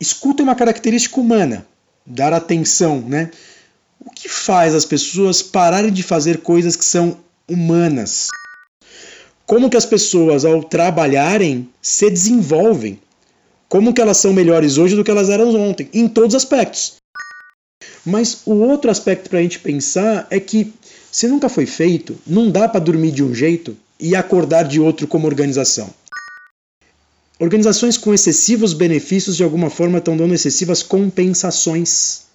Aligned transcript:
Escuta 0.00 0.42
é 0.42 0.44
uma 0.44 0.54
característica 0.54 1.20
humana, 1.20 1.66
dar 2.06 2.32
atenção, 2.32 3.02
né? 3.02 3.30
O 4.02 4.10
que 4.10 4.30
faz 4.30 4.74
as 4.74 4.86
pessoas 4.86 5.42
pararem 5.42 5.92
de 5.92 6.02
fazer 6.02 6.38
coisas 6.38 6.74
que 6.74 6.84
são 6.84 7.18
humanas? 7.46 8.28
Como 9.44 9.68
que 9.68 9.76
as 9.76 9.84
pessoas, 9.84 10.46
ao 10.46 10.62
trabalharem, 10.62 11.68
se 11.82 12.08
desenvolvem? 12.08 12.98
Como 13.68 13.92
que 13.92 14.00
elas 14.00 14.16
são 14.16 14.32
melhores 14.32 14.78
hoje 14.78 14.96
do 14.96 15.04
que 15.04 15.10
elas 15.10 15.28
eram 15.28 15.54
ontem? 15.54 15.86
Em 15.92 16.08
todos 16.08 16.34
os 16.34 16.42
aspectos. 16.42 16.94
Mas 18.02 18.40
o 18.46 18.54
outro 18.54 18.90
aspecto 18.90 19.28
para 19.28 19.40
a 19.40 19.42
gente 19.42 19.58
pensar 19.58 20.26
é 20.30 20.40
que 20.40 20.72
se 21.12 21.28
nunca 21.28 21.50
foi 21.50 21.66
feito, 21.66 22.16
não 22.26 22.50
dá 22.50 22.66
para 22.68 22.80
dormir 22.80 23.10
de 23.10 23.22
um 23.22 23.34
jeito 23.34 23.76
e 23.98 24.16
acordar 24.16 24.62
de 24.62 24.80
outro 24.80 25.06
como 25.06 25.26
organização. 25.26 25.90
Organizações 27.40 27.96
com 27.96 28.12
excessivos 28.12 28.74
benefícios 28.74 29.34
de 29.34 29.42
alguma 29.42 29.70
forma 29.70 29.96
estão 29.96 30.14
dando 30.14 30.34
excessivas 30.34 30.82
compensações 30.82 32.26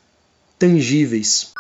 tangíveis. 0.58 1.54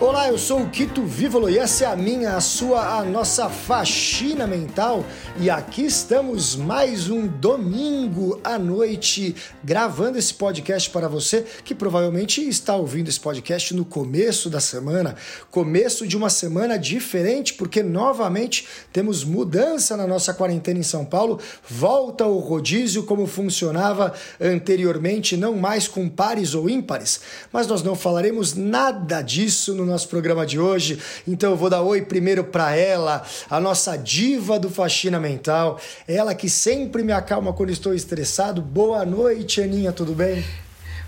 Olá, 0.00 0.28
eu 0.28 0.38
sou 0.38 0.62
o 0.62 0.70
Quito 0.70 1.04
Vívolo 1.04 1.50
e 1.50 1.58
essa 1.58 1.84
é 1.84 1.86
a 1.86 1.94
minha, 1.94 2.34
a 2.34 2.40
sua, 2.40 3.00
a 3.00 3.04
nossa 3.04 3.50
faxina 3.50 4.46
mental. 4.46 5.04
E 5.38 5.50
aqui 5.50 5.84
estamos 5.84 6.56
mais 6.56 7.10
um 7.10 7.26
domingo 7.26 8.40
à 8.42 8.58
noite 8.58 9.36
gravando 9.62 10.16
esse 10.16 10.32
podcast 10.32 10.88
para 10.88 11.06
você 11.06 11.44
que 11.62 11.74
provavelmente 11.74 12.40
está 12.40 12.74
ouvindo 12.76 13.08
esse 13.08 13.20
podcast 13.20 13.74
no 13.74 13.84
começo 13.84 14.48
da 14.48 14.58
semana, 14.58 15.16
começo 15.50 16.06
de 16.06 16.16
uma 16.16 16.30
semana 16.30 16.78
diferente, 16.78 17.52
porque 17.52 17.82
novamente 17.82 18.66
temos 18.90 19.22
mudança 19.22 19.98
na 19.98 20.06
nossa 20.06 20.32
quarentena 20.32 20.80
em 20.80 20.82
São 20.82 21.04
Paulo, 21.04 21.38
volta 21.68 22.24
o 22.24 22.38
rodízio 22.38 23.02
como 23.02 23.26
funcionava 23.26 24.14
anteriormente, 24.40 25.36
não 25.36 25.56
mais 25.56 25.86
com 25.86 26.08
pares 26.08 26.54
ou 26.54 26.70
ímpares. 26.70 27.20
Mas 27.52 27.66
nós 27.66 27.82
não 27.82 27.94
falaremos 27.94 28.54
nada 28.54 29.20
disso 29.20 29.74
no 29.74 29.89
nosso 29.90 30.08
programa 30.08 30.46
de 30.46 30.58
hoje. 30.58 30.98
Então 31.26 31.50
eu 31.50 31.56
vou 31.56 31.68
dar 31.68 31.82
oi 31.82 32.02
primeiro 32.02 32.44
para 32.44 32.74
ela, 32.74 33.24
a 33.50 33.60
nossa 33.60 33.96
diva 33.96 34.58
do 34.58 34.70
faxina 34.70 35.20
mental, 35.20 35.78
ela 36.06 36.34
que 36.34 36.48
sempre 36.48 37.02
me 37.02 37.12
acalma 37.12 37.52
quando 37.52 37.70
estou 37.70 37.92
estressado. 37.92 38.62
Boa 38.62 39.04
noite, 39.04 39.60
Aninha, 39.60 39.92
tudo 39.92 40.14
bem? 40.14 40.44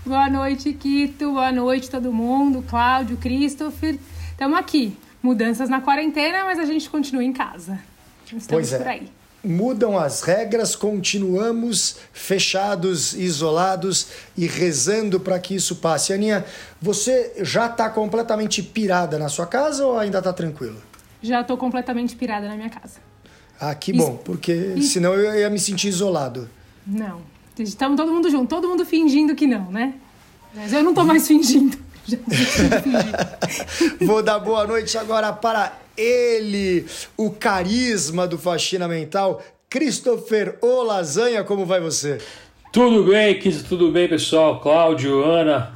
Boa 0.05 0.29
noite, 0.29 0.73
Quito. 0.73 1.31
Boa 1.31 1.51
noite, 1.51 1.89
todo 1.89 2.11
mundo. 2.11 2.63
Cláudio, 2.69 3.17
Christopher. 3.17 3.97
Estamos 4.31 4.59
aqui. 4.59 4.97
Mudanças 5.21 5.69
na 5.69 5.79
quarentena, 5.79 6.43
mas 6.43 6.59
a 6.59 6.65
gente 6.65 6.89
continua 6.89 7.23
em 7.23 7.31
casa. 7.31 7.79
Estamos 8.25 8.47
pois 8.47 8.73
é. 8.73 8.77
por 8.77 8.87
aí 8.87 9.22
mudam 9.43 9.97
as 9.97 10.21
regras, 10.21 10.75
continuamos 10.75 11.97
fechados, 12.13 13.13
isolados 13.13 14.07
e 14.37 14.47
rezando 14.47 15.19
para 15.19 15.37
que 15.39 15.55
isso 15.55 15.75
passe. 15.77 16.13
Aninha, 16.13 16.45
você 16.81 17.33
já 17.41 17.65
está 17.65 17.89
completamente 17.89 18.63
pirada 18.63 19.19
na 19.19 19.27
sua 19.27 19.45
casa 19.45 19.85
ou 19.85 19.97
ainda 19.97 20.19
está 20.19 20.31
tranquila? 20.31 20.77
Já 21.21 21.41
estou 21.41 21.57
completamente 21.57 22.15
pirada 22.15 22.47
na 22.47 22.55
minha 22.55 22.69
casa. 22.69 22.99
Ah, 23.59 23.75
que 23.75 23.93
bom, 23.93 24.17
porque 24.17 24.81
senão 24.81 25.13
eu 25.13 25.39
ia 25.39 25.49
me 25.49 25.59
sentir 25.59 25.87
isolado. 25.87 26.49
Não, 26.85 27.21
estamos 27.57 27.97
todo 27.97 28.11
mundo 28.11 28.29
junto, 28.29 28.49
todo 28.49 28.67
mundo 28.67 28.85
fingindo 28.85 29.35
que 29.35 29.47
não, 29.47 29.71
né? 29.71 29.93
Mas 30.53 30.73
eu 30.73 30.83
não 30.83 30.91
estou 30.91 31.05
mais 31.05 31.27
fingindo. 31.27 31.77
Vou 34.01 34.21
dar 34.21 34.39
boa 34.39 34.67
noite 34.67 34.97
agora 34.97 35.31
para 35.31 35.77
ele, 35.95 36.85
o 37.15 37.29
carisma 37.31 38.27
do 38.27 38.37
Faxina 38.37 38.87
Mental, 38.87 39.41
Christopher 39.69 40.57
O 40.61 40.83
Lasanha, 40.83 41.43
como 41.43 41.65
vai 41.65 41.79
você? 41.79 42.17
Tudo 42.71 43.03
bem, 43.03 43.39
Kiz, 43.39 43.63
tudo 43.63 43.91
bem, 43.91 44.07
pessoal? 44.09 44.59
Cláudio, 44.59 45.23
Ana, 45.23 45.71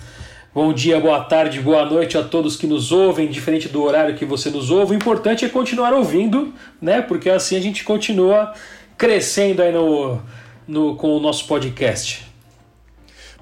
bom 0.53 0.73
dia, 0.73 0.99
boa 0.99 1.23
tarde, 1.23 1.61
boa 1.61 1.85
noite 1.85 2.17
a 2.17 2.23
todos 2.23 2.57
que 2.57 2.67
nos 2.67 2.91
ouvem, 2.91 3.29
diferente 3.29 3.69
do 3.69 3.81
horário 3.83 4.15
que 4.15 4.25
você 4.25 4.49
nos 4.49 4.69
ouve. 4.69 4.93
O 4.93 4.95
importante 4.95 5.45
é 5.45 5.49
continuar 5.49 5.93
ouvindo, 5.93 6.53
né? 6.81 7.01
Porque 7.01 7.29
assim 7.29 7.55
a 7.55 7.61
gente 7.61 7.83
continua 7.83 8.53
crescendo 8.97 9.61
aí 9.61 9.71
no, 9.71 10.21
no, 10.67 10.95
com 10.95 11.15
o 11.15 11.19
nosso 11.19 11.47
podcast. 11.47 12.26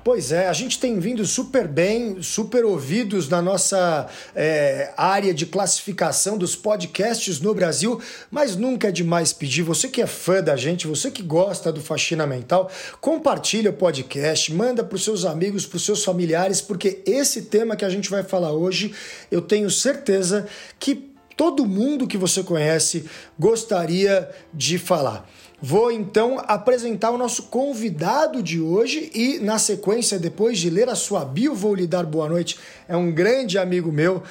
Pois 0.06 0.32
é, 0.32 0.48
a 0.48 0.54
gente 0.54 0.78
tem 0.78 1.00
vindo 1.00 1.26
super 1.26 1.68
bem, 1.68 2.22
super 2.22 2.64
ouvidos 2.64 3.28
na 3.28 3.42
nossa 3.42 4.08
é, 4.36 4.94
área 4.96 5.34
de 5.34 5.48
classificação 5.48 6.38
dos 6.38 6.56
podcasts 6.56 7.42
no 7.42 7.56
Brasil, 7.56 8.00
mas 8.30 8.56
nunca 8.56 8.90
é 8.90 8.92
demais 8.92 9.34
pedir. 9.34 9.64
Você 9.64 9.88
que 9.88 10.04
é 10.04 10.06
fã 10.06 10.44
da 10.44 10.56
gente, 10.56 10.86
você 10.86 11.10
que 11.10 11.24
gosta 11.24 11.72
do 11.72 11.82
Faxina 11.82 12.28
Mental, 12.28 12.70
compartilha 13.02 13.72
o 13.72 13.74
podcast, 13.74 14.54
manda 14.54 14.84
para 14.84 14.96
os 14.96 15.04
seus 15.04 15.26
amigos, 15.26 15.66
para 15.66 15.78
os 15.78 15.84
seus 15.84 16.04
familiares, 16.04 16.62
porque 16.62 17.02
esse 17.08 17.42
tema 17.42 17.76
que 17.76 17.84
a 17.84 17.90
gente 17.90 18.08
vai 18.08 18.22
falar 18.22 18.52
hoje, 18.52 18.94
eu 19.32 19.42
tenho 19.42 19.72
certeza 19.72 20.46
que 20.80 21.16
todo 21.36 21.66
mundo 21.66 22.08
que 22.08 22.16
você 22.16 22.44
conhece 22.44 23.06
gostaria 23.40 24.30
de 24.54 24.78
falar. 24.78 25.28
Vou 25.62 25.92
então 25.92 26.42
apresentar 26.48 27.12
o 27.12 27.18
nosso 27.18 27.44
convidado 27.44 28.44
de 28.44 28.60
hoje 28.60 29.10
e, 29.14 29.40
na 29.40 29.58
sequência, 29.58 30.20
depois 30.20 30.60
de 30.60 30.70
ler 30.70 30.90
a 30.90 30.96
sua 30.96 31.24
bio, 31.24 31.56
vou 31.56 31.74
lhe 31.74 31.88
dar 31.88 32.06
boa 32.06 32.28
noite. 32.28 32.60
É 32.88 32.96
um 32.96 33.12
grande 33.12 33.58
amigo 33.58 33.92
meu 33.92 34.22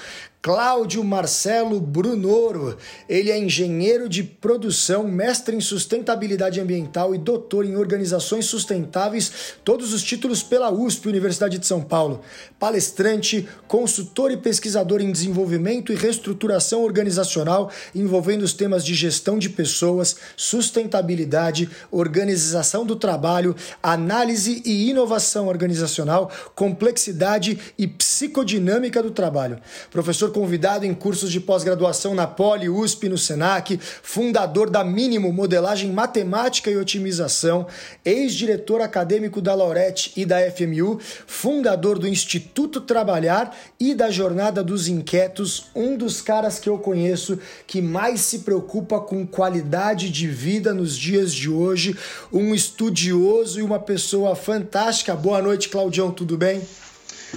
Cláudio 0.44 1.03
Marcelo 1.03 1.81
Brunoro. 1.81 2.77
Ele 3.09 3.31
é 3.31 3.38
engenheiro 3.38 4.10
de 4.10 4.22
produção, 4.22 5.09
mestre 5.09 5.56
em 5.56 5.60
sustentabilidade 5.60 6.60
ambiental 6.60 7.15
e 7.15 7.19
doutor 7.19 7.65
em 7.65 7.77
organizações 7.77 8.44
sustentáveis, 8.44 9.32
todos 9.65 9.94
os 9.94 10.03
títulos 10.03 10.43
pela 10.43 10.71
USP, 10.71 11.09
Universidade 11.09 11.56
de 11.56 11.66
São 11.66 11.81
Paulo. 11.81 12.21
Palestrante, 12.59 13.49
consultor 13.66 14.32
e 14.32 14.37
pesquisador 14.37 15.00
em 15.00 15.10
desenvolvimento 15.10 15.91
e 15.91 15.97
reestruturação 15.97 16.82
organizacional, 16.82 17.71
envolvendo 17.94 18.43
os 18.43 18.53
temas 18.53 18.84
de 18.84 18.93
gestão 18.93 19.38
de 19.38 19.49
pessoas, 19.49 20.15
sustentabilidade, 20.37 21.71
organização 21.91 22.84
do 22.84 22.97
trabalho, 22.97 23.56
análise 23.82 24.61
e 24.66 24.91
inovação 24.91 25.49
organizacional, 25.49 26.31
complexidade 26.55 27.59
e 27.78 27.87
psicodinâmica 27.87 29.03
do 29.03 29.11
trabalho. 29.11 29.59
Professor 29.91 30.33
convidado 30.34 30.84
em 30.84 30.92
cursos 30.92 31.30
de 31.30 31.38
pós-graduação 31.38 32.12
na 32.12 32.26
Poli, 32.26 32.68
USP 32.68 33.08
no 33.08 33.16
Senac, 33.16 33.78
fundador 34.02 34.68
da 34.68 34.82
Mínimo 34.82 35.32
Modelagem 35.32 35.92
Matemática 35.92 36.68
e 36.68 36.76
Otimização, 36.76 37.68
ex-diretor 38.04 38.80
acadêmico 38.80 39.40
da 39.40 39.54
Laurette 39.54 40.12
e 40.16 40.26
da 40.26 40.40
FMU, 40.50 40.98
fundador 41.24 42.00
do 42.00 42.08
Instituto 42.08 42.80
Trabalhar 42.80 43.56
e 43.78 43.94
da 43.94 44.10
Jornada 44.10 44.60
dos 44.60 44.88
Inquietos, 44.88 45.66
um 45.72 45.96
dos 45.96 46.20
caras 46.20 46.58
que 46.58 46.68
eu 46.68 46.78
conheço 46.78 47.38
que 47.64 47.80
mais 47.80 48.20
se 48.20 48.40
preocupa 48.40 48.98
com 48.98 49.24
qualidade 49.24 50.10
de 50.10 50.26
vida 50.26 50.74
nos 50.74 50.96
dias 50.96 51.32
de 51.32 51.48
hoje, 51.48 51.96
um 52.32 52.52
estudioso 52.52 53.60
e 53.60 53.62
uma 53.62 53.78
pessoa 53.78 54.34
fantástica. 54.34 55.14
Boa 55.14 55.40
noite, 55.40 55.68
Claudião, 55.68 56.10
tudo 56.10 56.36
bem? 56.36 56.60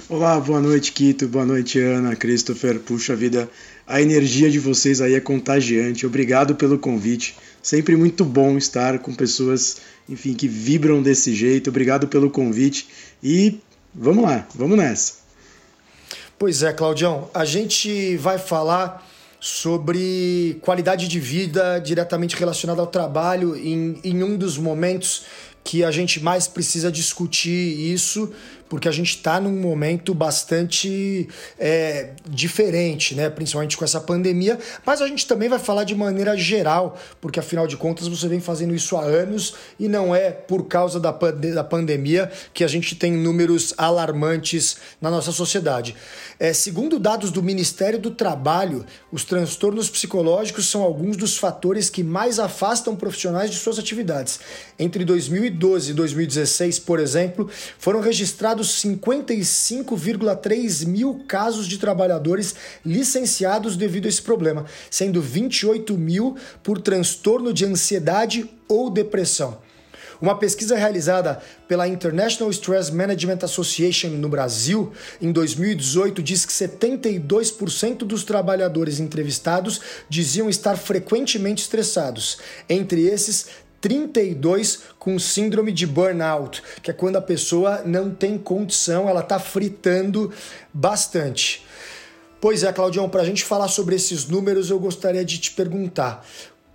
Olá, 0.06 0.38
boa 0.38 0.60
noite, 0.60 0.92
Quito. 0.92 1.26
Boa 1.26 1.44
noite, 1.44 1.78
Ana, 1.80 2.14
Christopher. 2.14 2.78
Puxa 2.78 3.16
vida, 3.16 3.48
a 3.86 4.00
energia 4.00 4.50
de 4.50 4.58
vocês 4.58 5.00
aí 5.00 5.14
é 5.14 5.20
contagiante. 5.20 6.06
Obrigado 6.06 6.54
pelo 6.54 6.78
convite. 6.78 7.36
Sempre 7.62 7.96
muito 7.96 8.24
bom 8.24 8.56
estar 8.56 8.98
com 9.00 9.14
pessoas, 9.14 9.78
enfim, 10.08 10.34
que 10.34 10.46
vibram 10.46 11.02
desse 11.02 11.34
jeito. 11.34 11.70
Obrigado 11.70 12.06
pelo 12.06 12.30
convite 12.30 12.88
e 13.22 13.60
vamos 13.94 14.24
lá, 14.24 14.46
vamos 14.54 14.78
nessa. 14.78 15.14
Pois 16.38 16.62
é, 16.62 16.72
Claudião, 16.72 17.30
a 17.34 17.44
gente 17.44 18.16
vai 18.16 18.38
falar 18.38 19.06
sobre 19.40 20.58
qualidade 20.62 21.06
de 21.06 21.20
vida 21.20 21.78
diretamente 21.78 22.36
relacionada 22.36 22.80
ao 22.80 22.86
trabalho 22.86 23.56
em, 23.56 24.00
em 24.02 24.22
um 24.22 24.36
dos 24.36 24.58
momentos 24.58 25.24
que 25.62 25.84
a 25.84 25.90
gente 25.90 26.18
mais 26.20 26.48
precisa 26.48 26.90
discutir 26.90 27.92
isso 27.92 28.32
porque 28.68 28.88
a 28.88 28.92
gente 28.92 29.10
está 29.10 29.40
num 29.40 29.60
momento 29.60 30.14
bastante 30.14 31.28
é, 31.58 32.10
diferente, 32.28 33.14
né? 33.14 33.30
principalmente 33.30 33.76
com 33.76 33.84
essa 33.84 34.00
pandemia, 34.00 34.58
mas 34.84 35.00
a 35.00 35.06
gente 35.06 35.26
também 35.26 35.48
vai 35.48 35.58
falar 35.58 35.84
de 35.84 35.94
maneira 35.94 36.36
geral, 36.36 36.98
porque 37.20 37.40
afinal 37.40 37.66
de 37.66 37.76
contas 37.76 38.06
você 38.06 38.28
vem 38.28 38.40
fazendo 38.40 38.74
isso 38.74 38.96
há 38.96 39.02
anos 39.02 39.54
e 39.78 39.88
não 39.88 40.14
é 40.14 40.30
por 40.30 40.66
causa 40.66 41.00
da, 41.00 41.10
da 41.10 41.64
pandemia 41.64 42.30
que 42.52 42.64
a 42.64 42.68
gente 42.68 42.94
tem 42.94 43.12
números 43.12 43.74
alarmantes 43.76 44.76
na 45.00 45.10
nossa 45.10 45.32
sociedade. 45.32 45.94
É, 46.38 46.52
segundo 46.52 46.98
dados 46.98 47.30
do 47.30 47.42
Ministério 47.42 47.98
do 47.98 48.10
Trabalho, 48.10 48.84
os 49.10 49.24
transtornos 49.24 49.90
psicológicos 49.90 50.68
são 50.68 50.82
alguns 50.82 51.16
dos 51.16 51.36
fatores 51.36 51.90
que 51.90 52.02
mais 52.02 52.38
afastam 52.38 52.94
profissionais 52.94 53.50
de 53.50 53.56
suas 53.56 53.78
atividades. 53.78 54.40
Entre 54.78 55.04
2012 55.04 55.90
e 55.90 55.94
2016, 55.94 56.78
por 56.78 57.00
exemplo, 57.00 57.50
foram 57.78 58.00
registrados 58.00 58.57
registrados 58.58 58.82
55,3 58.82 60.86
mil 60.86 61.24
casos 61.26 61.66
de 61.66 61.78
trabalhadores 61.78 62.54
licenciados 62.84 63.76
devido 63.76 64.06
a 64.06 64.08
esse 64.08 64.22
problema, 64.22 64.66
sendo 64.90 65.22
28 65.22 65.96
mil 65.96 66.36
por 66.62 66.80
transtorno 66.80 67.52
de 67.52 67.64
ansiedade 67.64 68.50
ou 68.68 68.90
depressão. 68.90 69.58
Uma 70.20 70.36
pesquisa 70.36 70.76
realizada 70.76 71.40
pela 71.68 71.86
International 71.86 72.50
Stress 72.50 72.92
Management 72.92 73.38
Association 73.42 74.08
no 74.08 74.28
Brasil 74.28 74.92
em 75.22 75.30
2018 75.30 76.20
diz 76.20 76.44
que 76.44 76.52
72% 76.52 77.98
dos 77.98 78.24
trabalhadores 78.24 78.98
entrevistados 78.98 79.80
diziam 80.08 80.50
estar 80.50 80.76
frequentemente 80.76 81.62
estressados. 81.62 82.38
Entre 82.68 83.06
esses, 83.06 83.46
32 83.80 84.82
com 84.98 85.18
síndrome 85.18 85.72
de 85.72 85.86
burnout, 85.86 86.62
que 86.82 86.90
é 86.90 86.94
quando 86.94 87.16
a 87.16 87.22
pessoa 87.22 87.82
não 87.84 88.10
tem 88.10 88.36
condição, 88.36 89.08
ela 89.08 89.20
está 89.20 89.38
fritando 89.38 90.32
bastante. 90.72 91.64
Pois 92.40 92.62
é, 92.62 92.72
Claudião, 92.72 93.08
para 93.08 93.22
a 93.22 93.24
gente 93.24 93.44
falar 93.44 93.68
sobre 93.68 93.96
esses 93.96 94.26
números, 94.26 94.70
eu 94.70 94.78
gostaria 94.78 95.24
de 95.24 95.38
te 95.38 95.50
perguntar 95.52 96.24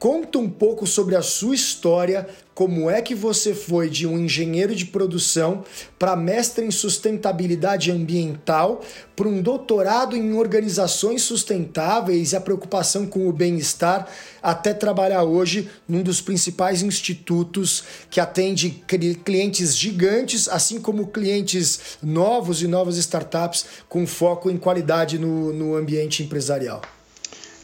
Conta 0.03 0.37
um 0.37 0.49
pouco 0.49 0.85
sobre 0.85 1.15
a 1.15 1.21
sua 1.21 1.55
história, 1.55 2.27
como 2.53 2.89
é 2.89 3.01
que 3.01 3.15
você 3.15 3.53
foi 3.53 3.89
de 3.89 4.05
um 4.05 4.19
engenheiro 4.19 4.75
de 4.75 4.87
produção 4.87 5.63
para 5.97 6.13
mestre 6.13 6.65
em 6.65 6.71
sustentabilidade 6.71 7.89
ambiental, 7.89 8.81
para 9.15 9.29
um 9.29 9.41
doutorado 9.41 10.17
em 10.17 10.33
organizações 10.33 11.21
sustentáveis 11.21 12.33
e 12.33 12.35
a 12.35 12.41
preocupação 12.41 13.05
com 13.05 13.29
o 13.29 13.31
bem-estar, 13.31 14.05
até 14.41 14.73
trabalhar 14.73 15.23
hoje 15.23 15.69
num 15.87 16.03
dos 16.03 16.19
principais 16.19 16.81
institutos 16.81 17.85
que 18.09 18.19
atende 18.19 18.83
clientes 19.23 19.73
gigantes, 19.73 20.49
assim 20.49 20.81
como 20.81 21.07
clientes 21.07 21.97
novos 22.03 22.61
e 22.61 22.67
novas 22.67 22.97
startups 22.97 23.65
com 23.87 24.05
foco 24.05 24.51
em 24.51 24.57
qualidade 24.57 25.17
no, 25.17 25.53
no 25.53 25.77
ambiente 25.77 26.23
empresarial. 26.23 26.81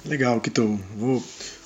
Legal, 0.06 0.40
Kito. 0.40 0.80
Vou 0.96 1.22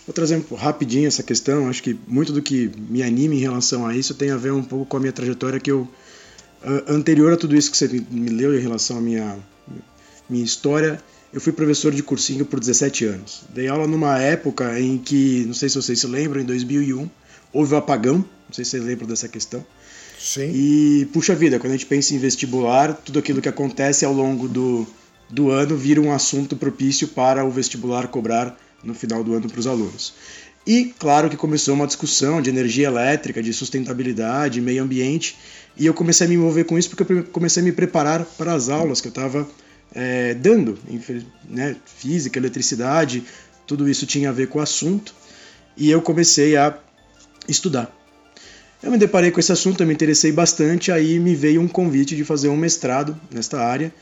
Vou 0.05 0.13
trazer 0.13 0.43
rapidinho 0.55 1.07
essa 1.07 1.23
questão. 1.23 1.69
Acho 1.69 1.81
que 1.81 1.97
muito 2.07 2.33
do 2.33 2.41
que 2.41 2.69
me 2.89 3.01
anima 3.01 3.35
em 3.35 3.39
relação 3.39 3.85
a 3.87 3.95
isso 3.95 4.13
tem 4.13 4.31
a 4.31 4.37
ver 4.37 4.51
um 4.51 4.63
pouco 4.63 4.85
com 4.85 4.97
a 4.97 4.99
minha 4.99 5.13
trajetória 5.13 5.59
que 5.59 5.71
eu 5.71 5.87
anterior 6.87 7.33
a 7.33 7.37
tudo 7.37 7.55
isso 7.55 7.69
que 7.69 7.77
você 7.77 7.87
me 8.09 8.29
leu 8.29 8.57
em 8.57 8.61
relação 8.61 8.97
à 8.97 9.01
minha 9.01 9.37
minha 10.29 10.43
história. 10.43 11.01
Eu 11.31 11.41
fui 11.41 11.51
professor 11.51 11.91
de 11.91 12.03
cursinho 12.03 12.45
por 12.45 12.59
17 12.59 13.05
anos. 13.05 13.43
Dei 13.49 13.67
aula 13.67 13.87
numa 13.87 14.19
época 14.19 14.79
em 14.79 14.97
que, 14.97 15.43
não 15.45 15.53
sei 15.53 15.67
se 15.67 15.75
vocês 15.75 15.99
se 15.99 16.07
lembram, 16.07 16.41
em 16.41 16.45
2001 16.45 17.09
houve 17.51 17.73
o 17.73 17.77
apagão. 17.77 18.17
Não 18.17 18.53
sei 18.53 18.63
se 18.63 18.71
vocês 18.71 18.83
lembram 18.83 19.07
dessa 19.07 19.27
questão. 19.27 19.65
Sim. 20.19 20.51
E 20.53 21.05
puxa 21.11 21.35
vida, 21.35 21.59
quando 21.59 21.71
a 21.71 21.75
gente 21.75 21.85
pensa 21.85 22.13
em 22.13 22.19
vestibular, 22.19 22.93
tudo 22.93 23.19
aquilo 23.19 23.41
que 23.41 23.49
acontece 23.49 24.05
ao 24.05 24.13
longo 24.13 24.47
do, 24.47 24.87
do 25.29 25.49
ano 25.49 25.75
vira 25.75 25.99
um 25.99 26.13
assunto 26.13 26.55
propício 26.55 27.07
para 27.07 27.43
o 27.43 27.51
vestibular 27.51 28.07
cobrar 28.07 28.57
no 28.83 28.93
final 28.93 29.23
do 29.23 29.33
ano 29.33 29.49
para 29.49 29.59
os 29.59 29.67
alunos. 29.67 30.13
E 30.65 30.93
claro 30.97 31.29
que 31.29 31.35
começou 31.35 31.73
uma 31.73 31.85
discussão 31.85 32.41
de 32.41 32.49
energia 32.49 32.87
elétrica, 32.87 33.43
de 33.43 33.53
sustentabilidade, 33.53 34.61
meio 34.61 34.83
ambiente, 34.83 35.37
e 35.75 35.85
eu 35.85 35.93
comecei 35.93 36.25
a 36.25 36.29
me 36.29 36.35
envolver 36.35 36.63
com 36.63 36.77
isso 36.77 36.89
porque 36.89 37.11
eu 37.11 37.23
comecei 37.25 37.61
a 37.61 37.65
me 37.65 37.71
preparar 37.71 38.23
para 38.37 38.53
as 38.53 38.69
aulas 38.69 39.01
que 39.01 39.07
eu 39.07 39.11
estava 39.11 39.47
é, 39.93 40.33
dando, 40.33 40.77
né, 41.49 41.75
física, 41.85 42.39
eletricidade, 42.39 43.23
tudo 43.67 43.89
isso 43.89 44.05
tinha 44.05 44.29
a 44.29 44.31
ver 44.31 44.47
com 44.47 44.59
o 44.59 44.61
assunto, 44.61 45.13
e 45.75 45.89
eu 45.89 46.01
comecei 46.01 46.55
a 46.55 46.77
estudar. 47.47 47.93
Eu 48.81 48.91
me 48.91 48.97
deparei 48.97 49.31
com 49.31 49.39
esse 49.39 49.51
assunto, 49.51 49.81
eu 49.81 49.87
me 49.87 49.93
interessei 49.93 50.31
bastante, 50.31 50.91
aí 50.91 51.19
me 51.19 51.35
veio 51.35 51.61
um 51.61 51.67
convite 51.67 52.15
de 52.15 52.23
fazer 52.23 52.49
um 52.49 52.57
mestrado 52.57 53.19
nesta 53.31 53.61
área, 53.61 53.93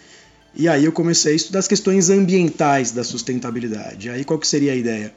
e 0.54 0.68
aí 0.68 0.86
eu 0.86 0.92
comecei 0.92 1.34
a 1.34 1.36
estudar 1.36 1.60
as 1.60 1.68
questões 1.68 2.10
ambientais 2.10 2.92
da 2.92 3.04
sustentabilidade. 3.04 4.10
Aí 4.10 4.24
qual 4.24 4.40
que 4.40 4.48
seria 4.48 4.74
a 4.74 4.76
ideia? 4.76 5.14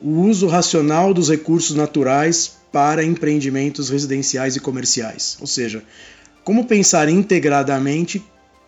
O 0.00 0.22
uso 0.22 0.46
racional 0.46 1.12
dos 1.12 1.28
recursos 1.28 1.76
naturais 1.76 2.56
para 2.72 3.04
empreendimentos 3.04 3.90
residenciais 3.90 4.56
e 4.56 4.60
comerciais. 4.60 5.36
Ou 5.40 5.46
seja, 5.46 5.82
como 6.42 6.66
pensar 6.66 7.08
integradamente 7.08 8.22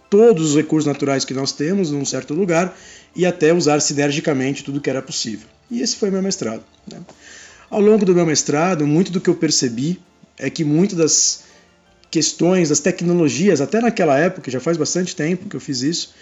todos 0.09 0.51
os 0.51 0.57
recursos 0.57 0.87
naturais 0.87 1.25
que 1.25 1.35
nós 1.35 1.53
temos 1.53 1.91
num 1.91 2.05
certo 2.05 2.33
lugar 2.33 2.77
e 3.15 3.27
até 3.27 3.53
usar 3.53 3.81
sinergicamente 3.81 4.63
tudo 4.63 4.81
que 4.81 4.91
era 4.91 5.03
possível. 5.03 5.49
E 5.71 5.81
esse 5.81 5.97
foi 5.97 6.11
meu 6.11 6.23
mestrado. 6.23 6.63
Né? 6.91 7.01
Ao 7.69 7.81
longo 7.81 8.05
do 8.05 8.15
meu 8.15 8.25
mestrado, 8.25 8.87
muito 8.87 9.11
do 9.11 9.21
que 9.21 9.29
eu 9.29 9.35
percebi 9.35 10.01
é 10.39 10.49
que 10.49 10.65
muitas 10.65 10.97
das 10.97 11.45
questões, 12.11 12.69
das 12.69 12.81
tecnologias, 12.81 13.61
até 13.61 13.81
naquela 13.81 14.19
época, 14.19 14.51
já 14.51 14.61
faz 14.61 14.77
bastante 14.77 15.15
tempo 15.15 15.49
que 15.49 15.57
eu 15.57 15.61
fiz 15.61 15.83
isso, 15.83 16.15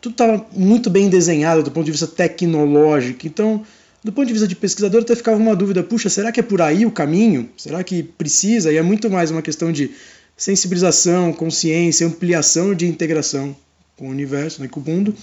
tudo 0.00 0.12
estava 0.12 0.46
muito 0.52 0.90
bem 0.90 1.08
desenhado 1.08 1.62
do 1.62 1.70
ponto 1.70 1.86
de 1.86 1.90
vista 1.90 2.06
tecnológico. 2.06 3.26
Então, 3.26 3.64
do 4.02 4.12
ponto 4.12 4.26
de 4.26 4.34
vista 4.34 4.46
de 4.46 4.54
pesquisador, 4.54 5.00
até 5.00 5.16
ficava 5.16 5.38
uma 5.38 5.56
dúvida: 5.56 5.82
puxa, 5.82 6.10
será 6.10 6.30
que 6.30 6.38
é 6.38 6.42
por 6.42 6.60
aí 6.60 6.84
o 6.84 6.90
caminho? 6.90 7.48
Será 7.56 7.82
que 7.82 8.02
precisa? 8.02 8.70
E 8.70 8.76
é 8.76 8.82
muito 8.82 9.08
mais 9.08 9.30
uma 9.30 9.40
questão 9.40 9.72
de 9.72 9.90
sensibilização, 10.36 11.32
consciência, 11.32 12.06
ampliação 12.06 12.74
de 12.74 12.86
integração 12.86 13.56
com 13.96 14.08
o 14.08 14.10
universo, 14.10 14.60
né, 14.60 14.68
com 14.68 14.80
o 14.80 14.82
mundo, 14.82 15.14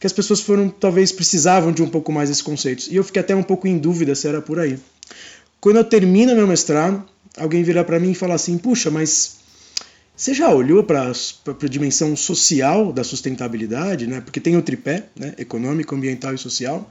que 0.00 0.06
as 0.06 0.12
pessoas 0.12 0.40
foram, 0.40 0.68
talvez, 0.68 1.12
precisavam 1.12 1.70
de 1.70 1.82
um 1.82 1.88
pouco 1.88 2.10
mais 2.10 2.28
desses 2.28 2.42
conceitos. 2.42 2.88
E 2.88 2.96
eu 2.96 3.04
fiquei 3.04 3.20
até 3.20 3.36
um 3.36 3.42
pouco 3.42 3.68
em 3.68 3.78
dúvida 3.78 4.14
se 4.14 4.26
era 4.26 4.40
por 4.40 4.58
aí. 4.58 4.78
Quando 5.60 5.76
eu 5.76 5.84
termino 5.84 6.34
meu 6.34 6.46
mestrado, 6.46 7.04
alguém 7.36 7.62
vira 7.62 7.84
para 7.84 8.00
mim 8.00 8.10
e 8.10 8.14
fala 8.14 8.34
assim: 8.34 8.58
puxa, 8.58 8.90
mas 8.90 9.36
você 10.16 10.32
já 10.32 10.50
olhou 10.50 10.82
para 10.82 11.10
a 11.10 11.68
dimensão 11.68 12.16
social 12.16 12.90
da 12.90 13.04
sustentabilidade, 13.04 14.06
né? 14.06 14.22
porque 14.22 14.40
tem 14.40 14.56
o 14.56 14.62
tripé, 14.62 15.04
né? 15.14 15.34
econômico, 15.36 15.94
ambiental 15.94 16.34
e 16.34 16.38
social. 16.38 16.90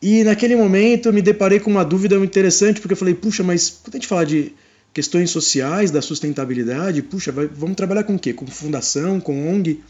E 0.00 0.22
naquele 0.22 0.54
momento 0.54 1.08
eu 1.08 1.12
me 1.12 1.20
deparei 1.20 1.58
com 1.58 1.68
uma 1.68 1.84
dúvida 1.84 2.16
muito 2.16 2.30
interessante, 2.30 2.80
porque 2.80 2.92
eu 2.92 2.96
falei, 2.96 3.14
puxa, 3.14 3.42
mas 3.42 3.68
quando 3.82 3.96
a 3.96 3.98
gente 3.98 4.06
fala 4.06 4.24
de 4.24 4.52
questões 4.94 5.30
sociais, 5.30 5.90
da 5.90 6.00
sustentabilidade, 6.00 7.02
puxa, 7.02 7.32
vai, 7.32 7.48
vamos 7.48 7.74
trabalhar 7.74 8.04
com 8.04 8.14
o 8.14 8.18
quê? 8.18 8.32
Com 8.32 8.46
fundação, 8.46 9.18
com 9.18 9.52
ONG? 9.52 9.80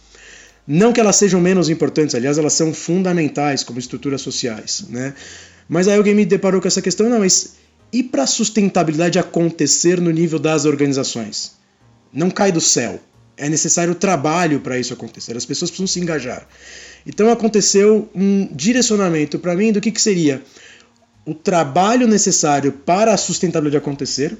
Não 0.66 0.90
que 0.90 1.00
elas 1.00 1.16
sejam 1.16 1.42
menos 1.42 1.68
importantes, 1.68 2.14
aliás, 2.14 2.38
elas 2.38 2.54
são 2.54 2.72
fundamentais 2.72 3.62
como 3.62 3.78
estruturas 3.78 4.22
sociais. 4.22 4.86
Né? 4.88 5.12
Mas 5.68 5.86
aí 5.86 5.98
alguém 5.98 6.14
me 6.14 6.24
deparou 6.24 6.62
com 6.62 6.68
essa 6.68 6.80
questão, 6.80 7.10
não, 7.10 7.18
mas 7.18 7.56
e 7.92 8.02
para 8.02 8.22
a 8.22 8.26
sustentabilidade 8.26 9.18
acontecer 9.18 10.00
no 10.00 10.10
nível 10.10 10.38
das 10.38 10.64
organizações? 10.64 11.57
Não 12.12 12.30
cai 12.30 12.52
do 12.52 12.60
céu. 12.60 13.00
É 13.36 13.48
necessário 13.48 13.94
trabalho 13.94 14.60
para 14.60 14.78
isso 14.78 14.92
acontecer. 14.92 15.36
As 15.36 15.44
pessoas 15.44 15.70
precisam 15.70 15.86
se 15.86 16.00
engajar. 16.00 16.46
Então 17.06 17.30
aconteceu 17.30 18.10
um 18.14 18.48
direcionamento 18.52 19.38
para 19.38 19.54
mim 19.54 19.72
do 19.72 19.80
que, 19.80 19.92
que 19.92 20.02
seria 20.02 20.42
o 21.24 21.34
trabalho 21.34 22.08
necessário 22.08 22.72
para 22.72 23.12
a 23.12 23.16
sustentabilidade 23.16 23.82
acontecer 23.82 24.36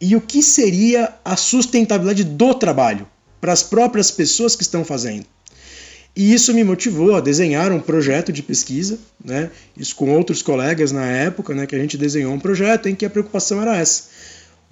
e 0.00 0.16
o 0.16 0.20
que 0.20 0.42
seria 0.42 1.14
a 1.24 1.36
sustentabilidade 1.36 2.24
do 2.24 2.54
trabalho 2.54 3.06
para 3.40 3.52
as 3.52 3.62
próprias 3.62 4.10
pessoas 4.10 4.56
que 4.56 4.62
estão 4.62 4.84
fazendo. 4.84 5.26
E 6.14 6.32
isso 6.34 6.52
me 6.52 6.62
motivou 6.62 7.14
a 7.14 7.20
desenhar 7.20 7.72
um 7.72 7.80
projeto 7.80 8.32
de 8.32 8.42
pesquisa, 8.42 8.98
né? 9.24 9.50
isso 9.76 9.96
com 9.96 10.10
outros 10.14 10.42
colegas 10.42 10.92
na 10.92 11.06
época, 11.06 11.54
né? 11.54 11.66
que 11.66 11.74
a 11.74 11.78
gente 11.78 11.96
desenhou 11.96 12.32
um 12.32 12.40
projeto 12.40 12.88
em 12.88 12.94
que 12.94 13.06
a 13.06 13.10
preocupação 13.10 13.62
era 13.62 13.76
essa 13.76 14.04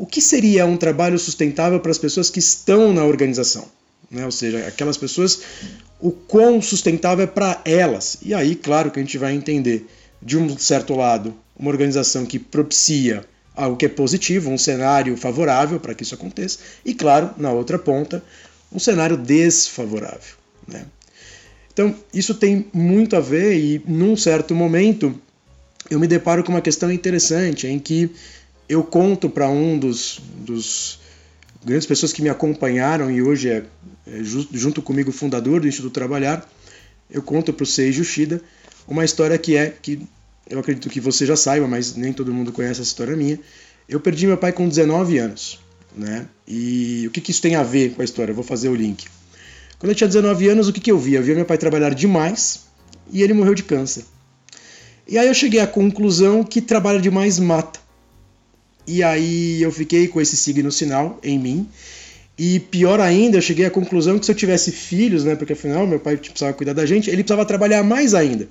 o 0.00 0.06
que 0.06 0.22
seria 0.22 0.64
um 0.64 0.78
trabalho 0.78 1.18
sustentável 1.18 1.78
para 1.78 1.90
as 1.90 1.98
pessoas 1.98 2.30
que 2.30 2.38
estão 2.38 2.90
na 2.90 3.04
organização? 3.04 3.66
Né? 4.10 4.24
Ou 4.24 4.30
seja, 4.30 4.66
aquelas 4.66 4.96
pessoas, 4.96 5.42
o 6.00 6.10
quão 6.10 6.62
sustentável 6.62 7.24
é 7.24 7.26
para 7.26 7.60
elas. 7.66 8.16
E 8.22 8.32
aí, 8.32 8.54
claro 8.54 8.90
que 8.90 8.98
a 8.98 9.02
gente 9.02 9.18
vai 9.18 9.34
entender, 9.34 9.86
de 10.22 10.38
um 10.38 10.56
certo 10.56 10.94
lado, 10.94 11.34
uma 11.54 11.68
organização 11.68 12.24
que 12.24 12.38
propicia 12.38 13.26
algo 13.54 13.76
que 13.76 13.84
é 13.84 13.90
positivo, 13.90 14.48
um 14.48 14.56
cenário 14.56 15.14
favorável 15.18 15.78
para 15.78 15.94
que 15.94 16.02
isso 16.02 16.14
aconteça, 16.14 16.60
e 16.82 16.94
claro, 16.94 17.32
na 17.36 17.52
outra 17.52 17.78
ponta, 17.78 18.24
um 18.72 18.78
cenário 18.78 19.18
desfavorável. 19.18 20.34
Né? 20.66 20.86
Então, 21.74 21.94
isso 22.14 22.32
tem 22.32 22.64
muito 22.72 23.16
a 23.16 23.20
ver, 23.20 23.54
e 23.58 23.82
num 23.86 24.16
certo 24.16 24.54
momento 24.54 25.14
eu 25.90 26.00
me 26.00 26.06
deparo 26.06 26.42
com 26.42 26.52
uma 26.52 26.62
questão 26.62 26.90
interessante 26.90 27.66
em 27.66 27.78
que 27.78 28.10
eu 28.70 28.84
conto 28.84 29.28
para 29.28 29.48
um 29.48 29.76
dos, 29.76 30.20
dos 30.36 31.00
grandes 31.64 31.88
pessoas 31.88 32.12
que 32.12 32.22
me 32.22 32.28
acompanharam 32.28 33.10
e 33.10 33.20
hoje 33.20 33.48
é, 33.48 33.64
é 34.06 34.22
junto 34.22 34.80
comigo 34.80 35.10
fundador 35.10 35.60
do 35.60 35.66
Instituto 35.66 35.92
Trabalhar, 35.92 36.48
eu 37.10 37.20
conto 37.20 37.52
para 37.52 37.64
o 37.64 37.66
Seiji 37.66 37.98
Yoshida 37.98 38.40
uma 38.86 39.04
história 39.04 39.36
que 39.36 39.56
é, 39.56 39.70
que 39.70 40.00
eu 40.48 40.60
acredito 40.60 40.88
que 40.88 41.00
você 41.00 41.26
já 41.26 41.34
saiba, 41.34 41.66
mas 41.66 41.96
nem 41.96 42.12
todo 42.12 42.32
mundo 42.32 42.52
conhece 42.52 42.80
essa 42.80 42.88
história 42.88 43.16
minha. 43.16 43.40
Eu 43.88 43.98
perdi 43.98 44.28
meu 44.28 44.36
pai 44.36 44.52
com 44.52 44.68
19 44.68 45.18
anos, 45.18 45.58
né? 45.96 46.28
E 46.46 47.04
o 47.08 47.10
que, 47.10 47.20
que 47.20 47.32
isso 47.32 47.42
tem 47.42 47.56
a 47.56 47.64
ver 47.64 47.94
com 47.94 48.02
a 48.02 48.04
história? 48.04 48.30
Eu 48.30 48.36
vou 48.36 48.44
fazer 48.44 48.68
o 48.68 48.74
link. 48.74 49.06
Quando 49.80 49.90
eu 49.90 49.96
tinha 49.96 50.06
19 50.06 50.48
anos, 50.48 50.68
o 50.68 50.72
que, 50.72 50.80
que 50.80 50.92
eu 50.92 50.98
via? 50.98 51.18
Eu 51.18 51.24
via 51.24 51.34
meu 51.34 51.44
pai 51.44 51.58
trabalhar 51.58 51.92
demais 51.92 52.66
e 53.12 53.20
ele 53.20 53.32
morreu 53.32 53.54
de 53.54 53.64
câncer. 53.64 54.04
E 55.08 55.18
aí 55.18 55.26
eu 55.26 55.34
cheguei 55.34 55.58
à 55.58 55.66
conclusão 55.66 56.44
que 56.44 56.60
trabalho 56.60 57.00
demais 57.00 57.40
mata. 57.40 57.80
E 58.92 59.04
aí 59.04 59.62
eu 59.62 59.70
fiquei 59.70 60.08
com 60.08 60.20
esse 60.20 60.36
signo 60.36 60.72
sinal 60.72 61.20
em 61.22 61.38
mim. 61.38 61.68
E 62.36 62.58
pior 62.58 62.98
ainda, 62.98 63.38
eu 63.38 63.40
cheguei 63.40 63.64
à 63.64 63.70
conclusão 63.70 64.18
que 64.18 64.26
se 64.26 64.32
eu 64.32 64.34
tivesse 64.34 64.72
filhos, 64.72 65.22
né, 65.22 65.36
porque 65.36 65.52
afinal 65.52 65.86
meu 65.86 66.00
pai 66.00 66.16
precisava 66.16 66.52
cuidar 66.52 66.72
da 66.72 66.84
gente, 66.84 67.08
ele 67.08 67.22
precisava 67.22 67.46
trabalhar 67.46 67.84
mais 67.84 68.14
ainda. 68.14 68.48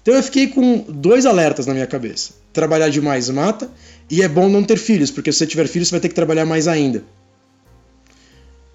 Então 0.00 0.14
eu 0.14 0.22
fiquei 0.22 0.46
com 0.46 0.78
dois 0.88 1.26
alertas 1.26 1.66
na 1.66 1.74
minha 1.74 1.86
cabeça. 1.86 2.32
Trabalhar 2.54 2.88
demais 2.88 3.28
mata 3.28 3.70
e 4.10 4.22
é 4.22 4.28
bom 4.28 4.48
não 4.48 4.64
ter 4.64 4.78
filhos, 4.78 5.10
porque 5.10 5.30
se 5.30 5.40
você 5.40 5.46
tiver 5.46 5.68
filhos 5.68 5.88
você 5.88 5.96
vai 5.96 6.00
ter 6.00 6.08
que 6.08 6.14
trabalhar 6.14 6.46
mais 6.46 6.66
ainda. 6.66 7.04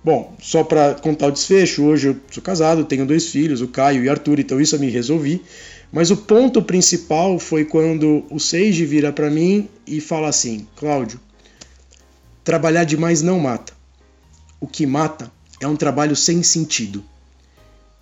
Bom, 0.03 0.35
só 0.39 0.63
para 0.63 0.93
contar 0.93 1.27
o 1.27 1.31
desfecho, 1.31 1.83
hoje 1.83 2.09
eu 2.09 2.15
sou 2.29 2.43
casado, 2.43 2.85
tenho 2.85 3.07
dois 3.07 3.27
filhos, 3.29 3.59
o 3.59 3.67
Caio 3.67 4.03
e 4.03 4.07
o 4.07 4.11
Arthur, 4.11 4.39
então 4.39 4.61
isso 4.61 4.75
eu 4.75 4.79
me 4.79 4.89
resolvi. 4.89 5.41
Mas 5.91 6.09
o 6.09 6.17
ponto 6.17 6.61
principal 6.61 7.37
foi 7.37 7.65
quando 7.65 8.23
o 8.29 8.39
Seiji 8.39 8.85
vira 8.85 9.11
para 9.11 9.29
mim 9.29 9.67
e 9.85 9.99
fala 9.99 10.29
assim: 10.29 10.65
Cláudio, 10.75 11.19
trabalhar 12.43 12.85
demais 12.85 13.21
não 13.21 13.39
mata. 13.39 13.73
O 14.59 14.67
que 14.67 14.85
mata 14.85 15.31
é 15.59 15.67
um 15.67 15.75
trabalho 15.75 16.15
sem 16.15 16.41
sentido. 16.43 17.03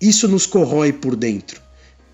Isso 0.00 0.28
nos 0.28 0.46
corrói 0.46 0.92
por 0.92 1.16
dentro. 1.16 1.60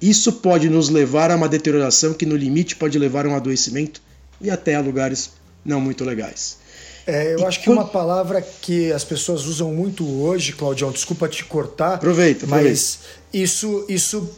Isso 0.01 0.33
pode 0.33 0.69
nos 0.69 0.89
levar 0.89 1.31
a 1.31 1.37
uma 1.37 1.49
deterioração 1.49 2.15
que, 2.15 2.27
no 2.27 2.37
limite, 2.37 2.77
pode 2.77 2.99
levar 2.99 3.27
a 3.27 3.29
um 3.29 3.35
adoecimento 3.35 4.01
e 4.41 4.51
até 4.51 4.75
a 4.75 4.81
lugares 4.81 5.31
não 5.65 5.81
muito 5.81 6.05
legais. 6.05 6.59
É, 7.07 7.35
eu 7.35 7.41
e 7.41 7.45
acho 7.45 7.61
que 7.61 7.67
quando... 7.67 7.79
uma 7.79 7.89
palavra 7.89 8.43
que 8.43 8.93
as 8.93 9.05
pessoas 9.05 9.45
usam 9.45 9.73
muito 9.73 10.05
hoje, 10.23 10.53
Claudião, 10.53 10.91
desculpa 10.91 11.29
te 11.29 11.45
cortar. 11.45 11.95
Aproveita, 11.95 12.45
aproveita. 12.45 12.71
Mas 12.71 12.99
isso, 13.33 13.85
isso 13.89 14.29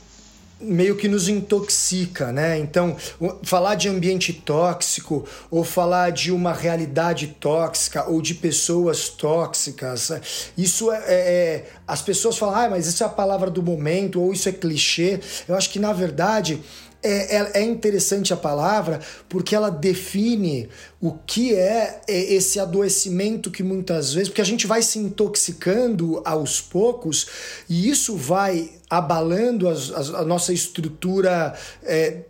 meio 0.60 0.96
que 0.96 1.06
nos 1.06 1.28
intoxica, 1.28 2.32
né? 2.32 2.58
Então, 2.58 2.96
falar 3.42 3.76
de 3.76 3.88
ambiente 3.88 4.32
tóxico 4.32 5.24
ou 5.50 5.62
falar 5.62 6.10
de 6.10 6.32
uma 6.32 6.52
realidade 6.52 7.28
tóxica 7.40 8.08
ou 8.08 8.20
de 8.20 8.34
pessoas 8.34 9.08
tóxicas, 9.08 10.10
isso 10.56 10.90
é, 10.90 10.98
é, 10.98 11.12
é 11.12 11.64
as 11.86 12.02
pessoas 12.02 12.36
falam, 12.36 12.56
ah, 12.56 12.70
mas 12.70 12.86
isso 12.86 13.02
é 13.02 13.06
a 13.06 13.10
palavra 13.10 13.50
do 13.50 13.62
momento 13.62 14.20
ou 14.20 14.32
isso 14.32 14.48
é 14.48 14.52
clichê. 14.52 15.20
Eu 15.46 15.54
acho 15.54 15.70
que 15.70 15.78
na 15.78 15.92
verdade 15.92 16.60
é, 17.00 17.36
é, 17.36 17.50
é, 17.54 17.62
interessante 17.62 18.32
a 18.32 18.36
palavra 18.36 19.00
porque 19.28 19.54
ela 19.54 19.70
define 19.70 20.68
o 21.00 21.12
que 21.12 21.54
é, 21.54 22.00
é 22.08 22.34
esse 22.34 22.58
adoecimento 22.58 23.52
que 23.52 23.62
muitas 23.62 24.12
vezes. 24.12 24.28
Porque 24.28 24.40
a 24.40 24.44
gente 24.44 24.66
vai 24.66 24.82
se 24.82 24.98
intoxicando 24.98 26.20
aos 26.24 26.60
poucos 26.60 27.28
e 27.68 27.88
isso 27.88 28.16
vai 28.16 28.70
abalando 28.88 29.68
as, 29.68 29.90
as, 29.90 30.14
a 30.14 30.24
nossa 30.24 30.52
estrutura 30.52 31.54
é, 31.82 32.22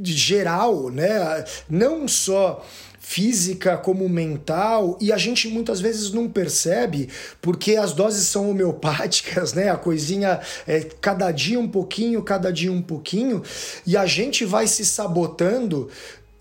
geral, 0.00 0.90
né? 0.90 1.44
Não 1.68 2.06
só 2.06 2.64
física 3.00 3.78
como 3.78 4.06
mental 4.06 4.98
e 5.00 5.10
a 5.10 5.16
gente 5.16 5.48
muitas 5.48 5.80
vezes 5.80 6.12
não 6.12 6.28
percebe 6.28 7.08
porque 7.40 7.74
as 7.74 7.94
doses 7.94 8.28
são 8.28 8.50
homeopáticas, 8.50 9.52
né? 9.54 9.70
A 9.70 9.76
coisinha 9.76 10.40
é 10.66 10.80
cada 11.00 11.30
dia 11.32 11.58
um 11.58 11.68
pouquinho, 11.68 12.22
cada 12.22 12.52
dia 12.52 12.70
um 12.70 12.82
pouquinho 12.82 13.42
e 13.86 13.96
a 13.96 14.04
gente 14.04 14.44
vai 14.44 14.66
se 14.66 14.84
sabotando 14.84 15.88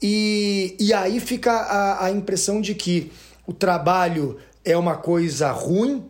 e, 0.02 0.76
e 0.80 0.94
aí 0.94 1.20
fica 1.20 1.52
a, 1.54 2.06
a 2.06 2.12
impressão 2.12 2.60
de 2.60 2.76
que 2.76 3.12
o 3.46 3.54
trabalho 3.54 4.38
é 4.64 4.76
uma 4.78 4.98
coisa 4.98 5.52
ruim, 5.52 6.04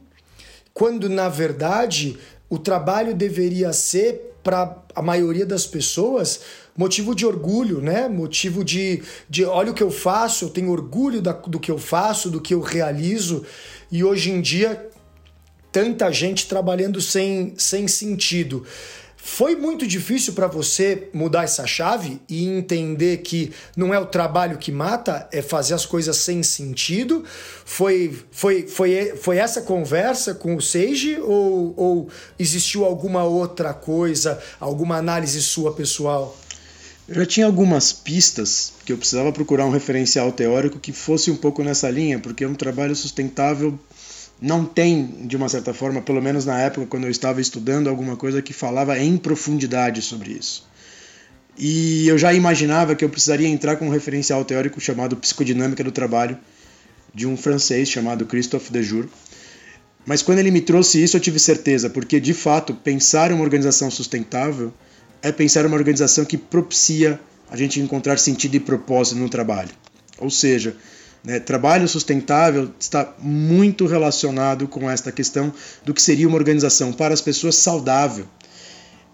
quando 0.73 1.07
na 1.07 1.29
verdade 1.29 2.17
o 2.49 2.57
trabalho 2.57 3.13
deveria 3.13 3.73
ser 3.73 4.33
para 4.43 4.77
a 4.95 5.01
maioria 5.01 5.45
das 5.45 5.65
pessoas 5.65 6.39
motivo 6.77 7.15
de 7.15 7.25
orgulho, 7.25 7.81
né? 7.81 8.07
Motivo 8.07 8.63
de, 8.63 9.01
de 9.27 9.43
olha 9.43 9.71
o 9.71 9.73
que 9.73 9.81
eu 9.81 9.89
faço, 9.89 10.45
eu 10.45 10.49
tenho 10.49 10.69
orgulho 10.69 11.21
da, 11.21 11.31
do 11.31 11.59
que 11.59 11.71
eu 11.71 11.79
faço, 11.79 12.29
do 12.29 12.39
que 12.39 12.53
eu 12.53 12.61
realizo. 12.61 13.43
E 13.91 14.03
hoje 14.03 14.29
em 14.29 14.39
dia, 14.39 14.87
tanta 15.71 16.11
gente 16.11 16.47
trabalhando 16.47 17.01
sem, 17.01 17.55
sem 17.57 17.87
sentido. 17.87 18.63
Foi 19.29 19.57
muito 19.57 19.85
difícil 19.85 20.33
para 20.33 20.47
você 20.47 21.09
mudar 21.13 21.43
essa 21.43 21.67
chave 21.67 22.19
e 22.29 22.47
entender 22.47 23.17
que 23.17 23.51
não 23.75 23.93
é 23.93 23.99
o 23.99 24.05
trabalho 24.05 24.57
que 24.57 24.71
mata, 24.71 25.27
é 25.33 25.41
fazer 25.41 25.73
as 25.73 25.85
coisas 25.85 26.15
sem 26.15 26.41
sentido? 26.41 27.25
Foi, 27.65 28.17
foi, 28.31 28.65
foi, 28.65 29.17
foi 29.17 29.37
essa 29.37 29.61
conversa 29.61 30.33
com 30.33 30.55
o 30.55 30.61
Seiji 30.61 31.19
ou, 31.19 31.73
ou 31.75 32.09
existiu 32.39 32.85
alguma 32.85 33.25
outra 33.25 33.73
coisa, 33.73 34.41
alguma 34.61 34.95
análise 34.95 35.43
sua 35.43 35.73
pessoal? 35.73 36.35
Eu 37.05 37.15
já 37.15 37.25
tinha 37.25 37.45
algumas 37.45 37.91
pistas 37.91 38.73
que 38.85 38.93
eu 38.93 38.97
precisava 38.97 39.31
procurar 39.33 39.65
um 39.65 39.71
referencial 39.71 40.31
teórico 40.31 40.79
que 40.79 40.93
fosse 40.93 41.29
um 41.29 41.35
pouco 41.35 41.61
nessa 41.63 41.89
linha, 41.89 42.17
porque 42.17 42.45
um 42.45 42.55
trabalho 42.55 42.95
sustentável 42.95 43.77
não 44.41 44.65
tem, 44.65 45.05
de 45.25 45.35
uma 45.35 45.49
certa 45.49 45.73
forma, 45.73 46.01
pelo 46.01 46.21
menos 46.21 46.45
na 46.45 46.59
época 46.59 46.85
quando 46.87 47.05
eu 47.05 47.09
estava 47.09 47.41
estudando, 47.41 47.89
alguma 47.89 48.15
coisa 48.15 48.41
que 48.41 48.53
falava 48.53 48.97
em 48.99 49.17
profundidade 49.17 50.01
sobre 50.01 50.31
isso. 50.31 50.67
E 51.57 52.07
eu 52.07 52.17
já 52.17 52.33
imaginava 52.33 52.95
que 52.95 53.03
eu 53.03 53.09
precisaria 53.09 53.47
entrar 53.47 53.77
com 53.77 53.87
um 53.87 53.91
referencial 53.91 54.45
teórico 54.45 54.79
chamado 54.79 55.17
Psicodinâmica 55.17 55.83
do 55.83 55.91
Trabalho, 55.91 56.37
de 57.13 57.25
um 57.25 57.35
francês 57.35 57.89
chamado 57.89 58.27
Christophe 58.27 58.71
Dejour. 58.71 59.07
Mas 60.05 60.21
quando 60.21 60.37
ele 60.37 60.51
me 60.51 60.61
trouxe 60.61 61.03
isso, 61.03 61.17
eu 61.17 61.21
tive 61.21 61.39
certeza, 61.39 61.89
porque 61.89 62.19
de 62.19 62.33
fato, 62.33 62.75
pensar 62.75 63.31
uma 63.31 63.41
organização 63.43 63.89
sustentável 63.89 64.71
é 65.21 65.31
pensar 65.31 65.65
uma 65.65 65.75
organização 65.75 66.23
que 66.23 66.37
propicia 66.37 67.19
a 67.49 67.57
gente 67.57 67.79
encontrar 67.79 68.19
sentido 68.19 68.55
e 68.55 68.59
propósito 68.59 69.17
no 69.17 69.27
trabalho. 69.27 69.71
Ou 70.19 70.29
seja, 70.29 70.75
né? 71.27 71.41
Trabalho 71.41 71.89
sustentável 71.89 72.71
está 72.79 73.13
muito 73.19 73.85
relacionado 73.85 74.65
com 74.65 74.89
esta 74.89 75.11
questão 75.11 75.53
do 75.83 75.93
que 75.93 76.01
seria 76.01 76.25
uma 76.25 76.37
organização 76.37 76.93
para 76.93 77.13
as 77.13 77.19
pessoas 77.19 77.55
saudável. 77.55 78.25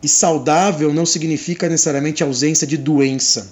E 0.03 0.08
saudável 0.08 0.93
não 0.93 1.08
significa 1.08 1.67
necessariamente 1.67 2.24
ausência 2.24 2.67
de 2.67 2.77
doença. 2.77 3.51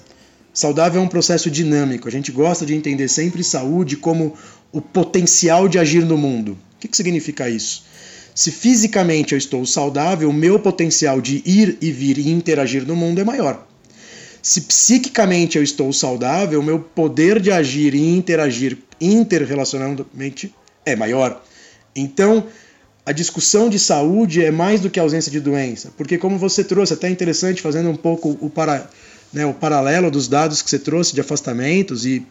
Saudável 0.53 1.01
é 1.01 1.03
um 1.03 1.07
processo 1.07 1.49
dinâmico. 1.49 2.07
A 2.07 2.11
gente 2.11 2.31
gosta 2.31 2.63
de 2.63 2.75
entender 2.75 3.07
sempre 3.07 3.43
saúde 3.43 3.97
como 3.97 4.35
o 4.71 4.79
potencial 4.79 5.67
de 5.67 5.79
agir 5.79 6.05
no 6.05 6.15
mundo. 6.15 6.51
O 6.51 6.79
que, 6.81 6.87
que 6.87 6.97
significa 6.97 7.49
isso? 7.49 7.83
Se 8.35 8.51
fisicamente 8.51 9.31
eu 9.31 9.39
estou 9.39 9.65
saudável, 9.65 10.29
o 10.29 10.33
meu 10.33 10.59
potencial 10.59 11.19
de 11.19 11.41
ir 11.47 11.79
e 11.81 11.91
vir 11.91 12.19
e 12.19 12.29
interagir 12.29 12.85
no 12.85 12.95
mundo 12.95 13.19
é 13.19 13.23
maior. 13.23 13.70
Se 14.41 14.61
psiquicamente 14.61 15.57
eu 15.57 15.63
estou 15.63 15.93
saudável, 15.93 16.59
o 16.59 16.63
meu 16.63 16.79
poder 16.79 17.39
de 17.39 17.51
agir 17.51 17.93
e 17.93 18.15
interagir 18.15 18.77
interrelacionalmente 18.99 20.53
é 20.85 20.95
maior. 20.95 21.43
Então, 21.95 22.45
a 23.05 23.11
discussão 23.11 23.69
de 23.69 23.79
saúde 23.79 24.43
é 24.43 24.51
mais 24.51 24.81
do 24.81 24.89
que 24.89 24.99
a 24.99 25.03
ausência 25.03 25.31
de 25.31 25.39
doença, 25.39 25.91
porque 25.97 26.17
como 26.17 26.37
você 26.37 26.63
trouxe, 26.63 26.93
até 26.93 27.09
interessante 27.09 27.61
fazendo 27.61 27.89
um 27.89 27.95
pouco 27.95 28.37
o, 28.39 28.49
para, 28.49 28.89
né, 29.33 29.45
o 29.45 29.53
paralelo 29.53 30.11
dos 30.11 30.27
dados 30.27 30.61
que 30.61 30.69
você 30.69 30.79
trouxe 30.79 31.13
de 31.13 31.21
afastamentos 31.21 32.05
e 32.05 32.25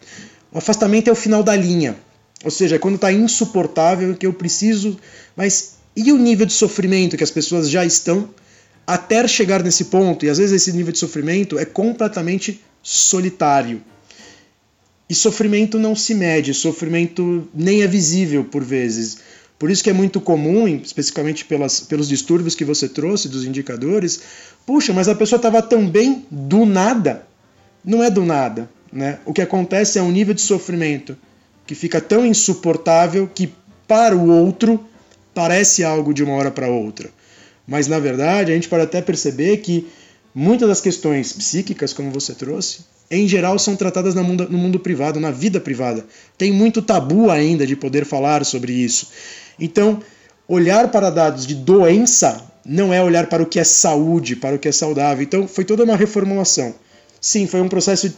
o 0.51 0.57
afastamento 0.57 1.09
é 1.09 1.11
o 1.11 1.15
final 1.15 1.43
da 1.43 1.55
linha, 1.55 1.95
ou 2.43 2.51
seja, 2.51 2.75
é 2.75 2.79
quando 2.79 2.95
está 2.95 3.11
insuportável 3.11 4.15
que 4.15 4.25
eu 4.25 4.33
preciso, 4.33 4.97
mas 5.35 5.75
e 5.95 6.11
o 6.11 6.17
nível 6.17 6.45
de 6.45 6.53
sofrimento 6.53 7.17
que 7.17 7.23
as 7.23 7.31
pessoas 7.31 7.69
já 7.69 7.85
estão 7.85 8.29
até 8.93 9.25
chegar 9.25 9.63
nesse 9.63 9.85
ponto, 9.85 10.25
e 10.25 10.29
às 10.29 10.37
vezes 10.37 10.61
esse 10.61 10.75
nível 10.75 10.91
de 10.91 10.99
sofrimento 10.99 11.57
é 11.57 11.63
completamente 11.63 12.61
solitário. 12.83 13.81
E 15.09 15.15
sofrimento 15.15 15.79
não 15.79 15.95
se 15.95 16.13
mede, 16.13 16.53
sofrimento 16.53 17.47
nem 17.53 17.83
é 17.83 17.87
visível 17.87 18.43
por 18.43 18.63
vezes. 18.63 19.19
Por 19.57 19.71
isso 19.71 19.81
que 19.81 19.89
é 19.89 19.93
muito 19.93 20.19
comum, 20.19 20.67
especificamente 20.67 21.45
pelas, 21.45 21.79
pelos 21.79 22.09
distúrbios 22.09 22.53
que 22.53 22.65
você 22.65 22.89
trouxe 22.89 23.29
dos 23.29 23.45
indicadores, 23.45 24.19
puxa, 24.65 24.91
mas 24.91 25.07
a 25.07 25.15
pessoa 25.15 25.37
estava 25.37 25.61
tão 25.61 25.87
bem 25.87 26.25
do 26.29 26.65
nada. 26.65 27.25
Não 27.85 28.03
é 28.03 28.09
do 28.09 28.25
nada. 28.25 28.69
Né? 28.91 29.19
O 29.25 29.31
que 29.31 29.41
acontece 29.41 29.97
é 29.97 30.01
um 30.01 30.11
nível 30.11 30.33
de 30.33 30.41
sofrimento 30.41 31.17
que 31.65 31.75
fica 31.75 32.01
tão 32.01 32.25
insuportável 32.25 33.29
que 33.33 33.53
para 33.87 34.17
o 34.17 34.29
outro 34.29 34.83
parece 35.33 35.81
algo 35.81 36.13
de 36.13 36.23
uma 36.23 36.33
hora 36.33 36.51
para 36.51 36.67
outra. 36.67 37.09
Mas 37.71 37.87
na 37.87 37.99
verdade, 37.99 38.51
a 38.51 38.53
gente 38.53 38.67
pode 38.67 38.83
até 38.83 39.01
perceber 39.01 39.55
que 39.59 39.87
muitas 40.35 40.67
das 40.67 40.81
questões 40.81 41.31
psíquicas, 41.31 41.93
como 41.93 42.11
você 42.11 42.33
trouxe, 42.33 42.81
em 43.09 43.25
geral 43.29 43.57
são 43.57 43.77
tratadas 43.77 44.13
no 44.13 44.25
mundo, 44.25 44.45
no 44.49 44.57
mundo 44.57 44.77
privado, 44.77 45.21
na 45.21 45.31
vida 45.31 45.57
privada. 45.57 46.05
Tem 46.37 46.51
muito 46.51 46.81
tabu 46.81 47.31
ainda 47.31 47.65
de 47.65 47.77
poder 47.77 48.03
falar 48.03 48.43
sobre 48.43 48.73
isso. 48.73 49.07
Então, 49.57 50.01
olhar 50.49 50.91
para 50.91 51.09
dados 51.09 51.47
de 51.47 51.55
doença 51.55 52.43
não 52.65 52.93
é 52.93 53.01
olhar 53.01 53.27
para 53.27 53.41
o 53.41 53.45
que 53.45 53.57
é 53.57 53.63
saúde, 53.63 54.35
para 54.35 54.57
o 54.57 54.59
que 54.59 54.67
é 54.67 54.71
saudável. 54.73 55.23
Então, 55.23 55.47
foi 55.47 55.63
toda 55.63 55.85
uma 55.85 55.95
reformulação. 55.95 56.75
Sim, 57.21 57.47
foi 57.47 57.61
um 57.61 57.69
processo 57.69 58.13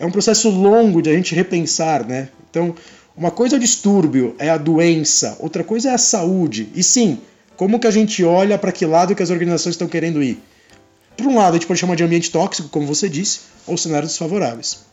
é 0.00 0.04
um 0.04 0.10
processo 0.10 0.50
longo 0.50 1.00
de 1.00 1.10
a 1.10 1.12
gente 1.12 1.32
repensar, 1.32 2.04
né? 2.04 2.28
Então, 2.50 2.74
uma 3.16 3.30
coisa 3.30 3.54
é 3.54 3.58
o 3.58 3.60
distúrbio, 3.60 4.34
é 4.36 4.50
a 4.50 4.58
doença, 4.58 5.36
outra 5.38 5.62
coisa 5.62 5.90
é 5.90 5.94
a 5.94 5.98
saúde. 5.98 6.68
E 6.74 6.82
sim, 6.82 7.20
como 7.56 7.80
que 7.80 7.86
a 7.86 7.90
gente 7.90 8.22
olha 8.24 8.58
para 8.58 8.72
que 8.72 8.84
lado 8.84 9.14
que 9.14 9.22
as 9.22 9.30
organizações 9.30 9.74
estão 9.74 9.88
querendo 9.88 10.22
ir? 10.22 10.42
Por 11.16 11.26
um 11.26 11.36
lado, 11.36 11.50
a 11.50 11.52
gente 11.54 11.66
pode 11.66 11.80
chamar 11.80 11.96
de 11.96 12.04
ambiente 12.04 12.30
tóxico, 12.30 12.68
como 12.68 12.86
você 12.86 13.08
disse, 13.08 13.40
ou 13.66 13.76
cenários 13.76 14.12
desfavoráveis. 14.12 14.84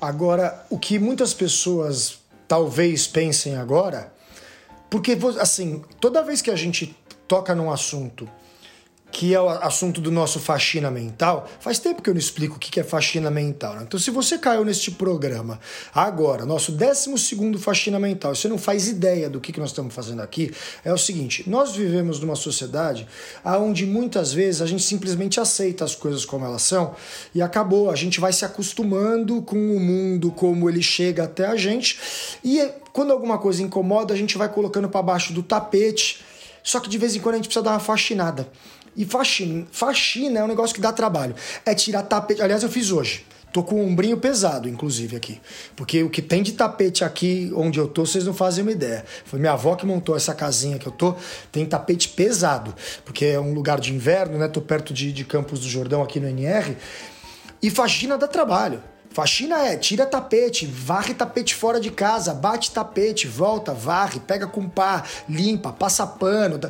Agora, 0.00 0.64
o 0.70 0.78
que 0.78 0.98
muitas 0.98 1.34
pessoas 1.34 2.18
talvez 2.46 3.06
pensem 3.06 3.56
agora, 3.56 4.12
porque 4.88 5.18
assim, 5.40 5.82
toda 6.00 6.22
vez 6.22 6.40
que 6.40 6.50
a 6.50 6.56
gente 6.56 6.96
toca 7.26 7.54
num 7.54 7.70
assunto 7.70 8.28
que 9.10 9.34
é 9.34 9.40
o 9.40 9.48
assunto 9.48 10.00
do 10.00 10.10
nosso 10.10 10.38
faxina 10.38 10.90
mental, 10.90 11.48
faz 11.60 11.78
tempo 11.78 12.02
que 12.02 12.10
eu 12.10 12.14
não 12.14 12.18
explico 12.18 12.56
o 12.56 12.58
que 12.58 12.78
é 12.78 12.84
faxina 12.84 13.30
mental. 13.30 13.74
Né? 13.74 13.84
Então, 13.86 13.98
se 13.98 14.10
você 14.10 14.38
caiu 14.38 14.64
neste 14.64 14.90
programa 14.90 15.58
agora, 15.94 16.44
nosso 16.44 16.72
12 16.72 17.58
faxina 17.58 17.98
mental, 17.98 18.34
você 18.34 18.48
não 18.48 18.58
faz 18.58 18.86
ideia 18.86 19.28
do 19.28 19.40
que 19.40 19.58
nós 19.58 19.70
estamos 19.70 19.94
fazendo 19.94 20.20
aqui, 20.20 20.52
é 20.84 20.92
o 20.92 20.98
seguinte: 20.98 21.48
nós 21.48 21.74
vivemos 21.74 22.20
numa 22.20 22.36
sociedade 22.36 23.06
onde 23.44 23.86
muitas 23.86 24.32
vezes 24.32 24.62
a 24.62 24.66
gente 24.66 24.82
simplesmente 24.82 25.40
aceita 25.40 25.84
as 25.84 25.94
coisas 25.94 26.24
como 26.24 26.44
elas 26.44 26.62
são 26.62 26.94
e 27.34 27.42
acabou. 27.42 27.90
A 27.90 27.96
gente 27.96 28.20
vai 28.20 28.32
se 28.32 28.44
acostumando 28.44 29.42
com 29.42 29.56
o 29.56 29.80
mundo 29.80 30.30
como 30.30 30.68
ele 30.68 30.82
chega 30.82 31.24
até 31.24 31.46
a 31.46 31.56
gente 31.56 31.98
e 32.44 32.58
quando 32.92 33.12
alguma 33.12 33.38
coisa 33.38 33.62
incomoda, 33.62 34.12
a 34.12 34.16
gente 34.16 34.36
vai 34.36 34.48
colocando 34.48 34.88
para 34.88 35.02
baixo 35.02 35.32
do 35.32 35.42
tapete. 35.42 36.24
Só 36.62 36.80
que 36.80 36.88
de 36.88 36.98
vez 36.98 37.16
em 37.16 37.20
quando 37.20 37.36
a 37.36 37.38
gente 37.38 37.46
precisa 37.46 37.64
dar 37.64 37.70
uma 37.70 37.80
faxinada. 37.80 38.48
E 38.96 39.04
faxina, 39.04 39.66
faxina 39.70 40.40
é 40.40 40.44
um 40.44 40.48
negócio 40.48 40.74
que 40.74 40.80
dá 40.80 40.92
trabalho. 40.92 41.34
É 41.64 41.74
tirar 41.74 42.02
tapete. 42.02 42.42
Aliás, 42.42 42.62
eu 42.62 42.68
fiz 42.68 42.90
hoje. 42.90 43.24
Tô 43.52 43.62
com 43.62 43.76
um 43.76 43.86
ombrinho 43.88 44.18
pesado, 44.18 44.68
inclusive, 44.68 45.16
aqui. 45.16 45.40
Porque 45.74 46.02
o 46.02 46.10
que 46.10 46.20
tem 46.20 46.42
de 46.42 46.52
tapete 46.52 47.02
aqui 47.02 47.50
onde 47.56 47.78
eu 47.78 47.88
tô, 47.88 48.04
vocês 48.04 48.24
não 48.24 48.34
fazem 48.34 48.62
uma 48.62 48.72
ideia. 48.72 49.04
Foi 49.24 49.38
minha 49.38 49.52
avó 49.52 49.74
que 49.74 49.86
montou 49.86 50.14
essa 50.14 50.34
casinha 50.34 50.78
que 50.78 50.86
eu 50.86 50.92
tô. 50.92 51.14
Tem 51.50 51.64
tapete 51.64 52.10
pesado. 52.10 52.74
Porque 53.04 53.24
é 53.24 53.40
um 53.40 53.54
lugar 53.54 53.80
de 53.80 53.94
inverno, 53.94 54.36
né? 54.36 54.48
Tô 54.48 54.60
perto 54.60 54.92
de, 54.92 55.12
de 55.12 55.24
Campos 55.24 55.60
do 55.60 55.68
Jordão, 55.68 56.02
aqui 56.02 56.20
no 56.20 56.28
NR. 56.28 56.76
E 57.62 57.70
faxina 57.70 58.18
dá 58.18 58.28
trabalho. 58.28 58.82
Faxina 59.10 59.58
é 59.66 59.76
tira 59.76 60.04
tapete, 60.04 60.66
varre 60.66 61.14
tapete 61.14 61.54
fora 61.54 61.80
de 61.80 61.90
casa, 61.90 62.34
bate 62.34 62.70
tapete, 62.70 63.26
volta, 63.26 63.72
varre, 63.72 64.20
pega 64.20 64.46
com 64.46 64.68
pá, 64.68 65.02
limpa, 65.28 65.72
passa 65.72 66.06
pano. 66.06 66.60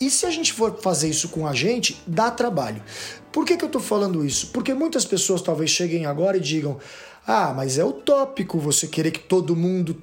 E 0.00 0.10
se 0.10 0.26
a 0.26 0.30
gente 0.30 0.52
for 0.52 0.78
fazer 0.80 1.08
isso 1.08 1.28
com 1.28 1.46
a 1.46 1.54
gente, 1.54 2.02
dá 2.06 2.30
trabalho. 2.30 2.82
Por 3.32 3.44
que, 3.44 3.56
que 3.56 3.64
eu 3.64 3.68
estou 3.68 3.80
falando 3.80 4.24
isso? 4.24 4.48
Porque 4.48 4.74
muitas 4.74 5.04
pessoas 5.04 5.42
talvez 5.42 5.70
cheguem 5.70 6.06
agora 6.06 6.36
e 6.36 6.40
digam: 6.40 6.78
ah, 7.26 7.52
mas 7.54 7.78
é 7.78 7.84
utópico 7.84 8.58
você 8.58 8.86
querer 8.86 9.10
que 9.10 9.20
todo 9.20 9.56
mundo 9.56 10.00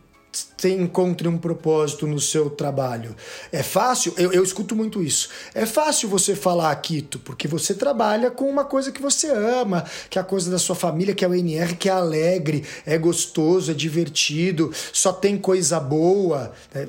encontre 0.64 1.28
um 1.28 1.38
propósito 1.38 2.08
no 2.08 2.20
seu 2.20 2.50
trabalho. 2.50 3.16
É 3.52 3.62
fácil, 3.62 4.14
eu, 4.18 4.32
eu, 4.32 4.44
escuto 4.44 4.76
muito 4.76 5.02
isso. 5.02 5.30
É 5.54 5.66
fácil 5.66 6.10
você 6.10 6.36
falar, 6.36 6.76
Quito, 6.78 7.20
porque 7.20 7.48
você 7.48 7.74
trabalha 7.74 8.32
com 8.32 8.50
uma 8.50 8.66
coisa 8.66 8.92
que 8.92 9.02
você 9.02 9.30
ama, 9.30 9.86
que 10.10 10.18
é 10.18 10.22
a 10.22 10.26
coisa 10.26 10.50
da 10.50 10.58
sua 10.58 10.76
família, 10.76 11.14
que 11.14 11.24
é 11.24 11.28
o 11.28 11.34
NR, 11.34 11.76
que 11.76 11.90
é 11.90 11.92
alegre, 11.92 12.66
é 12.86 12.98
gostoso, 12.98 13.72
é 13.72 13.74
divertido, 13.74 14.72
só 14.92 15.14
tem 15.14 15.38
coisa 15.38 15.80
boa. 15.80 16.52
Né? 16.74 16.88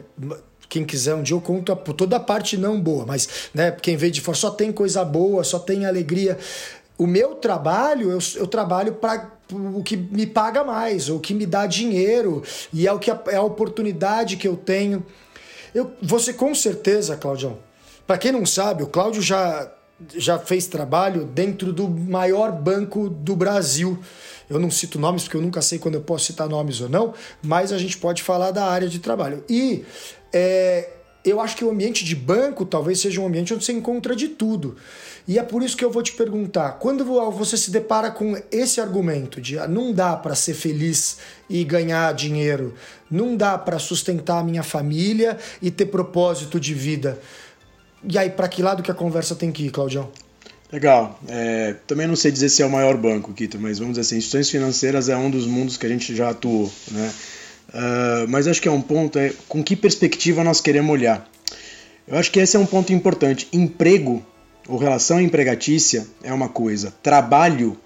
Quem 0.69 0.85
quiser 0.85 1.15
um 1.15 1.23
dia 1.23 1.37
eu 1.37 1.41
conto 1.41 1.75
toda 1.77 2.17
a 2.17 2.21
parte 2.21 2.57
não 2.57 2.81
boa, 2.81 3.05
mas 3.07 3.51
né, 3.53 3.71
quem 3.71 3.97
veio 3.97 4.13
de 4.13 4.21
fora 4.21 4.37
só 4.37 4.51
tem 4.51 4.73
coisa 4.73 5.05
boa, 5.05 5.45
só 5.45 5.59
tem 5.59 5.87
alegria. 5.87 6.39
O 6.97 7.07
meu 7.07 7.35
trabalho, 7.35 8.11
eu, 8.11 8.19
eu 8.37 8.47
trabalho 8.47 8.95
para 8.95 9.31
o 9.53 9.83
que 9.83 9.97
me 9.97 10.27
paga 10.27 10.63
mais, 10.65 11.09
o 11.09 11.19
que 11.19 11.35
me 11.35 11.45
dá 11.45 11.67
dinheiro, 11.67 12.43
e 12.73 12.87
é 12.87 12.93
o 12.93 12.99
que 12.99 13.11
é 13.11 13.37
a 13.37 13.43
oportunidade 13.43 14.37
que 14.37 14.47
eu 14.47 14.57
tenho. 14.57 15.05
Eu, 15.75 15.93
você 16.01 16.33
com 16.33 16.55
certeza, 16.55 17.17
Claudião, 17.17 17.59
para 18.07 18.19
quem 18.19 18.31
não 18.31 18.47
sabe, 18.47 18.83
o 18.83 18.87
Cláudio 18.87 19.21
já, 19.21 19.71
já 20.15 20.39
fez 20.39 20.67
trabalho 20.67 21.25
dentro 21.25 21.73
do 21.73 21.89
maior 21.89 22.53
banco 22.53 23.09
do 23.09 23.35
Brasil. 23.35 23.99
Eu 24.49 24.61
não 24.61 24.71
cito 24.71 24.99
nomes 24.99 25.25
porque 25.25 25.37
eu 25.37 25.43
nunca 25.43 25.63
sei 25.63 25.79
quando 25.79 25.95
eu 25.95 26.03
posso 26.03 26.27
citar 26.27 26.49
nomes 26.49 26.81
ou 26.81 26.89
não, 26.89 27.15
mas 27.43 27.73
a 27.73 27.79
gente 27.79 27.97
pode 27.97 28.23
falar 28.23 28.51
da 28.51 28.67
área 28.67 28.89
de 28.89 28.99
trabalho. 28.99 29.43
E 29.49 29.85
é, 30.35 30.89
eu 31.25 31.41
acho 31.41 31.57
que 31.57 31.65
o 31.65 31.71
ambiente 31.71 32.05
de 32.05 32.17
banco 32.17 32.67
talvez 32.67 33.01
seja 33.01 33.21
um 33.21 33.27
ambiente 33.27 33.55
onde 33.55 33.65
você 33.65 33.73
encontra 33.73 34.17
de 34.17 34.29
tudo. 34.29 34.77
E 35.27 35.39
é 35.39 35.43
por 35.43 35.63
isso 35.63 35.77
que 35.77 35.85
eu 35.85 35.91
vou 35.91 36.03
te 36.03 36.13
perguntar: 36.13 36.73
quando 36.73 37.05
você 37.31 37.57
se 37.57 37.71
depara 37.71 38.11
com 38.11 38.37
esse 38.51 38.81
argumento 38.81 39.41
de 39.41 39.59
ah, 39.59 39.69
não 39.69 39.93
dá 39.93 40.17
para 40.17 40.35
ser 40.35 40.55
feliz 40.55 41.19
e 41.49 41.63
ganhar 41.65 42.13
dinheiro, 42.13 42.75
não 43.11 43.37
dá 43.37 43.57
para 43.57 43.79
sustentar 43.79 44.41
a 44.41 44.45
minha 44.45 44.63
família 44.63 45.39
e 45.63 45.71
ter 45.71 45.87
propósito 45.87 46.59
de 46.59 46.75
vida, 46.75 47.19
e 48.07 48.19
aí 48.19 48.29
para 48.29 48.49
que 48.49 48.61
lado 48.61 48.83
que 48.83 48.91
a 48.91 48.95
conversa 48.95 49.35
tem 49.35 49.51
que 49.51 49.67
ir, 49.67 49.71
Claudião? 49.71 50.11
Legal. 50.71 51.19
É, 51.29 51.77
também 51.87 52.07
não 52.07 52.17
sei 52.17 52.33
dizer 52.33 52.49
se 52.49 52.61
é 52.61 52.67
o 52.67 52.71
maior 52.71 52.97
banco, 52.97 53.33
Kito, 53.33 53.59
mas 53.61 53.79
vamos 53.79 53.95
dizer 53.95 54.01
assim, 54.01 54.17
instituições 54.17 54.51
financeiras 54.51 55.09
é 55.09 55.17
um 55.17 55.31
dos 55.31 55.47
mundos 55.47 55.77
que 55.77 55.87
a 55.87 55.89
gente 55.89 56.15
já 56.15 56.31
atuou, 56.31 56.71
né? 56.91 57.13
Uh, 57.75 58.29
mas 58.29 58.47
acho 58.47 58.63
que 58.63 58.69
é 58.69 58.71
um 58.71 58.81
ponto, 58.81 59.19
é 59.19 59.33
com 59.49 59.63
que 59.63 59.75
perspectiva 59.75 60.45
nós 60.45 60.61
queremos 60.61 60.93
olhar. 60.93 61.29
Eu 62.07 62.17
acho 62.17 62.31
que 62.31 62.39
esse 62.39 62.57
é 62.57 62.61
um 62.61 62.67
ponto 62.67 62.93
importante. 62.93 63.49
Emprego 63.53 64.25
ou 64.69 64.79
relação 64.79 65.21
empregatícia 65.21 66.07
é 66.23 66.33
uma 66.33 66.49
coisa, 66.49 66.95
trabalho 67.03 67.77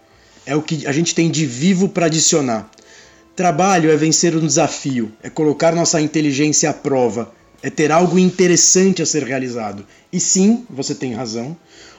é 0.45 0.55
o 0.55 0.63
que 0.63 0.87
a 0.87 0.93
gente 0.93 1.15
tem 1.15 1.31
de 1.31 1.47
vivo 1.47 1.89
para 1.89 2.07
adicionar. 2.07 2.71
Trabalho 3.35 3.91
é 3.91 3.97
vencer 3.97 4.37
um 4.37 4.47
desafio, 4.47 5.11
é 5.23 5.31
colocar 5.31 5.75
nossa 5.75 6.01
inteligência 6.01 6.69
à 6.69 6.75
prova, 6.75 7.33
é 7.63 7.71
ter 7.71 7.91
algo 7.91 8.19
interessante 8.19 9.01
a 9.01 9.07
ser 9.07 9.23
realizado. 9.23 9.87
E 10.13 10.21
sim, 10.21 10.67
você 10.69 10.95
tem 10.95 11.15
razão. 11.15 11.57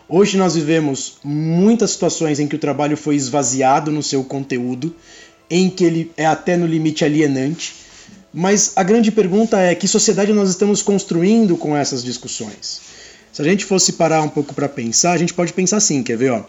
Hoje 0.08 0.38
nós 0.38 0.56
vivemos 0.56 1.18
muitas 1.24 1.92
situações 1.92 2.40
em 2.40 2.48
que 2.48 2.56
o 2.56 2.60
trabalho 2.60 2.98
foi 2.98 3.16
esvaziado 3.16 3.92
no 3.92 4.02
seu 4.02 4.24
conteúdo 4.24 4.96
em 5.50 5.70
que 5.70 5.84
ele 5.84 6.12
é 6.16 6.26
até 6.26 6.56
no 6.56 6.66
limite 6.66 7.04
alienante. 7.04 7.76
Mas 8.34 8.74
a 8.76 8.84
grande 8.84 9.12
pergunta 9.12 9.60
é 9.60 9.74
que 9.74 9.88
sociedade 9.88 10.32
nós 10.34 10.50
estamos 10.50 10.82
construindo 10.82 11.58
com 11.58 11.76
essas 11.76 12.04
discussões? 12.04 12.82
Se 13.32 13.42
a 13.42 13.46
gente 13.46 13.66
fosse 13.66 13.94
parar 13.94 14.22
um 14.22 14.30
pouco 14.30 14.54
para 14.54 14.70
pensar, 14.70 15.14
a 15.14 15.18
gente 15.18 15.34
pode 15.34 15.54
pensar 15.54 15.78
assim, 15.78 16.04
quer 16.04 16.18
ver? 16.18 16.32
Ó? 16.32 16.44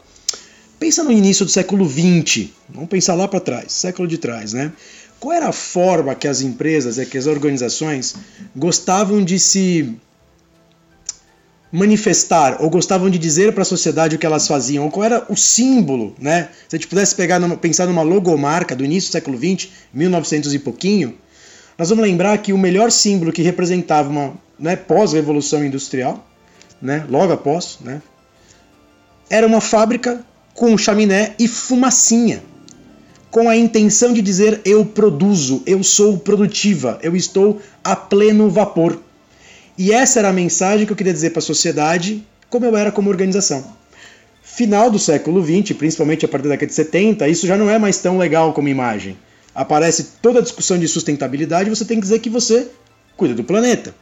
Pensa 0.79 1.05
no 1.05 1.13
início 1.13 1.45
do 1.45 1.51
século 1.51 1.89
XX, 1.89 2.49
vamos 2.69 2.89
pensar 2.89 3.15
lá 3.15 3.29
para 3.29 3.41
trás, 3.41 3.73
século 3.73 4.09
de 4.09 4.19
trás, 4.19 4.53
né? 4.53 4.73
Qual 5.19 5.35
era 5.35 5.49
a 5.49 5.53
forma 5.53 6.15
que 6.15 6.27
as 6.27 6.41
empresas, 6.41 6.99
que 7.07 7.19
as 7.19 7.27
organizações 7.27 8.15
gostavam 8.57 9.23
de 9.23 9.39
se 9.39 9.95
manifestar 11.73 12.57
ou 12.61 12.69
gostavam 12.69 13.09
de 13.09 13.19
dizer 13.19 13.53
para 13.53 13.63
a 13.63 13.67
sociedade 13.67 14.17
o 14.17 14.19
que 14.19 14.27
elas 14.27 14.47
faziam, 14.47 14.85
ou 14.85 14.91
qual 14.91 15.05
era 15.05 15.25
o 15.29 15.37
símbolo, 15.37 16.15
né? 16.19 16.49
Se 16.69 16.75
a 16.75 16.79
gente 16.79 16.89
pudesse 16.89 17.15
pegar 17.15 17.39
numa, 17.39 17.57
pensar 17.57 17.87
numa 17.87 18.03
logomarca 18.03 18.75
do 18.75 18.85
início 18.85 19.11
do 19.11 19.13
século 19.13 19.39
XX, 19.39 19.69
1900 19.93 20.55
e 20.55 20.59
pouquinho, 20.59 21.15
nós 21.79 21.89
vamos 21.89 22.05
lembrar 22.05 22.37
que 22.39 22.53
o 22.53 22.59
melhor 22.59 22.91
símbolo 22.91 23.33
que 23.33 23.43
representava 23.43 24.11
uma 24.11 24.35
né, 24.59 24.77
pós-revolução 24.77 25.65
industrial, 25.65 26.27
né, 26.83 27.07
logo 27.09 27.33
após, 27.33 27.79
né, 27.81 28.03
era 29.31 29.47
uma 29.47 29.61
fábrica 29.61 30.25
com 30.53 30.77
chaminé 30.77 31.35
e 31.39 31.47
fumacinha, 31.49 32.43
com 33.31 33.49
a 33.49 33.57
intenção 33.57 34.13
de 34.13 34.21
dizer 34.21 34.61
eu 34.65 34.85
produzo, 34.85 35.63
eu 35.65 35.83
sou 35.83 36.19
produtiva, 36.19 36.99
eu 37.03 37.15
estou 37.15 37.61
a 37.83 37.95
pleno 37.95 38.51
vapor. 38.51 39.01
E 39.83 39.93
essa 39.93 40.19
era 40.19 40.29
a 40.29 40.33
mensagem 40.35 40.85
que 40.85 40.93
eu 40.93 40.97
queria 40.97 41.11
dizer 41.11 41.31
para 41.31 41.39
a 41.39 41.43
sociedade, 41.43 42.23
como 42.51 42.67
eu 42.67 42.77
era 42.77 42.93
como 42.93 43.09
organização. 43.09 43.65
Final 44.43 44.91
do 44.91 44.99
século 44.99 45.43
XX, 45.43 45.75
principalmente 45.75 46.23
a 46.23 46.29
partir 46.29 46.49
da 46.49 46.51
década 46.51 46.67
de 46.67 46.75
70, 46.75 47.27
isso 47.29 47.47
já 47.47 47.57
não 47.57 47.71
é 47.71 47.79
mais 47.79 47.97
tão 47.97 48.19
legal 48.19 48.53
como 48.53 48.69
imagem. 48.69 49.17
Aparece 49.55 50.09
toda 50.21 50.41
a 50.41 50.43
discussão 50.43 50.79
de 50.79 50.87
sustentabilidade, 50.87 51.71
você 51.71 51.87
tem 51.87 51.97
que 51.97 52.03
dizer 52.03 52.19
que 52.19 52.29
você 52.29 52.69
cuida 53.17 53.35
do 53.35 53.43
planeta. 53.43 53.95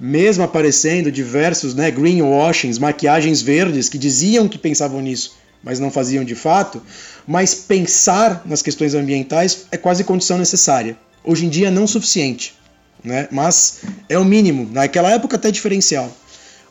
Mesmo 0.00 0.42
aparecendo 0.42 1.12
diversos 1.12 1.72
né, 1.72 1.88
greenwashings, 1.92 2.76
maquiagens 2.76 3.40
verdes 3.40 3.88
que 3.88 3.96
diziam 3.96 4.48
que 4.48 4.58
pensavam 4.58 5.00
nisso, 5.00 5.36
mas 5.62 5.78
não 5.78 5.88
faziam 5.88 6.24
de 6.24 6.34
fato, 6.34 6.82
mas 7.28 7.54
pensar 7.54 8.42
nas 8.44 8.60
questões 8.60 8.92
ambientais 8.92 9.66
é 9.70 9.76
quase 9.76 10.02
condição 10.02 10.36
necessária. 10.36 10.96
Hoje 11.22 11.46
em 11.46 11.48
dia 11.48 11.70
não 11.70 11.86
suficiente 11.86 12.56
né? 13.04 13.28
mas 13.30 13.80
é 14.08 14.18
o 14.18 14.24
mínimo, 14.24 14.68
naquela 14.72 15.10
época 15.10 15.36
até 15.36 15.50
diferencial. 15.50 16.10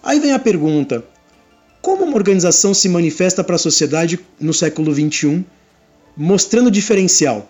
Aí 0.01 0.19
vem 0.19 0.33
a 0.33 0.39
pergunta: 0.39 1.05
como 1.81 2.03
uma 2.03 2.15
organização 2.15 2.73
se 2.73 2.89
manifesta 2.89 3.43
para 3.43 3.55
a 3.55 3.59
sociedade 3.59 4.19
no 4.39 4.53
século 4.53 4.93
XXI, 4.93 5.45
mostrando 6.17 6.71
diferencial? 6.71 7.49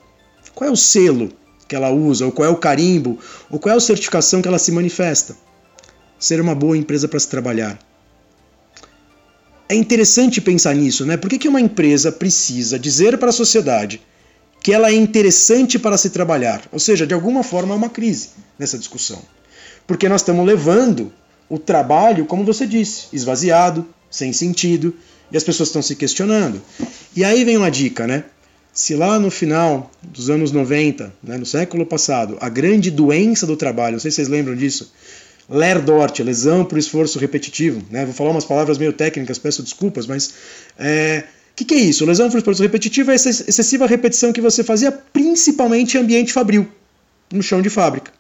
Qual 0.54 0.70
é 0.70 0.72
o 0.72 0.76
selo 0.76 1.32
que 1.68 1.76
ela 1.76 1.90
usa, 1.90 2.26
ou 2.26 2.32
qual 2.32 2.48
é 2.48 2.52
o 2.52 2.58
carimbo, 2.58 3.18
ou 3.50 3.58
qual 3.58 3.74
é 3.74 3.78
a 3.78 3.82
certificação 3.82 4.42
que 4.42 4.48
ela 4.48 4.60
se 4.60 4.72
manifesta? 4.72 5.36
Ser 6.20 6.42
uma 6.42 6.54
boa 6.54 6.78
empresa 6.78 7.08
para 7.08 7.20
se 7.20 7.28
trabalhar. 7.28 7.80
É 9.68 9.76
interessante 9.76 10.42
pensar 10.42 10.76
nisso, 10.76 11.06
né? 11.06 11.16
Por 11.18 11.30
que, 11.30 11.40
que 11.40 11.48
uma 11.48 11.62
empresa 11.62 12.12
precisa 12.12 12.78
dizer 12.78 13.18
para 13.18 13.30
a 13.30 13.34
sociedade 13.34 14.02
que 14.62 14.72
ela 14.72 14.90
é 14.90 14.94
interessante 14.94 15.78
para 15.78 15.98
se 15.98 16.10
trabalhar. 16.10 16.62
Ou 16.72 16.80
seja, 16.80 17.06
de 17.06 17.14
alguma 17.14 17.44
forma 17.44 17.74
é 17.74 17.78
uma 17.78 17.90
crise 17.90 18.30
nessa 18.58 18.78
discussão. 18.78 19.22
Porque 19.86 20.08
nós 20.08 20.22
estamos 20.22 20.46
levando 20.46 21.12
o 21.50 21.60
trabalho, 21.60 22.26
como 22.26 22.44
você 22.44 22.66
disse, 22.66 23.08
esvaziado, 23.14 23.86
sem 24.10 24.32
sentido, 24.32 24.96
e 25.32 25.38
as 25.38 25.44
pessoas 25.44 25.70
estão 25.70 25.82
se 25.82 25.96
questionando. 25.96 26.62
E 27.16 27.24
aí 27.24 27.44
vem 27.44 27.58
uma 27.58 27.72
dica, 27.72 28.08
né? 28.08 28.24
Se 28.72 28.96
lá 28.96 29.20
no 29.20 29.30
final 29.30 29.92
dos 30.02 30.30
anos 30.30 30.52
90, 30.52 31.14
né, 31.22 31.38
no 31.38 31.46
século 31.46 31.86
passado, 31.86 32.38
a 32.42 32.50
grande 32.50 32.90
doença 32.90 33.46
do 33.46 33.56
trabalho, 33.56 33.94
não 33.94 34.00
sei 34.00 34.10
se 34.10 34.16
vocês 34.16 34.28
lembram 34.28 34.56
disso, 34.56 34.92
Lerdort, 35.50 36.20
lesão 36.22 36.66
por 36.66 36.78
esforço 36.78 37.20
repetitivo. 37.20 37.84
Né? 37.92 38.06
Vou 38.06 38.14
falar 38.14 38.32
umas 38.32 38.46
palavras 38.46 38.78
meio 38.78 38.94
técnicas, 38.94 39.38
peço 39.38 39.62
desculpas, 39.62 40.08
mas 40.08 40.34
é, 40.80 41.26
o 41.52 41.56
que, 41.56 41.66
que, 41.66 41.76
é 41.76 41.78
isso? 41.78 42.06
Lesão 42.06 42.30
por 42.30 42.38
esforço 42.38 42.64
repetitivo 42.64 43.12
é 43.12 43.16
essa 43.16 43.30
excessiva 43.30 43.86
repetição 43.86 44.34
que 44.34 44.42
você 44.42 44.64
fazia 44.64 44.92
principalmente 44.92 45.98
em 45.98 46.02
ambiente 46.02 46.34
fabril, 46.34 46.68
no 47.32 47.44
chão 47.44 47.62
de 47.62 47.70
fábrica. 47.70 48.12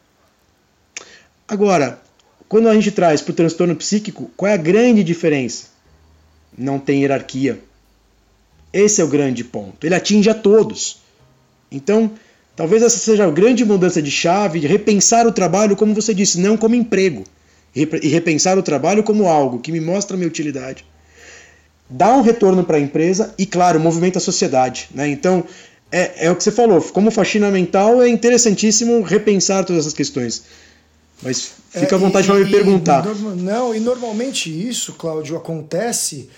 Agora, 1.53 2.01
quando 2.49 2.67
a 2.67 2.73
gente 2.73 2.89
traz 2.89 3.21
para 3.21 3.31
o 3.31 3.35
transtorno 3.35 3.75
psíquico, 3.75 4.31
qual 4.35 4.49
é 4.49 4.55
a 4.55 4.57
grande 4.57 5.03
diferença? 5.03 5.67
Não 6.57 6.79
tem 6.79 7.01
hierarquia. 7.01 7.59
Esse 8.73 9.01
é 9.01 9.03
o 9.03 9.07
grande 9.07 9.43
ponto. 9.43 9.85
Ele 9.85 9.93
atinge 9.93 10.31
a 10.31 10.33
todos. 10.33 10.97
Então, 11.71 12.09
talvez 12.55 12.81
essa 12.81 12.97
seja 12.97 13.27
a 13.27 13.29
grande 13.29 13.63
mudança 13.63 14.01
de 14.01 14.09
chave, 14.09 14.59
de 14.59 14.65
repensar 14.65 15.27
o 15.27 15.31
trabalho, 15.31 15.75
como 15.75 15.93
você 15.93 16.11
disse, 16.11 16.39
não 16.39 16.57
como 16.57 16.73
emprego. 16.73 17.23
E 17.75 18.07
repensar 18.07 18.57
o 18.57 18.63
trabalho 18.63 19.03
como 19.03 19.27
algo 19.27 19.59
que 19.59 19.71
me 19.71 19.79
mostra 19.79 20.15
a 20.15 20.17
minha 20.17 20.27
utilidade. 20.27 20.83
Dá 21.87 22.15
um 22.15 22.23
retorno 22.23 22.63
para 22.63 22.77
a 22.77 22.81
empresa 22.81 23.31
e, 23.37 23.45
claro, 23.45 23.79
movimenta 23.79 24.17
a 24.17 24.21
sociedade. 24.21 24.89
Né? 24.91 25.07
Então, 25.07 25.43
é, 25.91 26.25
é 26.25 26.31
o 26.31 26.35
que 26.35 26.43
você 26.43 26.51
falou. 26.51 26.81
Como 26.81 27.11
faxina 27.11 27.51
mental, 27.51 28.01
é 28.01 28.09
interessantíssimo 28.09 29.03
repensar 29.03 29.63
todas 29.65 29.83
essas 29.83 29.93
questões. 29.93 30.63
Mas 31.21 31.53
fica 31.69 31.95
à 31.95 31.99
vontade 31.99 32.29
é, 32.29 32.33
para 32.33 32.43
me 32.43 32.51
perguntar. 32.51 33.05
não, 33.37 33.73
e 33.73 33.79
normalmente 33.79 34.49
isso, 34.49 34.93
Cláudio, 34.93 35.37
acontece 35.37 36.29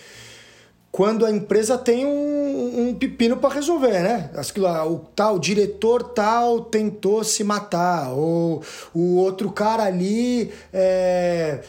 quando 0.96 1.26
a 1.26 1.30
empresa 1.30 1.78
tem 1.78 2.06
um, 2.06 2.88
um 2.88 2.94
pepino 2.94 3.36
para 3.36 3.54
resolver, 3.54 4.02
né? 4.02 4.30
O 4.90 5.00
tal 5.14 5.38
diretor 5.38 6.02
tal 6.02 6.62
tentou 6.62 7.22
se 7.22 7.44
matar, 7.44 8.14
ou 8.14 8.64
o 8.94 9.18
outro 9.18 9.52
cara 9.52 9.84
ali 9.84 10.54
é, 10.72 11.60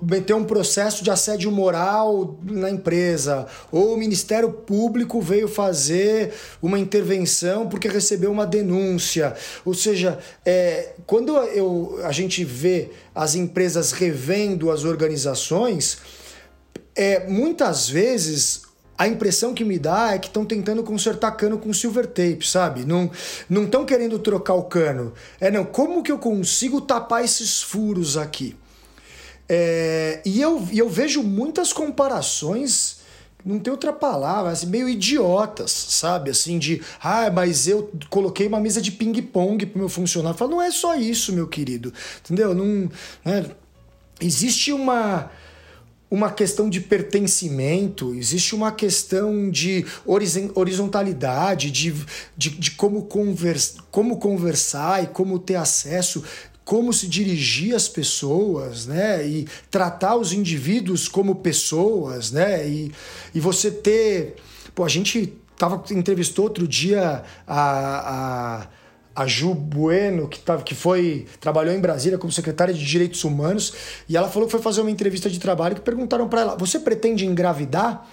meteu 0.00 0.38
um 0.38 0.44
processo 0.44 1.04
de 1.04 1.10
assédio 1.10 1.52
moral 1.52 2.38
na 2.44 2.70
empresa, 2.70 3.46
ou 3.70 3.92
o 3.92 3.96
Ministério 3.98 4.50
Público 4.50 5.20
veio 5.20 5.48
fazer 5.48 6.32
uma 6.62 6.78
intervenção 6.78 7.68
porque 7.68 7.88
recebeu 7.88 8.32
uma 8.32 8.46
denúncia. 8.46 9.34
Ou 9.66 9.74
seja, 9.74 10.18
é, 10.46 10.94
quando 11.06 11.36
eu, 11.36 12.00
a 12.04 12.10
gente 12.10 12.42
vê 12.42 12.88
as 13.14 13.34
empresas 13.34 13.92
revendo 13.92 14.70
as 14.70 14.82
organizações 14.82 15.98
é, 16.96 17.28
muitas 17.28 17.88
vezes 17.88 18.62
a 18.98 19.06
impressão 19.06 19.52
que 19.52 19.64
me 19.64 19.78
dá 19.78 20.14
é 20.14 20.18
que 20.18 20.28
estão 20.28 20.44
tentando 20.44 20.82
consertar 20.82 21.30
cano 21.32 21.58
com 21.58 21.72
silver 21.72 22.06
tape, 22.06 22.46
sabe? 22.46 22.84
Não 22.84 23.10
não 23.48 23.64
estão 23.64 23.84
querendo 23.84 24.18
trocar 24.18 24.54
o 24.54 24.64
cano. 24.64 25.12
É 25.38 25.50
não, 25.50 25.64
como 25.64 26.02
que 26.02 26.10
eu 26.10 26.18
consigo 26.18 26.80
tapar 26.80 27.22
esses 27.22 27.62
furos 27.62 28.16
aqui? 28.16 28.56
É, 29.48 30.22
e, 30.24 30.40
eu, 30.40 30.66
eu 30.72 30.88
vejo 30.88 31.22
muitas 31.22 31.72
comparações, 31.72 32.96
não 33.44 33.60
tem 33.60 33.70
outra 33.70 33.92
palavra, 33.92 34.50
assim, 34.50 34.66
meio 34.66 34.88
idiotas, 34.88 35.70
sabe? 35.70 36.30
Assim, 36.30 36.58
de, 36.58 36.82
ah, 37.00 37.30
mas 37.30 37.68
eu 37.68 37.92
coloquei 38.10 38.48
uma 38.48 38.58
mesa 38.58 38.80
de 38.80 38.90
ping-pong 38.90 39.64
pro 39.66 39.78
meu 39.78 39.88
funcionário. 39.88 40.36
Falo, 40.36 40.52
não 40.52 40.62
é 40.62 40.70
só 40.70 40.96
isso, 40.96 41.32
meu 41.32 41.46
querido, 41.46 41.92
entendeu? 42.24 42.54
Não, 42.54 42.90
né? 43.24 43.46
Existe 44.20 44.72
uma 44.72 45.30
uma 46.10 46.30
questão 46.30 46.70
de 46.70 46.80
pertencimento, 46.80 48.14
existe 48.14 48.54
uma 48.54 48.70
questão 48.70 49.50
de 49.50 49.84
horizontalidade, 50.54 51.70
de, 51.70 51.94
de, 52.36 52.50
de 52.50 52.70
como, 52.72 53.02
convers, 53.02 53.76
como 53.90 54.18
conversar 54.18 55.02
e 55.02 55.08
como 55.08 55.38
ter 55.38 55.56
acesso, 55.56 56.22
como 56.64 56.92
se 56.92 57.08
dirigir 57.08 57.74
às 57.74 57.88
pessoas, 57.88 58.86
né? 58.86 59.26
E 59.26 59.48
tratar 59.70 60.16
os 60.16 60.32
indivíduos 60.32 61.08
como 61.08 61.36
pessoas, 61.36 62.30
né? 62.30 62.68
E, 62.68 62.92
e 63.34 63.40
você 63.40 63.70
ter. 63.70 64.36
Pô, 64.74 64.84
a 64.84 64.88
gente 64.88 65.32
tava, 65.56 65.82
entrevistou 65.92 66.44
outro 66.44 66.68
dia 66.68 67.22
a, 67.46 68.60
a 68.62 68.66
a 69.16 69.26
Ju 69.26 69.54
Bueno, 69.54 70.28
que, 70.28 70.38
tava, 70.38 70.62
que 70.62 70.74
foi 70.74 71.26
trabalhou 71.40 71.74
em 71.74 71.80
Brasília 71.80 72.18
como 72.18 72.30
secretária 72.30 72.74
de 72.74 72.84
Direitos 72.84 73.24
Humanos, 73.24 73.72
e 74.08 74.16
ela 74.16 74.28
falou 74.28 74.46
que 74.46 74.52
foi 74.52 74.60
fazer 74.60 74.82
uma 74.82 74.90
entrevista 74.90 75.30
de 75.30 75.40
trabalho 75.40 75.74
que 75.74 75.80
perguntaram 75.80 76.28
para 76.28 76.42
ela: 76.42 76.56
"Você 76.56 76.78
pretende 76.78 77.24
engravidar?" 77.24 78.06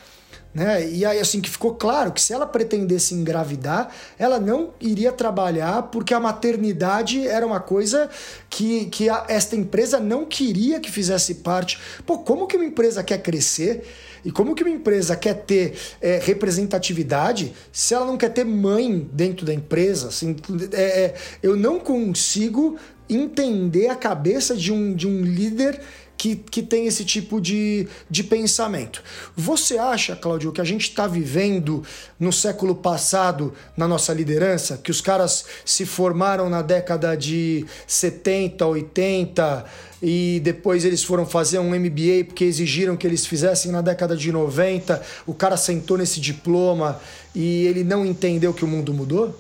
Né? 0.53 0.87
E 0.87 1.03
aí 1.03 1.19
assim 1.19 1.41
que 1.41 1.49
ficou 1.49 1.73
claro 1.73 2.11
que 2.11 2.21
se 2.21 2.31
ela 2.31 2.45
pretendesse 2.45 3.15
engravidar, 3.15 3.91
ela 4.19 4.39
não 4.39 4.69
iria 4.79 5.11
trabalhar 5.11 5.83
porque 5.83 6.13
a 6.13 6.19
maternidade 6.19 7.27
era 7.27 7.45
uma 7.45 7.59
coisa 7.59 8.09
que, 8.49 8.85
que 8.85 9.09
a, 9.09 9.25
esta 9.27 9.55
empresa 9.55 9.99
não 9.99 10.25
queria 10.25 10.79
que 10.79 10.91
fizesse 10.91 11.35
parte. 11.35 11.79
Pô, 12.05 12.19
como 12.19 12.45
que 12.45 12.55
uma 12.55 12.65
empresa 12.65 13.03
quer 13.03 13.19
crescer? 13.23 13.83
E 14.23 14.31
como 14.31 14.55
que 14.55 14.63
uma 14.63 14.73
empresa 14.73 15.15
quer 15.15 15.33
ter 15.33 15.75
é, 15.99 16.19
representatividade 16.23 17.53
se 17.71 17.93
ela 17.93 18.05
não 18.05 18.15
quer 18.15 18.29
ter 18.29 18.45
mãe 18.45 19.09
dentro 19.11 19.45
da 19.45 19.53
empresa? 19.53 20.09
Assim, 20.09 20.35
é, 20.71 20.81
é, 20.81 21.13
eu 21.41 21.55
não 21.55 21.79
consigo 21.79 22.77
entender 23.09 23.89
a 23.89 23.95
cabeça 23.95 24.55
de 24.55 24.71
um, 24.71 24.93
de 24.93 25.07
um 25.07 25.21
líder 25.21 25.81
que, 26.17 26.35
que 26.35 26.61
tem 26.61 26.85
esse 26.85 27.03
tipo 27.03 27.41
de, 27.41 27.87
de 28.09 28.23
pensamento. 28.23 29.03
Você 29.35 29.77
acha, 29.77 30.15
Claudio, 30.15 30.51
que 30.51 30.61
a 30.61 30.63
gente 30.63 30.83
está 30.83 31.07
vivendo 31.07 31.83
no 32.19 32.31
século 32.31 32.75
passado 32.75 33.53
na 33.75 33.87
nossa 33.87 34.13
liderança, 34.13 34.77
que 34.77 34.91
os 34.91 35.01
caras 35.01 35.45
se 35.65 35.85
formaram 35.85 36.49
na 36.49 36.61
década 36.61 37.15
de 37.15 37.65
70, 37.87 38.65
80 38.65 39.65
e 40.01 40.41
depois 40.43 40.83
eles 40.85 41.03
foram 41.03 41.25
fazer 41.25 41.59
um 41.59 41.69
MBA 41.69 42.25
porque 42.27 42.43
exigiram 42.43 42.95
que 42.97 43.07
eles 43.07 43.25
fizessem 43.25 43.71
na 43.71 43.81
década 43.81 44.15
de 44.15 44.31
90, 44.31 45.01
o 45.25 45.33
cara 45.33 45.55
sentou 45.55 45.97
nesse 45.97 46.19
diploma 46.19 46.99
e 47.33 47.65
ele 47.65 47.83
não 47.83 48.05
entendeu 48.05 48.53
que 48.53 48.65
o 48.65 48.67
mundo 48.67 48.93
mudou? 48.93 49.37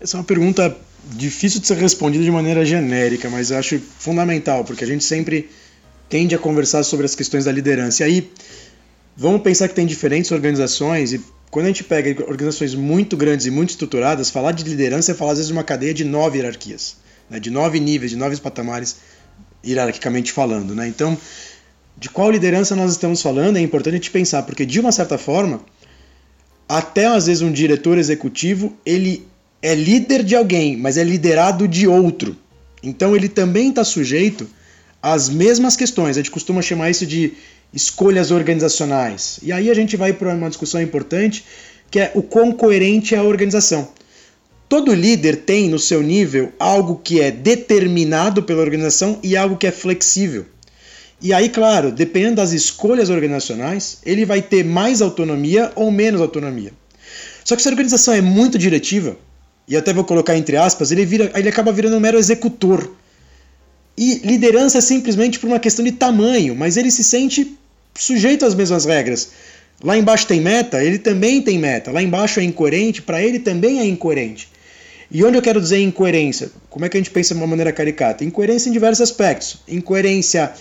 Essa 0.00 0.16
é 0.16 0.20
uma 0.20 0.24
pergunta 0.24 0.76
difícil 1.04 1.60
de 1.60 1.66
ser 1.66 1.76
respondida 1.76 2.24
de 2.24 2.30
maneira 2.30 2.64
genérica, 2.64 3.30
mas 3.30 3.52
acho 3.52 3.78
fundamental, 3.98 4.64
porque 4.64 4.84
a 4.84 4.86
gente 4.86 5.04
sempre 5.04 5.48
tende 6.08 6.34
a 6.34 6.38
conversar 6.38 6.82
sobre 6.82 7.06
as 7.06 7.14
questões 7.14 7.44
da 7.44 7.52
liderança. 7.52 8.02
E 8.02 8.06
aí, 8.06 8.30
vamos 9.16 9.42
pensar 9.42 9.68
que 9.68 9.74
tem 9.74 9.86
diferentes 9.86 10.30
organizações 10.30 11.12
e 11.12 11.20
quando 11.50 11.66
a 11.66 11.68
gente 11.68 11.84
pega 11.84 12.22
organizações 12.24 12.74
muito 12.74 13.16
grandes 13.16 13.46
e 13.46 13.50
muito 13.50 13.70
estruturadas, 13.70 14.30
falar 14.30 14.52
de 14.52 14.64
liderança 14.64 15.12
é 15.12 15.14
falar 15.14 15.32
às 15.32 15.38
vezes 15.38 15.48
de 15.48 15.52
uma 15.52 15.64
cadeia 15.64 15.94
de 15.94 16.04
nove 16.04 16.38
hierarquias, 16.38 16.96
né? 17.30 17.40
de 17.40 17.50
nove 17.50 17.80
níveis, 17.80 18.10
de 18.10 18.16
nove 18.16 18.36
patamares, 18.36 18.96
hierarquicamente 19.64 20.30
falando. 20.30 20.74
Né? 20.74 20.88
Então, 20.88 21.16
de 21.96 22.10
qual 22.10 22.30
liderança 22.30 22.76
nós 22.76 22.92
estamos 22.92 23.22
falando 23.22 23.56
é 23.56 23.60
importante 23.60 23.94
a 23.94 23.96
gente 23.96 24.10
pensar, 24.10 24.42
porque 24.42 24.66
de 24.66 24.78
uma 24.78 24.92
certa 24.92 25.16
forma, 25.16 25.60
até 26.68 27.06
às 27.06 27.26
vezes 27.26 27.42
um 27.42 27.50
diretor 27.50 27.96
executivo, 27.96 28.76
ele 28.84 29.26
é 29.62 29.74
líder 29.74 30.22
de 30.22 30.36
alguém, 30.36 30.76
mas 30.76 30.96
é 30.96 31.04
liderado 31.04 31.66
de 31.66 31.86
outro. 31.86 32.36
Então 32.82 33.14
ele 33.14 33.28
também 33.28 33.70
está 33.70 33.84
sujeito 33.84 34.48
as 35.02 35.28
mesmas 35.28 35.76
questões. 35.76 36.16
A 36.16 36.20
gente 36.20 36.30
costuma 36.30 36.62
chamar 36.62 36.90
isso 36.90 37.06
de 37.06 37.32
escolhas 37.72 38.30
organizacionais. 38.30 39.38
E 39.42 39.52
aí 39.52 39.70
a 39.70 39.74
gente 39.74 39.96
vai 39.96 40.12
para 40.12 40.34
uma 40.34 40.48
discussão 40.48 40.80
importante, 40.80 41.44
que 41.90 41.98
é 41.98 42.12
o 42.14 42.22
quão 42.22 42.52
coerente 42.52 43.14
é 43.14 43.18
a 43.18 43.22
organização. 43.22 43.88
Todo 44.68 44.94
líder 44.94 45.36
tem 45.36 45.68
no 45.68 45.78
seu 45.78 46.02
nível 46.02 46.52
algo 46.58 47.00
que 47.02 47.20
é 47.20 47.30
determinado 47.30 48.42
pela 48.42 48.60
organização 48.60 49.18
e 49.22 49.36
algo 49.36 49.56
que 49.56 49.66
é 49.66 49.72
flexível. 49.72 50.44
E 51.20 51.32
aí, 51.32 51.48
claro, 51.48 51.90
dependendo 51.90 52.36
das 52.36 52.52
escolhas 52.52 53.10
organizacionais, 53.10 53.98
ele 54.04 54.24
vai 54.24 54.40
ter 54.40 54.64
mais 54.64 55.02
autonomia 55.02 55.72
ou 55.74 55.90
menos 55.90 56.20
autonomia. 56.20 56.72
Só 57.44 57.56
que 57.56 57.62
se 57.62 57.68
a 57.68 57.72
organização 57.72 58.14
é 58.14 58.20
muito 58.20 58.58
diretiva, 58.58 59.16
e 59.68 59.76
até 59.76 59.92
vou 59.92 60.04
colocar 60.04 60.36
entre 60.36 60.56
aspas, 60.56 60.90
ele, 60.90 61.04
vira, 61.04 61.30
ele 61.34 61.48
acaba 61.48 61.70
virando 61.70 61.96
um 61.96 62.00
mero 62.00 62.18
executor. 62.18 62.90
E 63.96 64.20
liderança 64.24 64.78
é 64.78 64.80
simplesmente 64.80 65.38
por 65.38 65.48
uma 65.48 65.58
questão 65.58 65.84
de 65.84 65.92
tamanho, 65.92 66.54
mas 66.54 66.76
ele 66.76 66.90
se 66.90 67.04
sente 67.04 67.56
sujeito 67.94 68.46
às 68.46 68.54
mesmas 68.54 68.84
regras. 68.86 69.30
Lá 69.82 69.96
embaixo 69.96 70.26
tem 70.26 70.40
meta, 70.40 70.82
ele 70.82 70.98
também 70.98 71.42
tem 71.42 71.58
meta. 71.58 71.92
Lá 71.92 72.02
embaixo 72.02 72.40
é 72.40 72.44
incoerente, 72.44 73.02
para 73.02 73.22
ele 73.22 73.38
também 73.38 73.80
é 73.80 73.84
incoerente. 73.84 74.48
E 75.10 75.24
onde 75.24 75.36
eu 75.36 75.42
quero 75.42 75.60
dizer 75.60 75.80
incoerência? 75.80 76.50
Como 76.68 76.84
é 76.84 76.88
que 76.88 76.96
a 76.96 77.00
gente 77.00 77.10
pensa 77.10 77.34
de 77.34 77.40
uma 77.40 77.46
maneira 77.46 77.72
caricata? 77.72 78.24
Incoerência 78.24 78.68
em 78.68 78.72
diversos 78.72 79.00
aspectos. 79.00 79.58
Incoerência, 79.66 80.52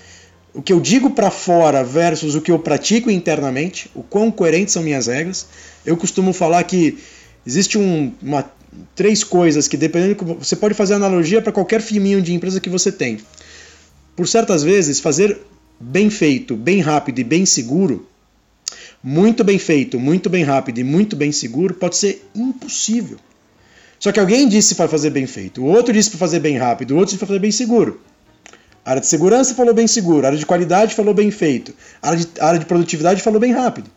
o 0.54 0.62
que 0.62 0.72
eu 0.72 0.80
digo 0.80 1.12
para 1.12 1.30
fora 1.30 1.84
versus 1.84 2.36
o 2.36 2.41
que 2.41 2.52
eu 2.52 2.60
pratico 2.60 3.12
internamente, 3.12 3.89
o 3.93 4.04
quão 4.04 4.32
coerentes 4.32 4.74
são 4.74 4.84
minhas 4.84 5.08
regras. 5.08 5.48
Eu 5.86 5.98
costumo 5.98 6.32
falar 6.34 6.63
que 6.63 6.98
existe 7.46 7.78
um, 7.78 8.13
uma 8.22 8.50
três 8.95 9.23
coisas 9.23 9.67
que, 9.67 9.77
dependendo. 9.77 10.35
Você 10.35 10.55
pode 10.55 10.73
fazer 10.73 10.93
analogia 10.93 11.41
para 11.41 11.51
qualquer 11.51 11.81
filminho 11.81 12.21
de 12.21 12.33
empresa 12.33 12.59
que 12.59 12.69
você 12.69 12.91
tem. 12.91 13.19
Por 14.15 14.27
certas 14.27 14.63
vezes, 14.63 14.99
fazer 14.99 15.39
bem 15.79 16.09
feito, 16.09 16.55
bem 16.55 16.81
rápido 16.81 17.19
e 17.19 17.23
bem 17.23 17.45
seguro, 17.45 18.07
muito 19.03 19.43
bem 19.43 19.59
feito, 19.59 19.99
muito 19.99 20.29
bem 20.29 20.43
rápido 20.43 20.79
e 20.79 20.83
muito 20.83 21.15
bem 21.15 21.31
seguro, 21.31 21.73
pode 21.73 21.95
ser 21.97 22.27
impossível. 22.35 23.17
Só 23.99 24.11
que 24.11 24.19
alguém 24.19 24.47
disse 24.47 24.75
para 24.75 24.87
fazer 24.87 25.09
bem 25.09 25.27
feito, 25.27 25.61
o 25.61 25.65
outro 25.65 25.93
disse 25.93 26.09
para 26.09 26.19
fazer 26.19 26.39
bem 26.39 26.57
rápido, 26.57 26.91
o 26.91 26.95
outro 26.95 27.07
disse 27.07 27.19
para 27.19 27.27
fazer 27.27 27.39
bem 27.39 27.51
seguro. 27.51 28.01
A 28.83 28.91
área 28.91 29.01
de 29.01 29.07
segurança 29.07 29.53
falou 29.53 29.73
bem 29.73 29.87
seguro, 29.87 30.25
a 30.25 30.29
área 30.29 30.39
de 30.39 30.45
qualidade 30.45 30.95
falou 30.95 31.13
bem 31.13 31.29
feito, 31.29 31.73
a 32.01 32.09
área 32.09 32.19
de, 32.19 32.27
a 32.39 32.47
área 32.47 32.59
de 32.59 32.65
produtividade 32.65 33.21
falou 33.21 33.39
bem 33.39 33.51
rápido. 33.53 33.89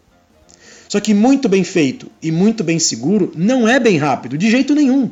Só 0.90 0.98
que 0.98 1.14
muito 1.14 1.48
bem 1.48 1.62
feito 1.62 2.10
e 2.20 2.32
muito 2.32 2.64
bem 2.64 2.80
seguro 2.80 3.30
não 3.36 3.68
é 3.68 3.78
bem 3.78 3.96
rápido, 3.96 4.36
de 4.36 4.50
jeito 4.50 4.74
nenhum. 4.74 5.08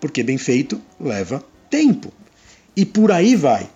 Porque 0.00 0.24
bem 0.24 0.36
feito 0.36 0.82
leva 1.00 1.40
tempo. 1.70 2.12
E 2.74 2.84
por 2.84 3.12
aí 3.12 3.36
vai. 3.36 3.70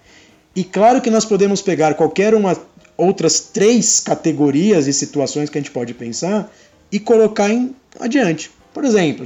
E 0.56 0.64
claro 0.64 1.00
que 1.00 1.08
nós 1.08 1.24
podemos 1.24 1.62
pegar 1.62 1.94
qualquer 1.94 2.34
uma 2.34 2.60
outras 2.96 3.38
três 3.38 4.00
categorias 4.00 4.88
e 4.88 4.92
situações 4.92 5.48
que 5.48 5.56
a 5.56 5.60
gente 5.60 5.70
pode 5.70 5.94
pensar 5.94 6.52
e 6.90 6.98
colocar 6.98 7.48
em 7.48 7.72
adiante. 8.00 8.50
Por 8.74 8.84
exemplo, 8.84 9.24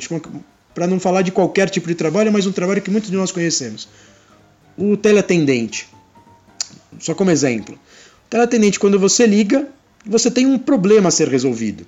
para 0.75 0.87
não 0.87 1.01
falar 1.01 1.23
de 1.23 1.33
qualquer 1.33 1.71
tipo 1.71 1.89
de 1.89 1.95
trabalho, 1.95 2.31
mas 2.31 2.47
um 2.47 2.53
trabalho 2.53 2.83
que 2.83 2.91
muitos 2.91 3.11
de 3.11 3.17
nós 3.17 3.33
conhecemos. 3.33 3.89
O 4.77 4.99
teleatendente. 4.99 5.89
Só 7.01 7.15
como 7.15 7.31
exemplo. 7.31 7.75
O 7.75 8.29
teleatendente, 8.29 8.79
quando 8.79 8.99
você 8.99 9.27
liga, 9.27 9.67
você 10.05 10.31
tem 10.31 10.45
um 10.45 10.59
problema 10.59 11.09
a 11.09 11.11
ser 11.11 11.29
resolvido. 11.29 11.87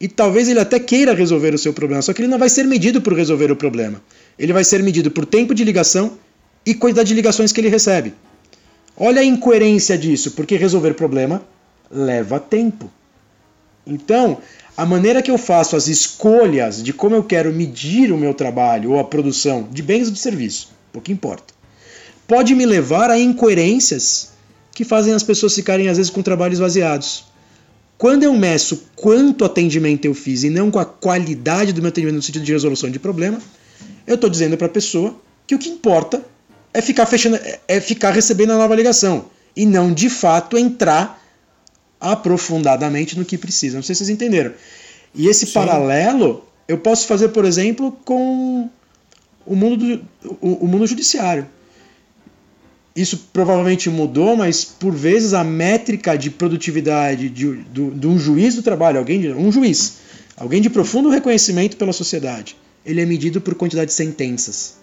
E 0.00 0.08
talvez 0.08 0.48
ele 0.48 0.58
até 0.58 0.80
queira 0.80 1.14
resolver 1.14 1.54
o 1.54 1.58
seu 1.58 1.74
problema, 1.74 2.00
só 2.00 2.14
que 2.14 2.22
ele 2.22 2.28
não 2.28 2.38
vai 2.38 2.48
ser 2.48 2.64
medido 2.64 3.02
por 3.02 3.12
resolver 3.12 3.52
o 3.52 3.56
problema. 3.56 4.00
Ele 4.38 4.52
vai 4.52 4.64
ser 4.64 4.82
medido 4.82 5.10
por 5.10 5.26
tempo 5.26 5.54
de 5.54 5.62
ligação 5.62 6.16
e 6.64 6.74
quantidade 6.74 7.08
de 7.08 7.14
ligações 7.14 7.52
que 7.52 7.60
ele 7.60 7.68
recebe. 7.68 8.14
Olha 8.96 9.20
a 9.20 9.24
incoerência 9.24 9.98
disso, 9.98 10.32
porque 10.32 10.56
resolver 10.56 10.94
problema 10.94 11.42
leva 11.90 12.40
tempo. 12.40 12.90
Então, 13.86 14.38
a 14.76 14.86
maneira 14.86 15.20
que 15.20 15.30
eu 15.30 15.36
faço 15.36 15.76
as 15.76 15.88
escolhas 15.88 16.82
de 16.82 16.92
como 16.92 17.14
eu 17.14 17.24
quero 17.24 17.52
medir 17.52 18.12
o 18.12 18.16
meu 18.16 18.32
trabalho 18.32 18.92
ou 18.92 19.00
a 19.00 19.04
produção 19.04 19.68
de 19.70 19.82
bens 19.82 20.06
ou 20.06 20.12
de 20.14 20.18
serviço, 20.18 20.70
pouco 20.92 21.10
importa, 21.12 21.52
pode 22.26 22.54
me 22.54 22.64
levar 22.64 23.10
a 23.10 23.18
incoerências 23.18 24.30
que 24.72 24.84
fazem 24.84 25.12
as 25.12 25.22
pessoas 25.22 25.54
ficarem 25.54 25.88
às 25.88 25.96
vezes 25.96 26.10
com 26.10 26.22
trabalhos 26.22 26.54
esvaziados. 26.54 27.24
Quando 28.00 28.22
eu 28.22 28.32
meço 28.32 28.84
quanto 28.96 29.44
atendimento 29.44 30.06
eu 30.06 30.14
fiz 30.14 30.42
e 30.42 30.48
não 30.48 30.70
com 30.70 30.78
a 30.78 30.86
qualidade 30.86 31.70
do 31.70 31.82
meu 31.82 31.90
atendimento 31.90 32.16
no 32.16 32.22
sentido 32.22 32.46
de 32.46 32.50
resolução 32.50 32.88
de 32.88 32.98
problema, 32.98 33.38
eu 34.06 34.14
estou 34.14 34.30
dizendo 34.30 34.56
para 34.56 34.68
a 34.68 34.70
pessoa 34.70 35.20
que 35.46 35.54
o 35.54 35.58
que 35.58 35.68
importa 35.68 36.24
é 36.72 36.80
ficar 36.80 37.04
fechando, 37.04 37.38
é 37.68 37.78
ficar 37.78 38.12
recebendo 38.12 38.54
a 38.54 38.56
nova 38.56 38.74
ligação 38.74 39.26
e 39.54 39.66
não 39.66 39.92
de 39.92 40.08
fato 40.08 40.56
entrar 40.56 41.22
aprofundadamente 42.00 43.18
no 43.18 43.24
que 43.26 43.36
precisa. 43.36 43.76
Não 43.76 43.82
sei 43.82 43.94
se 43.94 43.98
vocês 43.98 44.08
entenderam. 44.08 44.54
E 45.14 45.28
esse 45.28 45.44
Sim. 45.44 45.52
paralelo 45.52 46.46
eu 46.66 46.78
posso 46.78 47.06
fazer, 47.06 47.28
por 47.28 47.44
exemplo, 47.44 47.92
com 48.06 48.70
o 49.44 49.54
mundo, 49.54 49.76
do, 49.76 50.08
o, 50.40 50.64
o 50.64 50.66
mundo 50.66 50.86
judiciário 50.86 51.46
isso 52.94 53.28
provavelmente 53.32 53.88
mudou, 53.88 54.36
mas 54.36 54.64
por 54.64 54.92
vezes 54.92 55.32
a 55.32 55.44
métrica 55.44 56.16
de 56.16 56.30
produtividade 56.30 57.28
de, 57.28 57.62
de, 57.62 57.90
de 57.90 58.06
um 58.06 58.18
juiz 58.18 58.56
do 58.56 58.62
trabalho, 58.62 58.98
alguém 58.98 59.32
um 59.32 59.50
juiz, 59.52 59.98
alguém 60.36 60.60
de 60.60 60.68
profundo 60.68 61.08
reconhecimento 61.08 61.76
pela 61.76 61.92
sociedade, 61.92 62.56
ele 62.84 63.00
é 63.00 63.06
medido 63.06 63.40
por 63.40 63.54
quantidade 63.54 63.90
de 63.90 63.94
sentenças. 63.94 64.78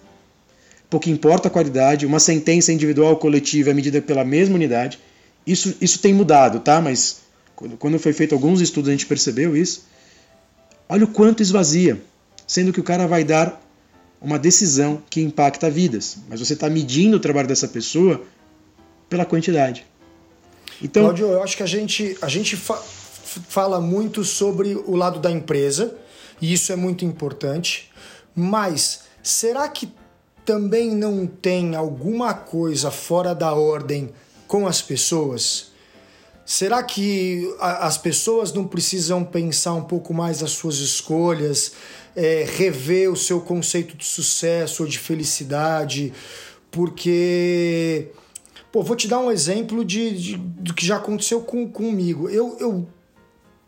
Pouco 0.88 1.10
importa 1.10 1.48
a 1.48 1.50
qualidade, 1.50 2.06
uma 2.06 2.18
sentença 2.18 2.72
individual 2.72 3.10
ou 3.10 3.16
coletiva 3.16 3.70
é 3.70 3.74
medida 3.74 4.00
pela 4.00 4.24
mesma 4.24 4.54
unidade. 4.54 4.98
Isso, 5.46 5.74
isso 5.80 5.98
tem 5.98 6.14
mudado, 6.14 6.60
tá? 6.60 6.80
Mas 6.80 7.20
quando, 7.54 7.76
quando 7.76 7.98
foi 7.98 8.14
feito 8.14 8.34
alguns 8.34 8.62
estudos 8.62 8.88
a 8.88 8.92
gente 8.92 9.04
percebeu 9.04 9.54
isso. 9.54 9.84
Olha 10.88 11.04
o 11.04 11.08
quanto 11.08 11.42
esvazia, 11.42 12.00
sendo 12.46 12.72
que 12.72 12.80
o 12.80 12.84
cara 12.84 13.06
vai 13.06 13.22
dar 13.22 13.60
uma 14.20 14.38
decisão 14.38 15.02
que 15.08 15.20
impacta 15.20 15.70
vidas, 15.70 16.18
mas 16.28 16.40
você 16.40 16.54
está 16.54 16.68
medindo 16.68 17.16
o 17.16 17.20
trabalho 17.20 17.48
dessa 17.48 17.68
pessoa 17.68 18.22
pela 19.08 19.24
quantidade. 19.24 19.86
Então, 20.82 21.04
Claudio, 21.04 21.26
eu 21.26 21.42
acho 21.42 21.56
que 21.56 21.62
a 21.62 21.66
gente, 21.66 22.16
a 22.20 22.28
gente 22.28 22.56
fa 22.56 22.76
fala 23.48 23.78
muito 23.78 24.24
sobre 24.24 24.74
o 24.74 24.96
lado 24.96 25.20
da 25.20 25.30
empresa, 25.30 25.94
e 26.40 26.52
isso 26.52 26.72
é 26.72 26.76
muito 26.76 27.04
importante, 27.04 27.90
mas 28.34 29.02
será 29.22 29.68
que 29.68 29.92
também 30.46 30.94
não 30.94 31.26
tem 31.26 31.76
alguma 31.76 32.32
coisa 32.32 32.90
fora 32.90 33.34
da 33.34 33.52
ordem 33.52 34.10
com 34.46 34.66
as 34.66 34.80
pessoas? 34.80 35.72
Será 36.46 36.82
que 36.82 37.54
as 37.60 37.98
pessoas 37.98 38.50
não 38.54 38.66
precisam 38.66 39.22
pensar 39.22 39.74
um 39.74 39.84
pouco 39.84 40.14
mais 40.14 40.42
as 40.42 40.52
suas 40.52 40.76
escolhas, 40.78 41.72
é, 42.18 42.44
rever 42.44 43.12
o 43.12 43.16
seu 43.16 43.40
conceito 43.40 43.96
de 43.96 44.04
sucesso 44.04 44.82
ou 44.82 44.88
de 44.88 44.98
felicidade? 44.98 46.12
Porque, 46.68 48.08
pô, 48.72 48.82
vou 48.82 48.96
te 48.96 49.06
dar 49.06 49.20
um 49.20 49.30
exemplo 49.30 49.84
de, 49.84 50.10
de 50.18 50.36
do 50.36 50.74
que 50.74 50.84
já 50.84 50.96
aconteceu 50.96 51.40
com, 51.42 51.70
comigo. 51.70 52.28
Eu, 52.28 52.56
eu 52.58 52.88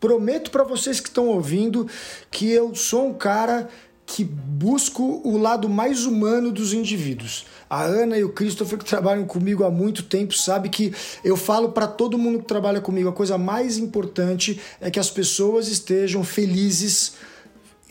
prometo 0.01 0.51
para 0.51 0.65
vocês 0.65 0.99
que 0.99 1.07
estão 1.07 1.29
ouvindo 1.29 1.87
que 2.29 2.51
eu 2.51 2.75
sou 2.75 3.07
um 3.07 3.13
cara 3.13 3.69
que 4.05 4.25
busco 4.25 5.21
o 5.23 5.37
lado 5.37 5.69
mais 5.69 6.05
humano 6.05 6.51
dos 6.51 6.73
indivíduos. 6.73 7.45
A 7.69 7.83
Ana 7.83 8.17
e 8.17 8.23
o 8.25 8.33
Christopher 8.33 8.77
que 8.77 8.83
trabalham 8.83 9.23
comigo 9.23 9.63
há 9.63 9.71
muito 9.71 10.03
tempo 10.03 10.33
sabe 10.33 10.67
que 10.67 10.93
eu 11.23 11.37
falo 11.37 11.69
para 11.71 11.87
todo 11.87 12.17
mundo 12.17 12.39
que 12.39 12.45
trabalha 12.45 12.81
comigo 12.81 13.07
a 13.07 13.13
coisa 13.13 13.37
mais 13.37 13.77
importante 13.77 14.59
é 14.81 14.91
que 14.91 14.99
as 14.99 15.09
pessoas 15.09 15.69
estejam 15.69 16.21
felizes 16.25 17.13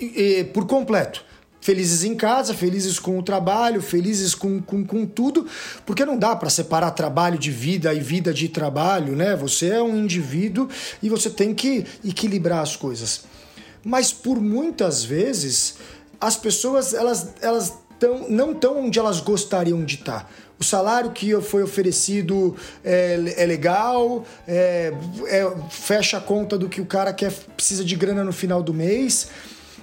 e, 0.01 0.45
por 0.45 0.67
completo. 0.67 1.25
Felizes 1.61 2.05
em 2.05 2.15
casa, 2.15 2.55
felizes 2.55 2.99
com 2.99 3.19
o 3.19 3.23
trabalho, 3.23 3.83
felizes 3.83 4.35
com, 4.35 4.63
com, 4.63 4.83
com 4.83 5.05
tudo, 5.05 5.47
porque 5.85 6.07
não 6.07 6.19
dá 6.19 6.35
para 6.35 6.49
separar 6.49 6.91
trabalho 6.93 7.39
de 7.39 7.51
vida 7.51 7.93
e 7.93 8.01
vida 8.01 8.33
de 8.33 8.49
trabalho, 8.49 9.15
né? 9.15 9.37
Você 9.37 9.69
é 9.69 9.83
um 9.83 9.95
indivíduo 9.95 10.69
e 11.03 11.11
você 11.11 11.29
tem 11.29 11.55
que 11.55 11.85
equilibrar 12.03 12.61
as 12.61 12.77
coisas. 12.77 13.25
Mas 13.85 14.11
por 14.11 14.41
muitas 14.41 15.05
vezes 15.05 15.77
as 16.19 16.35
pessoas 16.35 16.95
elas, 16.95 17.35
elas 17.43 17.75
tão, 17.99 18.29
não 18.31 18.53
estão 18.53 18.87
onde 18.87 18.99
elas 18.99 19.21
gostariam 19.21 19.85
de 19.85 19.97
estar. 19.97 20.21
Tá. 20.21 20.29
O 20.59 20.65
salário 20.65 21.11
que 21.13 21.39
foi 21.41 21.63
oferecido 21.63 22.55
é, 22.85 23.35
é 23.37 23.47
legal, 23.47 24.27
é, 24.47 24.93
é, 25.29 25.53
fecha 25.71 26.19
a 26.19 26.21
conta 26.21 26.59
do 26.59 26.69
que 26.69 26.83
o 26.83 26.87
cara 26.87 27.15
quer, 27.15 27.33
precisa 27.57 27.83
de 27.83 27.97
grana 27.97 28.23
no 28.23 28.33
final 28.33 28.63
do 28.63 28.75
mês, 28.75 29.29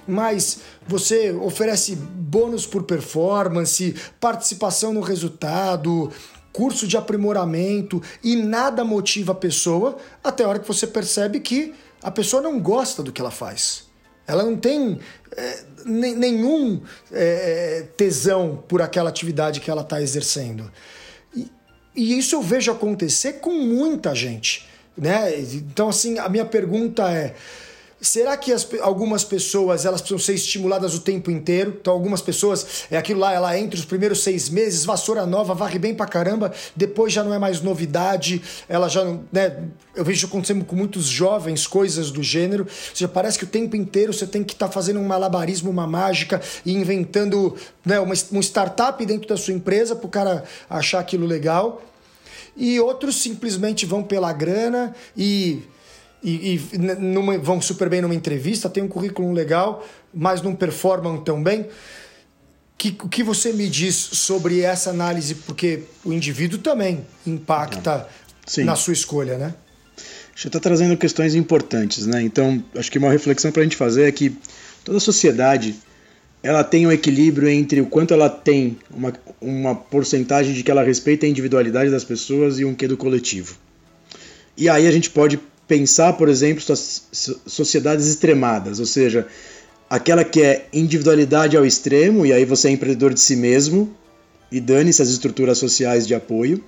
mas 0.08 0.60
você 0.86 1.30
oferece 1.32 1.94
bônus 1.94 2.66
por 2.66 2.84
performance, 2.84 3.94
participação 4.18 4.92
no 4.94 5.02
resultado, 5.02 6.10
curso 6.50 6.88
de 6.88 6.96
aprimoramento 6.96 8.02
e 8.24 8.34
nada 8.34 8.82
motiva 8.84 9.32
a 9.32 9.34
pessoa 9.34 9.98
até 10.24 10.42
a 10.42 10.48
hora 10.48 10.58
que 10.58 10.66
você 10.66 10.86
percebe 10.86 11.40
que 11.40 11.74
a 12.02 12.10
pessoa 12.10 12.40
não 12.40 12.58
gosta 12.58 13.02
do 13.02 13.12
que 13.12 13.20
ela 13.20 13.30
faz. 13.30 13.86
Ela 14.26 14.42
não 14.42 14.56
tem 14.56 14.98
é, 15.36 15.64
nenhum 15.84 16.82
é, 17.12 17.86
tesão 17.96 18.62
por 18.66 18.80
aquela 18.80 19.08
atividade 19.10 19.60
que 19.60 19.70
ela 19.70 19.82
está 19.82 20.00
exercendo. 20.00 20.70
E, 21.34 21.50
e, 21.94 22.18
isso 22.18 22.34
eu 22.34 22.42
vejo 22.42 22.70
acontecer 22.70 23.34
com 23.34 23.52
muita 23.52 24.14
gente. 24.14 24.68
Né? 24.96 25.38
Então, 25.40 25.88
assim, 25.88 26.18
a 26.18 26.28
minha 26.28 26.44
pergunta 26.44 27.10
é 27.10 27.34
Será 28.00 28.36
que 28.36 28.52
as, 28.52 28.66
algumas 28.80 29.24
pessoas 29.24 29.84
elas 29.84 30.00
precisam 30.00 30.24
ser 30.24 30.34
estimuladas 30.34 30.94
o 30.94 31.00
tempo 31.00 31.32
inteiro? 31.32 31.76
Então, 31.80 31.92
algumas 31.92 32.22
pessoas, 32.22 32.84
é 32.92 32.96
aquilo 32.96 33.18
lá, 33.18 33.32
ela 33.32 33.58
entre 33.58 33.78
os 33.78 33.84
primeiros 33.84 34.22
seis 34.22 34.48
meses, 34.48 34.84
vassoura 34.84 35.26
nova, 35.26 35.52
varre 35.52 35.80
bem 35.80 35.92
pra 35.92 36.06
caramba, 36.06 36.52
depois 36.76 37.12
já 37.12 37.24
não 37.24 37.34
é 37.34 37.40
mais 37.40 37.60
novidade, 37.60 38.40
ela 38.68 38.88
já 38.88 39.04
não. 39.04 39.24
Né, 39.32 39.64
eu 39.96 40.04
vejo 40.04 40.28
acontecendo 40.28 40.64
com 40.64 40.76
muitos 40.76 41.06
jovens 41.06 41.66
coisas 41.66 42.12
do 42.12 42.22
gênero. 42.22 42.64
Ou 42.64 42.94
seja, 42.94 43.08
parece 43.08 43.36
que 43.36 43.44
o 43.44 43.48
tempo 43.48 43.74
inteiro 43.74 44.12
você 44.12 44.28
tem 44.28 44.44
que 44.44 44.52
estar 44.52 44.68
tá 44.68 44.72
fazendo 44.72 45.00
um 45.00 45.04
malabarismo, 45.04 45.68
uma 45.68 45.86
mágica 45.86 46.40
e 46.64 46.72
inventando 46.72 47.56
né, 47.84 47.98
uma, 47.98 48.14
um 48.30 48.40
startup 48.40 49.04
dentro 49.04 49.28
da 49.28 49.36
sua 49.36 49.54
empresa 49.54 49.96
para 49.96 50.06
o 50.06 50.10
cara 50.10 50.44
achar 50.70 51.00
aquilo 51.00 51.26
legal. 51.26 51.82
E 52.56 52.78
outros 52.78 53.16
simplesmente 53.16 53.84
vão 53.84 54.04
pela 54.04 54.32
grana 54.32 54.94
e 55.16 55.62
e, 56.22 56.60
e 56.72 56.78
numa, 56.78 57.38
vão 57.38 57.60
super 57.60 57.88
bem 57.88 58.00
numa 58.00 58.14
entrevista, 58.14 58.68
tem 58.68 58.82
um 58.82 58.88
currículo 58.88 59.32
legal, 59.32 59.86
mas 60.12 60.42
não 60.42 60.54
performam 60.54 61.18
tão 61.18 61.42
bem. 61.42 61.66
Que, 62.76 62.96
o 63.02 63.08
que 63.08 63.22
você 63.22 63.52
me 63.52 63.68
diz 63.68 63.94
sobre 63.94 64.60
essa 64.60 64.90
análise? 64.90 65.34
Porque 65.34 65.80
o 66.04 66.12
indivíduo 66.12 66.58
também 66.60 67.04
impacta 67.26 68.08
Sim. 68.46 68.64
na 68.64 68.76
sua 68.76 68.92
escolha, 68.92 69.36
né? 69.36 69.54
Você 70.34 70.46
está 70.46 70.60
trazendo 70.60 70.96
questões 70.96 71.34
importantes, 71.34 72.06
né? 72.06 72.22
Então, 72.22 72.62
acho 72.76 72.90
que 72.90 72.98
uma 72.98 73.10
reflexão 73.10 73.50
para 73.50 73.62
a 73.62 73.64
gente 73.64 73.76
fazer 73.76 74.04
é 74.08 74.12
que 74.12 74.36
toda 74.84 75.00
sociedade 75.00 75.74
ela 76.40 76.62
tem 76.62 76.86
um 76.86 76.92
equilíbrio 76.92 77.48
entre 77.48 77.80
o 77.80 77.86
quanto 77.86 78.14
ela 78.14 78.30
tem 78.30 78.78
uma, 78.88 79.12
uma 79.40 79.74
porcentagem 79.74 80.54
de 80.54 80.62
que 80.62 80.70
ela 80.70 80.84
respeita 80.84 81.26
a 81.26 81.28
individualidade 81.28 81.90
das 81.90 82.04
pessoas 82.04 82.60
e 82.60 82.64
um 82.64 82.74
quê 82.74 82.86
do 82.86 82.96
coletivo. 82.96 83.56
E 84.56 84.68
aí 84.68 84.86
a 84.86 84.90
gente 84.92 85.10
pode 85.10 85.40
pensar, 85.68 86.14
por 86.14 86.28
exemplo, 86.28 86.64
sociedades 87.46 88.06
extremadas, 88.06 88.80
ou 88.80 88.86
seja, 88.86 89.26
aquela 89.88 90.24
que 90.24 90.42
é 90.42 90.66
individualidade 90.72 91.56
ao 91.56 91.64
extremo, 91.64 92.24
e 92.24 92.32
aí 92.32 92.44
você 92.44 92.68
é 92.68 92.70
empreendedor 92.72 93.12
de 93.12 93.20
si 93.20 93.36
mesmo, 93.36 93.94
e 94.50 94.60
dane-se 94.60 95.02
as 95.02 95.10
estruturas 95.10 95.58
sociais 95.58 96.06
de 96.06 96.14
apoio, 96.14 96.64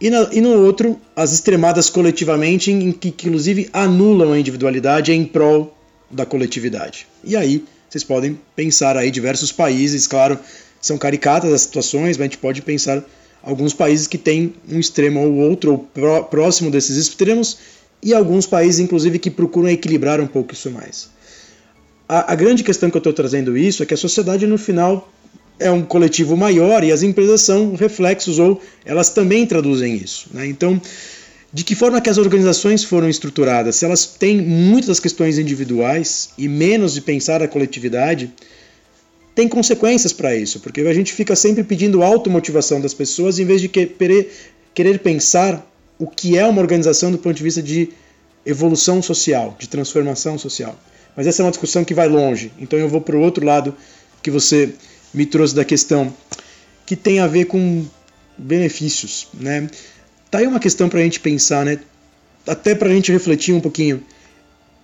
e, 0.00 0.08
na, 0.08 0.30
e 0.32 0.40
no 0.40 0.64
outro, 0.64 0.98
as 1.14 1.32
extremadas 1.32 1.90
coletivamente, 1.90 2.70
em, 2.70 2.88
em 2.88 2.92
que, 2.92 3.08
inclusive 3.08 3.68
anulam 3.72 4.32
a 4.32 4.38
individualidade 4.38 5.12
em 5.12 5.24
prol 5.24 5.76
da 6.10 6.24
coletividade. 6.24 7.06
E 7.22 7.36
aí 7.36 7.64
vocês 7.88 8.04
podem 8.04 8.38
pensar 8.54 8.96
aí 8.96 9.10
diversos 9.10 9.50
países, 9.50 10.06
claro, 10.06 10.38
são 10.80 10.96
caricatas 10.96 11.52
as 11.52 11.62
situações, 11.62 12.16
mas 12.16 12.20
a 12.20 12.24
gente 12.24 12.38
pode 12.38 12.62
pensar 12.62 13.04
alguns 13.42 13.74
países 13.74 14.06
que 14.06 14.16
têm 14.16 14.54
um 14.70 14.78
extremo 14.78 15.20
ou 15.20 15.34
outro, 15.34 15.86
ou 15.96 16.24
próximo 16.24 16.70
desses 16.70 16.96
extremos, 16.96 17.58
e 18.02 18.14
alguns 18.14 18.46
países, 18.46 18.80
inclusive, 18.80 19.18
que 19.18 19.30
procuram 19.30 19.68
equilibrar 19.68 20.20
um 20.20 20.26
pouco 20.26 20.54
isso 20.54 20.70
mais. 20.70 21.10
A, 22.08 22.32
a 22.32 22.34
grande 22.34 22.64
questão 22.64 22.90
que 22.90 22.96
eu 22.96 23.00
estou 23.00 23.12
trazendo 23.12 23.56
isso 23.56 23.82
é 23.82 23.86
que 23.86 23.94
a 23.94 23.96
sociedade, 23.96 24.46
no 24.46 24.58
final, 24.58 25.12
é 25.58 25.70
um 25.70 25.82
coletivo 25.82 26.36
maior 26.36 26.82
e 26.82 26.90
as 26.90 27.02
empresas 27.02 27.42
são 27.42 27.74
reflexos 27.74 28.38
ou 28.38 28.60
elas 28.84 29.10
também 29.10 29.46
traduzem 29.46 29.94
isso. 29.94 30.28
Né? 30.32 30.46
Então, 30.46 30.80
de 31.52 31.62
que 31.62 31.74
forma 31.74 32.00
que 32.00 32.08
as 32.08 32.16
organizações 32.16 32.82
foram 32.82 33.08
estruturadas? 33.08 33.76
Se 33.76 33.84
elas 33.84 34.06
têm 34.06 34.40
muitas 34.40 34.98
questões 34.98 35.38
individuais 35.38 36.30
e 36.38 36.48
menos 36.48 36.94
de 36.94 37.02
pensar 37.02 37.42
a 37.42 37.48
coletividade, 37.48 38.32
tem 39.34 39.46
consequências 39.46 40.12
para 40.12 40.34
isso, 40.34 40.60
porque 40.60 40.80
a 40.80 40.94
gente 40.94 41.12
fica 41.12 41.36
sempre 41.36 41.62
pedindo 41.62 42.02
automotivação 42.02 42.80
das 42.80 42.94
pessoas 42.94 43.38
em 43.38 43.44
vez 43.44 43.60
de 43.60 43.68
querer, 43.68 44.32
querer 44.74 44.98
pensar 45.00 45.69
o 46.00 46.06
que 46.06 46.36
é 46.36 46.46
uma 46.46 46.62
organização 46.62 47.12
do 47.12 47.18
ponto 47.18 47.36
de 47.36 47.42
vista 47.42 47.62
de 47.62 47.90
evolução 48.44 49.02
social, 49.02 49.54
de 49.58 49.68
transformação 49.68 50.38
social. 50.38 50.74
Mas 51.14 51.26
essa 51.26 51.42
é 51.42 51.44
uma 51.44 51.50
discussão 51.50 51.84
que 51.84 51.92
vai 51.92 52.08
longe, 52.08 52.50
então 52.58 52.78
eu 52.78 52.88
vou 52.88 53.02
para 53.02 53.14
o 53.14 53.20
outro 53.20 53.44
lado 53.44 53.76
que 54.22 54.30
você 54.30 54.72
me 55.12 55.26
trouxe 55.26 55.54
da 55.54 55.64
questão 55.64 56.12
que 56.86 56.96
tem 56.96 57.20
a 57.20 57.26
ver 57.26 57.44
com 57.44 57.84
benefícios, 58.38 59.28
né? 59.34 59.68
Tá 60.30 60.38
aí 60.38 60.46
uma 60.46 60.58
questão 60.58 60.88
para 60.88 61.00
a 61.00 61.02
gente 61.02 61.20
pensar, 61.20 61.66
né? 61.66 61.78
Até 62.46 62.74
para 62.74 62.88
a 62.88 62.92
gente 62.92 63.12
refletir 63.12 63.54
um 63.54 63.60
pouquinho. 63.60 64.02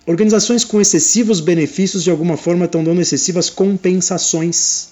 Organizações 0.05 0.63
com 0.63 0.79
excessivos 0.79 1.39
benefícios 1.39 2.03
de 2.03 2.11
alguma 2.11 2.37
forma 2.37 2.65
estão 2.65 2.83
dando 2.83 3.01
excessivas 3.01 3.49
compensações 3.49 4.89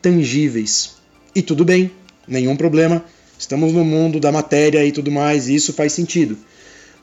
tangíveis. 0.00 0.92
E 1.34 1.42
tudo 1.42 1.64
bem, 1.64 1.90
nenhum 2.26 2.56
problema. 2.56 3.04
Estamos 3.38 3.72
no 3.72 3.84
mundo 3.84 4.18
da 4.18 4.32
matéria 4.32 4.84
e 4.84 4.90
tudo 4.90 5.10
mais, 5.10 5.48
e 5.48 5.54
isso 5.54 5.72
faz 5.72 5.92
sentido. 5.92 6.36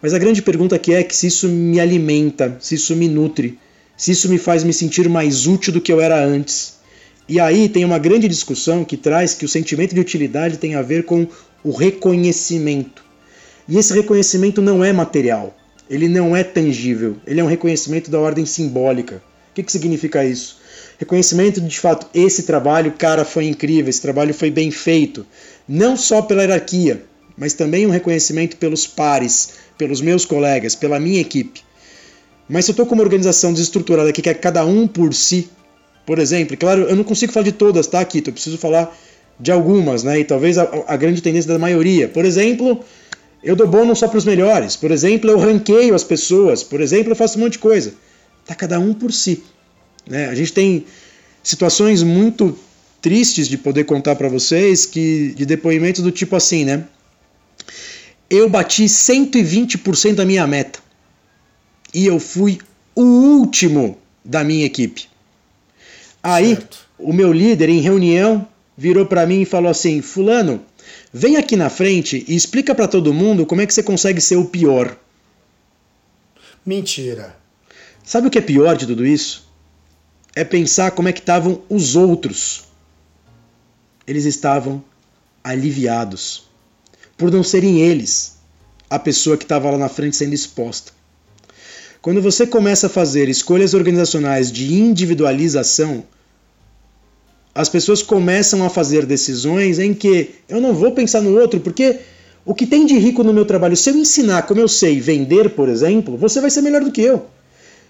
Mas 0.02 0.14
a 0.14 0.20
grande 0.20 0.42
pergunta 0.42 0.76
aqui 0.76 0.94
é 0.94 1.02
que 1.02 1.16
se 1.16 1.28
isso 1.28 1.48
me 1.48 1.80
alimenta, 1.80 2.58
se 2.60 2.76
isso 2.76 2.96
me 2.96 3.08
nutre, 3.08 3.58
se 3.96 4.12
isso 4.12 4.28
me 4.28 4.38
faz 4.38 4.64
me 4.64 4.74
sentir 4.74 5.08
mais 5.08 5.48
útil 5.48 5.72
do 5.72 5.80
que 5.80 5.92
eu 5.92 6.02
era 6.02 6.24
antes, 6.24 6.76
e 7.28 7.40
aí 7.40 7.70
tem 7.70 7.86
uma 7.86 7.98
grande 7.98 8.28
discussão 8.28 8.84
que 8.84 8.98
traz 8.98 9.34
que 9.34 9.46
o 9.46 9.50
sentimento 9.50 9.96
de 9.96 10.02
utilidade 10.02 10.58
tem 10.58 10.76
a 10.76 10.82
ver 10.82 11.06
com 11.06 11.26
o 11.64 11.72
reconhecimento. 11.72 13.04
E 13.68 13.78
esse 13.78 13.94
reconhecimento 13.94 14.62
não 14.62 14.84
é 14.84 14.94
material, 14.94 15.58
ele 15.90 16.08
não 16.08 16.36
é 16.36 16.44
tangível, 16.44 17.16
ele 17.26 17.40
é 17.40 17.44
um 17.44 17.48
reconhecimento 17.48 18.12
da 18.12 18.20
ordem 18.20 18.46
simbólica. 18.46 19.24
O 19.52 19.56
que, 19.56 19.64
que 19.64 19.72
significa 19.72 20.24
isso? 20.24 20.58
Reconhecimento 21.00 21.60
de, 21.60 21.68
de 21.68 21.80
fato, 21.80 22.08
esse 22.14 22.44
trabalho, 22.44 22.92
cara, 22.92 23.26
foi 23.26 23.46
incrível, 23.46 23.90
esse 23.90 24.02
trabalho 24.02 24.34
foi 24.34 24.52
bem 24.52 24.70
feito. 24.70 25.26
Não 25.68 25.98
só 25.98 26.22
pela 26.22 26.42
hierarquia, 26.42 27.04
mas 27.38 27.54
também 27.54 27.86
um 27.86 27.90
reconhecimento 27.90 28.58
pelos 28.58 28.86
pares, 28.86 29.54
pelos 29.78 30.02
meus 30.02 30.26
colegas, 30.26 30.76
pela 30.76 31.00
minha 31.00 31.20
equipe. 31.20 31.62
Mas 32.48 32.66
se 32.66 32.72
eu 32.72 32.74
estou 32.74 32.86
com 32.86 32.94
uma 32.94 33.04
organização 33.04 33.52
desestruturada 33.52 34.12
que 34.12 34.22
quer 34.22 34.36
cada 34.36 34.64
um 34.66 34.88
por 34.88 35.14
si, 35.14 35.50
por 36.06 36.20
exemplo, 36.20 36.56
claro, 36.56 36.84
eu 36.84 36.96
não 36.96 37.04
consigo 37.04 37.34
falar 37.34 37.46
de 37.46 37.52
todas, 37.52 37.88
tá, 37.88 38.04
Kito? 38.06 38.30
Eu 38.30 38.34
preciso 38.34 38.58
falar 38.58 38.96
de 39.40 39.52
algumas, 39.52 40.04
né? 40.04 40.20
E 40.20 40.24
talvez 40.24 40.58
a, 40.58 40.70
a 40.88 40.96
grande 40.96 41.22
tendência 41.22 41.52
da 41.52 41.58
maioria. 41.58 42.08
Por 42.08 42.24
exemplo, 42.24 42.84
eu 43.44 43.56
dou 43.56 43.68
bônus 43.68 44.00
só 44.00 44.08
para 44.08 44.18
os 44.18 44.26
melhores. 44.26 44.76
Por 44.76 44.92
exemplo, 44.92 45.30
eu 45.30 45.40
ranqueio 45.40 45.96
as 45.96 46.04
pessoas. 46.04 46.64
Por 46.64 46.80
exemplo, 46.80 47.12
eu 47.12 47.16
faço 47.16 47.38
um 47.38 47.42
monte 47.42 47.54
de 47.54 47.60
coisa. 47.60 47.94
Tá 48.46 48.54
cada 48.54 48.80
um 48.80 48.94
por 48.94 49.12
si. 49.12 49.44
Né? 50.08 50.28
A 50.28 50.36
gente 50.36 50.54
tem 50.54 50.86
situações 51.42 52.04
muito 52.04 52.58
tristes 53.06 53.48
de 53.48 53.56
poder 53.56 53.84
contar 53.84 54.16
para 54.16 54.28
vocês 54.28 54.84
que 54.84 55.32
de 55.36 55.46
depoimentos 55.46 56.02
do 56.02 56.12
tipo 56.12 56.36
assim, 56.36 56.66
né? 56.66 56.86
Eu 58.28 58.50
bati 58.50 58.86
120% 58.86 60.16
da 60.16 60.26
minha 60.26 60.48
meta. 60.48 60.80
E 61.94 62.08
eu 62.08 62.20
fui 62.20 62.58
o 62.96 63.04
último 63.04 64.00
da 64.24 64.44
minha 64.44 64.66
equipe. 64.66 65.08
Aí, 66.24 66.56
certo. 66.56 66.80
o 66.98 67.14
meu 67.14 67.32
líder, 67.32 67.70
em 67.70 67.80
reunião, 67.80 68.48
virou 68.76 69.06
para 69.06 69.28
mim 69.28 69.42
e 69.42 69.46
falou 69.46 69.70
assim: 69.70 70.02
Fulano, 70.02 70.66
vem 71.14 71.38
aqui 71.38 71.56
na 71.56 71.70
frente 71.70 72.26
e 72.28 72.36
explica 72.36 72.74
para 72.74 72.88
todo 72.88 73.14
mundo 73.14 73.46
como 73.46 73.62
é 73.62 73.68
que 73.68 73.74
você 73.76 73.84
consegue 73.84 74.20
ser 74.20 74.38
o 74.38 74.46
pior. 74.46 74.98
Mentira. 76.66 77.38
Sabe 78.04 78.30
o 78.30 78.32
que 78.32 78.40
é 78.40 78.42
pior 78.42 78.76
de 78.76 78.88
tudo 78.88 79.06
isso? 79.06 79.48
É 80.36 80.44
pensar 80.44 80.90
como 80.90 81.08
é 81.08 81.14
que 81.14 81.20
estavam 81.20 81.62
os 81.70 81.96
outros. 81.96 82.66
Eles 84.08 84.26
estavam 84.26 84.84
aliviados 85.44 86.44
por 87.18 87.32
não 87.32 87.44
serem 87.44 87.80
eles 87.82 88.38
a 88.90 89.00
pessoa 89.00 89.38
que 89.38 89.46
estava 89.46 89.70
lá 89.72 89.78
na 89.78 89.90
frente 89.90 90.16
sendo 90.16 90.34
exposta. 90.34 90.92
Quando 92.02 92.22
você 92.22 92.46
começa 92.46 92.88
a 92.88 92.90
fazer 92.90 93.30
escolhas 93.30 93.74
organizacionais 93.74 94.52
de 94.52 94.74
individualização, 94.74 96.04
as 97.54 97.70
pessoas 97.70 98.04
começam 98.04 98.64
a 98.64 98.70
fazer 98.70 99.06
decisões 99.06 99.80
em 99.80 99.94
que 99.94 100.36
eu 100.48 100.62
não 100.62 100.74
vou 100.74 100.92
pensar 100.92 101.22
no 101.22 101.40
outro, 101.40 101.60
porque 101.62 102.00
o 102.46 102.54
que 102.54 102.68
tem 102.68 102.86
de 102.86 102.98
rico 103.00 103.24
no 103.24 103.34
meu 103.34 103.46
trabalho, 103.46 103.76
se 103.76 103.90
eu 103.90 103.96
ensinar 103.96 104.44
como 104.44 104.60
eu 104.60 104.68
sei 104.68 105.00
vender, 105.00 105.52
por 105.52 105.68
exemplo, 105.70 106.16
você 106.18 106.40
vai 106.40 106.52
ser 106.52 106.62
melhor 106.62 106.84
do 106.84 106.92
que 106.92 107.02
eu. 107.02 107.26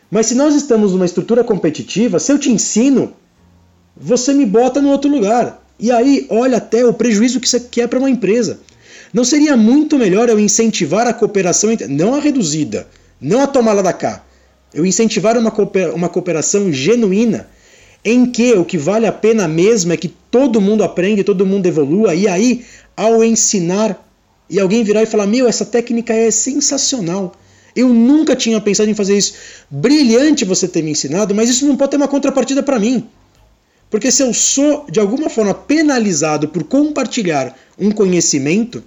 Mas 0.10 0.28
se 0.28 0.36
nós 0.36 0.56
estamos 0.56 0.93
numa 0.93 1.06
estrutura 1.06 1.43
competitiva, 1.43 2.19
se 2.19 2.32
eu 2.32 2.39
te 2.39 2.49
ensino, 2.49 3.13
você 3.97 4.34
me 4.34 4.45
bota 4.45 4.82
no 4.82 4.91
outro 4.91 5.10
lugar. 5.10 5.64
E 5.79 5.91
aí, 5.91 6.25
olha 6.29 6.57
até 6.57 6.85
o 6.85 6.93
prejuízo 6.93 7.39
que 7.39 7.47
isso 7.47 7.57
é 7.77 7.88
para 7.88 7.99
uma 7.99 8.09
empresa. 8.09 8.59
Não 9.13 9.23
seria 9.23 9.55
muito 9.55 9.97
melhor 9.97 10.29
eu 10.29 10.39
incentivar 10.39 11.07
a 11.07 11.13
cooperação, 11.13 11.69
não 11.89 12.15
a 12.15 12.19
reduzida, 12.19 12.88
não 13.19 13.41
a 13.41 13.47
tomar 13.47 13.73
lá 13.73 13.81
da 13.81 13.93
cá, 13.93 14.23
eu 14.73 14.85
incentivar 14.85 15.38
uma 15.38 16.09
cooperação 16.09 16.71
genuína 16.71 17.47
em 18.03 18.25
que 18.25 18.53
o 18.53 18.63
que 18.63 18.77
vale 18.77 19.07
a 19.07 19.11
pena 19.11 19.47
mesmo 19.47 19.91
é 19.91 19.97
que 19.97 20.07
todo 20.07 20.61
mundo 20.61 20.83
aprende, 20.83 21.23
todo 21.23 21.45
mundo 21.45 21.65
evolua, 21.65 22.13
e 22.13 22.27
aí, 22.27 22.63
ao 22.95 23.23
ensinar, 23.23 24.05
e 24.47 24.59
alguém 24.59 24.83
virar 24.83 25.01
e 25.01 25.07
falar: 25.07 25.25
Meu, 25.25 25.47
essa 25.47 25.65
técnica 25.65 26.13
é 26.13 26.29
sensacional. 26.29 27.33
Eu 27.75 27.89
nunca 27.89 28.35
tinha 28.35 28.61
pensado 28.61 28.89
em 28.89 28.93
fazer 28.93 29.17
isso. 29.17 29.33
Brilhante 29.69 30.45
você 30.45 30.67
ter 30.67 30.81
me 30.81 30.91
ensinado, 30.91 31.33
mas 31.33 31.49
isso 31.49 31.65
não 31.65 31.75
pode 31.75 31.91
ter 31.91 31.97
uma 31.97 32.07
contrapartida 32.07 32.61
para 32.61 32.79
mim. 32.79 33.05
Porque 33.95 34.12
se 34.12 34.21
eu 34.21 34.34
sou, 34.34 34.86
de 34.91 34.99
alguma 34.99 35.29
forma, 35.29 35.53
penalizado 35.53 36.49
por 36.49 36.65
compartilhar 36.65 37.58
um 37.79 37.91
conhecimento, 37.91 38.84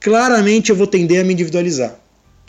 claramente 0.00 0.70
eu 0.70 0.76
vou 0.76 0.86
tender 0.86 1.20
a 1.20 1.24
me 1.24 1.34
individualizar. 1.34 2.00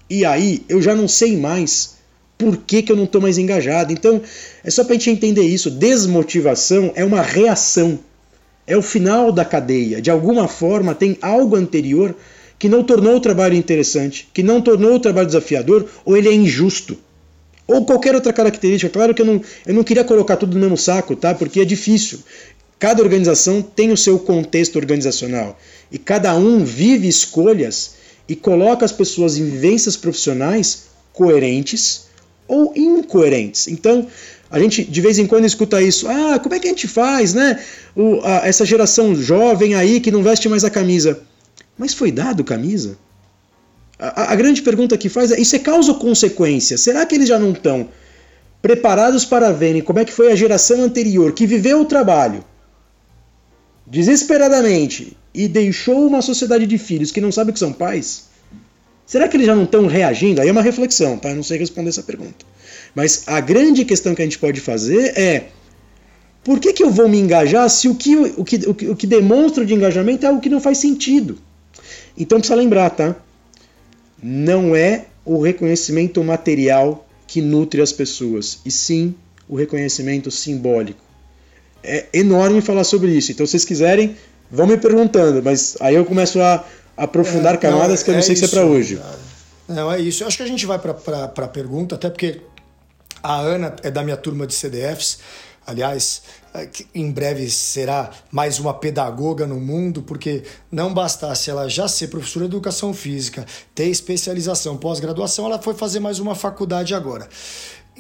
E 0.10 0.24
aí 0.24 0.64
eu 0.70 0.82
já 0.82 0.96
não 0.96 1.10
sei 1.10 1.36
mais 1.36 1.96
por 2.38 2.56
que, 2.56 2.82
que 2.82 2.90
eu 2.90 2.96
não 2.96 3.04
estou 3.04 3.20
mais 3.20 3.38
engajado. 3.38 3.92
Então, 3.92 4.22
é 4.64 4.72
só 4.72 4.82
para 4.86 4.94
a 4.94 4.98
gente 4.98 5.10
entender 5.10 5.42
isso. 5.42 5.70
Desmotivação 5.70 6.94
é 6.96 7.04
uma 7.04 7.22
reação. 7.22 8.00
É 8.66 8.78
o 8.78 8.82
final 8.82 9.30
da 9.30 9.44
cadeia. 9.44 10.02
De 10.02 10.10
alguma 10.10 10.48
forma, 10.48 10.96
tem 10.96 11.18
algo 11.22 11.58
anterior 11.58 12.16
que 12.58 12.70
não 12.70 12.82
tornou 12.82 13.18
o 13.18 13.20
trabalho 13.20 13.56
interessante, 13.56 14.30
que 14.34 14.42
não 14.42 14.62
tornou 14.62 14.96
o 14.96 15.02
trabalho 15.02 15.28
desafiador, 15.28 15.86
ou 16.06 16.16
ele 16.16 16.30
é 16.30 16.34
injusto. 16.34 16.98
Ou 17.68 17.86
qualquer 17.86 18.16
outra 18.16 18.32
característica. 18.32 18.92
Claro 18.92 19.14
que 19.14 19.22
eu 19.22 19.26
não, 19.26 19.42
eu 19.66 19.74
não 19.74 19.84
queria 19.84 20.04
colocar 20.04 20.38
tudo 20.38 20.56
no 20.56 20.62
mesmo 20.62 20.78
saco, 20.78 21.16
tá? 21.16 21.36
Porque 21.36 21.60
é 21.60 21.66
difícil. 21.66 22.20
Cada 22.80 23.02
organização 23.04 23.62
tem 23.62 23.92
o 23.92 23.98
seu 23.98 24.18
contexto 24.20 24.78
organizacional. 24.78 25.60
E 25.92 25.98
cada 25.98 26.36
um 26.36 26.64
vive 26.64 27.08
escolhas 27.08 27.96
e 28.28 28.36
coloca 28.36 28.86
as 28.86 28.92
pessoas 28.92 29.38
em 29.38 29.46
vivências 29.46 29.98
profissionais 29.98 30.84
coerentes 31.12 32.08
ou 32.48 32.72
incoerentes. 32.76 33.68
Então, 33.68 34.08
a 34.50 34.60
gente 34.60 34.84
de 34.84 35.02
vez 35.02 35.20
em 35.20 35.28
quando 35.28 35.46
escuta 35.46 35.82
isso. 35.82 36.08
Ah, 36.08 36.40
como 36.40 36.56
é 36.56 36.60
que 36.60 36.68
a 36.68 36.70
gente 36.70 36.88
faz, 36.88 37.34
né? 37.34 37.62
O, 37.96 38.22
a, 38.24 38.48
essa 38.48 38.66
geração 38.66 39.16
jovem 39.16 39.76
aí 39.76 40.00
que 40.00 40.12
não 40.12 40.24
veste 40.24 40.48
mais 40.48 40.64
a 40.64 40.70
camisa. 40.70 41.22
Mas 41.78 41.94
foi 41.94 42.12
dado 42.12 42.44
camisa? 42.44 42.98
A, 44.00 44.34
a 44.34 44.36
grande 44.36 44.62
pergunta 44.62 44.98
que 44.98 45.10
faz 45.10 45.32
é: 45.32 45.40
isso 45.40 45.56
é 45.56 45.60
causa 45.60 45.92
ou 45.92 45.98
consequência? 45.98 46.78
Será 46.78 47.06
que 47.06 47.16
eles 47.16 47.28
já 47.28 47.40
não 47.40 47.52
estão 47.52 47.90
preparados 48.62 49.26
para 49.26 49.52
verem 49.52 49.82
como 49.82 50.00
é 50.00 50.06
que 50.06 50.12
foi 50.12 50.32
a 50.32 50.36
geração 50.36 50.84
anterior 50.84 51.32
que 51.32 51.46
viveu 51.46 51.82
o 51.82 51.86
trabalho 51.86 52.44
desesperadamente 53.86 55.16
e 55.34 55.48
deixou 55.48 56.06
uma 56.06 56.22
sociedade 56.22 56.66
de 56.66 56.78
filhos 56.78 57.12
que 57.12 57.22
não 57.22 57.32
sabe 57.32 57.54
que 57.54 57.60
são 57.60 57.72
pais? 57.72 58.26
Será 59.06 59.28
que 59.28 59.38
eles 59.38 59.48
já 59.48 59.56
não 59.56 59.64
estão 59.64 59.88
reagindo? 59.88 60.42
Aí 60.42 60.50
é 60.50 60.52
uma 60.52 60.62
reflexão, 60.62 61.18
tá? 61.18 61.30
Eu 61.30 61.38
não 61.38 61.44
sei 61.44 61.58
responder 61.58 61.90
essa 61.90 62.04
pergunta. 62.04 62.46
Mas 62.94 63.24
a 63.26 63.40
grande 63.40 63.86
questão 63.86 64.14
que 64.14 64.22
a 64.22 64.26
gente 64.26 64.38
pode 64.38 64.60
fazer 64.60 65.18
é 65.18 65.46
por 66.44 66.60
que, 66.60 66.74
que 66.74 66.84
eu 66.84 66.90
vou 66.92 67.08
me 67.08 67.18
engajar 67.18 67.70
se 67.70 67.88
o 67.88 67.96
que, 67.96 68.16
o, 68.16 68.44
que, 68.44 68.56
o, 68.68 68.74
que, 68.74 68.90
o 68.90 68.96
que 68.96 69.08
demonstra 69.08 69.66
de 69.66 69.74
engajamento 69.74 70.26
é 70.26 70.30
algo 70.30 70.42
que 70.42 70.50
não 70.50 70.60
faz 70.60 70.78
sentido? 70.78 71.38
Então 72.18 72.40
precisa 72.40 72.56
lembrar, 72.56 72.90
tá? 72.90 73.16
Não 74.22 74.76
é 74.76 75.06
o 75.26 75.42
reconhecimento 75.42 76.24
material 76.24 77.08
que 77.28 77.42
nutre 77.42 77.82
as 77.82 77.92
pessoas, 77.92 78.60
e 78.66 78.72
sim 78.72 79.14
o 79.48 79.56
reconhecimento 79.56 80.32
simbólico. 80.32 81.00
É 81.84 82.06
enorme 82.14 82.62
falar 82.62 82.84
sobre 82.84 83.12
isso. 83.12 83.32
Então, 83.32 83.46
se 83.46 83.52
vocês 83.52 83.66
quiserem, 83.66 84.16
vão 84.50 84.68
me 84.68 84.78
perguntando, 84.78 85.42
mas 85.44 85.78
aí 85.80 85.96
eu 85.96 86.06
começo 86.06 86.42
a 86.42 86.66
aprofundar 86.96 87.56
é, 87.56 87.58
camadas 87.58 88.00
não, 88.00 88.06
que 88.06 88.10
eu 88.10 88.14
não 88.14 88.20
é 88.20 88.24
sei 88.24 88.34
isso, 88.34 88.48
se 88.48 88.56
é 88.56 88.58
para 88.58 88.66
hoje. 88.66 89.00
Não, 89.68 89.92
é 89.92 90.00
isso. 90.00 90.24
Eu 90.24 90.28
acho 90.28 90.38
que 90.38 90.44
a 90.44 90.48
gente 90.48 90.66
vai 90.66 90.80
para 90.80 90.92
a 91.26 91.48
pergunta, 91.48 91.96
até 91.96 92.10
porque 92.10 92.42
a 93.22 93.40
Ana 93.40 93.76
é 93.84 93.92
da 93.92 94.04
minha 94.04 94.18
turma 94.18 94.48
de 94.48 94.54
CDFs. 94.54 95.20
Aliás, 95.66 96.22
é, 96.58 96.70
em 96.96 97.12
breve 97.12 97.48
será 97.52 98.10
mais 98.32 98.58
uma 98.58 98.74
pedagoga 98.74 99.46
no 99.46 99.60
mundo, 99.60 100.02
porque 100.02 100.44
não 100.72 100.92
bastasse 100.92 101.52
ela 101.52 101.70
já 101.70 101.88
ser 101.88 102.08
professora 102.08 102.48
de 102.48 102.56
educação 102.56 102.94
física, 102.94 103.46
ter 103.76 103.86
especialização, 103.86 104.76
pós-graduação, 104.76 105.46
ela 105.46 105.60
foi 105.60 105.76
fazer 105.76 106.00
mais 106.00 106.20
uma 106.20 106.34
faculdade 106.34 106.96
agora. 106.96 107.30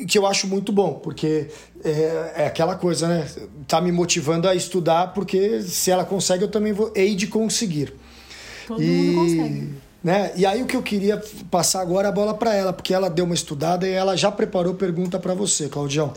Que 0.08 0.18
eu 0.18 0.26
acho 0.26 0.47
muito 0.47 0.72
bom, 0.72 0.93
porque 0.95 1.47
é, 1.84 2.34
é, 2.36 2.47
aquela 2.47 2.76
coisa, 2.76 3.08
né? 3.08 3.28
Tá 3.68 3.80
me 3.80 3.91
motivando 3.91 4.47
a 4.47 4.55
estudar, 4.55 5.14
porque 5.14 5.62
se 5.62 5.91
ela 5.91 6.03
consegue, 6.03 6.43
eu 6.43 6.47
também 6.47 6.74
vou, 6.74 6.91
hei 6.95 7.16
de 7.16 7.28
conseguir. 7.28 7.93
Todo 8.68 8.82
e... 8.82 8.86
mundo 8.86 9.20
consegue. 9.22 9.74
Né? 10.03 10.32
E 10.36 10.45
aí 10.45 10.62
o 10.62 10.66
que 10.66 10.76
eu 10.76 10.84
queria 10.84 11.22
passar 11.51 11.82
agora 11.82 12.10
a 12.10 12.12
bola 12.12 12.34
para 12.34 12.55
ela, 12.55 12.72
porque 12.72 12.93
ela 12.93 13.10
deu 13.10 13.26
uma 13.26 13.34
estudada 13.34 13.88
e 13.88 13.91
ela 13.91 14.16
já 14.16 14.32
preparou 14.32 14.74
pergunta 14.74 15.20
para 15.20 15.34
você, 15.34 15.68
Claudião. 15.68 16.14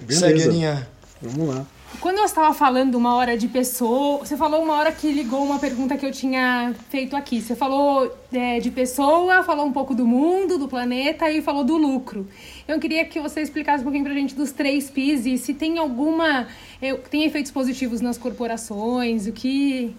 Beleza. 0.00 0.26
Segue, 0.26 0.42
Aninha. 0.42 0.88
Vamos 1.22 1.54
lá. 1.54 1.66
Quando 1.98 2.18
eu 2.18 2.24
estava 2.24 2.54
falando 2.54 2.94
uma 2.94 3.14
hora 3.14 3.36
de 3.36 3.48
pessoa, 3.48 4.18
você 4.18 4.36
falou 4.36 4.62
uma 4.62 4.74
hora 4.74 4.92
que 4.92 5.10
ligou 5.10 5.44
uma 5.44 5.58
pergunta 5.58 5.96
que 5.96 6.06
eu 6.06 6.12
tinha 6.12 6.74
feito 6.88 7.16
aqui. 7.16 7.42
Você 7.42 7.56
falou 7.56 8.16
é, 8.32 8.60
de 8.60 8.70
pessoa, 8.70 9.42
falou 9.42 9.66
um 9.66 9.72
pouco 9.72 9.94
do 9.94 10.06
mundo, 10.06 10.56
do 10.56 10.68
planeta 10.68 11.30
e 11.30 11.42
falou 11.42 11.64
do 11.64 11.76
lucro. 11.76 12.28
Eu 12.68 12.78
queria 12.78 13.04
que 13.04 13.20
você 13.20 13.42
explicasse 13.42 13.80
um 13.80 13.84
pouquinho 13.84 14.04
pra 14.04 14.14
gente 14.14 14.34
dos 14.34 14.52
três 14.52 14.88
P's 14.88 15.26
e 15.26 15.36
se 15.36 15.52
tem 15.52 15.78
alguma. 15.78 16.46
É, 16.80 16.94
tem 16.94 17.24
efeitos 17.24 17.50
positivos 17.50 18.00
nas 18.00 18.16
corporações, 18.16 19.26
o 19.26 19.32
que. 19.32 19.94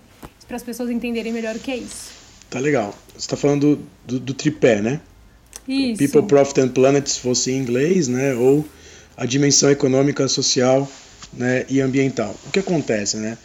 para 0.48 0.56
as 0.56 0.64
pessoas 0.64 0.90
entenderem 0.90 1.34
melhor 1.34 1.56
o 1.56 1.60
que 1.60 1.72
é 1.72 1.78
isso. 1.78 2.12
Tá 2.50 2.60
legal. 2.60 2.96
Você 3.10 3.20
está 3.20 3.36
falando 3.36 3.76
do, 3.76 3.84
do, 4.06 4.20
do, 4.20 4.34
tripé, 4.34 4.82
né? 4.82 5.02
Isso. 5.68 6.00
People, 6.00 6.24
Profit 6.24 6.62
and 6.62 6.70
Planet, 6.70 7.06
se 7.06 7.20
fosse 7.20 7.52
em 7.52 7.58
inglês, 7.58 8.08
né? 8.08 8.34
Ou 8.34 8.66
a 9.16 9.26
dimensão 9.26 9.70
econômica, 9.70 10.28
social 10.28 10.90
né, 11.34 11.66
e 11.70 11.82
ambiental. 11.82 12.36
O 12.48 12.52
que 12.52 12.60
acontece, 12.60 13.18
né? 13.18 13.38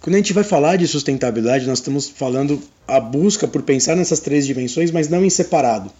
Quando 0.00 0.14
a 0.14 0.18
gente 0.18 0.32
vai 0.32 0.44
falar 0.44 0.76
de 0.76 0.86
sustentabilidade, 0.86 1.66
nós 1.66 1.78
estamos 1.78 2.08
falando 2.08 2.62
a 2.86 3.00
busca 3.00 3.48
por 3.48 3.62
pensar 3.62 3.96
nessas 3.96 4.20
três 4.20 4.46
dimensões, 4.46 4.90
mas 4.90 5.08
não 5.08 5.24
em 5.24 5.30
separado. 5.30 5.90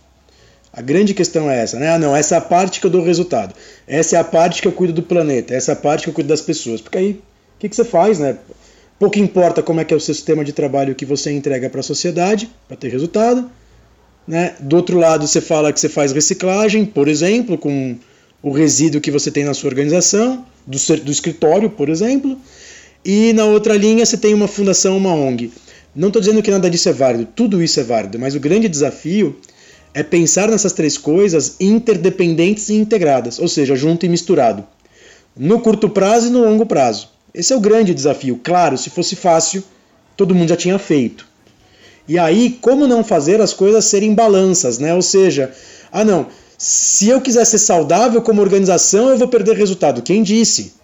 A 0.73 0.83
grande 0.83 1.15
questão 1.15 1.51
é 1.51 1.59
essa, 1.59 1.79
né? 1.79 1.89
Ah, 1.89 1.99
não, 1.99 2.15
essa 2.15 2.35
é 2.35 2.39
a 2.39 2.41
parte 2.41 2.81
que 2.81 2.87
eu 2.87 2.91
dou 2.91 3.03
resultado. 3.03 3.55
Essa 3.89 4.17
é 4.17 4.21
a 4.21 4.25
parte 4.25 4.61
que 4.61 4.69
eu 4.69 4.73
cuido 4.73 4.93
do 4.93 5.03
planeta. 5.03 5.55
Essa 5.55 5.73
é 5.73 5.75
a 5.75 5.77
parte 5.77 6.05
que 6.05 6.11
eu 6.11 6.15
cuido 6.15 6.29
das 6.29 6.43
pessoas. 6.43 6.81
Porque 6.81 6.99
aí, 6.99 7.13
o 7.13 7.59
que, 7.59 7.69
que 7.69 7.75
você 7.75 7.85
faz, 7.85 8.19
né? 8.19 8.37
Pouco 8.99 9.19
importa 9.19 9.63
como 9.63 9.81
é 9.81 9.85
que 9.85 9.93
é 9.93 9.97
o 9.97 10.01
sistema 10.01 10.45
de 10.45 10.53
trabalho 10.53 10.95
que 10.95 11.05
você 11.05 11.33
entrega 11.33 11.69
para 11.69 11.81
a 11.81 11.83
sociedade 11.83 12.51
para 12.69 12.77
ter 12.77 12.89
resultado. 12.91 13.51
Né? 14.27 14.55
Do 14.61 14.77
outro 14.77 14.99
lado, 14.99 15.27
você 15.27 15.41
fala 15.41 15.73
que 15.73 15.81
você 15.81 15.89
faz 15.89 16.13
reciclagem, 16.13 16.85
por 16.85 17.09
exemplo, 17.09 17.57
com 17.57 17.97
o 18.43 18.51
resíduo 18.51 19.01
que 19.01 19.11
você 19.11 19.31
tem 19.31 19.45
na 19.45 19.55
sua 19.55 19.71
organização, 19.71 20.45
do, 20.67 20.79
do 21.03 21.11
escritório, 21.11 21.71
por 21.71 21.89
exemplo. 21.89 22.39
E 23.05 23.33
na 23.33 23.45
outra 23.45 23.77
linha 23.77 24.05
você 24.05 24.17
tem 24.17 24.35
uma 24.35 24.49
fundação, 24.49 24.97
uma 24.97 25.15
ONG. 25.15 25.53
Não 25.95 26.09
estou 26.09 26.21
dizendo 26.21 26.43
que 26.43 26.51
nada 26.51 26.69
disso 26.69 26.89
é 26.89 26.93
válido, 26.93 27.29
tudo 27.35 27.63
isso 27.63 27.81
é 27.81 27.83
válido, 27.83 28.19
mas 28.19 28.35
o 28.35 28.41
grande 28.41 28.69
desafio 28.69 29.37
é 29.95 30.03
pensar 30.03 30.49
nessas 30.49 30.73
três 30.73 30.99
coisas 30.99 31.57
interdependentes 31.59 32.69
e 32.69 32.75
integradas, 32.75 33.39
ou 33.39 33.49
seja, 33.49 33.75
junto 33.75 34.05
e 34.05 34.09
misturado, 34.09 34.67
no 35.35 35.61
curto 35.61 35.89
prazo 35.89 36.27
e 36.27 36.31
no 36.31 36.45
longo 36.45 36.67
prazo. 36.67 37.09
Esse 37.33 37.53
é 37.53 37.57
o 37.57 37.61
grande 37.61 37.95
desafio. 37.95 38.41
Claro, 38.43 38.77
se 38.77 38.91
fosse 38.91 39.17
fácil, 39.17 39.63
todo 40.17 40.35
mundo 40.35 40.49
já 40.49 40.57
tinha 40.57 40.79
feito. 40.79 41.27
E 42.09 42.19
aí, 42.19 42.59
como 42.61 42.87
não 42.87 43.03
fazer 43.03 43.41
as 43.41 43.53
coisas 43.53 43.85
serem 43.85 44.15
balanças, 44.15 44.79
né? 44.79 44.95
Ou 44.95 45.03
seja, 45.03 45.51
ah 45.91 46.05
não, 46.05 46.27
se 46.59 47.09
eu 47.09 47.21
quiser 47.21 47.45
ser 47.45 47.59
saudável 47.59 48.23
como 48.23 48.41
organização, 48.41 49.11
eu 49.11 49.19
vou 49.19 49.29
perder 49.29 49.57
resultado. 49.57 50.03
Quem 50.03 50.23
disse? 50.23 50.75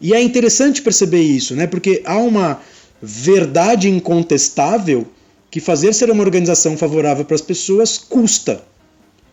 E 0.00 0.14
é 0.14 0.20
interessante 0.20 0.82
perceber 0.82 1.22
isso, 1.22 1.54
né? 1.54 1.66
Porque 1.66 2.02
há 2.04 2.16
uma 2.16 2.60
verdade 3.00 3.88
incontestável 3.88 5.06
que 5.50 5.60
fazer 5.60 5.92
ser 5.92 6.10
uma 6.10 6.22
organização 6.22 6.76
favorável 6.76 7.24
para 7.24 7.34
as 7.34 7.40
pessoas 7.40 7.98
custa. 7.98 8.62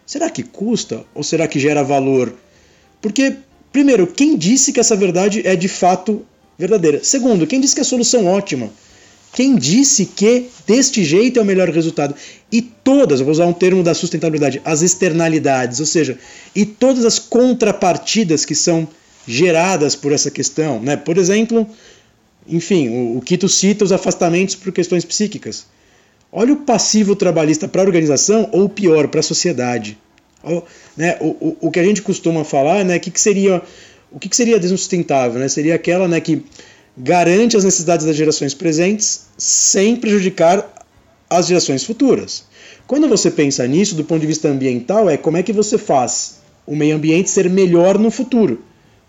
Será 0.05 0.29
que 0.29 0.43
custa 0.43 1.05
ou 1.13 1.23
será 1.23 1.47
que 1.47 1.59
gera 1.59 1.83
valor? 1.83 2.33
Porque, 3.01 3.37
primeiro, 3.71 4.07
quem 4.07 4.37
disse 4.37 4.71
que 4.71 4.79
essa 4.79 4.95
verdade 4.95 5.45
é 5.45 5.55
de 5.55 5.67
fato 5.67 6.25
verdadeira? 6.57 7.03
Segundo, 7.03 7.45
quem 7.45 7.59
disse 7.59 7.75
que 7.75 7.81
a 7.81 7.85
solução 7.85 8.27
é 8.27 8.31
ótima? 8.31 8.69
Quem 9.34 9.55
disse 9.55 10.05
que 10.05 10.49
deste 10.65 11.03
jeito 11.03 11.39
é 11.39 11.41
o 11.41 11.45
melhor 11.45 11.69
resultado? 11.69 12.15
E 12.51 12.61
todas, 12.61 13.19
vou 13.19 13.32
usar 13.32 13.45
um 13.45 13.53
termo 13.53 13.84
da 13.84 13.93
sustentabilidade, 13.93 14.61
as 14.65 14.82
externalidades, 14.82 15.80
ou 15.80 15.86
seja, 15.86 16.17
e 16.55 16.65
todas 16.65 17.05
as 17.05 17.19
contrapartidas 17.19 18.45
que 18.45 18.55
são 18.55 18.88
geradas 19.28 19.95
por 19.95 20.11
essa 20.11 20.32
questão. 20.32 20.80
Né? 20.82 20.95
Por 20.95 21.17
exemplo, 21.17 21.67
enfim, 22.47 22.89
o, 22.89 23.17
o 23.17 23.21
Quito 23.21 23.49
cita 23.49 23.84
os 23.84 23.91
afastamentos 23.91 24.55
por 24.55 24.71
questões 24.71 25.03
psíquicas. 25.03 25.65
Olha 26.32 26.53
o 26.53 26.57
passivo 26.57 27.15
trabalhista 27.15 27.67
para 27.67 27.82
a 27.82 27.86
organização 27.86 28.49
ou 28.51 28.67
pior, 28.67 29.07
para 29.07 29.19
a 29.19 29.23
sociedade. 29.23 29.97
O, 30.43 30.61
né, 30.95 31.17
o, 31.19 31.28
o, 31.28 31.57
o, 31.61 31.71
que 31.71 31.80
a 31.80 31.84
gente 31.84 32.01
costuma 32.01 32.43
falar, 32.43 32.86
né, 32.86 32.99
que 32.99 33.11
que 33.11 33.19
seria, 33.19 33.61
o 34.11 34.19
que, 34.19 34.30
que 34.30 34.36
seria 34.36 34.59
desustentável? 34.59 35.39
Né? 35.39 35.47
Seria 35.47 35.75
aquela 35.75 36.07
né, 36.07 36.21
que 36.21 36.43
garante 36.97 37.55
as 37.55 37.63
necessidades 37.63 38.05
das 38.05 38.15
gerações 38.15 38.55
presentes 38.55 39.27
sem 39.37 39.95
prejudicar 39.95 40.67
as 41.29 41.47
gerações 41.47 41.83
futuras. 41.83 42.45
Quando 42.87 43.07
você 43.07 43.29
pensa 43.29 43.67
nisso, 43.67 43.95
do 43.95 44.03
ponto 44.03 44.21
de 44.21 44.27
vista 44.27 44.47
ambiental, 44.47 45.09
é 45.09 45.15
como 45.15 45.37
é 45.37 45.43
que 45.43 45.53
você 45.53 45.77
faz 45.77 46.39
o 46.65 46.75
meio 46.75 46.95
ambiente 46.95 47.29
ser 47.29 47.49
melhor 47.49 47.99
no 47.99 48.09
futuro. 48.09 48.63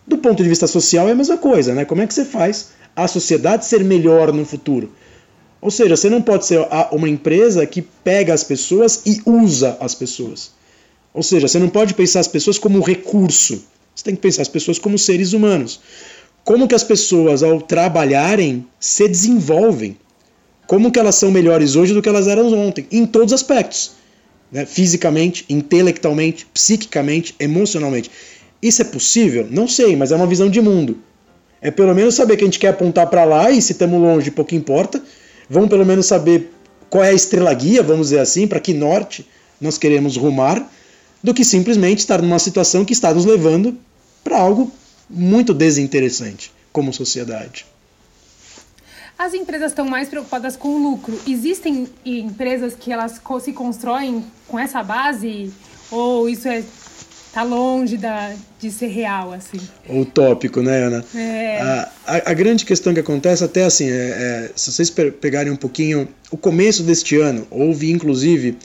Do 0.07 0.19
ponto 0.19 0.43
de 0.43 0.49
vista 0.49 0.67
social 0.67 1.09
é 1.09 1.13
a 1.13 1.15
mesma 1.15 1.39
coisa, 1.39 1.75
né? 1.75 1.85
Como 1.85 2.03
é 2.03 2.07
que 2.07 2.13
você 2.13 2.25
faz 2.25 2.71
a 2.95 3.09
sociedade 3.09 3.65
ser 3.65 3.83
melhor 3.85 4.33
no 4.33 4.45
futuro? 4.45 4.93
Ou 5.61 5.71
seja, 5.71 5.97
você 5.97 6.11
não 6.11 6.21
pode 6.21 6.47
ser 6.47 6.61
uma 6.93 7.09
empresa 7.09 7.67
que 7.67 7.83
pega 7.83 8.35
as 8.35 8.45
pessoas 8.45 9.03
e 9.07 9.21
usa 9.25 9.77
as 9.81 9.95
pessoas. 9.95 10.53
Ou 11.13 11.23
seja, 11.23 11.49
você 11.49 11.59
não 11.59 11.69
pode 11.69 11.95
pensar 11.95 12.21
as 12.21 12.29
pessoas 12.29 12.59
como 12.59 12.81
recurso. 12.81 13.65
Você 13.95 14.05
tem 14.05 14.15
que 14.15 14.21
pensar 14.21 14.43
as 14.43 14.49
pessoas 14.49 14.79
como 14.79 14.99
seres 14.99 15.33
humanos 15.33 15.81
como 16.49 16.67
que 16.67 16.75
as 16.75 16.83
pessoas 16.83 17.43
ao 17.43 17.61
trabalharem 17.61 18.65
se 18.81 19.07
desenvolvem, 19.07 19.99
como 20.67 20.91
que 20.91 20.99
elas 20.99 21.15
são 21.17 21.31
melhores 21.31 21.77
hoje 21.77 21.93
do 21.93 22.01
que 22.01 22.09
elas 22.09 22.27
eram 22.27 22.51
ontem, 22.55 22.87
em 22.91 23.05
todos 23.05 23.35
os 23.35 23.43
aspectos, 23.43 23.91
né? 24.51 24.65
fisicamente, 24.65 25.45
intelectualmente, 25.51 26.47
psiquicamente, 26.47 27.35
emocionalmente. 27.39 28.11
Isso 28.63 28.81
é 28.81 28.85
possível? 28.87 29.47
Não 29.51 29.69
sei, 29.69 29.95
mas 29.95 30.11
é 30.11 30.17
uma 30.17 30.27
visão 30.27 30.49
de 30.49 30.59
mundo. 30.63 30.97
É 31.61 31.71
pelo 31.71 31.95
menos 31.95 32.15
saber 32.15 32.39
que 32.39 32.45
a 32.45 32.47
gente 32.47 32.59
quer 32.59 32.69
apontar 32.69 33.09
para 33.09 33.27
lá 33.27 33.51
e 33.51 33.61
se 33.61 33.73
estamos 33.73 34.01
longe, 34.01 34.31
pouco 34.31 34.55
importa. 34.55 35.03
Vamos 35.51 35.69
pelo 35.69 35.85
menos 35.85 36.07
saber 36.07 36.51
qual 36.89 37.05
é 37.05 37.11
a 37.11 37.13
estrela 37.13 37.53
guia, 37.53 37.83
vamos 37.83 38.07
dizer 38.09 38.21
assim, 38.21 38.47
para 38.47 38.59
que 38.59 38.73
norte 38.73 39.29
nós 39.61 39.77
queremos 39.77 40.17
rumar, 40.17 40.67
do 41.23 41.35
que 41.35 41.45
simplesmente 41.45 41.99
estar 41.99 42.23
numa 42.23 42.39
situação 42.39 42.87
que 42.87 42.95
está 42.95 43.13
nos 43.13 43.27
levando 43.27 43.77
para 44.25 44.39
algo 44.39 44.73
muito 45.09 45.55
desinteressante 45.55 46.53
como 46.73 46.93
sociedade. 46.93 47.67
As 49.19 49.35
empresas 49.35 49.73
estão 49.73 49.85
mais 49.85 50.09
preocupadas 50.09 50.57
com 50.57 50.69
o 50.69 50.79
lucro. 50.79 51.19
Existem 51.27 51.89
empresas 52.05 52.75
que 52.75 52.93
elas 52.93 53.21
se 53.43 53.53
constroem 53.53 54.25
com 54.47 54.59
essa 54.59 54.83
base 54.83 55.53
ou 55.91 56.29
isso 56.29 56.47
é 56.47 56.63
tá 57.33 57.43
longe 57.43 57.97
da, 57.97 58.35
de 58.59 58.71
ser 58.71 58.89
real 58.89 59.33
assim? 59.33 59.61
Utópico, 59.89 60.63
né, 60.63 60.85
Ana? 60.85 61.05
É. 61.15 61.61
A, 61.61 61.89
a, 62.07 62.31
a, 62.31 62.35
grande 62.35 62.65
questão 62.65 62.95
que 62.95 63.01
acontece 63.01 63.45
até 63.45 63.65
assim, 63.65 63.89
é, 63.91 63.93
é, 63.93 64.51
se 64.57 64.73
vocês 64.73 64.91
pegarem 64.91 65.53
um 65.53 65.57
pouquinho 65.57 66.09
o 66.31 66.37
começo 66.37 66.83
deste 66.83 67.17
ano, 67.17 67.47
houve 67.51 67.91
inclusive 67.91 68.57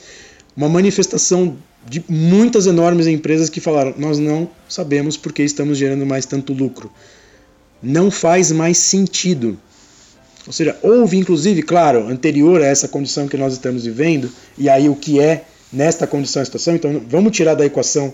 uma 0.55 0.69
manifestação 0.69 1.57
de 1.87 2.03
muitas 2.07 2.65
enormes 2.65 3.07
empresas 3.07 3.49
que 3.49 3.59
falaram: 3.59 3.93
nós 3.97 4.19
não 4.19 4.49
sabemos 4.67 5.17
porque 5.17 5.43
estamos 5.43 5.77
gerando 5.77 6.05
mais 6.05 6.25
tanto 6.25 6.53
lucro. 6.53 6.91
Não 7.81 8.09
faz 8.09 8.51
mais 8.51 8.77
sentido. 8.77 9.59
Ou 10.45 10.53
seja, 10.53 10.77
houve 10.81 11.17
inclusive, 11.17 11.61
claro, 11.61 12.07
anterior 12.07 12.61
a 12.61 12.65
essa 12.65 12.87
condição 12.87 13.27
que 13.27 13.37
nós 13.37 13.53
estamos 13.53 13.85
vivendo, 13.85 14.29
e 14.57 14.69
aí 14.69 14.89
o 14.89 14.95
que 14.95 15.19
é 15.19 15.45
nesta 15.71 16.05
condição 16.05 16.41
a 16.41 16.45
situação, 16.45 16.75
então 16.75 17.01
vamos 17.07 17.35
tirar 17.35 17.55
da 17.55 17.65
equação 17.65 18.13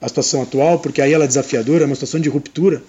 a 0.00 0.08
situação 0.08 0.42
atual, 0.42 0.78
porque 0.78 1.02
aí 1.02 1.12
ela 1.12 1.24
é 1.24 1.26
desafiadora, 1.26 1.82
é 1.82 1.86
uma 1.86 1.94
situação 1.94 2.20
de 2.20 2.28
ruptura, 2.28 2.82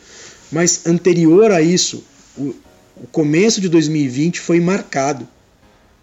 mas 0.52 0.86
anterior 0.86 1.52
a 1.52 1.62
isso, 1.62 2.04
o, 2.38 2.54
o 2.98 3.08
começo 3.12 3.60
de 3.60 3.70
2020 3.70 4.40
foi 4.40 4.60
marcado 4.60 5.28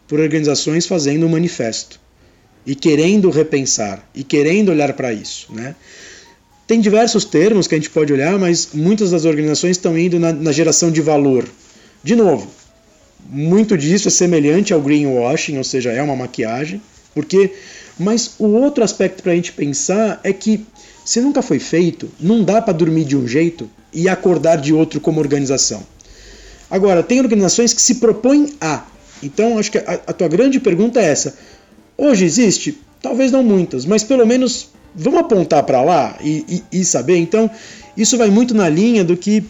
por 0.08 0.18
organizações 0.18 0.86
fazendo 0.86 1.24
um 1.24 1.28
manifesto 1.28 2.01
e 2.66 2.74
querendo 2.74 3.30
repensar 3.30 4.08
e 4.14 4.22
querendo 4.22 4.70
olhar 4.70 4.92
para 4.92 5.12
isso, 5.12 5.52
né? 5.52 5.74
Tem 6.66 6.80
diversos 6.80 7.24
termos 7.24 7.66
que 7.66 7.74
a 7.74 7.78
gente 7.78 7.90
pode 7.90 8.12
olhar, 8.12 8.38
mas 8.38 8.68
muitas 8.72 9.10
das 9.10 9.24
organizações 9.24 9.76
estão 9.76 9.98
indo 9.98 10.18
na, 10.18 10.32
na 10.32 10.52
geração 10.52 10.90
de 10.90 11.00
valor. 11.00 11.46
De 12.02 12.14
novo, 12.14 12.48
muito 13.28 13.76
disso 13.76 14.08
é 14.08 14.10
semelhante 14.10 14.72
ao 14.72 14.80
greenwashing, 14.80 15.58
ou 15.58 15.64
seja, 15.64 15.90
é 15.90 16.02
uma 16.02 16.16
maquiagem, 16.16 16.80
porque 17.14 17.52
mas 17.98 18.36
o 18.38 18.46
outro 18.46 18.82
aspecto 18.82 19.22
para 19.22 19.32
a 19.32 19.34
gente 19.34 19.52
pensar 19.52 20.20
é 20.24 20.32
que 20.32 20.64
se 21.04 21.20
nunca 21.20 21.42
foi 21.42 21.58
feito, 21.58 22.10
não 22.18 22.42
dá 22.42 22.62
para 22.62 22.72
dormir 22.72 23.04
de 23.04 23.16
um 23.16 23.26
jeito 23.26 23.68
e 23.92 24.08
acordar 24.08 24.56
de 24.56 24.72
outro 24.72 25.00
como 25.00 25.20
organização. 25.20 25.82
Agora, 26.70 27.02
tem 27.02 27.20
organizações 27.20 27.74
que 27.74 27.82
se 27.82 27.96
propõem 27.96 28.54
a. 28.60 28.84
Então, 29.22 29.58
acho 29.58 29.70
que 29.70 29.78
a, 29.78 30.00
a 30.06 30.12
tua 30.12 30.28
grande 30.28 30.58
pergunta 30.58 31.00
é 31.00 31.04
essa. 31.04 31.36
Hoje 31.96 32.24
existe? 32.24 32.78
Talvez 33.00 33.32
não 33.32 33.42
muitas, 33.42 33.84
mas 33.84 34.02
pelo 34.04 34.26
menos 34.26 34.68
vamos 34.94 35.20
apontar 35.20 35.64
para 35.64 35.82
lá 35.82 36.18
e, 36.20 36.62
e, 36.72 36.80
e, 36.80 36.84
saber. 36.84 37.16
Então, 37.16 37.50
isso 37.96 38.16
vai 38.16 38.30
muito 38.30 38.54
na 38.54 38.68
linha 38.68 39.04
do 39.04 39.16
que 39.16 39.44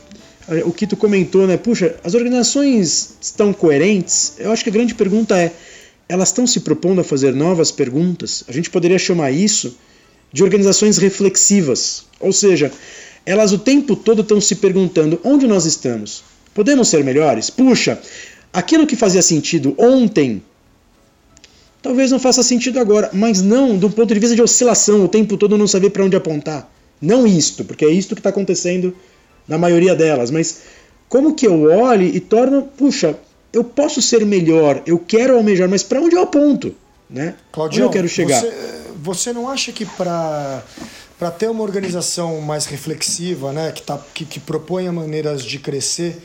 eh, 0.49 0.63
o 0.65 0.73
que 0.73 0.87
tu 0.87 0.97
comentou, 0.97 1.47
né? 1.47 1.57
Puxa, 1.57 1.97
as 2.03 2.15
organizações 2.15 3.17
estão 3.21 3.53
coerentes? 3.53 4.35
Eu 4.39 4.53
acho 4.53 4.65
que 4.65 4.71
a 4.71 4.73
grande 4.73 4.95
pergunta 4.95 5.39
é: 5.39 5.53
elas 6.09 6.29
estão 6.29 6.47
se 6.47 6.61
propondo 6.61 7.01
a 7.01 7.05
fazer 7.05 7.35
novas 7.35 7.71
perguntas? 7.71 8.45
A 8.49 8.53
gente 8.53 8.71
poderia 8.71 8.99
chamar 8.99 9.31
isso 9.31 9.77
de 10.33 10.43
organizações 10.43 10.97
reflexivas, 10.97 12.05
ou 12.19 12.33
seja, 12.33 12.73
elas 13.27 13.53
o 13.53 13.59
tempo 13.59 13.95
todo 13.95 14.23
estão 14.23 14.41
se 14.41 14.57
perguntando 14.57 15.21
onde 15.23 15.47
nós 15.47 15.67
estamos. 15.67 16.25
Podemos 16.55 16.89
ser 16.89 17.05
melhores? 17.05 17.51
Puxa, 17.51 18.01
aquilo 18.53 18.87
que 18.87 18.97
fazia 18.97 19.23
sentido 19.23 19.75
ontem 19.79 20.43
talvez 21.83 22.11
não 22.11 22.19
faça 22.19 22.43
sentido 22.43 22.79
agora, 22.79 23.11
mas 23.13 23.43
não 23.43 23.77
do 23.77 23.91
ponto 23.91 24.15
de 24.15 24.21
vista 24.21 24.37
de 24.37 24.43
oscilação, 24.43 25.05
o 25.05 25.09
tempo 25.09 25.37
todo 25.37 25.59
não 25.59 25.67
saber 25.67 25.91
para 25.91 26.05
onde 26.05 26.17
apontar. 26.17 26.71
Não 27.01 27.27
isto, 27.27 27.65
porque 27.65 27.85
é 27.85 27.91
isto 27.91 28.15
que 28.15 28.21
está 28.21 28.31
acontecendo 28.31 28.97
na 29.47 29.59
maioria 29.59 29.95
delas, 29.95 30.31
mas 30.31 30.61
como 31.09 31.35
que 31.35 31.47
eu 31.47 31.65
olho 31.65 32.05
e 32.05 32.21
torno, 32.21 32.63
puxa, 32.63 33.19
eu 33.53 33.65
posso 33.65 34.01
ser 34.01 34.25
melhor, 34.25 34.83
eu 34.87 34.99
quero 34.99 35.37
almejar, 35.37 35.69
mas 35.69 35.83
para 35.83 36.01
onde 36.01 36.15
eu 36.15 36.23
aponto? 36.23 36.75
Né? 37.11 37.35
Claudio, 37.51 37.79
onde 37.79 37.87
eu 37.89 37.91
quero 37.91 38.09
chegar? 38.09 38.41
Você, 38.41 38.53
você 39.03 39.33
não 39.33 39.49
acha 39.49 39.73
que 39.73 39.85
para 39.85 40.63
para 41.19 41.31
ter 41.31 41.49
uma 41.49 41.63
organização 41.63 42.41
mais 42.41 42.67
reflexiva, 42.67 43.53
né, 43.53 43.71
que, 43.71 43.81
tá, 43.81 43.97
que, 44.13 44.25
que 44.25 44.41
proponha 44.41 44.91
maneiras 44.91 45.45
de 45.45 45.57
crescer, 45.57 46.21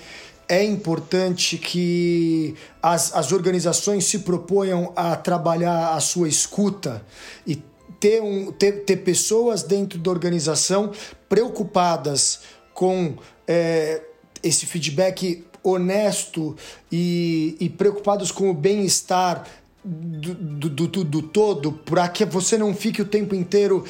é 0.50 0.64
importante 0.64 1.58
que 1.58 2.56
as, 2.82 3.14
as 3.14 3.32
organizações 3.32 4.06
se 4.06 4.20
proponham 4.20 4.94
a 4.96 5.16
trabalhar 5.16 5.94
a 5.94 6.00
sua 6.00 6.30
escuta 6.30 7.06
e 7.46 7.62
ter, 8.00 8.22
um, 8.22 8.52
ter, 8.52 8.84
ter 8.84 8.98
pessoas 8.98 9.64
dentro 9.64 10.00
da 10.00 10.10
organização 10.10 10.92
preocupadas 11.28 12.40
com 12.74 13.16
é, 13.48 14.02
esse 14.42 14.66
feedback 14.66 15.44
honesto 15.64 16.56
e, 16.92 17.58
e 17.60 17.70
preocupados 17.70 18.32
com 18.32 18.50
o 18.50 18.54
bem-estar 18.54 19.46
do, 19.84 20.34
do, 20.34 20.88
do, 20.88 21.04
do, 21.04 21.22
todo, 21.22 21.72
para 21.72 22.08
que 22.08 22.26
você 22.26 22.58
não 22.58 22.74
fique 22.74 23.02
o 23.02 23.06
tempo 23.06 23.36
inteiro 23.36 23.84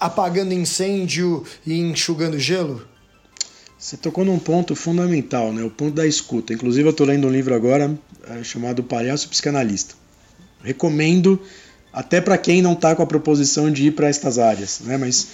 apagando 0.00 0.52
incêndio 0.52 1.44
e 1.66 1.78
enxugando 1.78 2.38
gelo? 2.38 2.91
Você 3.82 3.96
tocou 3.96 4.24
num 4.24 4.38
ponto 4.38 4.76
fundamental, 4.76 5.52
né? 5.52 5.64
o 5.64 5.68
ponto 5.68 5.96
da 5.96 6.06
escuta. 6.06 6.52
Inclusive, 6.52 6.86
eu 6.86 6.92
estou 6.92 7.04
lendo 7.04 7.26
um 7.26 7.30
livro 7.32 7.52
agora 7.52 7.92
é, 8.30 8.44
chamado 8.44 8.80
Palhaço 8.84 9.28
Psicanalista. 9.28 9.96
Recomendo 10.62 11.42
até 11.92 12.20
para 12.20 12.38
quem 12.38 12.62
não 12.62 12.74
está 12.74 12.94
com 12.94 13.02
a 13.02 13.06
proposição 13.06 13.72
de 13.72 13.88
ir 13.88 13.90
para 13.90 14.06
estas 14.06 14.38
áreas. 14.38 14.78
Né? 14.84 14.96
Mas 14.96 15.26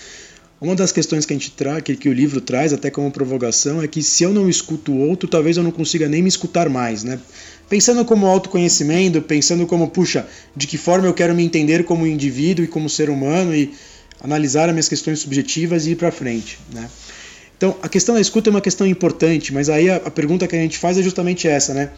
uma 0.62 0.74
das 0.74 0.90
questões 0.90 1.26
que, 1.26 1.34
a 1.34 1.36
gente 1.36 1.50
tra 1.50 1.82
que, 1.82 1.94
que 1.94 2.08
o 2.08 2.12
livro 2.12 2.40
traz, 2.40 2.72
até 2.72 2.90
como 2.90 3.10
provocação, 3.10 3.82
é 3.82 3.86
que 3.86 4.02
se 4.02 4.24
eu 4.24 4.32
não 4.32 4.48
escuto 4.48 4.92
o 4.92 4.98
outro, 5.06 5.28
talvez 5.28 5.58
eu 5.58 5.62
não 5.62 5.70
consiga 5.70 6.08
nem 6.08 6.22
me 6.22 6.28
escutar 6.30 6.70
mais. 6.70 7.04
Né? 7.04 7.20
Pensando 7.68 8.02
como 8.02 8.26
autoconhecimento, 8.26 9.20
pensando 9.20 9.66
como, 9.66 9.90
puxa, 9.90 10.26
de 10.56 10.66
que 10.66 10.78
forma 10.78 11.06
eu 11.06 11.12
quero 11.12 11.34
me 11.34 11.44
entender 11.44 11.84
como 11.84 12.06
indivíduo 12.06 12.64
e 12.64 12.68
como 12.68 12.88
ser 12.88 13.10
humano 13.10 13.54
e 13.54 13.74
analisar 14.22 14.70
as 14.70 14.72
minhas 14.72 14.88
questões 14.88 15.18
subjetivas 15.18 15.86
e 15.86 15.90
ir 15.90 15.96
para 15.96 16.10
frente. 16.10 16.58
Né? 16.72 16.88
Então, 17.58 17.76
a 17.82 17.88
questão 17.88 18.14
da 18.14 18.20
escuta 18.20 18.48
é 18.48 18.52
uma 18.52 18.60
questão 18.60 18.86
importante, 18.86 19.52
mas 19.52 19.68
aí 19.68 19.90
a, 19.90 19.96
a 19.96 20.10
pergunta 20.10 20.46
que 20.46 20.54
a 20.54 20.60
gente 20.60 20.78
faz 20.78 20.96
é 20.96 21.02
justamente 21.02 21.46
essa, 21.46 21.74
né? 21.74 21.90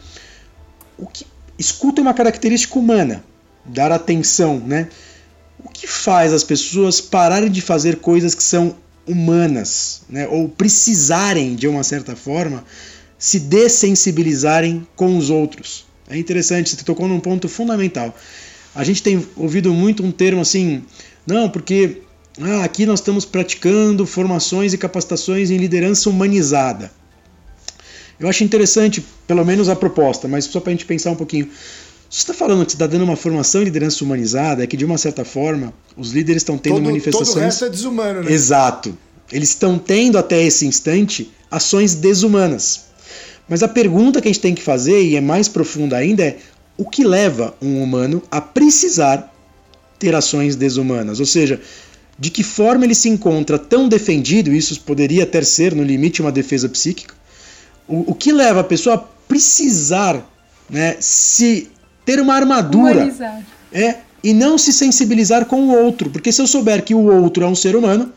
O 0.97 1.05
que 1.05 1.23
escuta 1.57 2.01
é 2.01 2.03
uma 2.03 2.15
característica 2.15 2.77
humana, 2.77 3.23
dar 3.63 3.91
atenção, 3.91 4.59
né? 4.59 4.89
O 5.63 5.69
que 5.69 5.85
faz 5.85 6.33
as 6.33 6.43
pessoas 6.43 6.99
pararem 6.99 7.49
de 7.49 7.61
fazer 7.61 7.97
coisas 7.97 8.33
que 8.33 8.43
são 8.43 8.75
humanas, 9.05 10.01
né? 10.09 10.27
Ou 10.27 10.49
precisarem 10.49 11.53
de 11.53 11.67
uma 11.67 11.83
certa 11.83 12.15
forma 12.15 12.65
se 13.19 13.39
dessensibilizarem 13.39 14.87
com 14.95 15.15
os 15.15 15.29
outros. 15.29 15.85
É 16.09 16.17
interessante, 16.17 16.71
você 16.71 16.83
tocou 16.83 17.07
num 17.07 17.19
ponto 17.19 17.47
fundamental. 17.47 18.17
A 18.73 18.83
gente 18.83 19.03
tem 19.03 19.23
ouvido 19.35 19.71
muito 19.71 20.03
um 20.03 20.11
termo 20.11 20.41
assim, 20.41 20.83
não, 21.27 21.47
porque 21.47 22.01
ah, 22.43 22.63
aqui 22.63 22.85
nós 22.85 22.99
estamos 22.99 23.25
praticando 23.25 24.05
formações 24.05 24.73
e 24.73 24.77
capacitações 24.77 25.51
em 25.51 25.57
liderança 25.57 26.09
humanizada. 26.09 26.91
Eu 28.19 28.29
acho 28.29 28.43
interessante, 28.43 29.03
pelo 29.25 29.43
menos 29.43 29.67
a 29.67 29.75
proposta, 29.75 30.27
mas 30.27 30.45
só 30.45 30.59
para 30.59 30.69
a 30.69 30.73
gente 30.73 30.85
pensar 30.85 31.11
um 31.11 31.15
pouquinho. 31.15 31.49
Você 32.09 32.19
está 32.19 32.33
falando 32.33 32.65
que 32.65 32.71
você 32.71 32.75
está 32.75 32.87
dando 32.87 33.03
uma 33.03 33.15
formação 33.15 33.61
em 33.61 33.65
liderança 33.65 34.03
humanizada, 34.03 34.63
é 34.63 34.67
que 34.67 34.77
de 34.77 34.85
uma 34.85 34.97
certa 34.97 35.25
forma 35.25 35.73
os 35.97 36.11
líderes 36.11 36.41
estão 36.41 36.57
tendo 36.57 36.75
todo, 36.75 36.83
manifestações. 36.83 37.29
Todo 37.29 37.37
o 37.37 37.45
resto 37.45 37.65
é 37.65 37.69
desumano, 37.69 38.23
né? 38.23 38.31
Exato. 38.31 38.97
Eles 39.31 39.49
estão 39.49 39.79
tendo 39.79 40.17
até 40.17 40.43
esse 40.43 40.65
instante 40.65 41.31
ações 41.49 41.95
desumanas. 41.95 42.85
Mas 43.47 43.63
a 43.63 43.67
pergunta 43.67 44.21
que 44.21 44.27
a 44.27 44.31
gente 44.31 44.41
tem 44.41 44.53
que 44.53 44.61
fazer, 44.61 45.01
e 45.03 45.15
é 45.15 45.21
mais 45.21 45.47
profunda 45.47 45.97
ainda, 45.97 46.23
é 46.23 46.37
o 46.77 46.85
que 46.85 47.03
leva 47.03 47.55
um 47.61 47.81
humano 47.81 48.21
a 48.29 48.39
precisar 48.39 49.33
ter 49.97 50.13
ações 50.15 50.55
desumanas? 50.55 51.19
Ou 51.19 51.25
seja, 51.25 51.61
de 52.21 52.29
que 52.29 52.43
forma 52.43 52.85
ele 52.85 52.93
se 52.93 53.09
encontra 53.09 53.57
tão 53.57 53.89
defendido, 53.89 54.53
isso 54.53 54.79
poderia 54.81 55.23
até 55.23 55.41
ser 55.41 55.73
no 55.73 55.81
limite 55.81 56.21
uma 56.21 56.31
defesa 56.31 56.69
psíquica, 56.69 57.15
o, 57.87 58.11
o 58.11 58.13
que 58.13 58.31
leva 58.31 58.59
a 58.59 58.63
pessoa 58.63 58.93
a 58.93 58.99
precisar 58.99 60.23
né, 60.69 60.97
se 60.99 61.71
ter 62.05 62.19
uma 62.19 62.35
armadura 62.35 63.05
Humanizar. 63.05 63.43
é 63.73 63.95
e 64.23 64.33
não 64.33 64.55
se 64.55 64.71
sensibilizar 64.71 65.47
com 65.47 65.63
o 65.63 65.83
outro, 65.83 66.11
porque 66.11 66.31
se 66.31 66.39
eu 66.39 66.45
souber 66.45 66.83
que 66.83 66.93
o 66.93 67.03
outro 67.23 67.43
é 67.43 67.47
um 67.47 67.55
ser 67.55 67.75
humano, 67.75 68.13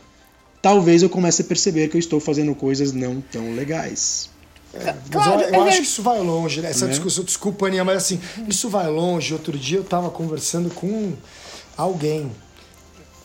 talvez 0.60 1.02
eu 1.02 1.08
comece 1.08 1.40
a 1.40 1.44
perceber 1.46 1.88
que 1.88 1.96
eu 1.96 1.98
estou 1.98 2.20
fazendo 2.20 2.54
coisas 2.54 2.92
não 2.92 3.22
tão 3.32 3.54
legais. 3.54 4.28
É, 4.74 4.94
claro, 5.10 5.40
eu, 5.40 5.48
eu 5.48 5.62
acho 5.62 5.78
que 5.78 5.86
isso 5.86 6.02
vai 6.02 6.20
longe, 6.20 6.60
né? 6.60 6.68
Essa 6.68 6.84
né? 6.84 6.90
discussão, 6.90 7.24
desculpa, 7.24 7.68
Aninha, 7.68 7.84
mas 7.84 7.96
assim, 7.96 8.20
isso 8.46 8.68
vai 8.68 8.86
longe. 8.86 9.32
Outro 9.32 9.56
dia 9.56 9.78
eu 9.78 9.82
estava 9.82 10.10
conversando 10.10 10.68
com 10.68 11.14
alguém 11.74 12.30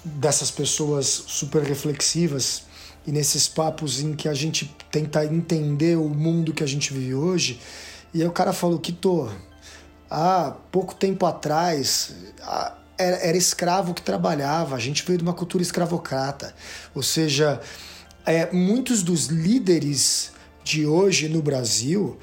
dessas 0.04 0.50
pessoas 0.50 1.06
super 1.06 1.64
reflexivas 1.64 2.64
e 3.06 3.12
nesses 3.12 3.47
papos 3.47 4.00
em 4.00 4.16
que 4.16 4.28
a 4.28 4.34
gente 4.34 4.76
tenta 4.91 5.26
entender 5.26 5.97
o 5.97 6.10
mundo 6.10 6.54
que 6.54 6.64
a 6.64 6.68
gente 6.68 6.93
vive 6.93 7.14
hoje. 7.14 7.60
E 8.14 8.22
aí 8.22 8.28
o 8.28 8.32
cara 8.32 8.54
falou 8.54 8.80
que 8.80 8.91
tô 8.91 9.30
há 10.10 10.56
pouco 10.72 10.95
tempo 10.95 11.26
atrás 11.26 12.14
era, 13.00 13.16
era 13.18 13.38
escravo 13.38 13.93
que 13.93 14.02
trabalhava, 14.02 14.76
a 14.76 14.80
gente 14.80 15.04
veio 15.06 15.18
de 15.18 15.24
uma 15.24 15.34
cultura 15.34 15.64
escravocrata. 15.64 16.54
Ou 16.93 17.02
seja, 17.02 17.62
é, 18.26 18.52
muitos 18.52 19.02
dos 19.02 19.28
líderes 19.28 20.32
de 20.64 20.86
hoje 20.86 21.30
no 21.30 21.41
Brasil, 21.41 22.18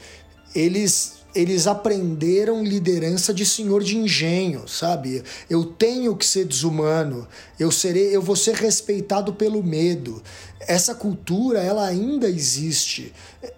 eles 0.54 1.15
eles 1.36 1.66
aprenderam 1.66 2.64
liderança 2.64 3.32
de 3.32 3.44
senhor 3.44 3.82
de 3.82 3.98
engenho, 3.98 4.66
sabe? 4.66 5.22
Eu 5.50 5.66
tenho 5.66 6.16
que 6.16 6.24
ser 6.24 6.46
desumano, 6.46 7.28
eu 7.60 7.70
serei, 7.70 8.16
eu 8.16 8.22
vou 8.22 8.34
ser 8.34 8.54
respeitado 8.54 9.34
pelo 9.34 9.62
medo. 9.62 10.22
Essa 10.58 10.94
cultura, 10.94 11.60
ela 11.60 11.86
ainda 11.86 12.26
existe. 12.26 13.12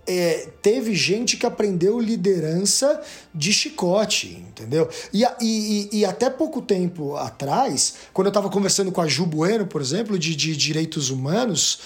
É, 0.07 0.49
teve 0.61 0.95
gente 0.95 1.37
que 1.37 1.47
aprendeu 1.47 2.01
liderança 2.01 3.01
de 3.33 3.53
chicote, 3.53 4.45
entendeu? 4.49 4.89
E, 5.13 5.25
e, 5.41 5.89
e 5.93 6.05
até 6.05 6.29
pouco 6.29 6.61
tempo 6.61 7.17
atrás, 7.17 7.95
quando 8.13 8.27
eu 8.27 8.31
estava 8.31 8.51
conversando 8.51 8.91
com 8.91 9.01
a 9.01 9.07
Ju 9.07 9.25
Bueno, 9.25 9.67
por 9.67 9.81
exemplo, 9.81 10.19
de, 10.19 10.35
de 10.35 10.57
direitos 10.57 11.11
humanos, 11.11 11.79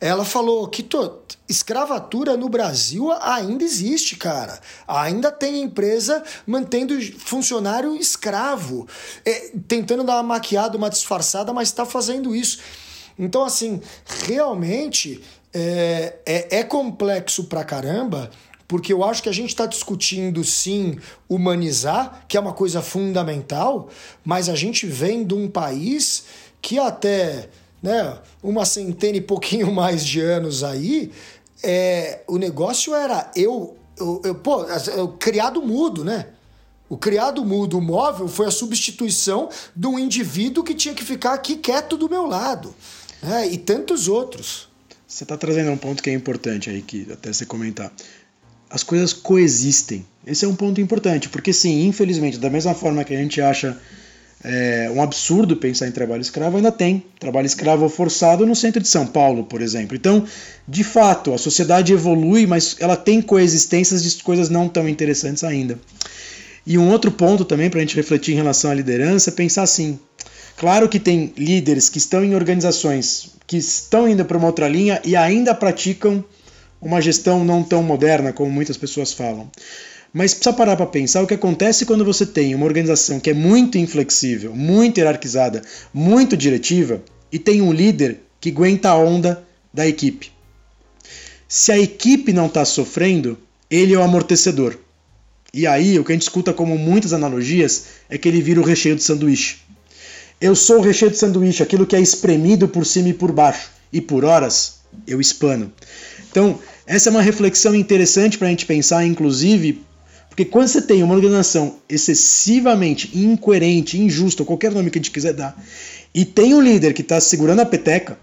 ela 0.00 0.24
falou 0.24 0.68
que 0.68 0.82
to, 0.82 1.18
escravatura 1.48 2.36
no 2.36 2.48
Brasil 2.48 3.10
ainda 3.20 3.64
existe, 3.64 4.16
cara. 4.16 4.60
Ainda 4.86 5.32
tem 5.32 5.62
empresa 5.62 6.22
mantendo 6.46 7.00
funcionário 7.18 7.96
escravo, 7.96 8.86
é, 9.24 9.52
tentando 9.66 10.04
dar 10.04 10.16
uma 10.16 10.22
maquiada, 10.22 10.76
uma 10.76 10.90
disfarçada, 10.90 11.52
mas 11.52 11.68
está 11.68 11.84
fazendo 11.84 12.34
isso. 12.34 12.60
Então, 13.18 13.44
assim, 13.44 13.80
realmente 14.26 15.20
é, 15.52 16.18
é, 16.24 16.58
é 16.58 16.62
complexo 16.62 17.44
pra 17.44 17.64
caramba 17.64 18.30
porque 18.68 18.92
eu 18.92 19.02
acho 19.02 19.22
que 19.22 19.30
a 19.30 19.32
gente 19.32 19.48
está 19.48 19.64
discutindo 19.64 20.44
sim 20.44 20.98
humanizar, 21.26 22.26
que 22.28 22.36
é 22.36 22.40
uma 22.40 22.52
coisa 22.52 22.82
fundamental, 22.82 23.88
mas 24.22 24.50
a 24.50 24.54
gente 24.54 24.86
vem 24.86 25.24
de 25.24 25.32
um 25.32 25.48
país 25.48 26.24
que 26.60 26.78
até 26.78 27.48
né, 27.82 28.18
uma 28.42 28.64
centena 28.64 29.16
e 29.16 29.20
pouquinho 29.20 29.72
mais 29.72 30.04
de 30.04 30.20
anos 30.20 30.64
aí, 30.64 31.12
é, 31.62 32.20
o 32.26 32.38
negócio 32.38 32.94
era 32.94 33.30
eu, 33.34 33.76
eu, 33.98 34.22
eu 34.24 34.34
pô, 34.34 34.64
eu, 34.64 35.08
criado 35.08 35.62
mudo, 35.62 36.04
né? 36.04 36.26
O 36.88 36.96
criado 36.96 37.44
mudo 37.44 37.80
móvel 37.80 38.28
foi 38.28 38.46
a 38.46 38.50
substituição 38.50 39.50
de 39.76 39.86
um 39.86 39.98
indivíduo 39.98 40.64
que 40.64 40.74
tinha 40.74 40.94
que 40.94 41.04
ficar 41.04 41.34
aqui 41.34 41.56
quieto 41.56 41.98
do 41.98 42.08
meu 42.08 42.26
lado. 42.26 42.74
Né? 43.22 43.48
E 43.48 43.58
tantos 43.58 44.08
outros. 44.08 44.68
Você 45.06 45.24
está 45.24 45.36
trazendo 45.36 45.70
um 45.70 45.76
ponto 45.76 46.02
que 46.02 46.08
é 46.08 46.14
importante 46.14 46.70
aí, 46.70 46.80
que 46.80 47.06
até 47.12 47.30
você 47.30 47.44
comentar. 47.44 47.92
As 48.70 48.82
coisas 48.82 49.12
coexistem. 49.12 50.06
Esse 50.26 50.46
é 50.46 50.48
um 50.48 50.54
ponto 50.54 50.80
importante, 50.80 51.28
porque 51.28 51.52
sim, 51.52 51.86
infelizmente, 51.86 52.38
da 52.38 52.48
mesma 52.48 52.74
forma 52.74 53.04
que 53.04 53.14
a 53.14 53.18
gente 53.18 53.40
acha 53.40 53.78
é, 54.44 54.90
um 54.94 55.02
absurdo 55.02 55.56
pensar 55.56 55.88
em 55.88 55.92
trabalho 55.92 56.22
escravo, 56.22 56.56
ainda 56.56 56.70
tem 56.70 57.02
trabalho 57.18 57.46
escravo 57.46 57.88
forçado 57.88 58.46
no 58.46 58.54
centro 58.54 58.80
de 58.80 58.88
São 58.88 59.06
Paulo, 59.06 59.44
por 59.44 59.60
exemplo. 59.60 59.96
Então, 59.96 60.24
de 60.66 60.84
fato, 60.84 61.34
a 61.34 61.38
sociedade 61.38 61.92
evolui, 61.92 62.46
mas 62.46 62.76
ela 62.78 62.96
tem 62.96 63.20
coexistências 63.20 64.02
de 64.02 64.22
coisas 64.22 64.48
não 64.48 64.68
tão 64.68 64.88
interessantes 64.88 65.42
ainda. 65.42 65.78
E 66.66 66.78
um 66.78 66.90
outro 66.90 67.10
ponto 67.10 67.44
também 67.44 67.70
para 67.70 67.78
a 67.78 67.82
gente 67.82 67.96
refletir 67.96 68.32
em 68.32 68.36
relação 68.36 68.70
à 68.70 68.74
liderança 68.74 69.30
é 69.30 69.32
pensar 69.32 69.62
assim: 69.62 69.98
claro 70.56 70.88
que 70.88 71.00
tem 71.00 71.32
líderes 71.36 71.88
que 71.88 71.98
estão 71.98 72.24
em 72.24 72.34
organizações 72.34 73.38
que 73.48 73.56
estão 73.56 74.06
indo 74.06 74.24
para 74.26 74.36
uma 74.36 74.46
outra 74.46 74.68
linha 74.68 75.00
e 75.02 75.16
ainda 75.16 75.54
praticam 75.54 76.22
uma 76.80 77.00
gestão 77.00 77.42
não 77.42 77.64
tão 77.64 77.82
moderna 77.82 78.30
como 78.30 78.50
muitas 78.50 78.76
pessoas 78.76 79.12
falam. 79.12 79.50
Mas 80.12 80.32
precisa 80.32 80.54
parar 80.54 80.76
para 80.76 80.86
pensar 80.86 81.22
o 81.22 81.26
que 81.26 81.34
acontece 81.34 81.84
quando 81.84 82.04
você 82.04 82.24
tem 82.24 82.54
uma 82.54 82.64
organização 82.64 83.20
que 83.20 83.30
é 83.30 83.34
muito 83.34 83.76
inflexível, 83.76 84.54
muito 84.54 84.98
hierarquizada, 84.98 85.62
muito 85.92 86.36
diretiva 86.36 87.02
e 87.30 87.38
tem 87.38 87.60
um 87.60 87.72
líder 87.72 88.20
que 88.40 88.50
aguenta 88.50 88.88
a 88.88 88.96
onda 88.96 89.44
da 89.72 89.86
equipe. 89.86 90.32
Se 91.46 91.72
a 91.72 91.78
equipe 91.78 92.32
não 92.32 92.46
está 92.46 92.64
sofrendo, 92.64 93.38
ele 93.70 93.94
é 93.94 93.98
o 93.98 94.02
amortecedor. 94.02 94.78
E 95.52 95.66
aí, 95.66 95.98
o 95.98 96.04
que 96.04 96.12
a 96.12 96.14
gente 96.14 96.22
escuta 96.22 96.52
como 96.52 96.76
muitas 96.76 97.12
analogias 97.12 97.86
é 98.08 98.18
que 98.18 98.28
ele 98.28 98.42
vira 98.42 98.60
o 98.60 98.64
recheio 98.64 98.96
de 98.96 99.02
sanduíche. 99.02 99.58
Eu 100.40 100.54
sou 100.54 100.78
o 100.78 100.82
recheio 100.82 101.10
de 101.10 101.16
sanduíche, 101.16 101.62
aquilo 101.62 101.86
que 101.86 101.96
é 101.96 102.00
espremido 102.00 102.68
por 102.68 102.84
cima 102.84 103.08
e 103.08 103.14
por 103.14 103.32
baixo, 103.32 103.70
e 103.92 104.00
por 104.00 104.24
horas 104.24 104.80
eu 105.06 105.20
espano. 105.20 105.72
Então, 106.30 106.58
essa 106.86 107.08
é 107.08 107.10
uma 107.10 107.22
reflexão 107.22 107.74
interessante 107.74 108.38
para 108.38 108.46
a 108.46 108.50
gente 108.50 108.66
pensar, 108.66 109.04
inclusive, 109.04 109.82
porque 110.38 110.52
quando 110.52 110.68
você 110.68 110.80
tem 110.80 111.02
uma 111.02 111.16
organização 111.16 111.78
excessivamente 111.88 113.10
incoerente, 113.18 114.00
injusta, 114.00 114.44
qualquer 114.44 114.70
nome 114.70 114.88
que 114.88 114.96
a 114.96 115.02
gente 115.02 115.10
quiser 115.10 115.32
dar, 115.32 115.60
e 116.14 116.24
tem 116.24 116.54
um 116.54 116.60
líder 116.60 116.94
que 116.94 117.02
está 117.02 117.20
segurando 117.20 117.58
a 117.58 117.66
peteca, 117.66 118.16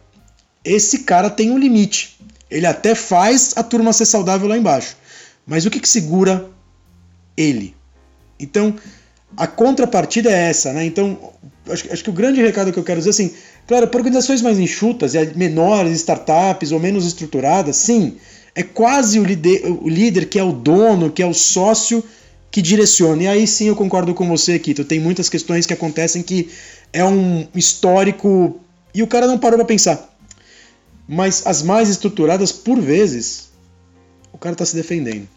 esse 0.64 1.00
cara 1.00 1.30
tem 1.30 1.52
um 1.52 1.58
limite. 1.58 2.18
Ele 2.50 2.66
até 2.66 2.96
faz 2.96 3.52
a 3.58 3.64
turma 3.64 3.92
ser 3.92 4.06
saudável 4.06 4.48
lá 4.48 4.58
embaixo. 4.58 4.96
Mas 5.46 5.66
o 5.66 5.70
que, 5.70 5.78
que 5.78 5.90
segura 5.90 6.50
ele? 7.36 7.76
Então, 8.40 8.74
a 9.36 9.46
contrapartida 9.46 10.32
é 10.32 10.50
essa, 10.50 10.72
né? 10.72 10.86
Então, 10.86 11.34
acho, 11.70 11.92
acho, 11.92 12.02
que 12.02 12.10
o 12.10 12.14
grande 12.14 12.42
recado 12.42 12.72
que 12.72 12.80
eu 12.80 12.84
quero 12.86 13.02
dizer 13.02 13.10
assim, 13.10 13.34
claro, 13.68 13.90
para 13.90 13.98
organizações 13.98 14.42
mais 14.42 14.58
enxutas, 14.58 15.16
menores, 15.36 15.98
startups 15.98 16.72
ou 16.72 16.80
menos 16.80 17.06
estruturadas, 17.06 17.76
sim, 17.76 18.16
é 18.56 18.64
quase 18.64 19.20
o 19.20 19.24
líder, 19.24 19.66
o 19.66 19.90
líder 19.90 20.28
que 20.28 20.40
é 20.40 20.44
o 20.44 20.54
dono, 20.54 21.12
que 21.12 21.22
é 21.22 21.26
o 21.26 21.34
sócio 21.34 22.04
que 22.50 22.62
direciona. 22.62 23.24
E 23.24 23.28
aí 23.28 23.46
sim 23.46 23.68
eu 23.68 23.76
concordo 23.76 24.14
com 24.14 24.28
você, 24.30 24.58
Kito. 24.58 24.86
Tem 24.86 25.00
muitas 25.00 25.28
questões 25.28 25.66
que 25.66 25.74
acontecem 25.74 26.24
que 26.24 26.50
é 26.94 27.04
um 27.04 27.46
histórico 27.54 28.62
e 28.94 29.04
o 29.04 29.08
cara 29.08 29.28
não 29.28 29.38
parou 29.38 29.60
para 29.60 29.68
pensar. 29.68 30.10
Mas 31.08 31.46
as 31.46 31.62
mais 31.62 31.90
estruturadas, 31.90 32.54
por 32.54 32.80
vezes, 32.80 33.52
o 34.32 34.38
cara 34.38 34.54
está 34.54 34.66
se 34.66 34.76
defendendo. 34.76 35.28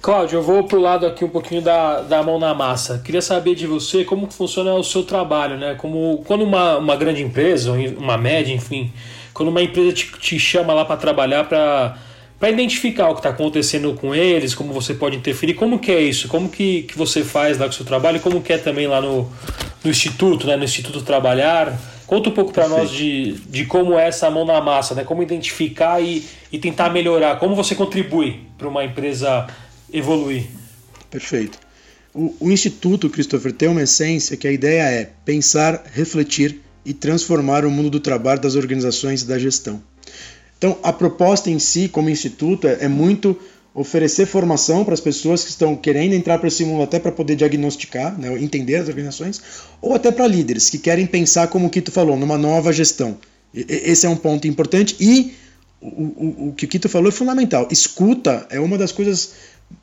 Cláudio, 0.00 0.38
eu 0.38 0.42
vou 0.42 0.64
pro 0.64 0.80
lado 0.80 1.04
aqui 1.04 1.24
um 1.24 1.28
pouquinho 1.28 1.60
da, 1.60 2.00
da 2.00 2.22
mão 2.22 2.38
na 2.38 2.54
massa. 2.54 3.02
Queria 3.04 3.20
saber 3.20 3.54
de 3.54 3.66
você 3.66 4.02
como 4.02 4.30
funciona 4.30 4.72
o 4.74 4.82
seu 4.82 5.02
trabalho, 5.02 5.58
né? 5.58 5.74
Como 5.74 6.22
quando 6.26 6.42
uma, 6.42 6.78
uma 6.78 6.96
grande 6.96 7.22
empresa, 7.22 7.72
uma 7.72 8.16
média, 8.16 8.54
enfim, 8.54 8.90
quando 9.32 9.48
uma 9.48 9.62
empresa 9.62 9.92
te, 9.92 10.10
te 10.18 10.38
chama 10.38 10.72
lá 10.74 10.84
para 10.84 10.96
trabalhar 10.96 11.44
para 11.44 11.96
para 12.40 12.48
identificar 12.48 13.10
o 13.10 13.12
que 13.12 13.20
está 13.20 13.28
acontecendo 13.28 13.92
com 13.92 14.14
eles, 14.14 14.54
como 14.54 14.72
você 14.72 14.94
pode 14.94 15.14
interferir, 15.14 15.52
como 15.52 15.78
que 15.78 15.92
é 15.92 16.00
isso, 16.00 16.26
como 16.26 16.48
que, 16.48 16.84
que 16.84 16.96
você 16.96 17.22
faz 17.22 17.58
lá 17.58 17.66
com 17.66 17.72
o 17.72 17.74
seu 17.74 17.84
trabalho, 17.84 18.18
como 18.18 18.40
que 18.40 18.50
é 18.50 18.56
também 18.56 18.86
lá 18.86 18.98
no, 18.98 19.30
no 19.84 19.90
Instituto, 19.90 20.46
né, 20.46 20.56
no 20.56 20.64
Instituto 20.64 21.02
Trabalhar. 21.02 21.78
Conta 22.06 22.30
um 22.30 22.32
pouco 22.32 22.50
para 22.50 22.66
nós 22.66 22.90
de, 22.90 23.32
de 23.46 23.66
como 23.66 23.98
é 23.98 24.08
essa 24.08 24.30
mão 24.30 24.46
na 24.46 24.58
massa, 24.58 24.94
né, 24.94 25.04
como 25.04 25.22
identificar 25.22 26.02
e, 26.02 26.24
e 26.50 26.58
tentar 26.58 26.88
melhorar, 26.88 27.38
como 27.38 27.54
você 27.54 27.74
contribui 27.74 28.40
para 28.56 28.66
uma 28.66 28.86
empresa 28.86 29.46
evoluir. 29.92 30.46
Perfeito. 31.10 31.58
O, 32.14 32.34
o 32.40 32.50
Instituto, 32.50 33.10
Christopher, 33.10 33.52
tem 33.52 33.68
uma 33.68 33.82
essência 33.82 34.34
que 34.34 34.48
a 34.48 34.52
ideia 34.52 34.82
é 34.84 35.10
pensar, 35.26 35.84
refletir 35.92 36.58
e 36.84 36.92
transformar 36.94 37.64
o 37.64 37.70
mundo 37.70 37.90
do 37.90 38.00
trabalho, 38.00 38.40
das 38.40 38.54
organizações 38.54 39.22
e 39.22 39.26
da 39.26 39.38
gestão. 39.38 39.82
Então, 40.58 40.78
a 40.82 40.92
proposta 40.92 41.50
em 41.50 41.58
si, 41.58 41.88
como 41.88 42.10
instituto, 42.10 42.66
é, 42.66 42.84
é 42.84 42.88
muito 42.88 43.36
oferecer 43.72 44.26
formação 44.26 44.84
para 44.84 44.94
as 44.94 45.00
pessoas 45.00 45.44
que 45.44 45.50
estão 45.50 45.76
querendo 45.76 46.12
entrar 46.12 46.38
para 46.38 46.48
esse 46.48 46.64
mundo 46.64 46.82
até 46.82 46.98
para 46.98 47.12
poder 47.12 47.36
diagnosticar, 47.36 48.18
né, 48.18 48.36
entender 48.42 48.76
as 48.76 48.88
organizações, 48.88 49.40
ou 49.80 49.94
até 49.94 50.10
para 50.10 50.26
líderes 50.26 50.68
que 50.68 50.78
querem 50.78 51.06
pensar, 51.06 51.48
como 51.48 51.66
o 51.66 51.70
Kito 51.70 51.92
falou, 51.92 52.16
numa 52.16 52.36
nova 52.36 52.72
gestão. 52.72 53.16
Esse 53.54 54.06
é 54.06 54.08
um 54.08 54.16
ponto 54.16 54.46
importante 54.46 54.96
e 55.00 55.34
o, 55.80 55.86
o, 55.86 56.48
o 56.48 56.52
que 56.52 56.66
o 56.66 56.68
Kito 56.68 56.88
falou 56.88 57.08
é 57.08 57.12
fundamental. 57.12 57.68
Escuta 57.70 58.46
é 58.50 58.60
uma 58.60 58.76
das 58.76 58.92
coisas 58.92 59.32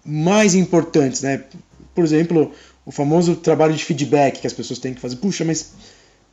mais 0.05 0.53
importantes, 0.53 1.21
né? 1.21 1.43
Por 1.95 2.03
exemplo, 2.03 2.51
o 2.85 2.91
famoso 2.91 3.35
trabalho 3.35 3.73
de 3.73 3.83
feedback 3.83 4.39
que 4.39 4.47
as 4.47 4.53
pessoas 4.53 4.79
têm 4.79 4.93
que 4.93 5.01
fazer. 5.01 5.17
Puxa, 5.17 5.43
mas 5.43 5.71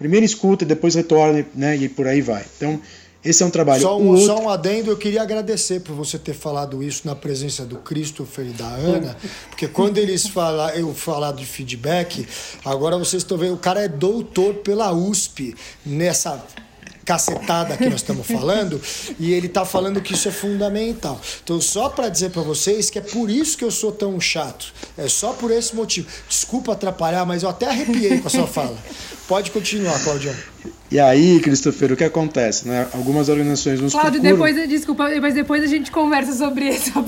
primeiro 0.04 0.26
escuta, 0.26 0.66
depois 0.66 0.94
retorna, 0.94 1.46
né? 1.54 1.76
E 1.78 1.88
por 1.88 2.06
aí 2.06 2.20
vai. 2.20 2.44
Então, 2.58 2.78
esse 3.24 3.42
é 3.42 3.46
um 3.46 3.50
trabalho. 3.50 3.80
Só 3.80 3.98
um, 3.98 4.08
outro... 4.08 4.26
só 4.26 4.38
um 4.38 4.50
adendo, 4.50 4.90
eu 4.90 4.98
queria 4.98 5.22
agradecer 5.22 5.80
por 5.80 5.94
você 5.94 6.18
ter 6.18 6.34
falado 6.34 6.82
isso 6.82 7.06
na 7.06 7.14
presença 7.14 7.64
do 7.64 7.76
Christopher 7.78 8.44
e 8.48 8.50
da 8.50 8.66
Ana, 8.66 9.16
porque 9.48 9.66
quando 9.66 9.96
eles 9.96 10.26
falam, 10.26 10.68
eu 10.74 10.92
falar 10.92 11.32
de 11.32 11.46
feedback, 11.46 12.28
agora 12.62 12.98
vocês 12.98 13.22
estão 13.22 13.38
vendo, 13.38 13.54
o 13.54 13.58
cara 13.58 13.82
é 13.82 13.88
doutor 13.88 14.56
pela 14.56 14.92
USP 14.92 15.54
nessa 15.86 16.44
cacetada 17.04 17.76
que 17.76 17.84
nós 17.84 18.00
estamos 18.00 18.26
falando, 18.26 18.80
e 19.18 19.32
ele 19.32 19.46
está 19.46 19.64
falando 19.64 20.00
que 20.00 20.14
isso 20.14 20.28
é 20.28 20.30
fundamental. 20.30 21.20
Então, 21.42 21.60
só 21.60 21.88
para 21.88 22.08
dizer 22.08 22.30
para 22.30 22.42
vocês 22.42 22.90
que 22.90 22.98
é 22.98 23.02
por 23.02 23.30
isso 23.30 23.56
que 23.56 23.64
eu 23.64 23.70
sou 23.70 23.92
tão 23.92 24.18
chato. 24.20 24.72
É 24.96 25.08
só 25.08 25.32
por 25.32 25.50
esse 25.50 25.74
motivo. 25.76 26.08
Desculpa 26.28 26.72
atrapalhar, 26.72 27.24
mas 27.26 27.42
eu 27.42 27.48
até 27.48 27.66
arrepiei 27.68 28.18
com 28.18 28.28
a 28.28 28.30
sua 28.30 28.46
fala. 28.46 28.76
Pode 29.28 29.50
continuar, 29.50 29.98
Claudião. 30.02 30.34
E 30.90 31.00
aí, 31.00 31.40
Christopher, 31.40 31.92
o 31.92 31.96
que 31.96 32.04
acontece? 32.04 32.68
Né? 32.68 32.86
Algumas 32.92 33.28
organizações 33.28 33.80
nos 33.80 33.92
Cláudio, 33.92 34.20
procuram... 34.20 34.46
depois, 34.52 34.68
desculpa, 34.68 35.08
mas 35.20 35.34
depois 35.34 35.62
a 35.62 35.66
gente 35.66 35.90
conversa 35.90 36.32
sobre 36.34 36.68
isso. 36.68 36.92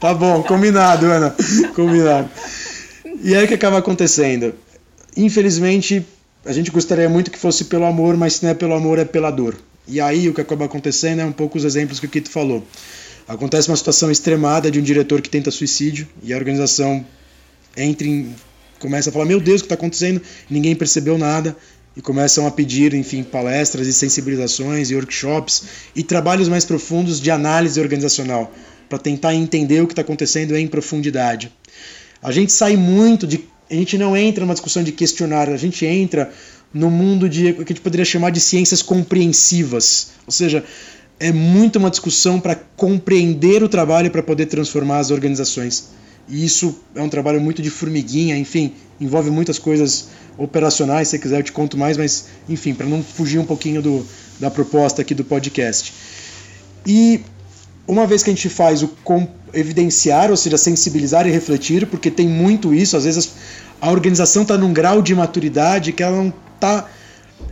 tá 0.00 0.14
bom, 0.14 0.42
combinado, 0.42 1.06
Ana. 1.06 1.34
Combinado. 1.74 2.30
E 3.22 3.34
aí 3.34 3.44
o 3.44 3.48
que 3.48 3.54
acaba 3.54 3.78
acontecendo? 3.78 4.54
Infelizmente, 5.16 6.06
a 6.48 6.52
gente 6.52 6.70
gostaria 6.70 7.10
muito 7.10 7.30
que 7.30 7.38
fosse 7.38 7.66
pelo 7.66 7.84
amor, 7.84 8.16
mas 8.16 8.34
se 8.34 8.42
não 8.42 8.50
é 8.50 8.54
pelo 8.54 8.72
amor, 8.72 8.98
é 8.98 9.04
pela 9.04 9.30
dor. 9.30 9.54
E 9.86 10.00
aí 10.00 10.30
o 10.30 10.32
que 10.32 10.40
acaba 10.40 10.64
acontecendo 10.64 11.20
é 11.20 11.24
um 11.24 11.32
pouco 11.32 11.58
os 11.58 11.64
exemplos 11.64 12.00
que 12.00 12.06
o 12.06 12.08
Kito 12.08 12.30
falou. 12.30 12.66
Acontece 13.28 13.68
uma 13.68 13.76
situação 13.76 14.10
extremada 14.10 14.70
de 14.70 14.80
um 14.80 14.82
diretor 14.82 15.20
que 15.20 15.28
tenta 15.28 15.50
suicídio 15.50 16.08
e 16.22 16.32
a 16.32 16.36
organização 16.38 17.04
entra 17.76 18.06
em, 18.06 18.34
começa 18.78 19.10
a 19.10 19.12
falar: 19.12 19.26
Meu 19.26 19.38
Deus, 19.38 19.60
o 19.60 19.64
que 19.64 19.66
está 19.66 19.74
acontecendo? 19.74 20.22
Ninguém 20.48 20.74
percebeu 20.74 21.18
nada. 21.18 21.54
E 21.94 22.00
começam 22.00 22.46
a 22.46 22.50
pedir, 22.50 22.94
enfim, 22.94 23.22
palestras 23.24 23.86
e 23.86 23.92
sensibilizações 23.92 24.90
e 24.90 24.94
workshops 24.94 25.64
e 25.94 26.02
trabalhos 26.02 26.48
mais 26.48 26.64
profundos 26.64 27.20
de 27.20 27.30
análise 27.30 27.78
organizacional 27.78 28.54
para 28.88 28.98
tentar 28.98 29.34
entender 29.34 29.82
o 29.82 29.86
que 29.86 29.92
está 29.92 30.02
acontecendo 30.02 30.56
em 30.56 30.66
profundidade. 30.66 31.52
A 32.22 32.32
gente 32.32 32.52
sai 32.52 32.76
muito 32.76 33.26
de 33.26 33.44
a 33.70 33.74
gente 33.74 33.98
não 33.98 34.16
entra 34.16 34.44
numa 34.44 34.54
discussão 34.54 34.82
de 34.82 34.92
questionar, 34.92 35.48
a 35.48 35.56
gente 35.56 35.84
entra 35.84 36.32
no 36.72 36.90
mundo 36.90 37.28
de 37.28 37.50
o 37.50 37.64
que 37.64 37.72
a 37.72 37.74
gente 37.74 37.80
poderia 37.80 38.04
chamar 38.04 38.30
de 38.30 38.40
ciências 38.40 38.82
compreensivas. 38.82 40.08
Ou 40.26 40.32
seja, 40.32 40.64
é 41.18 41.32
muito 41.32 41.76
uma 41.76 41.90
discussão 41.90 42.40
para 42.40 42.54
compreender 42.54 43.62
o 43.62 43.68
trabalho 43.68 44.10
para 44.10 44.22
poder 44.22 44.46
transformar 44.46 44.98
as 44.98 45.10
organizações. 45.10 45.88
E 46.28 46.44
isso 46.44 46.78
é 46.94 47.02
um 47.02 47.08
trabalho 47.08 47.40
muito 47.40 47.62
de 47.62 47.70
formiguinha, 47.70 48.36
enfim, 48.36 48.74
envolve 49.00 49.30
muitas 49.30 49.58
coisas 49.58 50.08
operacionais, 50.36 51.08
se 51.08 51.18
quiser 51.18 51.40
eu 51.40 51.42
te 51.42 51.52
conto 51.52 51.76
mais, 51.76 51.96
mas 51.96 52.26
enfim, 52.48 52.74
para 52.74 52.86
não 52.86 53.02
fugir 53.02 53.38
um 53.38 53.46
pouquinho 53.46 53.80
do, 53.82 54.06
da 54.38 54.50
proposta 54.50 55.02
aqui 55.02 55.14
do 55.14 55.24
podcast. 55.24 55.92
E 56.86 57.22
uma 57.88 58.06
vez 58.06 58.22
que 58.22 58.30
a 58.30 58.34
gente 58.34 58.48
faz 58.50 58.82
o 58.82 58.90
evidenciar, 59.52 60.30
ou 60.30 60.36
seja, 60.36 60.58
sensibilizar 60.58 61.26
e 61.26 61.30
refletir, 61.30 61.86
porque 61.86 62.10
tem 62.10 62.28
muito 62.28 62.74
isso, 62.74 62.96
às 62.96 63.04
vezes 63.04 63.30
a 63.80 63.90
organização 63.90 64.42
está 64.42 64.58
num 64.58 64.72
grau 64.72 65.00
de 65.00 65.14
maturidade 65.14 65.92
que 65.92 66.02
ela 66.02 66.16
não 66.16 66.32
está. 66.54 66.86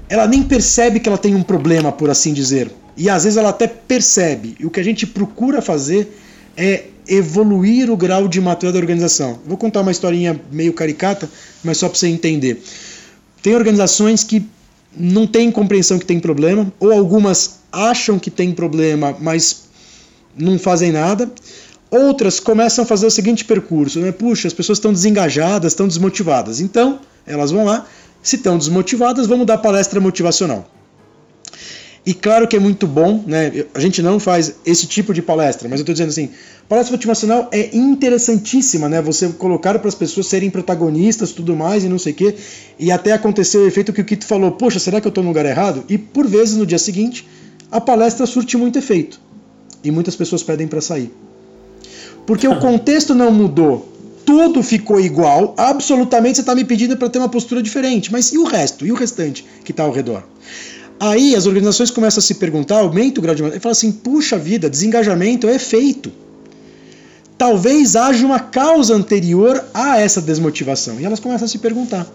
Ela 0.08 0.26
nem 0.26 0.42
percebe 0.42 1.00
que 1.00 1.08
ela 1.08 1.16
tem 1.16 1.34
um 1.34 1.42
problema, 1.42 1.90
por 1.90 2.10
assim 2.10 2.32
dizer. 2.32 2.70
E 2.96 3.08
às 3.08 3.24
vezes 3.24 3.36
ela 3.36 3.48
até 3.48 3.66
percebe. 3.66 4.56
E 4.60 4.66
o 4.66 4.70
que 4.70 4.78
a 4.80 4.84
gente 4.84 5.06
procura 5.06 5.62
fazer 5.62 6.18
é 6.56 6.84
evoluir 7.08 7.90
o 7.90 7.96
grau 7.96 8.28
de 8.28 8.40
maturidade 8.40 8.74
da 8.74 8.80
organização. 8.80 9.38
Vou 9.46 9.56
contar 9.56 9.80
uma 9.80 9.90
historinha 9.90 10.40
meio 10.50 10.72
caricata, 10.72 11.30
mas 11.62 11.78
só 11.78 11.88
para 11.88 11.98
você 11.98 12.08
entender. 12.08 12.62
Tem 13.42 13.54
organizações 13.54 14.24
que 14.24 14.44
não 14.96 15.26
têm 15.26 15.50
compreensão 15.50 15.98
que 15.98 16.06
tem 16.06 16.18
problema, 16.18 16.72
ou 16.80 16.90
algumas 16.90 17.60
acham 17.70 18.18
que 18.18 18.30
tem 18.30 18.52
problema, 18.52 19.16
mas 19.20 19.65
não 20.38 20.58
fazem 20.58 20.92
nada. 20.92 21.30
Outras 21.90 22.40
começam 22.40 22.84
a 22.84 22.86
fazer 22.86 23.06
o 23.06 23.10
seguinte 23.10 23.44
percurso, 23.44 24.00
né? 24.00 24.12
Puxa, 24.12 24.48
as 24.48 24.54
pessoas 24.54 24.78
estão 24.78 24.92
desengajadas, 24.92 25.72
estão 25.72 25.86
desmotivadas. 25.86 26.60
Então, 26.60 27.00
elas 27.26 27.50
vão 27.50 27.64
lá, 27.64 27.86
se 28.22 28.36
estão 28.36 28.58
desmotivadas, 28.58 29.26
vamos 29.26 29.46
dar 29.46 29.58
palestra 29.58 30.00
motivacional. 30.00 30.68
E 32.04 32.14
claro 32.14 32.46
que 32.46 32.54
é 32.54 32.58
muito 32.60 32.86
bom, 32.86 33.24
né? 33.26 33.64
A 33.74 33.80
gente 33.80 34.00
não 34.00 34.20
faz 34.20 34.54
esse 34.64 34.86
tipo 34.86 35.12
de 35.12 35.20
palestra, 35.20 35.68
mas 35.68 35.80
eu 35.80 35.82
estou 35.82 35.92
dizendo 35.92 36.10
assim, 36.10 36.30
palestra 36.68 36.96
motivacional 36.96 37.48
é 37.50 37.76
interessantíssima, 37.76 38.88
né? 38.88 39.02
Você 39.02 39.28
colocar 39.30 39.76
para 39.80 39.88
as 39.88 39.94
pessoas 39.94 40.28
serem 40.28 40.48
protagonistas, 40.48 41.32
tudo 41.32 41.56
mais 41.56 41.82
e 41.82 41.88
não 41.88 41.98
sei 41.98 42.12
o 42.12 42.16
quê, 42.16 42.36
e 42.78 42.92
até 42.92 43.12
acontecer 43.12 43.58
o 43.58 43.66
efeito 43.66 43.92
que 43.92 44.00
o 44.00 44.04
Kito 44.04 44.24
falou, 44.24 44.52
poxa, 44.52 44.78
será 44.78 45.00
que 45.00 45.06
eu 45.06 45.10
estou 45.10 45.24
no 45.24 45.30
lugar 45.30 45.46
errado? 45.46 45.84
E 45.88 45.98
por 45.98 46.28
vezes 46.28 46.56
no 46.56 46.64
dia 46.64 46.78
seguinte 46.78 47.26
a 47.72 47.80
palestra 47.80 48.24
surte 48.24 48.56
muito 48.56 48.78
efeito 48.78 49.25
e 49.82 49.90
muitas 49.90 50.16
pessoas 50.16 50.42
pedem 50.42 50.66
para 50.66 50.80
sair. 50.80 51.12
Porque 52.26 52.46
o 52.46 52.58
contexto 52.60 53.14
não 53.14 53.30
mudou, 53.30 53.92
tudo 54.26 54.62
ficou 54.62 55.00
igual, 55.00 55.54
absolutamente 55.56 56.36
você 56.36 56.40
está 56.40 56.54
me 56.54 56.64
pedindo 56.64 56.96
para 56.96 57.08
ter 57.08 57.18
uma 57.18 57.28
postura 57.28 57.62
diferente, 57.62 58.10
mas 58.10 58.32
e 58.32 58.38
o 58.38 58.44
resto? 58.44 58.84
E 58.84 58.90
o 58.90 58.96
restante 58.96 59.46
que 59.64 59.70
está 59.70 59.84
ao 59.84 59.92
redor? 59.92 60.24
Aí 60.98 61.36
as 61.36 61.46
organizações 61.46 61.90
começam 61.90 62.18
a 62.18 62.22
se 62.22 62.34
perguntar, 62.34 62.78
aumenta 62.78 63.20
o 63.20 63.22
grau 63.22 63.34
de 63.34 63.44
e 63.44 63.60
fala 63.60 63.72
assim: 63.72 63.92
puxa 63.92 64.38
vida, 64.38 64.68
desengajamento 64.68 65.46
é 65.46 65.54
efeito. 65.54 66.10
Talvez 67.38 67.94
haja 67.94 68.24
uma 68.24 68.40
causa 68.40 68.94
anterior 68.94 69.62
a 69.74 70.00
essa 70.00 70.22
desmotivação. 70.22 70.98
E 70.98 71.04
elas 71.04 71.20
começam 71.20 71.44
a 71.44 71.48
se 71.48 71.58
perguntar: 71.58 72.06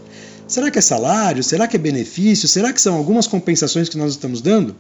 será 0.47 0.72
que 0.72 0.80
é 0.80 0.82
salário? 0.82 1.43
Será 1.43 1.68
que 1.68 1.78
é 1.78 1.80
benefício? 1.80 2.47
Será 2.47 2.74
que 2.74 2.82
são 2.82 2.95
algumas 2.95 3.28
compensações 3.28 3.88
que 3.88 3.97
nós 3.97 4.12
estamos 4.12 4.41
dando? 4.41 4.76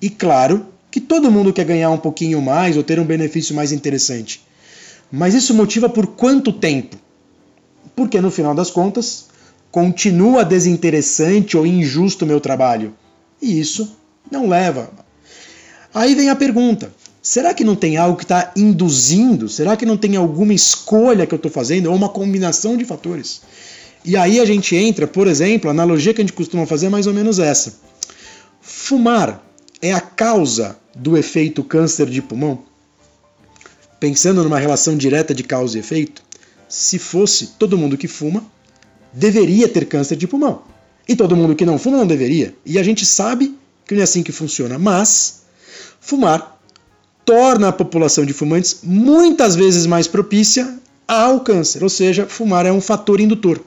E 0.00 0.08
claro 0.08 0.66
que 0.96 1.00
todo 1.02 1.30
mundo 1.30 1.52
quer 1.52 1.66
ganhar 1.66 1.90
um 1.90 1.98
pouquinho 1.98 2.40
mais 2.40 2.74
ou 2.74 2.82
ter 2.82 2.98
um 2.98 3.04
benefício 3.04 3.54
mais 3.54 3.70
interessante. 3.70 4.40
Mas 5.12 5.34
isso 5.34 5.52
motiva 5.52 5.90
por 5.90 6.06
quanto 6.06 6.50
tempo? 6.50 6.96
Porque 7.94 8.18
no 8.18 8.30
final 8.30 8.54
das 8.54 8.70
contas, 8.70 9.26
continua 9.70 10.42
desinteressante 10.42 11.54
ou 11.54 11.66
injusto 11.66 12.24
o 12.24 12.26
meu 12.26 12.40
trabalho. 12.40 12.94
E 13.42 13.60
isso 13.60 13.94
não 14.30 14.48
leva. 14.48 14.88
Aí 15.92 16.14
vem 16.14 16.30
a 16.30 16.34
pergunta: 16.34 16.90
será 17.20 17.52
que 17.52 17.62
não 17.62 17.76
tem 17.76 17.98
algo 17.98 18.16
que 18.16 18.24
está 18.24 18.52
induzindo? 18.56 19.50
Será 19.50 19.76
que 19.76 19.84
não 19.84 19.98
tem 19.98 20.16
alguma 20.16 20.54
escolha 20.54 21.26
que 21.26 21.34
eu 21.34 21.36
estou 21.36 21.50
fazendo 21.50 21.90
ou 21.90 21.94
uma 21.94 22.08
combinação 22.08 22.74
de 22.74 22.86
fatores? 22.86 23.42
E 24.02 24.16
aí 24.16 24.40
a 24.40 24.46
gente 24.46 24.74
entra, 24.74 25.06
por 25.06 25.26
exemplo, 25.26 25.68
a 25.68 25.74
analogia 25.74 26.14
que 26.14 26.22
a 26.22 26.24
gente 26.24 26.32
costuma 26.32 26.64
fazer 26.64 26.86
é 26.86 26.88
mais 26.88 27.06
ou 27.06 27.12
menos 27.12 27.38
essa. 27.38 27.74
Fumar 28.62 29.45
é 29.80 29.92
a 29.92 30.00
causa 30.00 30.78
do 30.94 31.16
efeito 31.16 31.62
câncer 31.62 32.08
de 32.08 32.22
pulmão? 32.22 32.60
Pensando 34.00 34.42
numa 34.42 34.58
relação 34.58 34.96
direta 34.96 35.34
de 35.34 35.42
causa 35.42 35.76
e 35.76 35.80
efeito, 35.80 36.22
se 36.68 36.98
fosse 36.98 37.48
todo 37.58 37.78
mundo 37.78 37.96
que 37.96 38.08
fuma, 38.08 38.44
deveria 39.12 39.68
ter 39.68 39.86
câncer 39.86 40.16
de 40.16 40.26
pulmão. 40.26 40.62
E 41.08 41.14
todo 41.14 41.36
mundo 41.36 41.54
que 41.54 41.64
não 41.64 41.78
fuma 41.78 41.98
não 41.98 42.06
deveria. 42.06 42.54
E 42.64 42.78
a 42.78 42.82
gente 42.82 43.06
sabe 43.06 43.56
que 43.86 43.94
não 43.94 44.00
é 44.00 44.04
assim 44.04 44.22
que 44.22 44.32
funciona. 44.32 44.78
Mas 44.78 45.42
fumar 46.00 46.60
torna 47.24 47.68
a 47.68 47.72
população 47.72 48.24
de 48.24 48.32
fumantes 48.32 48.78
muitas 48.82 49.54
vezes 49.54 49.86
mais 49.86 50.06
propícia 50.06 50.78
ao 51.06 51.40
câncer. 51.40 51.82
Ou 51.82 51.88
seja, 51.88 52.26
fumar 52.26 52.66
é 52.66 52.72
um 52.72 52.80
fator 52.80 53.20
indutor. 53.20 53.60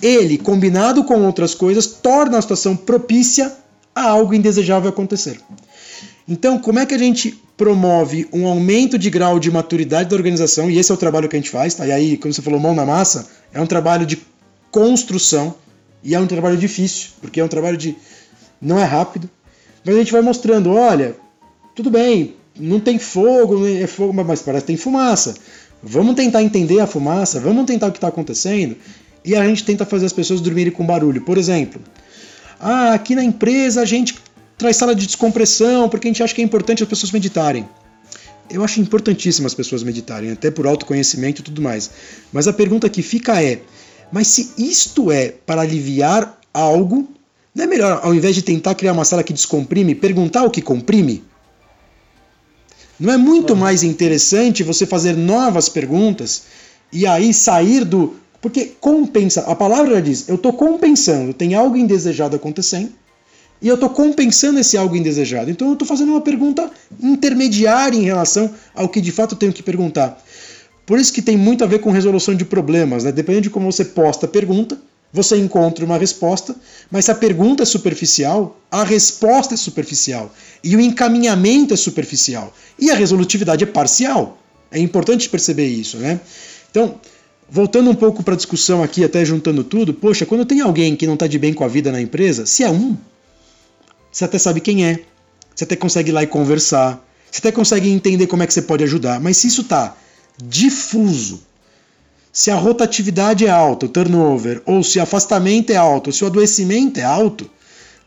Ele, 0.00 0.38
combinado 0.38 1.02
com 1.04 1.24
outras 1.24 1.54
coisas, 1.54 1.86
torna 1.86 2.38
a 2.38 2.42
situação 2.42 2.76
propícia 2.76 3.52
a 3.98 4.10
algo 4.10 4.34
indesejável 4.34 4.88
acontecer. 4.88 5.40
Então, 6.26 6.58
como 6.58 6.78
é 6.78 6.86
que 6.86 6.94
a 6.94 6.98
gente 6.98 7.42
promove 7.56 8.28
um 8.32 8.46
aumento 8.46 8.98
de 8.98 9.08
grau 9.08 9.38
de 9.38 9.50
maturidade 9.50 10.10
da 10.10 10.16
organização? 10.16 10.70
E 10.70 10.78
esse 10.78 10.90
é 10.90 10.94
o 10.94 10.98
trabalho 10.98 11.28
que 11.28 11.36
a 11.36 11.38
gente 11.38 11.50
faz, 11.50 11.74
tá? 11.74 11.86
E 11.86 11.92
aí, 11.92 12.16
como 12.16 12.32
você 12.32 12.42
falou, 12.42 12.60
mão 12.60 12.74
na 12.74 12.84
massa, 12.84 13.28
é 13.52 13.60
um 13.60 13.66
trabalho 13.66 14.04
de 14.04 14.18
construção 14.70 15.54
e 16.02 16.14
é 16.14 16.20
um 16.20 16.26
trabalho 16.26 16.56
difícil, 16.56 17.10
porque 17.20 17.40
é 17.40 17.44
um 17.44 17.48
trabalho 17.48 17.76
de. 17.76 17.96
não 18.60 18.78
é 18.78 18.84
rápido. 18.84 19.28
Mas 19.84 19.94
a 19.94 19.98
gente 19.98 20.12
vai 20.12 20.20
mostrando: 20.20 20.70
olha, 20.70 21.16
tudo 21.74 21.90
bem, 21.90 22.34
não 22.58 22.78
tem 22.78 22.98
fogo, 22.98 23.66
é 23.66 23.86
fogo, 23.86 24.12
mas 24.12 24.42
parece 24.42 24.64
que 24.64 24.68
tem 24.68 24.76
fumaça. 24.76 25.34
Vamos 25.82 26.14
tentar 26.14 26.42
entender 26.42 26.80
a 26.80 26.86
fumaça, 26.86 27.40
vamos 27.40 27.64
tentar 27.64 27.86
o 27.86 27.92
que 27.92 27.98
está 27.98 28.08
acontecendo. 28.08 28.76
E 29.24 29.34
a 29.34 29.46
gente 29.46 29.64
tenta 29.64 29.84
fazer 29.84 30.06
as 30.06 30.12
pessoas 30.12 30.40
dormirem 30.40 30.72
com 30.72 30.84
barulho. 30.84 31.22
Por 31.22 31.38
exemplo, 31.38 31.80
ah, 32.60 32.92
aqui 32.94 33.14
na 33.14 33.22
empresa 33.22 33.82
a 33.82 33.84
gente 33.84 34.16
traz 34.56 34.76
sala 34.76 34.94
de 34.94 35.06
descompressão, 35.06 35.88
porque 35.88 36.08
a 36.08 36.10
gente 36.10 36.22
acha 36.22 36.34
que 36.34 36.40
é 36.40 36.44
importante 36.44 36.82
as 36.82 36.88
pessoas 36.88 37.12
meditarem. 37.12 37.68
Eu 38.50 38.64
acho 38.64 38.80
importantíssimo 38.80 39.46
as 39.46 39.54
pessoas 39.54 39.82
meditarem, 39.82 40.30
até 40.30 40.50
por 40.50 40.66
autoconhecimento 40.66 41.40
e 41.40 41.44
tudo 41.44 41.60
mais. 41.60 41.90
Mas 42.32 42.48
a 42.48 42.52
pergunta 42.52 42.88
que 42.88 43.02
fica 43.02 43.42
é: 43.42 43.60
mas 44.10 44.28
se 44.28 44.52
isto 44.56 45.12
é 45.12 45.28
para 45.28 45.62
aliviar 45.62 46.38
algo, 46.52 47.08
não 47.54 47.64
é 47.64 47.66
melhor, 47.66 48.00
ao 48.02 48.14
invés 48.14 48.34
de 48.34 48.42
tentar 48.42 48.74
criar 48.74 48.92
uma 48.92 49.04
sala 49.04 49.22
que 49.22 49.32
descomprime, 49.32 49.94
perguntar 49.94 50.44
o 50.44 50.50
que 50.50 50.62
comprime? 50.62 51.22
Não 52.98 53.12
é 53.12 53.16
muito 53.16 53.54
mais 53.54 53.82
interessante 53.82 54.64
você 54.64 54.84
fazer 54.84 55.16
novas 55.16 55.68
perguntas 55.68 56.44
e 56.92 57.06
aí 57.06 57.32
sair 57.32 57.84
do. 57.84 58.16
Porque 58.40 58.72
compensa, 58.80 59.42
a 59.42 59.54
palavra 59.54 59.94
já 59.94 60.00
diz, 60.00 60.28
eu 60.28 60.36
estou 60.36 60.52
compensando, 60.52 61.32
tem 61.34 61.54
algo 61.54 61.76
indesejado 61.76 62.36
acontecendo 62.36 62.92
e 63.60 63.66
eu 63.66 63.74
estou 63.74 63.90
compensando 63.90 64.60
esse 64.60 64.76
algo 64.76 64.94
indesejado. 64.94 65.50
Então 65.50 65.66
eu 65.66 65.72
estou 65.72 65.86
fazendo 65.86 66.12
uma 66.12 66.20
pergunta 66.20 66.70
intermediária 67.02 67.96
em 67.96 68.04
relação 68.04 68.50
ao 68.74 68.88
que 68.88 69.00
de 69.00 69.10
fato 69.10 69.34
eu 69.34 69.38
tenho 69.38 69.52
que 69.52 69.62
perguntar. 69.62 70.22
Por 70.86 70.98
isso 70.98 71.12
que 71.12 71.20
tem 71.20 71.36
muito 71.36 71.64
a 71.64 71.66
ver 71.66 71.80
com 71.80 71.90
resolução 71.90 72.34
de 72.34 72.44
problemas. 72.44 73.04
Né? 73.04 73.12
Dependendo 73.12 73.42
de 73.42 73.50
como 73.50 73.70
você 73.70 73.84
posta 73.84 74.26
a 74.26 74.28
pergunta, 74.28 74.78
você 75.12 75.36
encontra 75.36 75.84
uma 75.84 75.98
resposta, 75.98 76.54
mas 76.90 77.06
se 77.06 77.10
a 77.10 77.14
pergunta 77.14 77.62
é 77.62 77.66
superficial, 77.66 78.58
a 78.70 78.84
resposta 78.84 79.54
é 79.54 79.56
superficial. 79.56 80.32
E 80.62 80.76
o 80.76 80.80
encaminhamento 80.80 81.74
é 81.74 81.76
superficial. 81.76 82.54
E 82.78 82.90
a 82.90 82.94
resolutividade 82.94 83.64
é 83.64 83.66
parcial. 83.66 84.38
É 84.70 84.78
importante 84.78 85.28
perceber 85.28 85.66
isso. 85.66 85.96
Né? 85.96 86.20
Então, 86.70 87.00
voltando 87.50 87.90
um 87.90 87.94
pouco 87.94 88.22
para 88.22 88.34
a 88.34 88.36
discussão 88.36 88.82
aqui, 88.82 89.02
até 89.02 89.24
juntando 89.24 89.64
tudo, 89.64 89.94
poxa, 89.94 90.26
quando 90.26 90.44
tem 90.44 90.60
alguém 90.60 90.94
que 90.94 91.06
não 91.06 91.14
está 91.14 91.26
de 91.26 91.38
bem 91.38 91.54
com 91.54 91.64
a 91.64 91.68
vida 91.68 91.90
na 91.90 92.00
empresa, 92.00 92.44
se 92.44 92.62
é 92.62 92.70
um, 92.70 92.96
você 94.12 94.24
até 94.24 94.38
sabe 94.38 94.60
quem 94.60 94.84
é, 94.84 95.00
você 95.54 95.64
até 95.64 95.76
consegue 95.76 96.10
ir 96.10 96.12
lá 96.12 96.22
e 96.22 96.26
conversar, 96.26 97.04
você 97.30 97.38
até 97.38 97.52
consegue 97.52 97.88
entender 97.88 98.26
como 98.26 98.42
é 98.42 98.46
que 98.46 98.52
você 98.52 98.62
pode 98.62 98.84
ajudar, 98.84 99.20
mas 99.20 99.38
se 99.38 99.46
isso 99.46 99.62
está 99.62 99.96
difuso, 100.42 101.42
se 102.30 102.50
a 102.50 102.54
rotatividade 102.54 103.46
é 103.46 103.50
alta, 103.50 103.86
o 103.86 103.88
turnover, 103.88 104.62
ou 104.64 104.82
se 104.84 104.98
o 104.98 105.02
afastamento 105.02 105.70
é 105.70 105.76
alto, 105.76 106.08
ou 106.08 106.12
se 106.12 106.22
o 106.22 106.26
adoecimento 106.26 107.00
é 107.00 107.04
alto, 107.04 107.50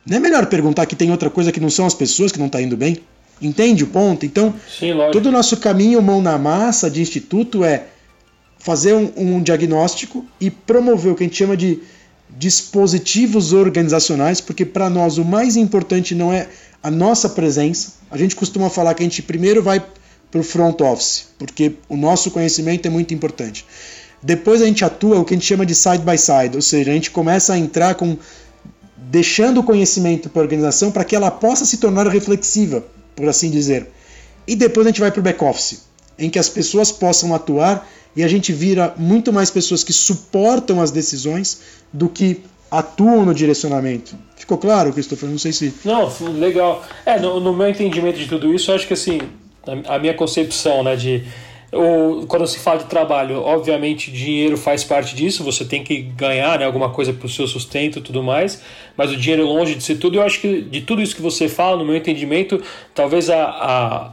não 0.05 0.17
é 0.17 0.19
melhor 0.19 0.45
perguntar 0.45 0.85
que 0.85 0.95
tem 0.95 1.11
outra 1.11 1.29
coisa 1.29 1.51
que 1.51 1.59
não 1.59 1.69
são 1.69 1.85
as 1.85 1.93
pessoas 1.93 2.31
que 2.31 2.39
não 2.39 2.47
está 2.47 2.61
indo 2.61 2.77
bem? 2.77 2.97
Entende 3.41 3.83
o 3.83 3.87
ponto? 3.87 4.25
Então, 4.25 4.53
Sim, 4.69 4.93
todo 5.11 5.27
o 5.27 5.31
nosso 5.31 5.57
caminho 5.57 6.01
mão 6.01 6.21
na 6.21 6.37
massa 6.37 6.89
de 6.89 7.01
instituto 7.01 7.63
é 7.63 7.87
fazer 8.61 8.93
um, 8.93 9.11
um 9.17 9.41
diagnóstico 9.41 10.25
e 10.39 10.51
promover 10.51 11.11
o 11.11 11.15
que 11.15 11.23
a 11.23 11.27
gente 11.27 11.37
chama 11.37 11.57
de 11.57 11.79
dispositivos 12.29 13.53
organizacionais, 13.53 14.39
porque 14.39 14.65
para 14.65 14.89
nós 14.89 15.17
o 15.17 15.25
mais 15.25 15.55
importante 15.55 16.15
não 16.15 16.31
é 16.31 16.47
a 16.81 16.89
nossa 16.89 17.29
presença. 17.29 17.93
A 18.09 18.17
gente 18.17 18.35
costuma 18.35 18.69
falar 18.69 18.93
que 18.93 19.03
a 19.03 19.05
gente 19.05 19.21
primeiro 19.21 19.61
vai 19.61 19.83
para 20.29 20.39
o 20.39 20.43
front 20.43 20.79
office, 20.81 21.25
porque 21.37 21.73
o 21.89 21.97
nosso 21.97 22.31
conhecimento 22.31 22.85
é 22.85 22.89
muito 22.89 23.13
importante. 23.13 23.65
Depois 24.23 24.61
a 24.61 24.65
gente 24.65 24.85
atua 24.85 25.19
o 25.19 25.25
que 25.25 25.33
a 25.33 25.37
gente 25.37 25.45
chama 25.45 25.65
de 25.65 25.73
side 25.73 26.03
by 26.03 26.17
side, 26.17 26.55
ou 26.55 26.61
seja, 26.61 26.91
a 26.91 26.93
gente 26.93 27.11
começa 27.11 27.53
a 27.53 27.57
entrar 27.57 27.95
com 27.95 28.17
deixando 28.95 29.59
o 29.59 29.63
conhecimento 29.63 30.29
para 30.29 30.41
a 30.41 30.43
organização 30.43 30.91
para 30.91 31.03
que 31.03 31.15
ela 31.15 31.31
possa 31.31 31.65
se 31.65 31.77
tornar 31.77 32.07
reflexiva, 32.07 32.85
por 33.15 33.27
assim 33.27 33.49
dizer. 33.49 33.89
E 34.47 34.55
depois 34.55 34.85
a 34.85 34.89
gente 34.91 35.01
vai 35.01 35.11
para 35.11 35.19
o 35.19 35.23
back 35.23 35.43
office, 35.43 35.81
em 36.17 36.29
que 36.29 36.39
as 36.39 36.47
pessoas 36.47 36.91
possam 36.91 37.33
atuar 37.33 37.85
e 38.15 38.23
a 38.23 38.27
gente 38.27 38.51
vira 38.51 38.93
muito 38.97 39.31
mais 39.31 39.49
pessoas 39.49 39.83
que 39.83 39.93
suportam 39.93 40.81
as 40.81 40.91
decisões 40.91 41.61
do 41.91 42.09
que 42.09 42.41
atuam 42.69 43.25
no 43.25 43.33
direcionamento. 43.33 44.15
Ficou 44.35 44.57
claro, 44.57 44.93
Christopher? 44.93 45.29
Não 45.29 45.37
sei 45.37 45.51
se. 45.51 45.73
Não, 45.83 46.11
legal. 46.39 46.83
É, 47.05 47.19
no, 47.19 47.39
no 47.39 47.53
meu 47.53 47.69
entendimento 47.69 48.17
de 48.17 48.27
tudo 48.27 48.53
isso, 48.53 48.71
eu 48.71 48.75
acho 48.75 48.87
que 48.87 48.93
assim, 48.93 49.19
a 49.87 49.99
minha 49.99 50.13
concepção, 50.13 50.83
né, 50.83 50.95
de 50.95 51.23
ou 51.71 52.27
quando 52.27 52.45
se 52.45 52.59
fala 52.59 52.79
de 52.79 52.85
trabalho, 52.85 53.37
obviamente 53.37 54.11
dinheiro 54.11 54.57
faz 54.57 54.83
parte 54.83 55.15
disso, 55.15 55.41
você 55.41 55.63
tem 55.63 55.83
que 55.83 56.01
ganhar 56.01 56.59
né, 56.59 56.65
alguma 56.65 56.89
coisa 56.89 57.13
para 57.13 57.25
o 57.25 57.29
seu 57.29 57.47
sustento 57.47 57.99
e 57.99 58.01
tudo 58.01 58.21
mais, 58.21 58.61
mas 58.97 59.09
o 59.09 59.15
dinheiro 59.15 59.45
longe 59.45 59.75
de 59.75 59.83
ser 59.83 59.95
tudo, 59.95 60.17
eu 60.17 60.21
acho 60.21 60.41
que 60.41 60.61
de 60.61 60.81
tudo 60.81 61.01
isso 61.01 61.15
que 61.15 61.21
você 61.21 61.47
fala, 61.47 61.77
no 61.77 61.85
meu 61.85 61.95
entendimento, 61.95 62.61
talvez 62.93 63.29
a, 63.29 63.43
a 63.45 64.11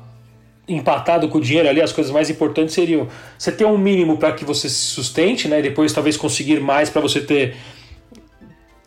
empatado 0.68 1.28
com 1.28 1.38
o 1.38 1.40
dinheiro 1.40 1.68
ali, 1.68 1.80
as 1.80 1.92
coisas 1.92 2.12
mais 2.12 2.28
importantes 2.28 2.74
seriam 2.74 3.08
você 3.38 3.50
ter 3.50 3.64
um 3.64 3.78
mínimo 3.78 4.18
para 4.18 4.32
que 4.32 4.44
você 4.44 4.68
se 4.68 4.74
sustente, 4.74 5.48
né? 5.48 5.62
Depois 5.62 5.92
talvez 5.92 6.16
conseguir 6.16 6.60
mais 6.60 6.90
para 6.90 7.00
você 7.00 7.20
ter 7.20 7.56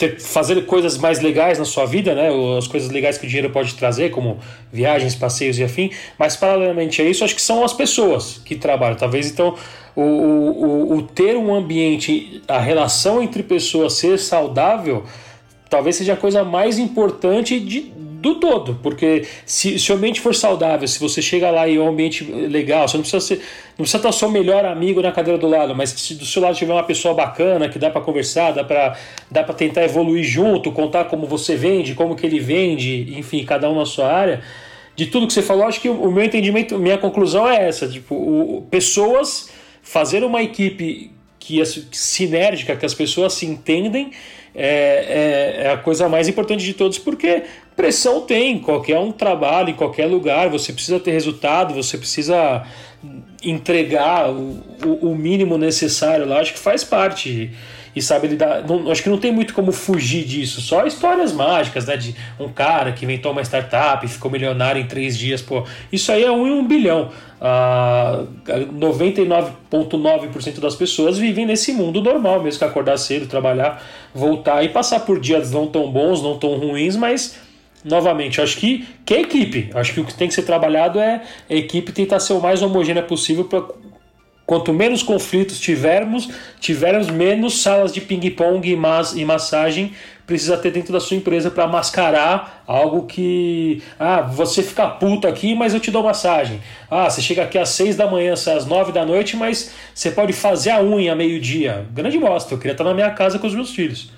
ter, 0.01 0.19
fazer 0.19 0.65
coisas 0.65 0.97
mais 0.97 1.19
legais 1.19 1.59
na 1.59 1.65
sua 1.65 1.85
vida, 1.85 2.15
né? 2.15 2.29
As 2.57 2.67
coisas 2.67 2.89
legais 2.89 3.19
que 3.19 3.25
o 3.25 3.29
dinheiro 3.29 3.51
pode 3.51 3.75
trazer, 3.75 4.09
como 4.09 4.39
viagens, 4.73 5.13
passeios 5.13 5.59
e 5.59 5.63
afim. 5.63 5.91
Mas, 6.17 6.35
paralelamente 6.35 7.01
a 7.01 7.05
isso, 7.05 7.23
acho 7.23 7.35
que 7.35 7.41
são 7.41 7.63
as 7.63 7.71
pessoas 7.71 8.41
que 8.43 8.55
trabalham. 8.55 8.95
Talvez, 8.95 9.29
então, 9.29 9.55
o, 9.95 10.01
o, 10.01 10.97
o 10.97 11.01
ter 11.03 11.37
um 11.37 11.53
ambiente, 11.53 12.41
a 12.47 12.59
relação 12.59 13.21
entre 13.21 13.43
pessoas 13.43 13.93
ser 13.93 14.17
saudável, 14.17 15.03
talvez 15.69 15.97
seja 15.97 16.13
a 16.13 16.17
coisa 16.17 16.43
mais 16.43 16.79
importante 16.79 17.59
de, 17.59 17.93
do 18.21 18.35
todo, 18.35 18.77
porque 18.83 19.25
se, 19.45 19.79
se 19.79 19.91
o 19.91 19.95
ambiente 19.95 20.21
for 20.21 20.35
saudável, 20.35 20.87
se 20.87 20.99
você 20.99 21.21
chega 21.23 21.49
lá 21.49 21.67
e 21.67 21.77
é 21.77 21.79
um 21.79 21.89
ambiente 21.89 22.23
legal, 22.23 22.87
você 22.87 22.95
não 22.95 23.01
precisa 23.01 23.19
ser, 23.19 23.35
não 23.69 23.77
precisa 23.77 23.97
estar 23.97 24.11
seu 24.11 24.29
melhor 24.29 24.63
amigo 24.63 25.01
na 25.01 25.11
cadeira 25.11 25.39
do 25.39 25.47
lado, 25.47 25.75
mas 25.75 25.89
se 25.89 26.13
do 26.13 26.23
seu 26.23 26.39
lado 26.39 26.55
tiver 26.55 26.71
uma 26.71 26.83
pessoa 26.83 27.15
bacana, 27.15 27.67
que 27.67 27.79
dá 27.79 27.89
para 27.89 27.99
conversar, 27.99 28.51
dá 28.51 28.63
para 28.63 28.95
dá 29.29 29.43
para 29.43 29.55
tentar 29.55 29.83
evoluir 29.83 30.23
junto, 30.23 30.71
contar 30.71 31.05
como 31.05 31.25
você 31.25 31.55
vende, 31.55 31.95
como 31.95 32.15
que 32.15 32.23
ele 32.23 32.39
vende, 32.39 33.17
enfim, 33.17 33.43
cada 33.43 33.67
um 33.67 33.75
na 33.75 33.85
sua 33.85 34.13
área. 34.13 34.41
De 34.95 35.07
tudo 35.07 35.25
que 35.25 35.33
você 35.33 35.41
falou, 35.41 35.65
acho 35.65 35.81
que 35.81 35.89
o 35.89 36.11
meu 36.11 36.23
entendimento, 36.23 36.77
minha 36.77 36.97
conclusão 36.97 37.49
é 37.49 37.67
essa, 37.67 37.87
tipo, 37.87 38.13
o, 38.13 38.67
pessoas 38.69 39.49
fazer 39.81 40.23
uma 40.23 40.43
equipe 40.43 41.11
que 41.39 41.59
é 41.59 41.65
sinérgica, 41.65 42.75
que 42.75 42.85
as 42.85 42.93
pessoas 42.93 43.33
se 43.33 43.47
entendem, 43.47 44.11
é, 44.53 44.65
é, 44.65 45.63
é, 45.63 45.71
a 45.71 45.77
coisa 45.77 46.09
mais 46.09 46.27
importante 46.27 46.63
de 46.63 46.73
todos, 46.73 46.97
porque 46.97 47.43
pressão 47.75 48.21
tem, 48.21 48.59
qualquer 48.59 48.99
um 48.99 49.11
trabalho, 49.11 49.69
em 49.69 49.75
qualquer 49.75 50.05
lugar, 50.05 50.49
você 50.49 50.73
precisa 50.73 50.99
ter 50.99 51.11
resultado, 51.11 51.73
você 51.73 51.97
precisa 51.97 52.65
entregar 53.43 54.29
o, 54.29 54.61
o, 54.85 55.11
o 55.11 55.15
mínimo 55.15 55.57
necessário 55.57 56.25
lá, 56.25 56.39
acho 56.39 56.53
que 56.53 56.59
faz 56.59 56.83
parte 56.83 57.51
e 57.95 58.01
sabe 58.01 58.27
lidar. 58.27 58.67
Não, 58.67 58.91
acho 58.91 59.01
que 59.03 59.09
não 59.09 59.17
tem 59.17 59.31
muito 59.31 59.53
como 59.53 59.71
fugir 59.71 60.25
disso. 60.25 60.59
Só 60.61 60.85
histórias 60.85 61.31
mágicas, 61.31 61.85
né? 61.85 61.95
De 61.97 62.15
um 62.39 62.49
cara 62.49 62.91
que 62.91 63.05
inventou 63.05 63.31
uma 63.31 63.41
startup 63.41 64.05
e 64.05 64.09
ficou 64.09 64.31
milionário 64.31 64.81
em 64.81 64.87
três 64.87 65.17
dias. 65.17 65.41
Pô, 65.41 65.63
isso 65.91 66.11
aí 66.11 66.23
é 66.23 66.31
um 66.31 66.47
em 66.47 66.51
um 66.51 66.67
bilhão. 66.67 67.09
Ah, 67.39 68.25
99,9% 68.45 70.59
das 70.59 70.75
pessoas 70.75 71.17
vivem 71.17 71.45
nesse 71.45 71.71
mundo 71.73 72.01
normal, 72.01 72.43
mesmo 72.43 72.59
que 72.59 72.65
acordar 72.65 72.97
cedo, 72.97 73.27
trabalhar, 73.27 73.83
voltar 74.13 74.63
e 74.63 74.69
passar 74.69 74.99
por 75.01 75.19
dias 75.19 75.51
não 75.51 75.67
tão 75.67 75.91
bons, 75.91 76.21
não 76.21 76.37
tão 76.37 76.57
ruins, 76.57 76.95
mas 76.95 77.35
novamente, 77.83 78.39
acho 78.39 78.57
que, 78.57 78.87
que 79.05 79.15
é 79.15 79.21
equipe. 79.21 79.69
Acho 79.73 79.93
que 79.93 79.99
o 79.99 80.05
que 80.05 80.13
tem 80.13 80.27
que 80.27 80.33
ser 80.33 80.43
trabalhado 80.43 80.99
é 80.99 81.23
a 81.49 81.53
equipe 81.53 81.91
tentar 81.91 82.19
ser 82.19 82.33
o 82.33 82.39
mais 82.39 82.61
homogênea 82.61 83.01
possível 83.01 83.49
Quanto 84.51 84.73
menos 84.73 85.01
conflitos 85.01 85.61
tivermos, 85.61 86.27
tivermos 86.59 87.09
menos 87.09 87.61
salas 87.61 87.93
de 87.93 88.01
ping-pong 88.01 88.69
e, 88.69 88.75
mas, 88.75 89.13
e 89.13 89.23
massagem 89.23 89.93
precisa 90.27 90.57
ter 90.57 90.71
dentro 90.71 90.91
da 90.91 90.99
sua 90.99 91.15
empresa 91.15 91.49
para 91.49 91.65
mascarar 91.67 92.61
algo 92.67 93.05
que. 93.05 93.81
Ah, 93.97 94.19
você 94.23 94.61
fica 94.61 94.89
puto 94.89 95.25
aqui, 95.25 95.55
mas 95.55 95.73
eu 95.73 95.79
te 95.79 95.89
dou 95.89 96.03
massagem. 96.03 96.59
Ah, 96.89 97.09
você 97.09 97.21
chega 97.21 97.43
aqui 97.43 97.57
às 97.57 97.69
6 97.69 97.95
da 97.95 98.11
manhã, 98.11 98.33
às 98.33 98.65
9 98.65 98.91
da 98.91 99.05
noite, 99.05 99.37
mas 99.37 99.71
você 99.95 100.11
pode 100.11 100.33
fazer 100.33 100.71
a 100.71 100.83
unha 100.83 101.15
meio-dia. 101.15 101.87
Grande 101.93 102.19
bosta, 102.19 102.53
eu 102.53 102.57
queria 102.57 102.73
estar 102.73 102.83
na 102.83 102.93
minha 102.93 103.11
casa 103.11 103.39
com 103.39 103.47
os 103.47 103.55
meus 103.55 103.73
filhos. 103.73 104.11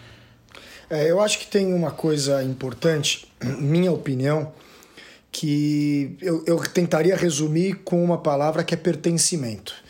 É, 0.90 1.12
eu 1.12 1.22
acho 1.22 1.38
que 1.38 1.46
tem 1.46 1.72
uma 1.72 1.92
coisa 1.92 2.44
importante, 2.44 3.28
minha 3.60 3.92
opinião, 3.92 4.52
que 5.32 6.18
eu, 6.20 6.44
eu 6.48 6.58
tentaria 6.58 7.16
resumir 7.16 7.82
com 7.84 8.04
uma 8.04 8.18
palavra 8.18 8.64
que 8.64 8.74
é 8.74 8.78
pertencimento. 8.78 9.83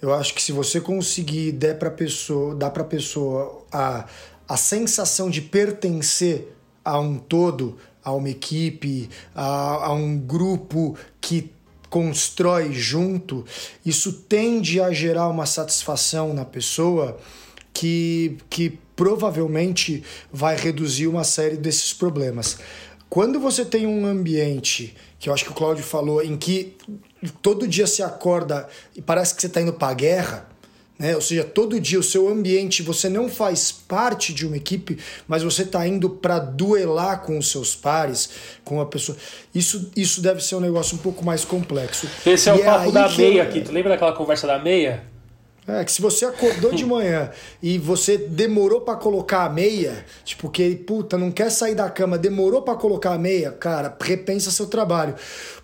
Eu 0.00 0.14
acho 0.14 0.34
que 0.34 0.42
se 0.42 0.52
você 0.52 0.80
conseguir 0.80 1.52
der 1.52 1.78
para 1.78 1.90
pessoa, 1.90 2.54
dar 2.54 2.70
para 2.70 2.84
pessoa 2.84 3.64
a, 3.70 4.06
a 4.48 4.56
sensação 4.56 5.28
de 5.28 5.42
pertencer 5.42 6.56
a 6.84 6.98
um 6.98 7.18
todo, 7.18 7.76
a 8.02 8.12
uma 8.12 8.30
equipe, 8.30 9.10
a, 9.34 9.86
a 9.86 9.92
um 9.92 10.18
grupo 10.18 10.96
que 11.20 11.52
constrói 11.90 12.72
junto, 12.72 13.44
isso 13.84 14.12
tende 14.12 14.80
a 14.80 14.92
gerar 14.92 15.28
uma 15.28 15.44
satisfação 15.44 16.32
na 16.32 16.44
pessoa 16.44 17.18
que, 17.72 18.38
que 18.48 18.78
provavelmente 18.96 20.02
vai 20.32 20.56
reduzir 20.56 21.08
uma 21.08 21.24
série 21.24 21.56
desses 21.56 21.92
problemas. 21.92 22.58
Quando 23.08 23.40
você 23.40 23.64
tem 23.64 23.86
um 23.86 24.06
ambiente, 24.06 24.96
que 25.18 25.28
eu 25.28 25.34
acho 25.34 25.44
que 25.44 25.50
o 25.50 25.54
Cláudio 25.54 25.82
falou, 25.82 26.22
em 26.22 26.36
que 26.36 26.76
todo 27.28 27.68
dia 27.68 27.86
se 27.86 28.02
acorda 28.02 28.68
e 28.96 29.02
parece 29.02 29.34
que 29.34 29.40
você 29.40 29.46
está 29.46 29.60
indo 29.60 29.72
para 29.72 29.88
a 29.88 29.94
guerra, 29.94 30.46
né? 30.98 31.14
ou 31.14 31.20
seja, 31.20 31.44
todo 31.44 31.80
dia 31.80 31.98
o 31.98 32.02
seu 32.02 32.28
ambiente, 32.28 32.82
você 32.82 33.08
não 33.08 33.28
faz 33.28 33.72
parte 33.72 34.32
de 34.32 34.46
uma 34.46 34.56
equipe, 34.56 34.98
mas 35.26 35.42
você 35.42 35.62
está 35.62 35.86
indo 35.86 36.10
para 36.10 36.38
duelar 36.38 37.22
com 37.22 37.38
os 37.38 37.50
seus 37.50 37.74
pares, 37.74 38.30
com 38.64 38.80
a 38.80 38.86
pessoa. 38.86 39.16
Isso, 39.54 39.90
isso 39.96 40.20
deve 40.20 40.42
ser 40.42 40.56
um 40.56 40.60
negócio 40.60 40.96
um 40.96 41.00
pouco 41.00 41.24
mais 41.24 41.44
complexo. 41.44 42.06
Esse 42.24 42.50
é 42.50 42.54
e 42.54 42.58
o 42.58 42.62
é 42.62 42.64
papo 42.64 42.92
da 42.92 43.08
meia 43.08 43.42
aqui. 43.42 43.60
Tu 43.60 43.72
lembra 43.72 43.90
daquela 43.90 44.12
conversa 44.12 44.46
da 44.46 44.58
meia? 44.58 45.09
É, 45.78 45.84
que 45.84 45.92
se 45.92 46.02
você 46.02 46.24
acordou 46.24 46.72
de 46.72 46.84
manhã 46.84 47.30
e 47.62 47.78
você 47.78 48.18
demorou 48.18 48.80
para 48.80 48.96
colocar 48.96 49.44
a 49.44 49.48
meia, 49.48 50.04
tipo, 50.24 50.50
que, 50.50 50.74
puta, 50.74 51.16
não 51.16 51.30
quer 51.30 51.50
sair 51.50 51.74
da 51.74 51.88
cama, 51.88 52.18
demorou 52.18 52.62
para 52.62 52.74
colocar 52.74 53.12
a 53.12 53.18
meia, 53.18 53.52
cara, 53.52 53.96
repensa 54.00 54.50
seu 54.50 54.66
trabalho. 54.66 55.14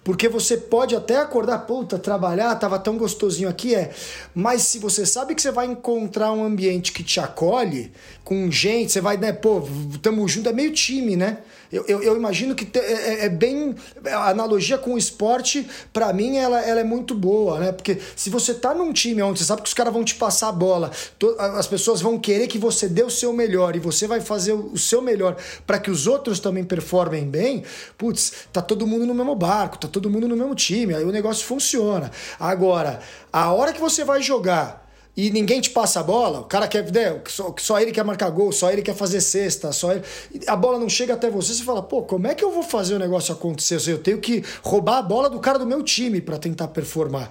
Porque 0.05 0.29
você 0.29 0.57
pode 0.57 0.95
até 0.95 1.17
acordar, 1.17 1.59
puta, 1.61 1.99
trabalhar, 1.99 2.55
tava 2.55 2.79
tão 2.79 2.97
gostosinho 2.97 3.49
aqui, 3.49 3.75
é. 3.75 3.91
Mas 4.33 4.63
se 4.63 4.79
você 4.79 5.05
sabe 5.05 5.35
que 5.35 5.43
você 5.43 5.51
vai 5.51 5.67
encontrar 5.67 6.33
um 6.33 6.45
ambiente 6.45 6.93
que 6.93 7.03
te 7.03 7.19
acolhe, 7.19 7.91
com 8.23 8.49
gente, 8.51 8.93
você 8.93 9.01
vai, 9.01 9.17
né, 9.17 9.33
pô, 9.33 9.63
tamo 10.01 10.29
junto, 10.29 10.49
é 10.49 10.53
meio 10.53 10.73
time, 10.73 11.17
né? 11.17 11.39
Eu, 11.73 11.85
eu, 11.87 12.03
eu 12.03 12.17
imagino 12.17 12.55
que 12.55 12.65
te, 12.65 12.79
é, 12.79 12.93
é, 12.93 13.25
é, 13.27 13.29
bem. 13.29 13.75
A 14.05 14.31
analogia 14.31 14.79
com 14.79 14.95
o 14.95 14.99
esporte, 14.99 15.67
para 15.93 16.13
mim, 16.13 16.37
ela, 16.37 16.61
ela 16.61 16.81
é 16.81 16.85
muito 16.85 17.15
boa, 17.15 17.59
né? 17.59 17.73
Porque 17.73 17.99
se 18.15 18.31
você 18.31 18.55
tá 18.55 18.75
num 18.75 18.93
time 18.93 19.23
onde 19.23 19.39
você 19.39 19.45
sabe 19.45 19.63
que 19.63 19.69
os 19.69 19.75
caras 19.75 19.93
vão 19.93 20.05
te 20.05 20.15
passar 20.15 20.49
a 20.49 20.53
bola, 20.53 20.91
to, 21.19 21.35
as 21.39 21.67
pessoas 21.67 22.01
vão 22.01 22.19
querer 22.19 22.47
que 22.47 22.59
você 22.59 22.89
dê 22.89 23.03
o 23.03 23.11
seu 23.11 23.33
melhor 23.33 23.77
e 23.77 23.79
você 23.79 24.07
vai 24.07 24.21
fazer 24.21 24.53
o, 24.53 24.77
seu 24.77 25.03
melhor 25.03 25.37
para 25.67 25.79
que 25.79 25.91
os 25.91 26.07
outros 26.07 26.41
também 26.41 26.65
performem 26.65 27.25
bem, 27.29 27.65
putz, 27.99 28.33
tá 28.53 28.63
todo 28.63 28.87
mundo 28.87 29.05
no 29.07 29.15
mesmo 29.15 29.35
barco, 29.35 29.79
tá 29.79 29.89
todo 29.89 30.09
mundo 30.09 30.29
no 30.29 30.37
mesmo 30.37 30.55
time, 30.55 30.95
aí 30.95 31.05
o 31.05 31.13
negócio 31.13 31.45
funciona. 31.45 32.11
Agora, 32.39 33.01
a 33.33 33.53
hora 33.53 33.73
que 33.73 33.81
você 33.81 34.05
vai 34.05 34.23
jogar 34.23 34.86
e 35.17 35.31
ninguém 35.31 35.61
te 35.61 35.71
passa 35.71 36.01
a 36.01 36.03
bola, 36.03 36.41
o 36.41 36.45
cara 36.45 36.69
quer, 36.69 36.91
né, 36.93 37.21
só, 37.27 37.55
só 37.59 37.81
ele 37.81 37.91
quer 37.91 38.05
marcar 38.05 38.29
gol, 38.29 38.53
só 38.53 38.71
ele 38.71 38.83
quer 38.83 38.95
fazer 38.95 39.21
cesta, 39.21 39.73
só 39.73 39.93
ele, 39.93 40.03
a 40.47 40.55
bola 40.55 40.79
não 40.79 40.89
chega 40.89 41.15
até 41.15 41.31
você, 41.31 41.55
você 41.55 41.63
fala, 41.63 41.83
pô, 41.83 42.03
como 42.03 42.27
é 42.27 42.35
que 42.35 42.45
eu 42.45 42.53
vou 42.53 42.63
fazer 42.63 42.95
o 42.95 42.99
negócio 42.99 43.33
acontecer? 43.33 43.81
Eu 43.87 43.99
tenho 43.99 44.19
que 44.19 44.45
roubar 44.63 44.99
a 44.99 45.03
bola 45.03 45.31
do 45.31 45.41
cara 45.41 45.59
do 45.59 45.67
meu 45.67 45.83
time 45.83 46.21
para 46.21 46.39
tentar 46.39 46.69
performar. 46.69 47.31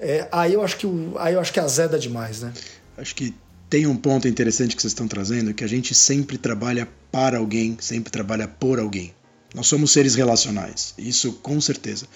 É, 0.00 0.26
aí 0.32 0.54
eu 0.54 0.62
acho 0.62 0.78
que 0.78 0.86
o, 0.86 1.14
aí 1.18 1.34
eu 1.34 1.40
acho 1.40 1.52
que 1.52 1.60
azeda 1.60 1.98
demais, 1.98 2.40
né? 2.40 2.52
Acho 2.96 3.14
que 3.14 3.34
tem 3.68 3.86
um 3.86 3.96
ponto 3.96 4.26
interessante 4.26 4.74
que 4.74 4.80
vocês 4.80 4.92
estão 4.92 5.06
trazendo, 5.06 5.52
que 5.52 5.62
a 5.62 5.68
gente 5.68 5.94
sempre 5.94 6.38
trabalha 6.38 6.88
para 7.12 7.38
alguém, 7.38 7.76
sempre 7.80 8.10
trabalha 8.10 8.48
por 8.48 8.78
alguém. 8.78 9.12
Nós 9.54 9.66
somos 9.66 9.92
seres 9.92 10.14
relacionais, 10.14 10.94
isso 10.96 11.32
com 11.34 11.60
certeza. 11.60 12.06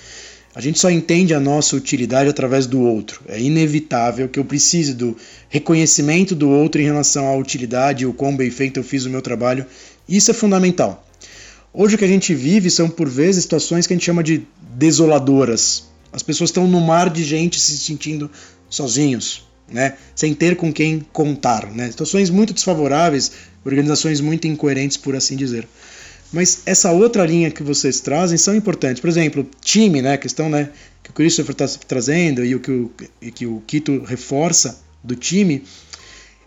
A 0.54 0.60
gente 0.60 0.78
só 0.78 0.90
entende 0.90 1.32
a 1.32 1.40
nossa 1.40 1.74
utilidade 1.74 2.28
através 2.28 2.66
do 2.66 2.80
outro. 2.80 3.22
É 3.26 3.40
inevitável 3.40 4.28
que 4.28 4.38
eu 4.38 4.44
precise 4.44 4.92
do 4.92 5.16
reconhecimento 5.48 6.34
do 6.34 6.50
outro 6.50 6.80
em 6.80 6.84
relação 6.84 7.26
à 7.26 7.34
utilidade 7.34 8.04
o 8.04 8.12
quão 8.12 8.36
bem 8.36 8.50
feito 8.50 8.78
eu 8.78 8.84
fiz 8.84 9.06
o 9.06 9.10
meu 9.10 9.22
trabalho. 9.22 9.64
Isso 10.06 10.30
é 10.30 10.34
fundamental. 10.34 11.06
Hoje 11.72 11.94
o 11.94 11.98
que 11.98 12.04
a 12.04 12.08
gente 12.08 12.34
vive 12.34 12.70
são 12.70 12.86
por 12.86 13.08
vezes 13.08 13.44
situações 13.44 13.86
que 13.86 13.94
a 13.94 13.96
gente 13.96 14.04
chama 14.04 14.22
de 14.22 14.46
desoladoras. 14.74 15.84
As 16.12 16.22
pessoas 16.22 16.50
estão 16.50 16.68
no 16.68 16.82
mar 16.82 17.08
de 17.08 17.24
gente 17.24 17.58
se 17.58 17.78
sentindo 17.78 18.30
sozinhos, 18.68 19.46
né? 19.70 19.94
sem 20.14 20.34
ter 20.34 20.56
com 20.56 20.70
quem 20.70 21.00
contar. 21.14 21.72
Né? 21.72 21.90
Situações 21.90 22.28
muito 22.28 22.52
desfavoráveis, 22.52 23.32
organizações 23.64 24.20
muito 24.20 24.46
incoerentes, 24.46 24.98
por 24.98 25.16
assim 25.16 25.34
dizer. 25.34 25.66
Mas 26.32 26.62
essa 26.64 26.90
outra 26.90 27.26
linha 27.26 27.50
que 27.50 27.62
vocês 27.62 28.00
trazem 28.00 28.38
são 28.38 28.54
importantes. 28.54 29.00
Por 29.00 29.08
exemplo, 29.08 29.46
time, 29.60 30.00
né? 30.00 30.14
A 30.14 30.18
questão 30.18 30.48
né, 30.48 30.70
que 31.02 31.10
o 31.10 31.12
Christopher 31.12 31.52
está 31.52 31.66
trazendo 31.86 32.44
e 32.44 32.54
o 32.54 32.60
que 32.60 32.70
o, 32.70 32.90
que 33.34 33.46
o 33.46 33.62
Quito 33.66 34.02
reforça 34.02 34.80
do 35.04 35.14
time, 35.14 35.62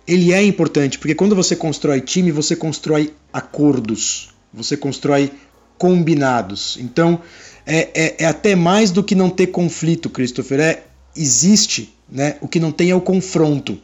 ele 0.08 0.34
é 0.34 0.42
importante, 0.44 0.98
porque 0.98 1.14
quando 1.14 1.36
você 1.36 1.56
constrói 1.56 2.00
time, 2.02 2.32
você 2.32 2.56
constrói 2.56 3.14
acordos, 3.34 4.34
você 4.54 4.78
constrói 4.78 5.32
combinados. 5.78 6.78
Então, 6.80 7.22
é, 7.66 7.90
é, 7.94 8.16
é, 8.20 8.26
até 8.26 8.56
mais 8.56 8.92
do 8.92 9.04
que 9.04 9.16
não 9.16 9.30
ter 9.30 9.48
conflito, 9.48 10.10
Christopher. 10.10 10.60
É, 10.60 10.84
existe, 11.16 11.94
né? 12.10 12.38
O 12.42 12.48
que 12.48 12.60
não 12.60 12.72
tem 12.72 12.92
é 12.92 12.96
o 12.96 13.02
confronto. 13.02 13.80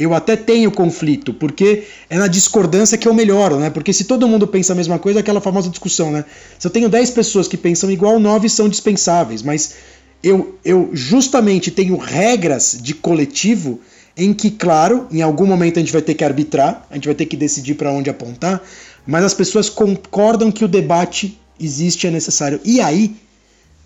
Eu 0.00 0.14
até 0.14 0.34
tenho 0.34 0.70
conflito, 0.70 1.34
porque 1.34 1.84
é 2.08 2.16
na 2.16 2.26
discordância 2.26 2.96
que 2.96 3.06
eu 3.06 3.12
melhoro, 3.12 3.58
né? 3.58 3.68
Porque 3.68 3.92
se 3.92 4.04
todo 4.04 4.26
mundo 4.26 4.46
pensa 4.46 4.72
a 4.72 4.76
mesma 4.76 4.98
coisa, 4.98 5.18
é 5.18 5.20
aquela 5.20 5.42
famosa 5.42 5.68
discussão, 5.68 6.10
né? 6.10 6.24
Se 6.58 6.66
eu 6.66 6.70
tenho 6.70 6.88
10 6.88 7.10
pessoas 7.10 7.46
que 7.46 7.56
pensam 7.58 7.90
igual, 7.90 8.18
9 8.18 8.48
são 8.48 8.66
dispensáveis, 8.66 9.42
mas 9.42 9.74
eu, 10.22 10.58
eu 10.64 10.88
justamente 10.94 11.70
tenho 11.70 11.98
regras 11.98 12.78
de 12.80 12.94
coletivo 12.94 13.78
em 14.16 14.32
que, 14.32 14.50
claro, 14.50 15.06
em 15.10 15.20
algum 15.20 15.46
momento 15.46 15.76
a 15.78 15.80
gente 15.80 15.92
vai 15.92 16.02
ter 16.02 16.14
que 16.14 16.24
arbitrar, 16.24 16.86
a 16.90 16.94
gente 16.94 17.06
vai 17.06 17.14
ter 17.14 17.26
que 17.26 17.36
decidir 17.36 17.74
para 17.74 17.92
onde 17.92 18.08
apontar, 18.08 18.62
mas 19.06 19.22
as 19.22 19.34
pessoas 19.34 19.68
concordam 19.68 20.50
que 20.50 20.64
o 20.64 20.68
debate 20.68 21.38
existe, 21.58 22.06
é 22.06 22.10
necessário. 22.10 22.58
E 22.64 22.80
aí, 22.80 23.14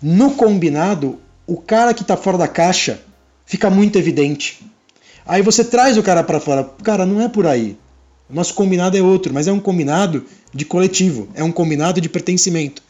no 0.01 0.31
combinado, 0.31 1.19
o 1.45 1.57
cara 1.57 1.93
que 1.93 2.03
está 2.03 2.15
fora 2.15 2.37
da 2.37 2.47
caixa 2.47 3.01
fica 3.45 3.69
muito 3.69 3.97
evidente. 3.97 4.59
Aí 5.25 5.41
você 5.41 5.63
traz 5.63 5.97
o 5.97 6.03
cara 6.03 6.23
para 6.23 6.39
fora. 6.39 6.63
Cara, 6.83 7.05
não 7.05 7.19
é 7.19 7.27
por 7.27 7.47
aí. 7.47 7.77
O 8.29 8.33
nosso 8.33 8.53
combinado 8.53 8.97
é 8.97 9.01
outro, 9.01 9.33
mas 9.33 9.47
é 9.47 9.51
um 9.51 9.59
combinado 9.59 10.23
de 10.53 10.65
coletivo, 10.65 11.27
é 11.33 11.43
um 11.43 11.51
combinado 11.51 11.99
de 11.99 12.09
pertencimento. 12.09 12.81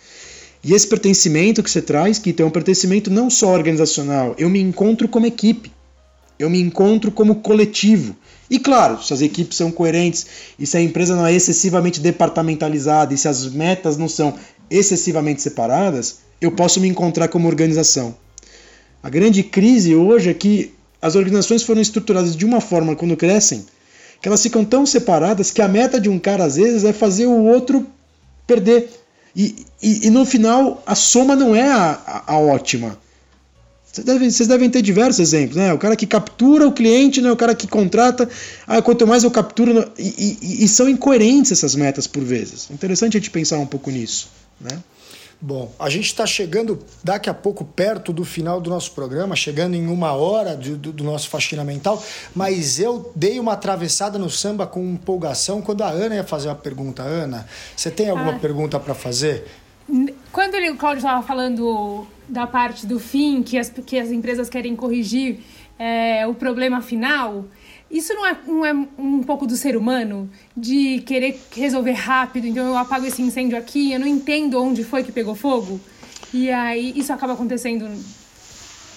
E 0.63 0.73
esse 0.73 0.87
pertencimento 0.87 1.61
que 1.61 1.69
você 1.69 1.81
traz, 1.81 2.17
que 2.17 2.33
tem 2.33 2.45
um 2.45 2.49
pertencimento 2.49 3.11
não 3.11 3.29
só 3.29 3.49
organizacional, 3.49 4.33
eu 4.37 4.49
me 4.49 4.59
encontro 4.59 5.07
como 5.07 5.25
equipe, 5.25 5.71
eu 6.39 6.49
me 6.49 6.59
encontro 6.59 7.11
como 7.11 7.35
coletivo. 7.35 8.15
E 8.49 8.59
claro, 8.59 9.03
se 9.03 9.13
as 9.13 9.21
equipes 9.21 9.57
são 9.57 9.71
coerentes 9.71 10.25
e 10.57 10.65
se 10.65 10.77
a 10.77 10.81
empresa 10.81 11.15
não 11.15 11.25
é 11.25 11.33
excessivamente 11.33 11.99
departamentalizada 11.99 13.13
e 13.13 13.17
se 13.17 13.27
as 13.27 13.45
metas 13.51 13.97
não 13.97 14.07
são 14.07 14.33
excessivamente 14.69 15.41
separadas, 15.41 16.19
eu 16.39 16.51
posso 16.51 16.79
me 16.79 16.87
encontrar 16.87 17.27
como 17.27 17.47
organização. 17.47 18.15
A 19.03 19.09
grande 19.09 19.43
crise 19.43 19.95
hoje 19.95 20.29
é 20.29 20.33
que 20.33 20.73
as 21.01 21.15
organizações 21.15 21.63
foram 21.63 21.81
estruturadas 21.81 22.35
de 22.35 22.45
uma 22.45 22.61
forma 22.61 22.95
quando 22.95 23.15
crescem 23.15 23.65
que 24.21 24.27
elas 24.27 24.41
ficam 24.41 24.65
tão 24.65 24.85
separadas 24.85 25.51
que 25.51 25.61
a 25.61 25.67
meta 25.67 25.99
de 25.99 26.09
um 26.09 26.17
cara 26.17 26.45
às 26.45 26.55
vezes 26.55 26.83
é 26.83 26.91
fazer 26.91 27.27
o 27.27 27.43
outro 27.43 27.85
perder. 28.47 28.89
E, 29.35 29.65
e, 29.81 30.07
e 30.07 30.09
no 30.09 30.25
final 30.25 30.81
a 30.85 30.95
soma 30.95 31.35
não 31.35 31.55
é 31.55 31.69
a, 31.69 32.01
a, 32.05 32.33
a 32.33 32.39
ótima. 32.39 32.97
Vocês 33.85 34.05
devem, 34.05 34.29
vocês 34.29 34.49
devem, 34.49 34.69
ter 34.69 34.81
diversos 34.81 35.19
exemplos, 35.19 35.55
né? 35.55 35.71
O 35.71 35.77
cara 35.77 35.95
que 35.95 36.07
captura 36.07 36.67
o 36.67 36.71
cliente, 36.71 37.21
né? 37.21 37.31
o 37.31 37.35
cara 37.35 37.55
que 37.55 37.67
contrata, 37.67 38.27
ah, 38.67 38.81
quanto 38.81 39.05
mais 39.05 39.23
eu 39.23 39.31
capturo. 39.31 39.91
E, 39.97 40.37
e, 40.41 40.63
e 40.65 40.67
são 40.67 40.89
incoerentes 40.89 41.51
essas 41.51 41.75
metas 41.75 42.07
por 42.07 42.23
vezes. 42.23 42.69
Interessante 42.71 43.17
a 43.17 43.19
gente 43.19 43.29
pensar 43.29 43.57
um 43.59 43.67
pouco 43.67 43.91
nisso. 43.91 44.27
Né? 44.59 44.77
Bom, 45.41 45.71
a 45.77 45.89
gente 45.89 46.05
está 46.05 46.25
chegando 46.25 46.79
daqui 47.03 47.29
a 47.29 47.33
pouco 47.33 47.65
perto 47.65 48.13
do 48.13 48.23
final 48.23 48.59
do 48.61 48.69
nosso 48.69 48.91
programa, 48.91 49.35
chegando 49.35 49.75
em 49.75 49.87
uma 49.87 50.13
hora 50.13 50.55
do, 50.55 50.77
do, 50.77 50.91
do, 50.91 51.03
nosso 51.03 51.29
faxina 51.29 51.63
mental, 51.63 52.01
mas 52.33 52.79
eu 52.79 53.11
dei 53.15 53.39
uma 53.39 53.53
atravessada 53.53 54.17
no 54.17 54.29
samba 54.29 54.65
com 54.65 54.83
empolgação 54.83 55.61
quando 55.61 55.83
a 55.83 55.89
Ana 55.89 56.15
ia 56.15 56.23
fazer 56.23 56.47
uma 56.47 56.55
pergunta. 56.55 57.03
Ana, 57.03 57.45
você 57.75 57.91
tem 57.91 58.09
alguma 58.09 58.35
ah. 58.35 58.39
pergunta 58.39 58.79
para 58.79 58.95
fazer? 58.95 59.45
Quando 60.31 60.55
ele, 60.55 60.71
o 60.71 60.77
Claudio 60.77 60.99
estava 60.99 61.21
falando 61.21 62.07
da 62.27 62.47
parte 62.47 62.87
do 62.87 62.99
fim, 62.99 63.43
que 63.43 63.57
as, 63.57 63.69
que 63.69 63.99
as 63.99 64.09
empresas 64.09 64.49
querem 64.49 64.75
corrigir 64.75 65.41
é, 65.77 66.25
o 66.25 66.33
problema 66.33 66.81
final, 66.81 67.45
isso 67.95 68.13
não 68.13 68.25
é, 68.25 68.37
não 68.45 68.65
é 68.65 68.73
um 68.97 69.23
pouco 69.23 69.47
do 69.47 69.55
ser 69.55 69.77
humano? 69.77 70.29
De 70.55 70.99
querer 71.05 71.39
resolver 71.55 71.93
rápido, 71.93 72.45
então 72.45 72.65
eu 72.65 72.77
apago 72.77 73.05
esse 73.05 73.21
incêndio 73.21 73.57
aqui, 73.57 73.93
eu 73.93 73.99
não 73.99 74.07
entendo 74.07 74.61
onde 74.61 74.83
foi 74.83 75.03
que 75.03 75.11
pegou 75.11 75.33
fogo? 75.33 75.79
E 76.33 76.49
aí 76.51 76.93
isso 76.95 77.13
acaba 77.13 77.33
acontecendo 77.33 77.87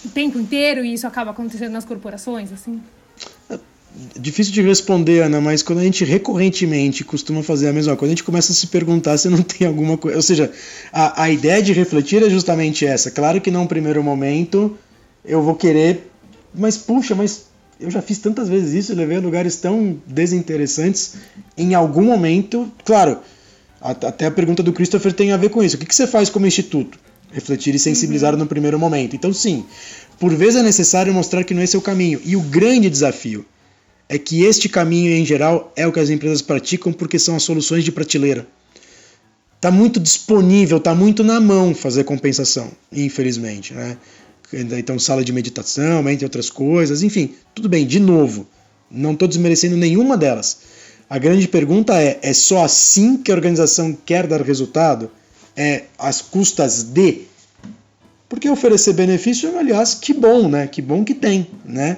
o 0.05 0.09
tempo 0.09 0.39
inteiro 0.39 0.85
e 0.85 0.95
isso 0.95 1.07
acaba 1.07 1.31
acontecendo 1.31 1.73
nas 1.73 1.85
corporações, 1.85 2.53
assim? 2.53 2.83
É 3.49 3.59
difícil 4.19 4.53
de 4.53 4.63
responder, 4.63 5.23
Ana, 5.23 5.41
mas 5.41 5.63
quando 5.63 5.79
a 5.79 5.85
gente 5.85 6.05
recorrentemente 6.05 7.05
costuma 7.05 7.43
fazer 7.43 7.69
a 7.69 7.73
mesma 7.73 7.97
coisa, 7.97 8.13
a 8.13 8.17
gente 8.17 8.25
começa 8.25 8.53
a 8.53 8.55
se 8.55 8.67
perguntar 8.67 9.17
se 9.17 9.29
não 9.29 9.43
tem 9.43 9.67
alguma 9.67 9.97
coisa. 9.97 10.17
Ou 10.17 10.23
seja, 10.23 10.53
a, 10.93 11.23
a 11.23 11.31
ideia 11.31 11.63
de 11.63 11.73
refletir 11.73 12.23
é 12.23 12.29
justamente 12.31 12.85
essa. 12.85 13.11
Claro 13.11 13.41
que 13.41 13.51
num 13.51 13.67
primeiro 13.67 14.03
momento 14.03 14.77
eu 15.25 15.43
vou 15.43 15.55
querer, 15.55 16.11
mas 16.55 16.77
puxa, 16.77 17.15
mas 17.15 17.48
eu 17.81 17.91
já 17.91 18.03
fiz 18.03 18.19
tantas 18.19 18.49
vezes 18.49 18.75
isso 18.75 18.95
levei 18.95 19.17
a 19.17 19.21
lugares 19.21 19.57
tão 19.57 20.01
desinteressantes. 20.07 21.15
Em 21.57 21.75
algum 21.75 22.03
momento, 22.03 22.71
claro, 22.85 23.19
até 23.81 24.27
a 24.27 24.31
pergunta 24.31 24.63
do 24.63 24.73
Christopher 24.73 25.13
tem 25.13 25.33
a 25.33 25.37
ver 25.37 25.51
com 25.51 25.63
isso. 25.63 25.77
O 25.77 25.79
que 25.79 25.95
você 25.95 26.07
faz 26.07 26.29
como 26.29 26.47
instituto? 26.47 26.99
Refletir 27.31 27.75
e 27.75 27.79
sensibilizar 27.79 28.33
uhum. 28.33 28.41
no 28.41 28.47
primeiro 28.47 28.79
momento. 28.79 29.15
Então, 29.15 29.33
sim, 29.33 29.65
por 30.19 30.35
vezes 30.35 30.57
é 30.57 30.63
necessário 30.63 31.13
mostrar 31.13 31.45
que 31.45 31.55
não 31.55 31.61
é 31.61 31.65
esse 31.65 31.77
é 31.77 31.79
o 31.79 31.83
caminho. 31.83 32.21
E 32.25 32.35
o 32.35 32.41
grande 32.41 32.91
desafio 32.91 33.45
é 34.09 34.19
que 34.19 34.43
este 34.43 34.69
caminho, 34.69 35.13
em 35.13 35.25
geral, 35.25 35.73
é 35.77 35.87
o 35.87 35.93
que 35.93 36.01
as 36.01 36.11
empresas 36.11 36.43
praticam 36.43 36.93
porque 36.93 37.19
são 37.19 37.37
as 37.37 37.43
soluções 37.43 37.85
de 37.85 37.93
prateleira. 37.93 38.47
Está 39.57 39.71
muito 39.71 40.01
disponível, 40.01 40.79
está 40.79 40.95
muito 40.95 41.23
na 41.23 41.41
mão 41.41 41.75
fazer 41.75 42.05
compensação, 42.05 42.71
infelizmente. 42.93 43.75
Né? 43.75 43.97
Então 44.53 44.99
sala 44.99 45.25
de 45.25 45.33
meditação, 45.33 46.09
entre 46.09 46.25
outras 46.25 46.49
coisas, 46.49 47.03
enfim, 47.03 47.35
tudo 47.55 47.69
bem, 47.69 47.87
de 47.87 48.01
novo, 48.01 48.47
não 48.91 49.13
estou 49.13 49.29
desmerecendo 49.29 49.77
nenhuma 49.77 50.17
delas. 50.17 50.59
A 51.09 51.19
grande 51.19 51.49
pergunta 51.49 51.95
é: 52.01 52.19
é 52.23 52.33
só 52.33 52.65
assim 52.65 53.17
que 53.17 53.31
a 53.31 53.35
organização 53.35 53.97
quer 54.05 54.27
dar 54.27 54.43
resultado? 54.43 55.11
É 55.57 55.85
às 55.99 56.21
custas 56.21 56.83
de? 56.83 57.23
Porque 58.29 58.49
oferecer 58.49 58.93
benefício, 58.93 59.59
aliás, 59.59 59.95
que 59.95 60.13
bom, 60.13 60.49
né? 60.49 60.67
Que 60.67 60.83
bom 60.83 61.03
que 61.05 61.15
tem, 61.15 61.47
né? 61.65 61.97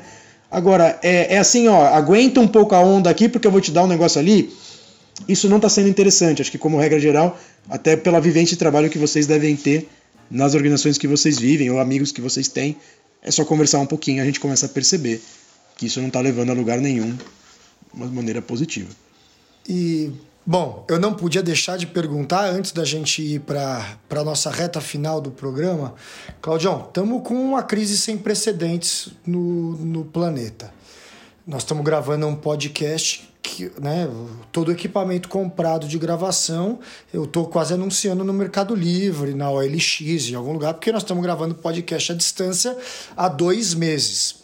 Agora, 0.51 0.99
é, 1.03 1.35
é 1.35 1.39
assim, 1.39 1.69
ó, 1.69 1.87
aguenta 1.87 2.41
um 2.41 2.49
pouco 2.49 2.75
a 2.75 2.81
onda 2.81 3.11
aqui 3.11 3.29
porque 3.29 3.47
eu 3.47 3.51
vou 3.51 3.61
te 3.61 3.71
dar 3.71 3.85
um 3.85 3.89
negócio 3.89 4.21
ali. 4.21 4.53
Isso 5.29 5.49
não 5.49 5.57
está 5.57 5.69
sendo 5.69 5.89
interessante. 5.89 6.41
Acho 6.41 6.51
que, 6.51 6.59
como 6.59 6.79
regra 6.79 6.99
geral, 6.99 7.39
até 7.69 7.97
pela 7.97 8.21
vivência 8.21 8.55
de 8.55 8.59
trabalho 8.59 8.89
que 8.89 8.99
vocês 8.99 9.27
devem 9.27 9.55
ter 9.55 9.89
nas 10.31 10.55
organizações 10.55 10.97
que 10.97 11.09
vocês 11.09 11.39
vivem 11.39 11.71
ou 11.71 11.81
amigos 11.81 12.13
que 12.13 12.21
vocês 12.21 12.49
têm, 12.49 12.77
é 13.23 13.31
só 13.31 13.45
conversar 13.45 13.81
um 13.81 13.87
pouquinho, 13.87 14.23
a 14.23 14.25
gente 14.25 14.41
começa 14.41 14.67
a 14.67 14.69
perceber 14.69 15.21
que 15.77 15.87
isso 15.87 16.01
não 16.01 16.09
está 16.09 16.21
levando 16.21 16.51
a 16.51 16.53
lugar 16.53 16.79
nenhum, 16.79 17.13
de 17.13 17.25
uma 17.93 18.07
maneira 18.07 18.41
positiva. 18.41 18.91
E, 19.69 20.11
bom, 20.47 20.85
eu 20.89 20.99
não 20.99 21.15
podia 21.15 21.43
deixar 21.43 21.77
de 21.77 21.87
perguntar 21.87 22.49
antes 22.51 22.73
da 22.73 22.85
gente 22.85 23.23
ir 23.23 23.41
para 23.41 23.99
a 24.11 24.25
nossa 24.25 24.51
reta 24.51 24.81
final 24.81 25.21
do 25.21 25.31
programa. 25.31 25.95
Claudião, 26.41 26.87
estamos 26.87 27.23
com 27.27 27.35
uma 27.35 27.63
crise 27.63 27.97
sem 27.99 28.17
precedentes 28.17 29.09
no, 29.27 29.77
no 29.77 30.05
planeta. 30.05 30.73
Nós 31.47 31.63
estamos 31.63 31.85
gravando 31.85 32.27
um 32.27 32.37
podcast 32.37 33.30
né, 33.81 34.09
todo 34.53 34.73
equipamento 34.73 35.29
comprado 35.29 35.87
de 35.87 35.99
gravação, 35.99 36.79
eu 37.13 37.25
estou 37.25 37.47
quase 37.47 37.75
anunciando 37.75 38.25
no 38.25 38.33
Mercado 38.33 38.75
Livre, 38.75 39.35
na 39.35 39.51
OLX, 39.51 40.29
em 40.31 40.35
algum 40.35 40.53
lugar, 40.53 40.75
porque 40.75 40.93
nós 40.93 41.03
estamos 41.03 41.23
gravando 41.23 41.55
podcast 41.55 42.13
à 42.13 42.15
distância 42.15 42.77
há 43.17 43.29
dois 43.29 43.75
meses. 43.75 44.37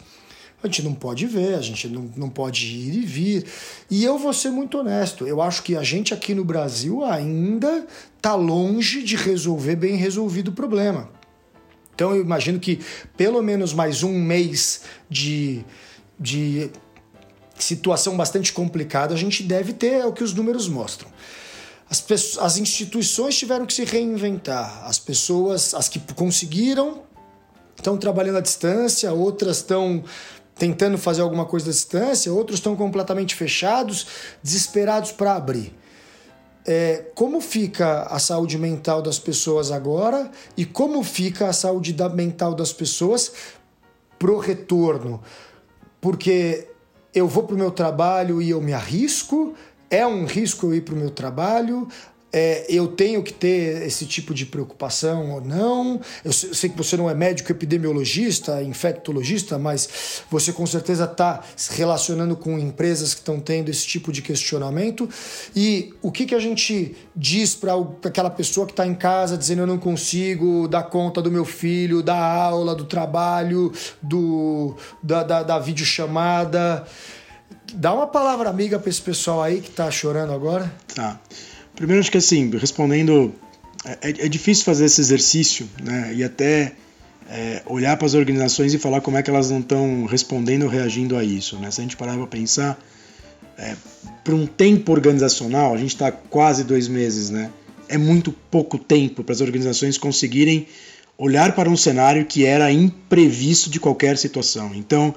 A 0.63 0.67
gente 0.67 0.81
não 0.81 0.93
pode 0.93 1.25
ver, 1.27 1.53
a 1.53 1.61
gente 1.61 1.87
não, 1.87 2.09
não 2.15 2.29
pode 2.29 2.65
ir 2.65 2.95
e 2.95 3.05
vir. 3.05 3.45
E 3.91 4.03
eu 4.03 4.17
vou 4.17 4.33
ser 4.33 4.49
muito 4.49 4.79
honesto, 4.79 5.27
eu 5.27 5.41
acho 5.41 5.61
que 5.61 5.75
a 5.75 5.83
gente 5.83 6.13
aqui 6.13 6.33
no 6.33 6.43
Brasil 6.43 7.03
ainda 7.05 7.85
está 8.15 8.33
longe 8.33 9.03
de 9.03 9.15
resolver 9.15 9.75
bem 9.75 9.95
resolvido 9.95 10.49
o 10.49 10.53
problema. 10.53 11.09
Então 11.93 12.13
eu 12.15 12.21
imagino 12.21 12.59
que 12.59 12.79
pelo 13.15 13.41
menos 13.41 13.73
mais 13.73 14.03
um 14.03 14.19
mês 14.19 14.81
de, 15.09 15.63
de 16.19 16.69
situação 17.63 18.15
bastante 18.15 18.53
complicada 18.53 19.13
a 19.13 19.17
gente 19.17 19.43
deve 19.43 19.73
ter, 19.73 20.01
é 20.01 20.05
o 20.05 20.13
que 20.13 20.23
os 20.23 20.33
números 20.33 20.67
mostram. 20.67 21.09
As, 21.89 22.01
pessoas, 22.01 22.45
as 22.45 22.57
instituições 22.57 23.37
tiveram 23.37 23.65
que 23.65 23.73
se 23.73 23.85
reinventar. 23.85 24.83
As 24.85 24.99
pessoas, 24.99 25.73
as 25.73 25.87
que 25.87 25.99
conseguiram, 26.13 27.03
estão 27.77 27.97
trabalhando 27.97 28.37
à 28.37 28.41
distância, 28.41 29.11
outras 29.13 29.57
estão 29.57 30.03
tentando 30.55 30.97
fazer 30.97 31.21
alguma 31.21 31.45
coisa 31.45 31.69
à 31.69 31.71
distância, 31.71 32.33
outros 32.33 32.59
estão 32.59 32.75
completamente 32.75 33.35
fechados, 33.35 34.07
desesperados 34.43 35.11
para 35.11 35.35
abrir. 35.35 35.73
É, 36.65 37.05
como 37.15 37.39
fica 37.39 38.03
a 38.03 38.19
saúde 38.19 38.57
mental 38.57 39.01
das 39.01 39.17
pessoas 39.17 39.71
agora 39.71 40.29
e 40.57 40.65
como 40.65 41.01
fica 41.01 41.47
a 41.47 41.53
saúde 41.53 41.95
mental 42.13 42.53
das 42.53 42.73
pessoas 42.73 43.31
pro 44.19 44.37
retorno? 44.37 45.21
Porque 46.01 46.66
eu 47.17 47.27
vou 47.27 47.43
para 47.43 47.55
o 47.55 47.57
meu 47.57 47.71
trabalho 47.71 48.41
e 48.41 48.49
eu 48.49 48.61
me 48.61 48.73
arrisco, 48.73 49.53
é 49.89 50.05
um 50.05 50.25
risco 50.25 50.67
eu 50.67 50.75
ir 50.75 50.81
para 50.81 50.93
o 50.93 50.97
meu 50.97 51.09
trabalho, 51.09 51.87
é, 52.37 52.65
eu 52.69 52.87
tenho 52.87 53.23
que 53.23 53.33
ter 53.33 53.81
esse 53.81 54.05
tipo 54.05 54.31
de 54.31 54.45
preocupação 54.45 55.31
ou 55.31 55.41
não? 55.41 55.99
Eu 56.23 56.31
sei 56.31 56.69
que 56.69 56.77
você 56.77 56.95
não 56.95 57.09
é 57.09 57.15
médico 57.15 57.51
epidemiologista, 57.51 58.61
infectologista, 58.61 59.57
mas 59.57 60.21
você 60.29 60.53
com 60.53 60.67
certeza 60.67 61.05
está 61.05 61.41
se 61.55 61.73
relacionando 61.73 62.35
com 62.35 62.59
empresas 62.59 63.15
que 63.15 63.21
estão 63.21 63.39
tendo 63.39 63.69
esse 63.69 63.87
tipo 63.87 64.11
de 64.11 64.21
questionamento. 64.21 65.09
E 65.55 65.95
o 65.99 66.11
que, 66.11 66.27
que 66.27 66.35
a 66.35 66.39
gente 66.39 66.95
diz 67.15 67.55
para 67.55 67.73
aquela 68.05 68.29
pessoa 68.29 68.67
que 68.67 68.73
está 68.73 68.85
em 68.85 68.93
casa 68.93 69.35
dizendo 69.35 69.63
eu 69.63 69.67
não 69.67 69.79
consigo 69.79 70.67
dar 70.67 70.83
conta 70.83 71.23
do 71.23 71.31
meu 71.31 71.43
filho, 71.43 72.03
da 72.03 72.15
aula, 72.15 72.75
do 72.75 72.85
trabalho, 72.85 73.73
do, 73.99 74.75
da, 75.01 75.23
da, 75.23 75.41
da 75.41 75.57
videochamada? 75.57 76.85
Dá 77.73 77.91
uma 77.95 78.05
palavra 78.05 78.47
amiga 78.47 78.77
para 78.77 78.91
esse 78.91 79.01
pessoal 79.01 79.41
aí 79.41 79.59
que 79.59 79.69
está 79.69 79.89
chorando 79.89 80.33
agora. 80.33 80.71
Tá. 80.93 81.19
Primeiro, 81.77 81.99
acho 81.99 82.11
que 82.11 82.17
assim, 82.17 82.49
respondendo, 82.57 83.31
é, 83.85 84.09
é 84.09 84.27
difícil 84.27 84.65
fazer 84.65 84.85
esse 84.85 84.99
exercício, 84.99 85.69
né? 85.81 86.11
E 86.15 86.23
até 86.23 86.73
é, 87.29 87.61
olhar 87.67 87.95
para 87.95 88.07
as 88.07 88.15
organizações 88.15 88.73
e 88.73 88.79
falar 88.79 88.99
como 88.99 89.15
é 89.15 89.21
que 89.21 89.29
elas 89.29 89.51
não 89.51 89.59
estão 89.59 90.05
respondendo 90.05 90.63
ou 90.63 90.69
reagindo 90.69 91.15
a 91.15 91.23
isso, 91.23 91.55
né? 91.57 91.69
Se 91.69 91.79
a 91.79 91.83
gente 91.83 91.95
parar 91.95 92.17
para 92.17 92.25
pensar, 92.25 92.79
é, 93.59 93.75
para 94.23 94.33
um 94.33 94.47
tempo 94.47 94.91
organizacional, 94.91 95.75
a 95.75 95.77
gente 95.77 95.93
está 95.93 96.11
quase 96.11 96.63
dois 96.63 96.87
meses, 96.87 97.29
né? 97.29 97.51
É 97.87 97.97
muito 97.97 98.31
pouco 98.31 98.79
tempo 98.79 99.23
para 99.23 99.33
as 99.33 99.41
organizações 99.41 99.99
conseguirem 99.99 100.67
olhar 101.15 101.53
para 101.53 101.69
um 101.69 101.77
cenário 101.77 102.25
que 102.25 102.43
era 102.43 102.71
imprevisto 102.71 103.69
de 103.69 103.79
qualquer 103.79 104.17
situação. 104.17 104.71
Então, 104.73 105.13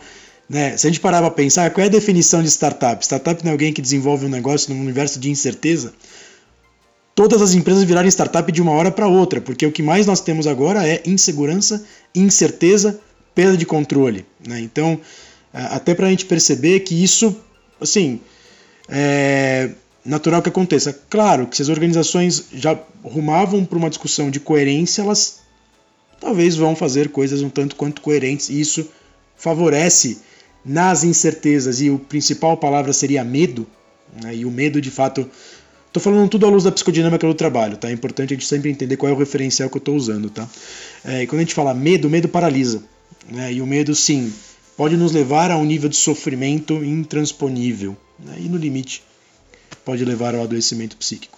né, 0.46 0.76
se 0.76 0.86
a 0.86 0.90
gente 0.90 1.00
parar 1.00 1.20
para 1.22 1.30
pensar, 1.30 1.70
qual 1.70 1.84
é 1.84 1.88
a 1.88 1.90
definição 1.90 2.42
de 2.42 2.50
startup? 2.50 3.02
Startup 3.02 3.42
não 3.42 3.50
é 3.50 3.52
alguém 3.52 3.72
que 3.72 3.80
desenvolve 3.80 4.26
um 4.26 4.28
negócio 4.28 4.74
num 4.74 4.80
universo 4.80 5.18
de 5.18 5.30
incerteza 5.30 5.94
todas 7.20 7.42
as 7.42 7.52
empresas 7.52 7.84
virarem 7.84 8.08
startup 8.08 8.50
de 8.50 8.62
uma 8.62 8.72
hora 8.72 8.90
para 8.90 9.06
outra, 9.06 9.42
porque 9.42 9.66
o 9.66 9.70
que 9.70 9.82
mais 9.82 10.06
nós 10.06 10.22
temos 10.22 10.46
agora 10.46 10.88
é 10.88 11.02
insegurança, 11.04 11.84
incerteza, 12.14 12.98
perda 13.34 13.58
de 13.58 13.66
controle. 13.66 14.24
Né? 14.42 14.58
Então, 14.62 14.98
até 15.52 15.94
para 15.94 16.06
a 16.06 16.10
gente 16.10 16.24
perceber 16.24 16.80
que 16.80 16.94
isso, 17.04 17.36
assim, 17.78 18.22
é 18.88 19.68
natural 20.02 20.40
que 20.40 20.48
aconteça. 20.48 20.98
Claro 21.10 21.46
que 21.46 21.56
se 21.56 21.60
as 21.60 21.68
organizações 21.68 22.46
já 22.54 22.80
rumavam 23.04 23.66
para 23.66 23.76
uma 23.76 23.90
discussão 23.90 24.30
de 24.30 24.40
coerência, 24.40 25.02
elas 25.02 25.40
talvez 26.18 26.56
vão 26.56 26.74
fazer 26.74 27.10
coisas 27.10 27.42
um 27.42 27.50
tanto 27.50 27.76
quanto 27.76 28.00
coerentes, 28.00 28.48
e 28.48 28.58
isso 28.58 28.88
favorece 29.36 30.22
nas 30.64 31.04
incertezas, 31.04 31.82
e 31.82 31.90
o 31.90 31.98
principal 31.98 32.56
palavra 32.56 32.94
seria 32.94 33.22
medo, 33.22 33.66
né? 34.22 34.36
e 34.36 34.46
o 34.46 34.50
medo 34.50 34.80
de 34.80 34.90
fato 34.90 35.28
Estou 35.90 36.00
falando 36.00 36.28
tudo 36.28 36.46
à 36.46 36.48
luz 36.48 36.62
da 36.62 36.70
psicodinâmica 36.70 37.26
do 37.26 37.34
trabalho, 37.34 37.76
tá? 37.76 37.88
É 37.88 37.92
importante 37.92 38.32
a 38.32 38.36
gente 38.36 38.46
sempre 38.46 38.70
entender 38.70 38.96
qual 38.96 39.10
é 39.10 39.12
o 39.12 39.18
referencial 39.18 39.68
que 39.68 39.76
eu 39.76 39.80
estou 39.80 39.96
usando, 39.96 40.30
tá? 40.30 40.48
É, 41.04 41.24
e 41.24 41.26
quando 41.26 41.40
a 41.40 41.42
gente 41.42 41.52
fala 41.52 41.74
medo, 41.74 42.08
medo 42.08 42.28
paralisa. 42.28 42.80
Né? 43.28 43.54
E 43.54 43.60
o 43.60 43.66
medo, 43.66 43.92
sim, 43.92 44.32
pode 44.76 44.96
nos 44.96 45.10
levar 45.10 45.50
a 45.50 45.56
um 45.56 45.64
nível 45.64 45.88
de 45.88 45.96
sofrimento 45.96 46.74
intransponível. 46.84 47.96
Né? 48.20 48.36
E 48.38 48.48
no 48.48 48.56
limite, 48.56 49.02
pode 49.84 50.04
levar 50.04 50.32
ao 50.32 50.44
adoecimento 50.44 50.96
psíquico. 50.96 51.36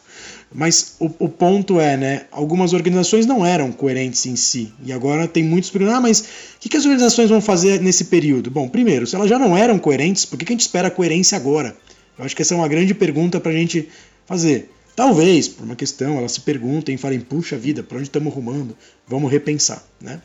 Mas 0.54 0.96
o, 1.00 1.06
o, 1.18 1.30
ponto 1.30 1.80
é, 1.80 1.96
né? 1.96 2.26
Algumas 2.30 2.74
organizações 2.74 3.24
não 3.24 3.46
eram 3.46 3.72
coerentes 3.72 4.26
em 4.26 4.36
si. 4.36 4.70
E 4.84 4.92
agora 4.92 5.26
tem 5.26 5.42
muitos 5.42 5.70
perguntam, 5.70 5.96
ah, 5.96 6.00
mas 6.02 6.20
o 6.20 6.24
que, 6.60 6.68
que 6.68 6.76
as 6.76 6.84
organizações 6.84 7.30
vão 7.30 7.40
fazer 7.40 7.80
nesse 7.80 8.04
período? 8.04 8.50
Bom, 8.50 8.68
primeiro, 8.68 9.06
se 9.06 9.16
elas 9.16 9.30
já 9.30 9.38
não 9.38 9.56
eram 9.56 9.78
coerentes, 9.78 10.26
por 10.26 10.38
que, 10.38 10.44
que 10.44 10.52
a 10.52 10.54
gente 10.54 10.60
espera 10.60 10.88
a 10.88 10.90
coerência 10.90 11.38
agora? 11.38 11.74
Eu 12.18 12.26
acho 12.26 12.36
que 12.36 12.42
essa 12.42 12.52
é 12.52 12.56
uma 12.58 12.68
grande 12.68 12.92
pergunta 12.92 13.40
para 13.40 13.50
a 13.50 13.54
gente 13.54 13.88
fazer. 14.26 14.70
Talvez, 14.94 15.48
por 15.48 15.64
uma 15.64 15.76
questão, 15.76 16.18
elas 16.18 16.32
se 16.32 16.40
perguntem 16.40 16.94
e 16.94 16.98
falem, 16.98 17.20
puxa 17.20 17.56
vida, 17.56 17.82
para 17.82 17.96
onde 17.96 18.08
estamos 18.08 18.32
rumando? 18.32 18.76
Vamos 19.06 19.30
repensar, 19.30 19.82
né? 20.00 20.20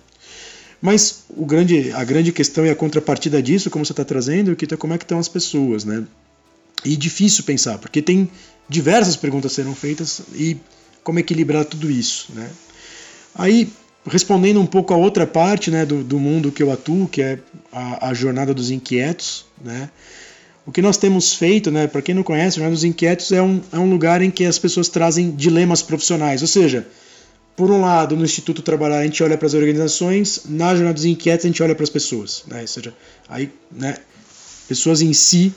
Mas 0.81 1.23
o 1.29 1.45
grande, 1.45 1.91
a 1.93 2.03
grande 2.03 2.31
questão 2.31 2.65
e 2.65 2.69
a 2.69 2.75
contrapartida 2.75 3.41
disso, 3.41 3.69
como 3.69 3.85
você 3.85 3.93
está 3.93 4.05
trazendo, 4.05 4.51
é 4.51 4.55
que 4.55 4.67
como 4.77 4.93
é 4.93 4.97
que 4.97 5.05
estão 5.05 5.19
as 5.19 5.27
pessoas, 5.27 5.85
né? 5.85 6.05
E 6.85 6.95
difícil 6.95 7.43
pensar, 7.43 7.77
porque 7.79 8.01
tem 8.01 8.29
diversas 8.69 9.15
perguntas 9.15 9.53
serão 9.53 9.73
feitas 9.73 10.21
e 10.35 10.57
como 11.03 11.19
equilibrar 11.19 11.65
tudo 11.65 11.89
isso, 11.89 12.27
né? 12.33 12.49
Aí, 13.33 13.71
respondendo 14.05 14.59
um 14.59 14.65
pouco 14.65 14.93
a 14.93 14.97
outra 14.97 15.25
parte 15.25 15.71
né, 15.71 15.85
do, 15.85 16.03
do 16.03 16.19
mundo 16.19 16.51
que 16.51 16.61
eu 16.61 16.71
atuo, 16.71 17.07
que 17.07 17.21
é 17.21 17.39
a, 17.71 18.09
a 18.09 18.13
jornada 18.13 18.53
dos 18.53 18.69
inquietos, 18.69 19.45
né? 19.63 19.89
O 20.67 20.71
que 20.71 20.81
nós 20.81 20.97
temos 20.97 21.33
feito, 21.33 21.71
né, 21.71 21.87
para 21.87 22.01
quem 22.01 22.13
não 22.13 22.23
conhece, 22.23 22.57
o 22.57 22.59
Jornal 22.59 22.73
dos 22.73 22.83
Inquietos 22.83 23.31
é 23.31 23.41
um, 23.41 23.61
é 23.71 23.79
um 23.79 23.89
lugar 23.89 24.21
em 24.21 24.29
que 24.29 24.43
as 24.43 24.59
pessoas 24.59 24.89
trazem 24.89 25.31
dilemas 25.31 25.81
profissionais. 25.81 26.41
Ou 26.41 26.47
seja, 26.47 26.85
por 27.55 27.71
um 27.71 27.79
lado, 27.79 28.17
no 28.17 28.25
Instituto 28.25 28.61
Trabalhar 28.61 28.99
a 28.99 29.03
gente 29.05 29.23
olha 29.23 29.37
para 29.37 29.47
as 29.47 29.53
organizações, 29.53 30.41
na 30.43 30.75
Jornada 30.75 30.95
dos 30.95 31.05
Inquietos 31.05 31.45
a 31.45 31.47
gente 31.47 31.63
olha 31.63 31.73
para 31.73 31.85
as 31.85 31.89
pessoas. 31.89 32.43
Né? 32.47 32.61
Ou 32.61 32.67
seja, 32.67 32.93
aí, 33.29 33.49
né, 33.71 33.95
pessoas 34.67 35.01
em 35.01 35.13
si 35.13 35.53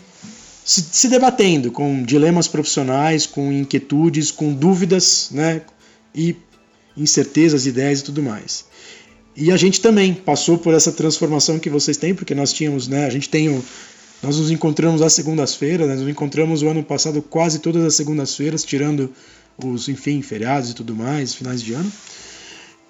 se, 0.65 0.81
se, 0.81 1.09
debatendo 1.09 1.73
com 1.73 2.05
dilemas 2.05 2.47
profissionais, 2.47 3.27
com 3.27 3.53
inquietudes, 3.53 4.31
com 4.31 4.55
dúvidas 4.55 5.31
né, 5.33 5.63
e 6.15 6.37
incertezas, 6.97 7.67
ideias 7.67 7.99
e 7.99 8.05
tudo 8.05 8.23
mais. 8.23 8.65
E 9.35 9.51
a 9.51 9.57
gente 9.57 9.81
também 9.81 10.15
passou 10.15 10.57
por 10.57 10.73
essa 10.73 10.93
transformação 10.93 11.59
que 11.59 11.69
vocês 11.69 11.97
têm, 11.97 12.15
porque 12.15 12.35
nós 12.35 12.53
tínhamos, 12.53 12.87
né, 12.87 13.07
a 13.07 13.11
gente 13.11 13.29
tem 13.29 13.49
o, 13.49 13.65
nós 14.23 14.39
nos 14.39 14.51
encontramos 14.51 15.01
às 15.03 15.13
segundas-feiras, 15.13 15.89
nós 15.89 16.01
nos 16.01 16.09
encontramos 16.09 16.63
o 16.63 16.69
ano 16.69 16.83
passado 16.83 17.23
quase 17.23 17.59
todas 17.59 17.85
as 17.85 17.95
segundas-feiras, 17.95 18.65
tirando 18.65 19.13
os, 19.65 19.89
enfim, 19.89 20.21
feriados 20.23 20.71
e 20.71 20.75
tudo 20.75 20.95
mais, 20.95 21.35
finais 21.35 21.63
de 21.63 21.73
ano. 21.73 21.91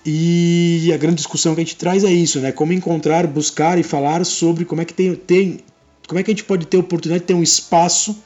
E 0.04 0.90
a 0.94 0.96
grande 0.96 1.16
discussão 1.16 1.54
que 1.54 1.60
a 1.60 1.64
gente 1.64 1.76
traz 1.76 2.04
é 2.04 2.12
isso, 2.12 2.40
né? 2.40 2.52
Como 2.52 2.72
encontrar, 2.72 3.26
buscar 3.26 3.78
e 3.78 3.82
falar 3.82 4.24
sobre 4.24 4.64
como 4.64 4.80
é 4.80 4.84
que 4.84 4.94
tem, 4.94 5.14
tem 5.14 5.60
como 6.08 6.18
é 6.18 6.22
que 6.22 6.30
a 6.30 6.34
gente 6.34 6.44
pode 6.44 6.66
ter 6.66 6.78
a 6.78 6.80
oportunidade 6.80 7.22
de 7.22 7.26
ter 7.28 7.34
um 7.34 7.42
espaço 7.42 8.16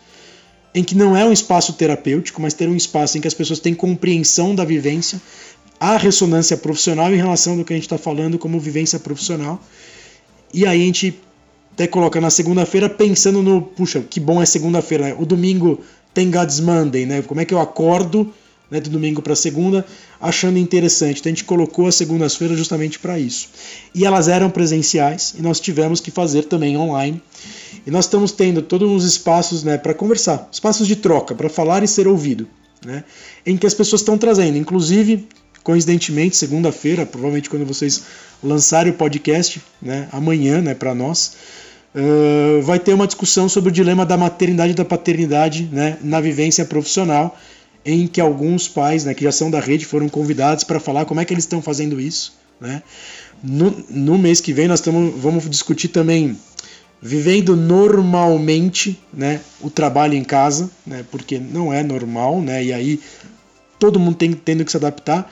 em 0.75 0.83
que 0.83 0.95
não 0.95 1.17
é 1.17 1.25
um 1.25 1.33
espaço 1.33 1.73
terapêutico, 1.75 2.41
mas 2.41 2.55
ter 2.55 2.69
um 2.69 2.77
espaço 2.77 3.19
em 3.19 3.21
que 3.21 3.29
as 3.29 3.35
pessoas 3.35 3.61
têm 3.61 3.75
compreensão 3.75 4.55
da 4.55 4.65
vivência, 4.65 5.21
a 5.79 5.97
ressonância 5.97 6.57
profissional 6.57 7.13
em 7.13 7.17
relação 7.17 7.57
do 7.57 7.65
que 7.65 7.73
a 7.73 7.77
gente 7.77 7.85
está 7.85 7.99
falando 7.99 8.39
como 8.39 8.59
vivência 8.59 8.99
profissional. 8.99 9.63
E 10.53 10.67
aí 10.67 10.83
a 10.83 10.87
gente 10.87 11.21
até 11.75 11.89
colocar 11.89 12.21
na 12.21 12.31
segunda-feira 12.31 12.89
pensando 12.89 13.43
no, 13.43 13.61
puxa, 13.61 14.01
que 14.01 14.21
bom 14.21 14.41
é 14.41 14.47
segunda-feira, 14.47 15.09
né? 15.09 15.17
o 15.19 15.27
domingo 15.27 15.81
tem 16.15 16.31
God's 16.31 16.61
Monday, 16.61 17.05
né? 17.05 17.23
Como 17.23 17.41
é 17.41 17.45
que 17.45 17.53
eu 17.53 17.61
acordo 17.61 18.33
né, 18.71 18.81
do 18.81 18.89
domingo 18.89 19.21
para 19.21 19.35
segunda 19.35 19.85
achando 20.21 20.59
interessante. 20.59 21.21
Então 21.21 21.31
a 21.31 21.35
gente 21.35 21.45
colocou 21.45 21.87
as 21.87 21.97
segundas-feiras 21.97 22.57
justamente 22.57 22.99
para 22.99 23.19
isso. 23.19 23.49
E 23.95 24.05
elas 24.05 24.29
eram 24.29 24.49
presenciais 24.49 25.35
e 25.37 25.43
nós 25.43 25.61
tivemos 25.61 26.01
que 26.01 26.11
fazer 26.11 26.45
também 26.45 26.77
online. 26.77 27.21
E 27.87 27.91
nós 27.91 28.05
estamos 28.07 28.33
tendo 28.33 28.63
todos 28.63 28.91
os 28.91 29.05
espaços 29.05 29.63
né, 29.63 29.77
para 29.77 29.93
conversar, 29.93 30.49
espaços 30.51 30.87
de 30.87 30.97
troca, 30.97 31.35
para 31.35 31.49
falar 31.49 31.83
e 31.83 31.89
ser 31.89 32.09
ouvido, 32.09 32.49
né, 32.85 33.05
em 33.45 33.57
que 33.57 33.67
as 33.67 33.75
pessoas 33.75 34.01
estão 34.01 34.17
trazendo, 34.17 34.57
inclusive 34.57 35.29
coincidentemente, 35.63 36.37
segunda-feira, 36.37 37.07
provavelmente 37.07 37.49
quando 37.49 37.65
vocês 37.65 38.03
lançarem 38.43 38.93
o 38.93 38.97
podcast, 38.97 39.63
né, 39.81 40.09
amanhã, 40.13 40.61
né, 40.61 40.75
para 40.75 40.95
nós, 40.95 41.33
uh, 41.95 42.63
vai 42.63 42.79
ter 42.79 42.93
uma 42.93 43.07
discussão 43.07 43.49
sobre 43.49 43.71
o 43.71 43.73
dilema 43.73 44.05
da 44.05 44.17
maternidade 44.17 44.73
e 44.73 44.75
da 44.75 44.85
paternidade, 44.85 45.69
né, 45.71 45.99
na 46.03 46.21
vivência 46.21 46.65
profissional, 46.65 47.39
em 47.85 48.07
que 48.07 48.21
alguns 48.21 48.69
pais, 48.69 49.05
né, 49.05 49.15
que 49.15 49.25
já 49.25 49.33
são 49.33 49.51
da 49.51 49.61
rede, 49.61 49.85
foram 49.85 50.09
convidados 50.09 50.65
para 50.65 50.81
falar 50.81 51.05
como 51.05 51.21
é 51.21 51.25
que 51.25 51.33
eles 51.33 51.45
estão 51.45 51.63
fazendo 51.63 52.01
isso, 52.01 52.35
né. 52.61 52.83
No, 53.43 53.71
no 53.91 54.19
mês 54.19 54.41
que 54.41 54.53
vem 54.53 54.69
nós 54.69 54.81
tamo, 54.81 55.11
vamos 55.13 55.49
discutir 55.51 55.89
também 55.89 56.37
vivendo 57.01 57.55
normalmente, 57.55 58.99
né, 59.13 59.41
o 59.61 59.69
trabalho 59.69 60.15
em 60.15 60.25
casa, 60.25 60.71
né, 60.87 61.05
porque 61.11 61.39
não 61.39 61.73
é 61.73 61.83
normal, 61.83 62.41
né, 62.41 62.65
e 62.65 62.73
aí 62.73 63.01
todo 63.79 64.01
mundo 64.01 64.17
tem 64.17 64.33
tendo 64.33 64.65
que 64.65 64.71
se 64.71 64.77
adaptar. 64.77 65.31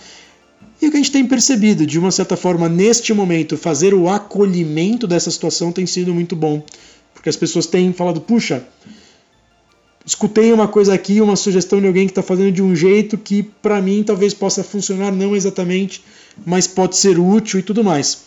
E 0.82 0.88
o 0.88 0.90
que 0.90 0.96
a 0.96 1.00
gente 1.00 1.12
tem 1.12 1.24
percebido, 1.24 1.86
de 1.86 1.96
uma 1.96 2.10
certa 2.10 2.36
forma, 2.36 2.68
neste 2.68 3.14
momento, 3.14 3.56
fazer 3.56 3.94
o 3.94 4.08
acolhimento 4.08 5.06
dessa 5.06 5.30
situação 5.30 5.70
tem 5.70 5.86
sido 5.86 6.12
muito 6.12 6.34
bom. 6.34 6.60
Porque 7.14 7.28
as 7.28 7.36
pessoas 7.36 7.66
têm 7.66 7.92
falado, 7.92 8.20
puxa, 8.20 8.66
escutei 10.04 10.52
uma 10.52 10.66
coisa 10.66 10.92
aqui, 10.92 11.20
uma 11.20 11.36
sugestão 11.36 11.80
de 11.80 11.86
alguém 11.86 12.06
que 12.06 12.10
está 12.10 12.22
fazendo 12.22 12.50
de 12.50 12.60
um 12.60 12.74
jeito 12.74 13.16
que 13.16 13.44
para 13.44 13.80
mim 13.80 14.02
talvez 14.02 14.34
possa 14.34 14.64
funcionar, 14.64 15.12
não 15.12 15.36
exatamente, 15.36 16.02
mas 16.44 16.66
pode 16.66 16.96
ser 16.96 17.16
útil 17.16 17.60
e 17.60 17.62
tudo 17.62 17.84
mais. 17.84 18.22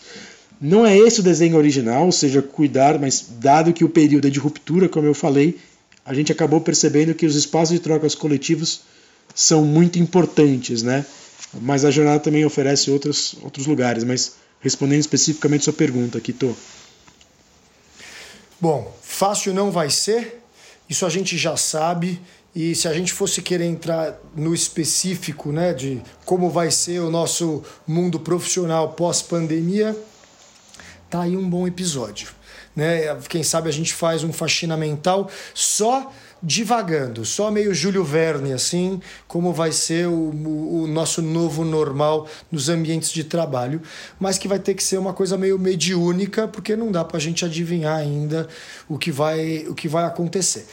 Não 0.58 0.86
é 0.86 0.96
esse 0.96 1.20
o 1.20 1.22
desenho 1.22 1.58
original, 1.58 2.06
ou 2.06 2.12
seja, 2.12 2.40
cuidar, 2.40 2.98
mas 2.98 3.26
dado 3.38 3.70
que 3.74 3.84
o 3.84 3.88
período 3.90 4.28
é 4.28 4.30
de 4.30 4.38
ruptura, 4.38 4.88
como 4.88 5.06
eu 5.06 5.12
falei, 5.12 5.58
a 6.06 6.14
gente 6.14 6.32
acabou 6.32 6.62
percebendo 6.62 7.14
que 7.14 7.26
os 7.26 7.36
espaços 7.36 7.74
de 7.74 7.80
trocas 7.80 8.14
coletivos 8.14 8.80
são 9.34 9.62
muito 9.62 9.98
importantes, 9.98 10.82
né? 10.82 11.04
Mas 11.60 11.84
a 11.84 11.90
jornada 11.90 12.20
também 12.20 12.44
oferece 12.44 12.90
outros, 12.90 13.36
outros 13.42 13.66
lugares. 13.66 14.04
Mas 14.04 14.36
respondendo 14.60 15.00
especificamente 15.00 15.64
sua 15.64 15.72
pergunta, 15.72 16.20
Kito. 16.20 16.56
Bom, 18.60 18.96
fácil 19.02 19.52
não 19.52 19.70
vai 19.70 19.90
ser, 19.90 20.42
isso 20.88 21.04
a 21.04 21.10
gente 21.10 21.36
já 21.36 21.56
sabe 21.56 22.20
E 22.58 22.74
se 22.74 22.88
a 22.88 22.94
gente 22.94 23.12
fosse 23.12 23.42
querer 23.42 23.66
entrar 23.66 24.18
no 24.34 24.54
específico, 24.54 25.52
né, 25.52 25.74
de 25.74 26.00
como 26.24 26.48
vai 26.48 26.70
ser 26.70 27.00
o 27.00 27.10
nosso 27.10 27.62
mundo 27.86 28.18
profissional 28.18 28.94
pós-pandemia, 28.94 29.94
tá 31.10 31.20
aí 31.20 31.36
um 31.36 31.46
bom 31.50 31.68
episódio. 31.68 32.30
Né? 32.74 33.14
Quem 33.28 33.42
sabe 33.42 33.68
a 33.68 33.72
gente 33.72 33.92
faz 33.92 34.24
um 34.24 34.32
faxina 34.32 34.74
mental 34.74 35.30
só 35.52 36.10
divagando, 36.46 37.24
só 37.24 37.50
meio 37.50 37.74
Júlio 37.74 38.04
Verne, 38.04 38.52
assim, 38.52 39.00
como 39.26 39.52
vai 39.52 39.72
ser 39.72 40.06
o, 40.06 40.30
o, 40.30 40.86
nosso 40.86 41.20
novo 41.20 41.64
normal 41.64 42.28
nos 42.52 42.68
ambientes 42.68 43.10
de 43.10 43.24
trabalho, 43.24 43.82
mas 44.20 44.38
que 44.38 44.46
vai 44.46 44.60
ter 44.60 44.74
que 44.74 44.84
ser 44.84 44.96
uma 44.96 45.12
coisa 45.12 45.36
meio 45.36 45.58
mediúnica, 45.58 46.46
porque 46.46 46.76
não 46.76 46.92
dá 46.92 47.04
para 47.04 47.16
a 47.16 47.20
gente 47.20 47.44
adivinhar 47.44 47.98
ainda 47.98 48.48
o 48.88 48.96
que 48.96 49.10
vai, 49.10 49.66
o 49.68 49.74
que 49.74 49.88
vai 49.88 50.04
acontecer. 50.04 50.68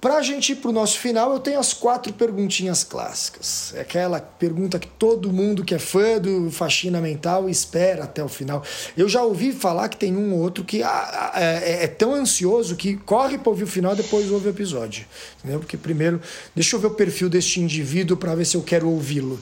Para 0.00 0.18
a 0.18 0.22
gente 0.22 0.52
ir 0.52 0.56
para 0.56 0.70
o 0.70 0.72
nosso 0.72 0.96
final, 0.96 1.32
eu 1.32 1.40
tenho 1.40 1.58
as 1.58 1.72
quatro 1.72 2.12
perguntinhas 2.12 2.84
clássicas. 2.84 3.72
É 3.74 3.80
aquela 3.80 4.20
pergunta 4.20 4.78
que 4.78 4.86
todo 4.86 5.32
mundo 5.32 5.64
que 5.64 5.74
é 5.74 5.78
fã 5.78 6.18
do 6.18 6.52
faxina 6.52 7.00
mental 7.00 7.48
espera 7.48 8.04
até 8.04 8.22
o 8.22 8.28
final. 8.28 8.62
Eu 8.96 9.08
já 9.08 9.24
ouvi 9.24 9.52
falar 9.52 9.88
que 9.88 9.96
tem 9.96 10.16
um 10.16 10.34
ou 10.34 10.38
outro 10.38 10.62
que 10.62 10.84
ah, 10.84 11.32
ah, 11.34 11.40
é, 11.40 11.82
é, 11.82 11.86
tão 11.88 12.14
ansioso 12.14 12.76
que 12.76 12.96
corre 12.96 13.38
para 13.38 13.50
ouvir 13.50 13.64
o 13.64 13.66
final 13.66 13.96
depois 13.96 14.30
ouve 14.30 14.46
o 14.46 14.50
episódio. 14.50 15.04
Entendeu? 15.40 15.58
Porque 15.58 15.76
primeiro, 15.76 16.22
deixa 16.54 16.76
eu 16.76 16.80
ver 16.80 16.86
o 16.86 16.94
perfil 16.94 17.28
deste 17.28 17.60
indivíduo 17.60 18.16
para 18.16 18.36
ver 18.36 18.44
se 18.44 18.56
eu 18.56 18.62
quero 18.62 18.88
ouvi-lo. 18.88 19.40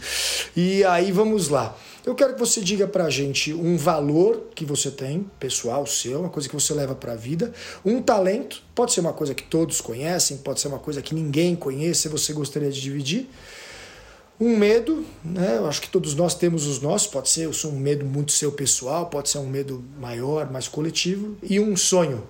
E 0.57 0.83
aí 0.85 1.13
vamos 1.13 1.51
lá. 1.51 1.77
Eu 2.07 2.15
quero 2.15 2.35
que 2.35 2.39
você 2.39 2.61
diga 2.61 2.87
para 2.87 3.07
a 3.07 3.11
gente 3.11 3.53
um 3.53 3.77
valor 3.77 4.51
que 4.55 4.65
você 4.65 4.93
tem, 4.93 5.29
pessoal 5.41 5.85
seu, 5.85 6.21
uma 6.21 6.29
coisa 6.29 6.49
que 6.49 6.55
você 6.55 6.73
leva 6.73 6.95
para 6.95 7.15
a 7.15 7.17
vida, 7.17 7.53
um 7.85 8.01
talento, 8.01 8.63
pode 8.77 8.93
ser 8.93 9.01
uma 9.01 9.13
coisa 9.13 9.35
que 9.35 9.43
todos 9.43 9.81
conhecem, 9.81 10.37
pode 10.37 10.61
ser 10.61 10.69
uma 10.69 10.79
coisa 10.79 11.03
que 11.03 11.13
ninguém 11.17 11.57
conhece, 11.57 12.09
você 12.09 12.33
gostaria 12.33 12.71
de 12.71 12.81
dividir. 12.81 13.29
Um 14.39 14.57
medo, 14.57 15.05
né? 15.25 15.57
Eu 15.57 15.67
acho 15.67 15.83
que 15.83 15.89
todos 15.89 16.15
nós 16.15 16.37
temos 16.37 16.65
os 16.69 16.81
nossos, 16.81 17.09
pode 17.09 17.29
ser 17.29 17.49
um 17.67 17.73
medo 17.73 18.05
muito 18.07 18.31
seu 18.31 18.53
pessoal, 18.53 19.07
pode 19.07 19.29
ser 19.29 19.39
um 19.39 19.49
medo 19.49 19.83
maior, 19.99 20.49
mais 20.49 20.69
coletivo, 20.69 21.37
e 21.43 21.59
um 21.59 21.77
sonho. 21.77 22.23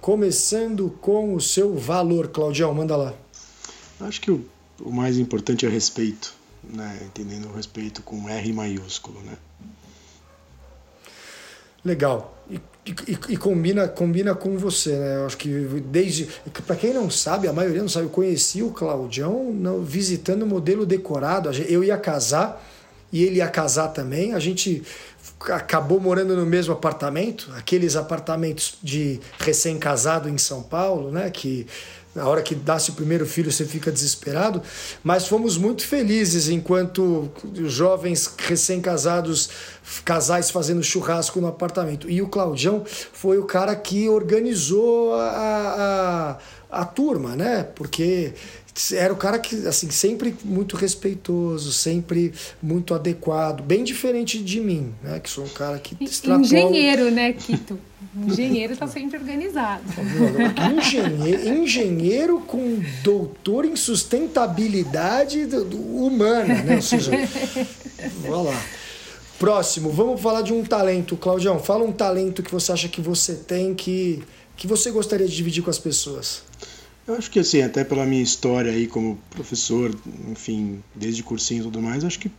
Começando 0.00 0.88
com 1.00 1.34
o 1.34 1.40
seu 1.40 1.74
valor, 1.74 2.28
Claudião, 2.28 2.72
manda 2.72 2.94
lá. 2.94 3.12
Acho 3.98 4.20
que 4.20 4.30
o, 4.30 4.46
o 4.80 4.92
mais 4.92 5.18
importante 5.18 5.66
é 5.66 5.68
respeito 5.68 6.35
né? 6.72 6.98
entendendo 7.04 7.48
o 7.48 7.52
respeito 7.52 8.02
com 8.02 8.28
R 8.28 8.52
maiúsculo. 8.52 9.20
Né? 9.22 9.36
Legal. 11.84 12.36
E, 12.50 12.60
e, 12.86 13.18
e, 13.30 13.36
combina, 13.36 13.88
combina 13.88 14.34
com 14.34 14.56
você, 14.56 14.96
né? 14.96 15.16
Eu 15.16 15.26
acho 15.26 15.36
que 15.36 15.48
desde. 15.86 16.28
Para 16.66 16.76
quem 16.76 16.92
não 16.92 17.10
sabe, 17.10 17.48
a 17.48 17.52
maioria 17.52 17.80
não 17.80 17.88
sabe, 17.88 18.06
eu 18.06 18.10
conheci 18.10 18.62
o 18.62 18.70
Claudião 18.70 19.52
visitando 19.84 20.42
o 20.42 20.46
modelo 20.46 20.86
decorado. 20.86 21.50
Eu 21.50 21.82
ia 21.82 21.96
casar 21.96 22.64
e 23.12 23.22
ele 23.22 23.36
ia 23.36 23.48
casar 23.48 23.88
também. 23.88 24.34
A 24.34 24.38
gente 24.38 24.82
acabou 25.50 26.00
morando 26.00 26.36
no 26.36 26.46
mesmo 26.46 26.72
apartamento, 26.72 27.52
aqueles 27.56 27.96
apartamentos 27.96 28.78
de 28.82 29.20
recém-casado 29.38 30.28
em 30.28 30.38
São 30.38 30.62
Paulo, 30.62 31.10
né? 31.10 31.30
Que 31.30 31.66
na 32.16 32.26
hora 32.26 32.42
que 32.42 32.54
dá-se 32.54 32.90
o 32.90 32.94
primeiro 32.94 33.26
filho 33.26 33.52
você 33.52 33.66
fica 33.66 33.92
desesperado, 33.92 34.62
mas 35.04 35.28
fomos 35.28 35.58
muito 35.58 35.86
felizes 35.86 36.48
enquanto 36.48 37.30
jovens 37.66 38.34
recém-casados, 38.38 39.50
casais 40.02 40.50
fazendo 40.50 40.82
churrasco 40.82 41.40
no 41.42 41.46
apartamento. 41.46 42.08
E 42.10 42.22
o 42.22 42.28
Claudião 42.28 42.82
foi 43.12 43.36
o 43.36 43.44
cara 43.44 43.76
que 43.76 44.08
organizou 44.08 45.14
a, 45.14 45.28
a, 45.28 46.38
a 46.80 46.84
turma, 46.84 47.34
né? 47.34 47.62
Porque 47.74 48.32
era 48.92 49.12
o 49.12 49.16
cara 49.16 49.38
que, 49.38 49.66
assim, 49.66 49.90
sempre 49.90 50.34
muito 50.44 50.76
respeitoso, 50.76 51.72
sempre 51.72 52.32
muito 52.62 52.94
adequado, 52.94 53.62
bem 53.62 53.82
diferente 53.82 54.42
de 54.42 54.60
mim, 54.60 54.92
né? 55.02 55.18
Que 55.18 55.30
sou 55.30 55.44
um 55.44 55.48
cara 55.48 55.78
que 55.78 55.96
extrapola... 56.04 56.44
Engenheiro, 56.44 57.10
né, 57.10 57.32
Quito? 57.38 57.78
Engenheiro 58.14 58.72
está 58.72 58.86
sempre 58.86 59.18
organizado. 59.18 59.82
Engenheiro, 60.74 61.48
engenheiro 61.48 62.40
com 62.40 62.80
doutor 63.02 63.66
em 63.66 63.76
sustentabilidade 63.76 65.44
do, 65.46 65.64
do, 65.64 65.76
humana, 65.76 66.62
né? 66.62 66.76
Ou 66.76 66.82
seja, 66.82 67.12
vamos 68.22 68.46
lá. 68.46 68.62
Próximo, 69.38 69.90
vamos 69.90 70.20
falar 70.20 70.40
de 70.40 70.52
um 70.52 70.64
talento. 70.64 71.14
Claudião, 71.16 71.58
fala 71.58 71.84
um 71.84 71.92
talento 71.92 72.42
que 72.42 72.50
você 72.50 72.72
acha 72.72 72.88
que 72.88 73.02
você 73.02 73.34
tem 73.34 73.74
que, 73.74 74.22
que 74.56 74.66
você 74.66 74.90
gostaria 74.90 75.26
de 75.26 75.34
dividir 75.34 75.62
com 75.62 75.70
as 75.70 75.78
pessoas. 75.78 76.42
Eu 77.06 77.14
acho 77.14 77.30
que 77.30 77.38
assim, 77.38 77.62
até 77.62 77.84
pela 77.84 78.04
minha 78.04 78.22
história 78.22 78.72
aí 78.72 78.86
como 78.86 79.18
professor, 79.30 79.94
enfim, 80.28 80.82
desde 80.94 81.22
cursinho 81.22 81.60
e 81.60 81.64
tudo 81.64 81.80
mais, 81.80 82.04
acho 82.04 82.18
que 82.18 82.30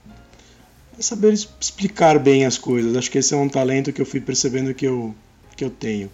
é 0.97 1.01
saber 1.01 1.31
explicar 1.31 2.19
bem 2.19 2.45
as 2.45 2.57
coisas. 2.57 2.95
Acho 2.97 3.09
que 3.09 3.17
esse 3.17 3.33
é 3.33 3.37
um 3.37 3.47
talento 3.47 3.93
que 3.93 4.01
eu 4.01 4.05
fui 4.05 4.19
percebendo 4.19 4.73
que 4.73 4.85
eu, 4.85 5.15
que 5.55 5.63
eu 5.63 5.69
tenho. 5.69 6.11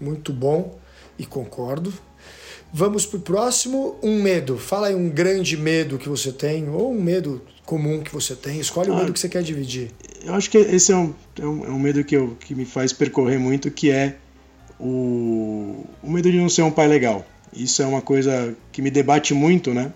Muito 0.00 0.32
bom 0.32 0.78
e 1.18 1.26
concordo. 1.26 1.92
Vamos 2.72 3.04
pro 3.04 3.20
próximo, 3.20 3.96
um 4.02 4.22
medo. 4.22 4.56
Fala 4.56 4.86
aí 4.86 4.94
um 4.94 5.10
grande 5.10 5.56
medo 5.56 5.98
que 5.98 6.08
você 6.08 6.32
tem, 6.32 6.68
ou 6.68 6.92
um 6.92 7.02
medo 7.02 7.42
comum 7.66 8.02
que 8.02 8.12
você 8.12 8.34
tem. 8.34 8.58
Escolhe 8.58 8.90
o 8.90 8.96
medo 8.96 9.12
que 9.12 9.20
você 9.20 9.28
quer 9.28 9.42
dividir. 9.42 9.90
Eu 10.22 10.34
acho 10.34 10.50
que 10.50 10.58
esse 10.58 10.92
é 10.92 10.96
um, 10.96 11.14
é 11.38 11.46
um, 11.46 11.64
é 11.64 11.70
um 11.70 11.78
medo 11.78 12.04
que, 12.04 12.16
eu, 12.16 12.36
que 12.40 12.54
me 12.54 12.64
faz 12.64 12.92
percorrer 12.92 13.38
muito, 13.38 13.70
que 13.70 13.90
é 13.90 14.16
o, 14.78 15.84
o 16.02 16.10
medo 16.10 16.30
de 16.30 16.38
não 16.38 16.48
ser 16.48 16.62
um 16.62 16.70
pai 16.70 16.88
legal. 16.88 17.24
Isso 17.52 17.82
é 17.82 17.86
uma 17.86 18.00
coisa 18.02 18.54
que 18.70 18.82
me 18.82 18.90
debate 18.90 19.34
muito, 19.34 19.72
né? 19.74 19.92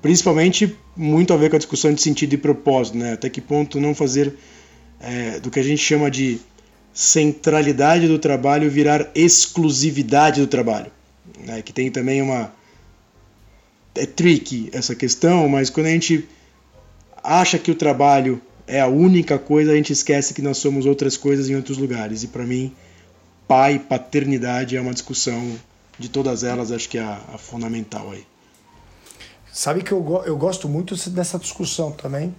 Principalmente 0.00 0.76
muito 0.96 1.32
a 1.32 1.36
ver 1.36 1.50
com 1.50 1.56
a 1.56 1.58
discussão 1.58 1.92
de 1.92 2.00
sentido 2.00 2.34
e 2.34 2.38
propósito, 2.38 2.96
né? 2.96 3.12
Até 3.14 3.28
que 3.28 3.40
ponto 3.40 3.80
não 3.80 3.94
fazer 3.94 4.34
é, 5.00 5.40
do 5.40 5.50
que 5.50 5.60
a 5.60 5.62
gente 5.62 5.82
chama 5.82 6.10
de 6.10 6.40
centralidade 6.92 8.08
do 8.08 8.18
trabalho 8.18 8.70
virar 8.70 9.10
exclusividade 9.14 10.40
do 10.40 10.46
trabalho. 10.46 10.90
Né? 11.44 11.60
Que 11.60 11.72
tem 11.72 11.90
também 11.90 12.22
uma. 12.22 12.52
É 13.94 14.06
tricky 14.06 14.70
essa 14.72 14.94
questão, 14.94 15.48
mas 15.48 15.70
quando 15.70 15.86
a 15.86 15.90
gente 15.90 16.26
acha 17.22 17.58
que 17.58 17.70
o 17.70 17.74
trabalho 17.74 18.40
é 18.66 18.80
a 18.80 18.88
única 18.88 19.38
coisa, 19.38 19.72
a 19.72 19.76
gente 19.76 19.92
esquece 19.92 20.34
que 20.34 20.42
nós 20.42 20.58
somos 20.58 20.86
outras 20.86 21.16
coisas 21.16 21.48
em 21.48 21.54
outros 21.54 21.78
lugares. 21.78 22.22
E 22.22 22.28
para 22.28 22.44
mim, 22.44 22.74
pai, 23.46 23.78
paternidade 23.78 24.76
é 24.76 24.80
uma 24.80 24.92
discussão 24.92 25.56
de 25.98 26.08
todas 26.08 26.42
elas, 26.42 26.72
acho 26.72 26.88
que 26.88 26.98
é 26.98 27.02
a, 27.02 27.20
a 27.34 27.38
fundamental 27.38 28.10
aí. 28.10 28.26
Sabe 29.52 29.82
que 29.82 29.92
eu, 29.92 30.22
eu 30.26 30.36
gosto 30.36 30.68
muito 30.68 30.94
dessa 31.10 31.38
discussão 31.38 31.92
também, 31.92 32.34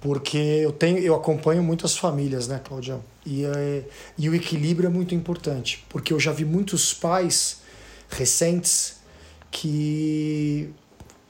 porque 0.00 0.38
eu 0.38 0.72
tenho 0.72 0.98
eu 0.98 1.14
acompanho 1.14 1.62
muitas 1.62 1.96
famílias, 1.96 2.48
né, 2.48 2.60
Claudião? 2.64 3.02
E, 3.26 3.44
é, 3.44 3.84
e 4.16 4.28
o 4.28 4.34
equilíbrio 4.34 4.86
é 4.86 4.90
muito 4.90 5.14
importante, 5.14 5.84
porque 5.88 6.12
eu 6.12 6.20
já 6.20 6.32
vi 6.32 6.44
muitos 6.44 6.94
pais 6.94 7.60
recentes 8.08 8.96
que 9.50 10.70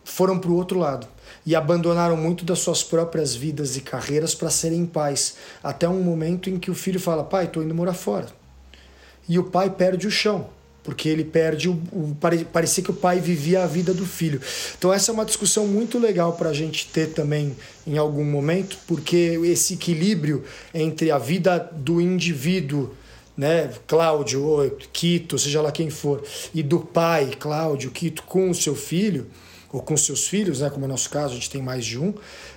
foram 0.05 0.39
para 0.39 0.51
o 0.51 0.55
outro 0.55 0.79
lado 0.79 1.09
e 1.47 1.55
abandonaram 1.55 2.16
muito 2.16 2.44
das 2.44 2.59
suas 2.59 2.82
próprias 2.82 3.35
vidas 3.35 3.77
e 3.77 3.81
carreiras 3.81 4.35
para 4.35 4.51
serem 4.51 4.85
pais, 4.85 5.36
até 5.62 5.89
um 5.89 6.02
momento 6.02 6.51
em 6.51 6.59
que 6.59 6.70
o 6.70 6.74
filho 6.74 7.01
fala: 7.01 7.24
"Pai, 7.24 7.44
estou 7.44 7.62
indo 7.62 7.74
morar 7.74 7.94
fora" 7.94 8.27
e 9.28 9.39
o 9.39 9.44
pai 9.44 9.70
perde 9.70 10.06
o 10.06 10.10
chão, 10.10 10.48
porque 10.82 11.09
ele 11.09 11.24
perde 11.24 11.68
o, 11.68 11.73
o 11.93 12.16
parecia 12.52 12.82
que 12.82 12.90
o 12.90 12.94
pai 12.94 13.20
vivia 13.20 13.64
a 13.64 13.66
vida 13.66 13.93
do 13.93 14.06
filho. 14.06 14.40
Então 14.78 14.93
essa 14.93 15.10
é 15.10 15.14
uma 15.14 15.24
discussão 15.24 15.66
muito 15.66 15.98
legal 15.98 16.35
para 16.35 16.51
a 16.51 16.55
gente 16.55 16.86
ter 16.86 17.09
também 17.09 17.56
em 17.86 17.98
algum 17.98 18.24
momento, 18.24 18.78
porque 18.86 19.39
esse 19.44 19.74
equilíbrio 19.74 20.44
entre 20.73 21.10
a 21.10 21.18
vida 21.18 21.59
do 21.59 22.01
indivíduo 22.01 22.94
né, 23.36 23.70
Cláudio 23.86 24.43
ou 24.44 24.70
Quito, 24.93 25.39
seja 25.39 25.60
lá 25.60 25.70
quem 25.70 25.90
for, 25.90 26.23
e 26.55 26.62
do 26.62 26.81
pai, 26.81 27.32
Cláudio, 27.39 27.90
Quito, 27.90 28.23
com 28.23 28.48
o 28.48 28.55
seu 28.55 28.74
filho, 28.74 29.27
ou 29.77 29.82
com 29.82 29.94
seus 29.94 30.27
filhos, 30.27 30.61
né, 30.61 30.70
como 30.70 30.86
é 30.86 30.89
o 30.89 30.90
nosso 30.90 31.11
caso, 31.11 31.32
a 31.32 31.35
gente 31.35 31.51
tem 31.51 31.61
mais 31.61 31.85
de 31.85 31.98
um, 31.98 32.15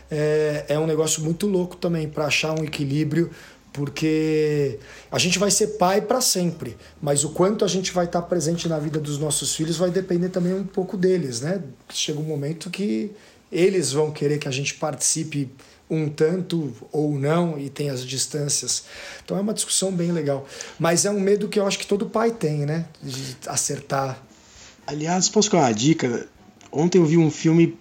é, 0.10 0.64
é 0.70 0.80
um 0.80 0.88
negócio 0.88 1.22
muito 1.22 1.48
louco 1.48 1.76
também 1.76 2.08
para 2.08 2.26
achar 2.26 2.58
um 2.58 2.64
equilíbrio 2.64 3.30
porque 3.74 4.80
a 5.12 5.20
gente 5.20 5.38
vai 5.38 5.52
ser 5.52 5.68
pai 5.78 6.02
para 6.02 6.22
sempre, 6.22 6.78
mas 7.02 7.26
o 7.26 7.30
quanto 7.30 7.66
a 7.66 7.68
gente 7.68 7.92
vai 7.92 8.06
estar 8.06 8.22
tá 8.22 8.28
presente 8.28 8.70
na 8.70 8.80
vida 8.80 9.00
dos 9.00 9.20
nossos 9.20 9.54
filhos 9.54 9.76
vai 9.76 9.92
depender 9.92 10.30
também 10.30 10.54
um 10.54 10.64
pouco 10.64 10.96
deles, 10.96 11.42
né? 11.42 11.62
Chega 11.90 12.20
um 12.20 12.24
momento 12.24 12.70
que 12.70 13.12
eles 13.52 13.92
vão 13.92 14.12
querer 14.12 14.40
que 14.40 14.48
a 14.48 14.52
gente 14.52 14.74
participe 14.76 15.52
um 15.90 16.10
tanto 16.10 16.74
ou 16.92 17.20
não 17.20 17.60
e 17.60 17.70
tem 17.70 17.90
as 17.90 18.04
distâncias. 18.04 18.86
Então 19.24 19.38
é 19.38 19.42
uma 19.42 19.54
discussão 19.54 19.92
bem 19.92 20.12
legal, 20.12 20.48
mas 20.80 21.06
é 21.06 21.12
um 21.12 21.20
medo 21.20 21.48
que 21.48 21.60
eu 21.60 21.68
acho 21.68 21.78
que 21.78 21.86
todo 21.86 22.10
pai 22.10 22.32
tem, 22.32 22.66
né? 22.66 22.86
De 23.04 23.38
acertar. 23.46 24.20
Aliás, 24.88 25.30
posso 25.30 25.52
dar 25.52 25.60
uma 25.60 25.72
dica? 25.74 26.28
Ontem 26.72 26.98
eu 26.98 27.06
vi 27.06 27.18
um 27.18 27.32
filme 27.32 27.78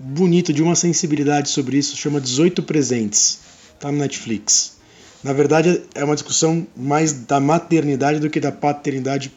bonito 0.00 0.52
de 0.52 0.62
uma 0.62 0.74
sensibilidade 0.74 1.48
sobre 1.48 1.78
isso, 1.78 1.96
chama 1.96 2.20
18 2.20 2.62
Presentes. 2.62 3.40
Tá 3.80 3.90
no 3.90 3.98
Netflix. 3.98 4.76
Na 5.22 5.32
verdade, 5.32 5.82
é 5.94 6.04
uma 6.04 6.14
discussão 6.14 6.66
mais 6.76 7.12
da 7.12 7.40
maternidade 7.40 8.20
do 8.20 8.30
que 8.30 8.38
da 8.38 8.52
paternidade 8.52 9.32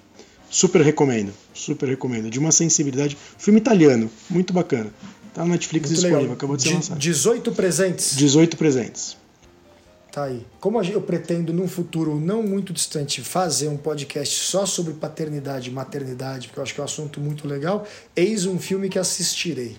Super 0.51 0.81
recomendo, 0.81 1.31
super 1.53 1.87
recomendo. 1.87 2.29
De 2.29 2.37
uma 2.37 2.51
sensibilidade. 2.51 3.17
Filme 3.37 3.61
italiano, 3.61 4.11
muito 4.29 4.51
bacana. 4.51 4.93
Tá 5.33 5.45
no 5.45 5.51
Netflix 5.51 5.85
Muito 5.85 5.93
disponível, 5.93 6.19
legal. 6.23 6.33
acabou 6.35 6.57
de 6.57 6.63
ser 6.63 6.73
lançado. 6.73 6.99
18 6.99 7.51
presentes. 7.53 8.17
18 8.17 8.57
presentes. 8.57 9.15
Tá 10.11 10.25
aí. 10.25 10.45
Como 10.59 10.81
eu 10.83 11.01
pretendo, 11.01 11.53
num 11.53 11.67
futuro 11.67 12.19
não 12.19 12.43
muito 12.43 12.73
distante, 12.73 13.21
fazer 13.21 13.69
um 13.69 13.77
podcast 13.77 14.43
só 14.43 14.65
sobre 14.65 14.93
paternidade 14.93 15.69
e 15.69 15.73
maternidade, 15.73 16.47
porque 16.47 16.59
eu 16.59 16.63
acho 16.63 16.73
que 16.73 16.81
é 16.81 16.83
um 16.83 16.85
assunto 16.85 17.21
muito 17.21 17.47
legal, 17.47 17.87
eis 18.15 18.45
um 18.45 18.59
filme 18.59 18.89
que 18.89 18.99
assistirei. 18.99 19.77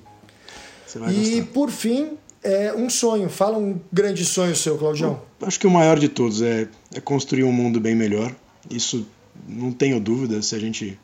E, 1.10 1.40
gostar. 1.40 1.52
por 1.52 1.70
fim, 1.70 2.16
é 2.42 2.72
um 2.72 2.88
sonho. 2.88 3.28
Fala 3.28 3.58
um 3.58 3.78
grande 3.92 4.24
sonho 4.24 4.56
seu, 4.56 4.78
Claudião. 4.78 5.20
Acho 5.40 5.60
que 5.60 5.66
o 5.66 5.70
maior 5.70 5.98
de 5.98 6.08
todos 6.08 6.40
é, 6.40 6.66
é 6.94 7.00
construir 7.00 7.44
um 7.44 7.52
mundo 7.52 7.78
bem 7.78 7.94
melhor. 7.94 8.34
Isso 8.70 9.06
não 9.46 9.70
tenho 9.70 10.00
dúvida 10.00 10.40
se 10.40 10.54
a 10.54 10.58
gente 10.58 10.98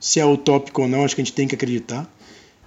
se 0.00 0.18
é 0.18 0.26
utópico 0.26 0.82
ou 0.82 0.88
não, 0.88 1.04
acho 1.04 1.14
que 1.14 1.20
a 1.20 1.24
gente 1.24 1.34
tem 1.34 1.46
que 1.46 1.54
acreditar. 1.54 2.12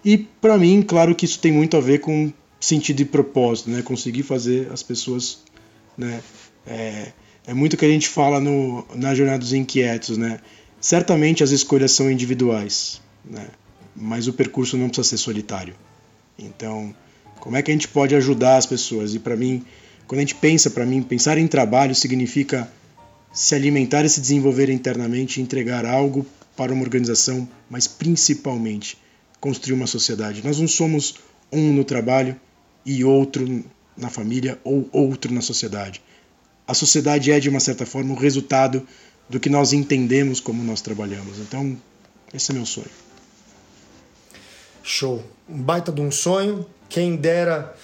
E 0.03 0.17
para 0.17 0.57
mim, 0.57 0.81
claro 0.81 1.13
que 1.13 1.25
isso 1.25 1.39
tem 1.39 1.51
muito 1.51 1.75
a 1.75 1.81
ver 1.81 1.99
com 1.99 2.31
sentido 2.59 3.01
e 3.01 3.05
propósito, 3.05 3.69
né? 3.69 3.81
Conseguir 3.81 4.23
fazer 4.23 4.71
as 4.71 4.81
pessoas, 4.81 5.39
né? 5.97 6.21
É, 6.65 7.11
é 7.47 7.53
muito 7.53 7.73
o 7.73 7.77
que 7.77 7.85
a 7.85 7.89
gente 7.89 8.09
fala 8.09 8.39
no, 8.39 8.85
na 8.95 9.13
jornada 9.13 9.39
dos 9.39 9.53
inquietos, 9.53 10.17
né? 10.17 10.39
Certamente 10.79 11.43
as 11.43 11.51
escolhas 11.51 11.91
são 11.91 12.11
individuais, 12.11 13.01
né? 13.23 13.47
Mas 13.95 14.27
o 14.27 14.33
percurso 14.33 14.77
não 14.77 14.87
precisa 14.87 15.09
ser 15.09 15.17
solitário. 15.17 15.75
Então, 16.37 16.93
como 17.39 17.55
é 17.55 17.61
que 17.61 17.71
a 17.71 17.73
gente 17.73 17.87
pode 17.87 18.15
ajudar 18.15 18.57
as 18.57 18.65
pessoas? 18.65 19.13
E 19.13 19.19
para 19.19 19.35
mim, 19.35 19.63
quando 20.07 20.19
a 20.19 20.21
gente 20.21 20.35
pensa, 20.35 20.69
para 20.69 20.85
mim, 20.85 21.01
pensar 21.01 21.37
em 21.37 21.47
trabalho 21.47 21.95
significa 21.95 22.69
se 23.31 23.53
alimentar 23.53 24.05
e 24.05 24.09
se 24.09 24.21
desenvolver 24.21 24.69
internamente, 24.69 25.41
entregar 25.41 25.85
algo 25.85 26.25
para 26.55 26.73
uma 26.73 26.83
organização, 26.83 27.47
mas 27.69 27.87
principalmente 27.87 28.97
construir 29.39 29.75
uma 29.75 29.87
sociedade. 29.87 30.43
Nós 30.43 30.59
não 30.59 30.67
somos 30.67 31.15
um 31.51 31.73
no 31.73 31.83
trabalho 31.83 32.35
e 32.85 33.03
outro 33.03 33.63
na 33.97 34.09
família 34.09 34.59
ou 34.63 34.89
outro 34.91 35.33
na 35.33 35.41
sociedade. 35.41 36.01
A 36.67 36.73
sociedade 36.73 37.31
é, 37.31 37.39
de 37.39 37.49
uma 37.49 37.59
certa 37.59 37.85
forma, 37.85 38.13
o 38.13 38.17
resultado 38.17 38.85
do 39.29 39.39
que 39.39 39.49
nós 39.49 39.73
entendemos 39.73 40.39
como 40.39 40.63
nós 40.63 40.81
trabalhamos. 40.81 41.39
Então, 41.39 41.77
esse 42.33 42.51
é 42.51 42.55
meu 42.55 42.65
sonho. 42.65 42.89
Show. 44.83 45.23
Um 45.49 45.61
baita 45.61 45.91
de 45.91 46.01
um 46.01 46.11
sonho. 46.11 46.65
Quem 46.89 47.15
dera 47.15 47.75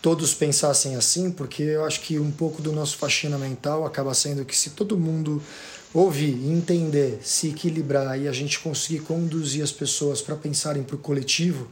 todos 0.00 0.34
pensassem 0.34 0.96
assim, 0.96 1.30
porque 1.30 1.62
eu 1.62 1.84
acho 1.84 2.00
que 2.00 2.18
um 2.18 2.30
pouco 2.30 2.62
do 2.62 2.72
nosso 2.72 2.96
faxina 2.96 3.36
mental 3.36 3.84
acaba 3.84 4.14
sendo 4.14 4.44
que 4.44 4.56
se 4.56 4.70
todo 4.70 4.96
mundo 4.96 5.42
ouvir, 5.92 6.34
entender, 6.46 7.20
se 7.22 7.48
equilibrar 7.48 8.20
e 8.20 8.28
a 8.28 8.32
gente 8.32 8.58
conseguir 8.58 9.00
conduzir 9.00 9.62
as 9.62 9.72
pessoas 9.72 10.20
para 10.20 10.36
pensarem 10.36 10.82
para 10.82 10.96
o 10.96 10.98
coletivo, 10.98 11.68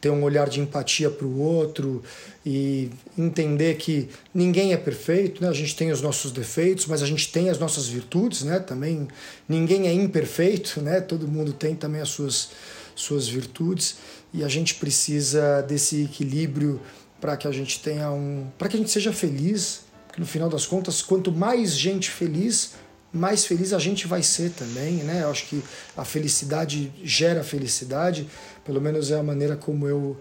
ter 0.00 0.10
um 0.10 0.22
olhar 0.22 0.48
de 0.48 0.60
empatia 0.60 1.10
para 1.10 1.26
o 1.26 1.38
outro 1.38 2.02
e 2.44 2.90
entender 3.18 3.76
que 3.76 4.08
ninguém 4.32 4.72
é 4.72 4.76
perfeito, 4.76 5.42
né? 5.42 5.48
A 5.48 5.52
gente 5.52 5.76
tem 5.76 5.92
os 5.92 6.00
nossos 6.00 6.32
defeitos, 6.32 6.86
mas 6.86 7.02
a 7.02 7.06
gente 7.06 7.30
tem 7.30 7.50
as 7.50 7.58
nossas 7.58 7.86
virtudes, 7.86 8.42
né? 8.42 8.58
Também 8.58 9.06
ninguém 9.48 9.86
é 9.88 9.92
imperfeito, 9.92 10.80
né? 10.80 11.00
Todo 11.00 11.28
mundo 11.28 11.52
tem 11.52 11.74
também 11.74 12.00
as 12.00 12.08
suas 12.08 12.50
suas 12.94 13.26
virtudes 13.26 13.96
e 14.32 14.44
a 14.44 14.48
gente 14.48 14.74
precisa 14.74 15.62
desse 15.62 16.04
equilíbrio 16.04 16.80
para 17.20 17.36
que 17.36 17.46
a 17.46 17.52
gente 17.52 17.80
tenha 17.80 18.10
um, 18.10 18.46
para 18.58 18.68
que 18.68 18.76
a 18.76 18.78
gente 18.78 18.90
seja 18.90 19.12
feliz, 19.12 19.82
porque 20.06 20.20
no 20.20 20.26
final 20.26 20.48
das 20.48 20.66
contas, 20.66 21.02
quanto 21.02 21.30
mais 21.30 21.76
gente 21.76 22.10
feliz, 22.10 22.74
mais 23.12 23.44
feliz 23.44 23.72
a 23.72 23.78
gente 23.78 24.06
vai 24.06 24.22
ser 24.22 24.50
também, 24.50 24.94
né? 25.04 25.22
Eu 25.22 25.30
acho 25.30 25.46
que 25.46 25.62
a 25.96 26.04
felicidade 26.04 26.92
gera 27.02 27.42
felicidade, 27.42 28.28
pelo 28.64 28.80
menos 28.80 29.10
é 29.10 29.18
a 29.18 29.22
maneira 29.22 29.56
como 29.56 29.86
eu 29.86 30.20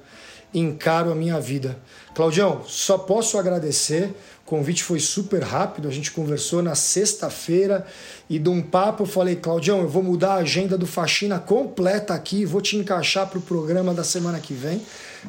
encaro 0.54 1.12
a 1.12 1.16
minha 1.16 1.40
vida. 1.40 1.78
Claudião, 2.16 2.64
só 2.66 2.98
posso 2.98 3.38
agradecer. 3.38 4.14
O 4.46 4.50
convite 4.50 4.84
foi 4.84 5.00
super 5.00 5.44
rápido, 5.44 5.88
a 5.88 5.92
gente 5.92 6.12
conversou 6.12 6.64
na 6.64 6.74
sexta-feira 6.74 7.86
e 8.28 8.40
de 8.40 8.50
um 8.50 8.64
papo 8.64 9.04
eu 9.04 9.08
falei, 9.08 9.36
Claudião, 9.36 9.82
eu 9.82 9.88
vou 9.88 10.02
mudar 10.02 10.34
a 10.34 10.38
agenda 10.38 10.76
do 10.76 10.88
Faxina 10.88 11.38
completa 11.38 12.16
aqui, 12.16 12.46
vou 12.46 12.60
te 12.60 12.76
encaixar 12.76 13.28
para 13.28 13.38
o 13.38 13.42
programa 13.42 13.94
da 13.94 14.04
semana 14.04 14.40
que 14.40 14.56
vem. 14.56 14.82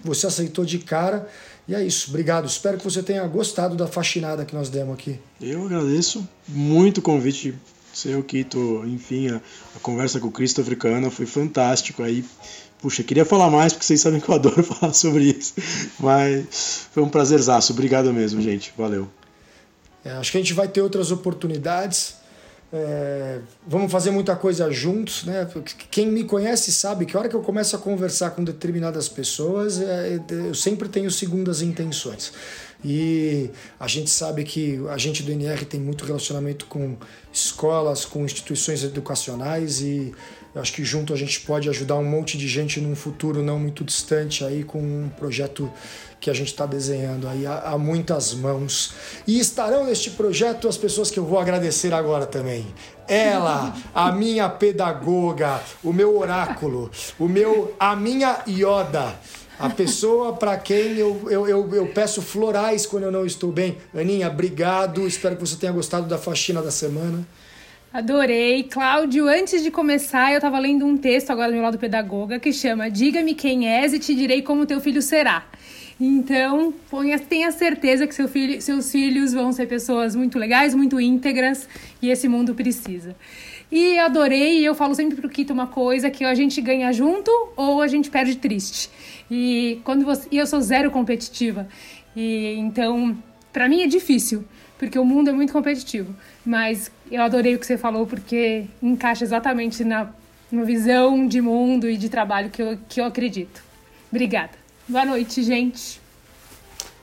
Você 0.03 0.27
aceitou 0.27 0.65
de 0.65 0.79
cara. 0.79 1.29
E 1.71 1.75
é 1.77 1.85
isso, 1.85 2.09
obrigado. 2.09 2.49
Espero 2.49 2.79
que 2.79 2.83
você 2.83 3.01
tenha 3.01 3.25
gostado 3.29 3.77
da 3.77 3.87
faxinada 3.87 4.45
que 4.45 4.53
nós 4.57 4.69
demos 4.69 4.93
aqui. 4.93 5.21
Eu 5.41 5.67
agradeço 5.67 6.29
muito 6.49 6.99
o 6.99 7.03
convite 7.03 7.55
seu, 7.95 8.25
Quito. 8.25 8.83
Enfim, 8.87 9.29
a, 9.29 9.37
a 9.37 9.79
conversa 9.81 10.19
com 10.19 10.27
o 10.27 10.33
Christopher 10.33 10.77
Cana 10.77 11.13
foi 11.13 11.27
fantástico. 11.27 12.03
Aí, 12.03 12.25
puxa, 12.83 13.05
queria 13.05 13.25
falar 13.25 13.49
mais 13.51 13.73
porque 13.73 13.87
vocês 13.87 14.01
sabem 14.01 14.19
que 14.19 14.29
eu 14.29 14.35
adoro 14.37 14.65
falar 14.65 14.93
sobre 14.93 15.31
isso. 15.31 15.55
Mas 16.01 16.89
foi 16.91 17.05
um 17.05 17.09
prazerzaço. 17.09 17.73
Obrigado 17.73 18.13
mesmo, 18.13 18.43
gente. 18.43 18.75
Valeu. 18.77 19.09
É, 20.05 20.11
acho 20.15 20.33
que 20.33 20.39
a 20.39 20.41
gente 20.41 20.55
vai 20.55 20.67
ter 20.67 20.81
outras 20.81 21.13
oportunidades. 21.13 22.17
É, 22.73 23.41
vamos 23.67 23.91
fazer 23.91 24.13
muita 24.13 24.37
coisa 24.37 24.71
juntos, 24.71 25.25
né? 25.25 25.49
Quem 25.91 26.07
me 26.07 26.23
conhece 26.23 26.71
sabe 26.71 27.05
que 27.05 27.17
a 27.17 27.21
hora 27.21 27.29
que 27.29 27.35
eu 27.35 27.43
começo 27.43 27.75
a 27.75 27.79
conversar 27.79 28.31
com 28.31 28.45
determinadas 28.45 29.09
pessoas, 29.09 29.81
é, 29.81 30.21
eu 30.31 30.55
sempre 30.55 30.89
tenho 30.89 31.11
segundas 31.11 31.63
intenções. 31.63 32.33
E 32.85 33.51
a 33.79 33.87
gente 33.87 34.09
sabe 34.09 34.45
que 34.45 34.81
a 34.89 34.97
gente 34.97 35.23
do 35.23 35.33
NR 35.33 35.65
tem 35.65 35.81
muito 35.81 36.05
relacionamento 36.05 36.65
com 36.67 36.97
escolas, 37.33 38.05
com 38.05 38.25
instituições 38.25 38.83
educacionais 38.85 39.81
e 39.81 40.15
eu 40.55 40.61
acho 40.61 40.73
que 40.73 40.85
junto 40.85 41.13
a 41.13 41.17
gente 41.17 41.41
pode 41.43 41.69
ajudar 41.69 41.97
um 41.97 42.05
monte 42.05 42.37
de 42.39 42.49
gente 42.49 42.81
num 42.81 42.97
futuro 42.97 43.43
não 43.43 43.59
muito 43.59 43.85
distante 43.85 44.45
aí 44.45 44.65
com 44.65 44.81
um 44.81 45.09
projeto 45.11 45.71
que 46.21 46.29
a 46.29 46.35
gente 46.35 46.49
está 46.49 46.67
desenhando 46.67 47.27
aí 47.27 47.47
há, 47.47 47.77
muitas 47.79 48.35
mãos. 48.35 48.93
E 49.27 49.41
estarão 49.41 49.87
neste 49.87 50.11
projeto 50.11 50.69
as 50.69 50.77
pessoas 50.77 51.11
que 51.11 51.19
eu 51.19 51.25
vou 51.25 51.39
agradecer 51.39 51.95
agora 51.95 52.27
também. 52.27 52.67
Ela, 53.09 53.75
a 53.95 54.13
minha 54.13 54.49
pedagoga, 54.49 55.61
o 55.83 55.93
meu 55.93 56.17
oráculo, 56.19 56.91
o 57.19 57.27
meu, 57.27 57.75
a 57.81 57.97
minha 57.97 58.43
Yoda. 58.47 59.15
A 59.59 59.69
pessoa 59.69 60.35
para 60.35 60.57
quem 60.57 60.97
eu, 60.97 61.27
eu, 61.31 61.47
eu, 61.47 61.75
eu, 61.75 61.87
peço 61.89 62.23
florais 62.23 62.87
quando 62.87 63.05
eu 63.05 63.13
não 63.13 63.27
estou 63.27 63.53
bem. 63.53 63.77
Aninha, 63.95 64.29
obrigado. 64.29 65.07
Espero 65.07 65.37
que 65.37 65.47
você 65.47 65.57
tenha 65.57 65.73
gostado 65.73 66.07
da 66.07 66.17
faxina 66.17 66.63
da 66.63 66.71
semana. 66.71 67.27
Adorei. 67.93 68.63
Cláudio, 68.63 69.29
antes 69.29 69.63
de 69.63 69.71
começar, 69.71 70.33
eu 70.33 70.39
estava 70.39 70.59
lendo 70.59 70.87
um 70.87 70.97
texto 70.97 71.31
agora 71.31 71.49
do 71.49 71.55
meu 71.55 71.63
lado 71.63 71.77
pedagoga 71.77 72.39
que 72.39 72.53
chama 72.53 72.91
Diga-me 72.91 73.35
quem 73.35 73.69
és 73.69 73.93
e 73.93 73.99
te 73.99 74.15
direi 74.15 74.41
como 74.41 74.65
teu 74.65 74.81
filho 74.81 75.03
será. 75.03 75.45
Então, 76.01 76.73
tenha 77.29 77.53
certeza 77.53 78.07
que 78.07 78.15
seu 78.15 78.27
filho, 78.27 78.63
seus 78.63 78.91
filhos 78.91 79.35
vão 79.35 79.53
ser 79.53 79.67
pessoas 79.67 80.17
muito 80.17 80.39
legais, 80.39 80.75
muito 80.75 80.99
íntegras 80.99 81.69
e 82.01 82.09
esse 82.09 82.27
mundo 82.27 82.55
precisa. 82.55 83.15
E 83.71 83.99
adorei, 83.99 84.67
eu 84.67 84.75
falo 84.75 84.95
sempre 84.95 85.15
pro 85.15 85.29
Kito 85.29 85.53
uma 85.53 85.67
coisa, 85.67 86.11
que 86.11 86.25
a 86.25 86.35
gente 86.35 86.59
ganha 86.63 86.91
junto 86.91 87.31
ou 87.55 87.83
a 87.83 87.87
gente 87.87 88.11
perde 88.11 88.37
triste. 88.37 88.91
E 89.31 89.81
quando 89.85 90.05
você, 90.05 90.27
e 90.31 90.39
eu 90.39 90.47
sou 90.47 90.61
zero 90.63 90.91
competitiva. 90.91 91.69
E 92.17 92.55
então, 92.57 93.17
para 93.53 93.69
mim 93.69 93.83
é 93.83 93.87
difícil, 93.87 94.45
porque 94.79 94.99
o 94.99 95.05
mundo 95.05 95.29
é 95.29 95.33
muito 95.35 95.53
competitivo. 95.53 96.17
Mas 96.45 96.91
eu 97.13 97.23
adorei 97.23 97.55
o 97.55 97.59
que 97.59 97.67
você 97.67 97.77
falou 97.77 98.07
porque 98.07 98.65
encaixa 98.83 99.23
exatamente 99.23 99.85
na, 99.85 100.09
na 100.51 100.65
visão 100.65 101.29
de 101.29 101.43
mundo 101.43 101.91
e 101.91 101.99
de 101.99 102.09
trabalho 102.09 102.49
que 102.49 102.63
eu, 102.63 102.79
que 102.89 103.01
eu 103.01 103.05
acredito. 103.05 103.63
Obrigada. 104.11 104.60
Boa 104.91 105.07
noite, 105.07 105.41
gente. 105.45 106.01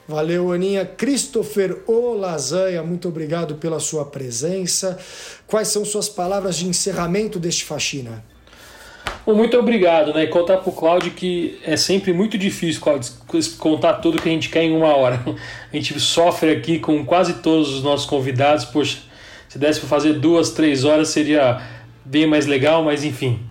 Valeu, 0.05 0.51
Aninha. 0.51 0.85
Christopher 0.85 1.83
Olasanha, 1.87 2.83
muito 2.83 3.07
obrigado 3.07 3.55
pela 3.55 3.79
sua 3.79 4.03
presença. 4.03 4.99
Quais 5.47 5.69
são 5.69 5.85
suas 5.85 6.09
palavras 6.09 6.57
de 6.57 6.67
encerramento 6.67 7.39
deste 7.39 7.63
faxina? 7.63 8.21
Bom, 9.25 9.35
muito 9.35 9.57
obrigado, 9.57 10.13
né? 10.13 10.25
E 10.25 10.27
contar 10.27 10.57
pro 10.57 10.73
Cláudio 10.73 11.13
que 11.13 11.61
é 11.63 11.77
sempre 11.77 12.11
muito 12.11 12.37
difícil, 12.37 12.81
Cláudio, 12.81 13.09
contar 13.57 13.93
tudo 13.93 14.21
que 14.21 14.27
a 14.27 14.31
gente 14.33 14.49
quer 14.49 14.63
em 14.63 14.75
uma 14.75 14.93
hora. 14.93 15.23
A 15.71 15.73
gente 15.73 15.97
sofre 15.97 16.51
aqui 16.51 16.79
com 16.79 17.05
quase 17.05 17.35
todos 17.35 17.73
os 17.73 17.83
nossos 17.83 18.05
convidados. 18.05 18.65
Poxa, 18.65 18.97
se 19.47 19.57
desse 19.57 19.79
para 19.79 19.87
fazer 19.87 20.19
duas, 20.19 20.51
três 20.51 20.83
horas 20.83 21.07
seria 21.07 21.61
bem 22.03 22.27
mais 22.27 22.47
legal, 22.47 22.83
mas 22.83 23.05
enfim. 23.05 23.46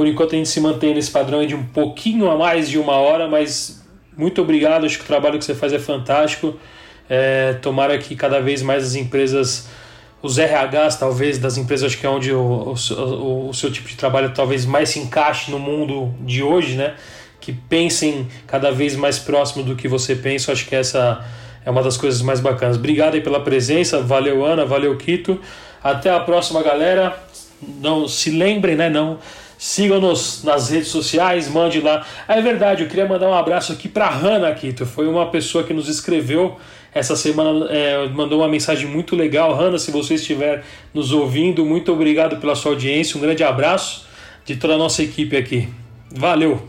Por 0.00 0.06
enquanto 0.06 0.34
a 0.34 0.38
gente 0.38 0.48
se 0.48 0.58
mantém 0.62 0.94
nesse 0.94 1.10
padrão 1.10 1.46
de 1.46 1.54
um 1.54 1.62
pouquinho 1.62 2.30
a 2.30 2.34
mais 2.34 2.70
de 2.70 2.78
uma 2.78 2.94
hora, 2.94 3.28
mas 3.28 3.84
muito 4.16 4.40
obrigado. 4.40 4.86
Acho 4.86 4.96
que 4.96 5.04
o 5.04 5.06
trabalho 5.06 5.38
que 5.38 5.44
você 5.44 5.54
faz 5.54 5.74
é 5.74 5.78
fantástico. 5.78 6.56
É, 7.06 7.52
tomara 7.60 7.98
que 7.98 8.16
cada 8.16 8.40
vez 8.40 8.62
mais 8.62 8.82
as 8.82 8.94
empresas 8.94 9.68
os 10.22 10.38
RHs, 10.38 10.96
talvez, 10.98 11.36
das 11.36 11.58
empresas, 11.58 11.92
acho 11.92 12.00
que 12.00 12.06
é 12.06 12.08
onde 12.08 12.32
o, 12.32 12.74
o, 12.74 13.48
o, 13.50 13.52
seu 13.52 13.70
tipo 13.70 13.90
de 13.90 13.94
trabalho 13.94 14.32
talvez 14.34 14.64
mais 14.64 14.88
se 14.88 14.98
encaixe 14.98 15.50
no 15.50 15.58
mundo 15.58 16.14
de 16.22 16.42
hoje, 16.42 16.76
né? 16.76 16.94
Que 17.38 17.52
pensem 17.52 18.26
cada 18.46 18.72
vez 18.72 18.96
mais 18.96 19.18
próximo 19.18 19.62
do 19.62 19.76
que 19.76 19.86
você 19.86 20.16
pensa. 20.16 20.50
Acho 20.50 20.64
que 20.64 20.74
essa 20.74 21.22
é 21.62 21.70
uma 21.70 21.82
das 21.82 21.98
coisas 21.98 22.22
mais 22.22 22.40
bacanas. 22.40 22.78
Obrigado 22.78 23.16
aí 23.16 23.20
pela 23.20 23.40
presença. 23.40 24.00
Valeu, 24.00 24.46
Ana. 24.46 24.64
Valeu, 24.64 24.96
Quito. 24.96 25.38
Até 25.84 26.08
a 26.08 26.20
próxima, 26.20 26.62
galera. 26.62 27.22
não 27.82 28.08
se 28.08 28.30
lembrem, 28.30 28.76
né? 28.76 28.88
Não 28.88 29.18
sigam-nos 29.60 30.42
nas 30.42 30.70
redes 30.70 30.88
sociais, 30.88 31.46
mande 31.46 31.82
lá. 31.82 32.06
Ah, 32.26 32.38
é 32.38 32.40
verdade, 32.40 32.82
eu 32.82 32.88
queria 32.88 33.06
mandar 33.06 33.28
um 33.28 33.34
abraço 33.34 33.70
aqui 33.72 33.90
para 33.90 34.08
Hanna 34.08 34.50
Kito. 34.54 34.86
Foi 34.86 35.06
uma 35.06 35.26
pessoa 35.26 35.62
que 35.62 35.74
nos 35.74 35.86
escreveu 35.86 36.56
essa 36.94 37.14
semana, 37.14 37.66
é, 37.70 38.08
mandou 38.08 38.40
uma 38.40 38.48
mensagem 38.48 38.88
muito 38.88 39.14
legal. 39.14 39.54
Hanna, 39.54 39.78
se 39.78 39.90
você 39.90 40.14
estiver 40.14 40.64
nos 40.94 41.12
ouvindo, 41.12 41.62
muito 41.66 41.92
obrigado 41.92 42.38
pela 42.38 42.54
sua 42.54 42.72
audiência. 42.72 43.18
Um 43.18 43.20
grande 43.20 43.44
abraço 43.44 44.06
de 44.46 44.56
toda 44.56 44.74
a 44.74 44.78
nossa 44.78 45.02
equipe 45.02 45.36
aqui. 45.36 45.68
Valeu! 46.10 46.66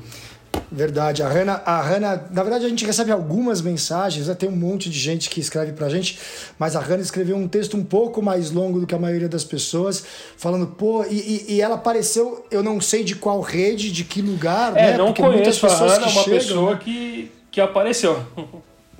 Verdade, 0.73 1.21
a 1.21 1.27
Hanna, 1.27 1.61
a 1.65 1.81
Hanna, 1.81 2.27
na 2.31 2.43
verdade 2.43 2.65
a 2.65 2.69
gente 2.69 2.85
recebe 2.85 3.11
algumas 3.11 3.61
mensagens, 3.61 4.27
né? 4.27 4.33
tem 4.33 4.47
um 4.47 4.55
monte 4.55 4.89
de 4.89 4.97
gente 4.97 5.29
que 5.29 5.41
escreve 5.41 5.73
pra 5.73 5.89
gente, 5.89 6.17
mas 6.57 6.77
a 6.77 6.79
Hanna 6.79 7.01
escreveu 7.01 7.35
um 7.35 7.45
texto 7.45 7.75
um 7.75 7.83
pouco 7.83 8.21
mais 8.21 8.51
longo 8.51 8.79
do 8.79 8.87
que 8.87 8.95
a 8.95 8.97
maioria 8.97 9.27
das 9.27 9.43
pessoas, 9.43 10.01
falando, 10.37 10.65
pô, 10.65 11.03
e, 11.03 11.45
e, 11.49 11.61
ela 11.61 11.75
apareceu, 11.75 12.45
eu 12.49 12.63
não 12.63 12.79
sei 12.79 13.03
de 13.03 13.15
qual 13.15 13.41
rede, 13.41 13.91
de 13.91 14.05
que 14.05 14.21
lugar, 14.21 14.77
é, 14.77 14.91
né? 14.91 14.97
não 14.97 15.07
Porque 15.07 15.21
conheço 15.21 15.67
a 15.67 15.75
Hanna, 15.75 15.93
é 15.93 15.97
uma 15.97 16.23
chegam, 16.23 16.39
pessoa 16.39 16.71
né? 16.71 16.79
que, 16.81 17.31
que 17.51 17.59
apareceu. 17.59 18.25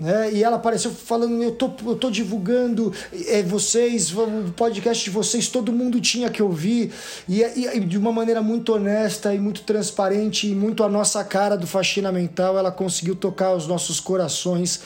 Né? 0.02 0.34
E 0.34 0.44
ela 0.44 0.56
apareceu 0.56 0.90
falando: 0.90 1.44
eu 1.44 1.52
tô, 1.52 1.70
eu 1.86 1.96
tô 1.96 2.10
divulgando 2.10 2.92
é, 3.28 3.44
vocês, 3.44 4.12
o 4.12 4.52
podcast 4.58 5.04
de 5.04 5.12
vocês, 5.12 5.48
todo 5.48 5.72
mundo 5.72 6.02
tinha 6.02 6.28
que 6.28 6.42
ouvir. 6.42 6.92
E, 7.30 7.44
e, 7.44 7.80
de 7.82 8.00
uma 8.00 8.12
maneira 8.12 8.42
muito 8.42 8.74
honesta 8.74 9.34
e 9.36 9.40
muito 9.40 9.62
transparente 9.62 10.50
e 10.50 10.56
muito 10.56 10.84
a 10.84 10.90
nossa 10.90 11.24
cara 11.24 11.56
do 11.56 11.68
Faxina 11.68 12.12
Mental, 12.12 12.58
ela 12.58 12.72
conseguiu 12.72 13.16
tocar 13.16 13.54
os 13.54 13.68
nossos 13.68 14.00
corações 14.00 14.82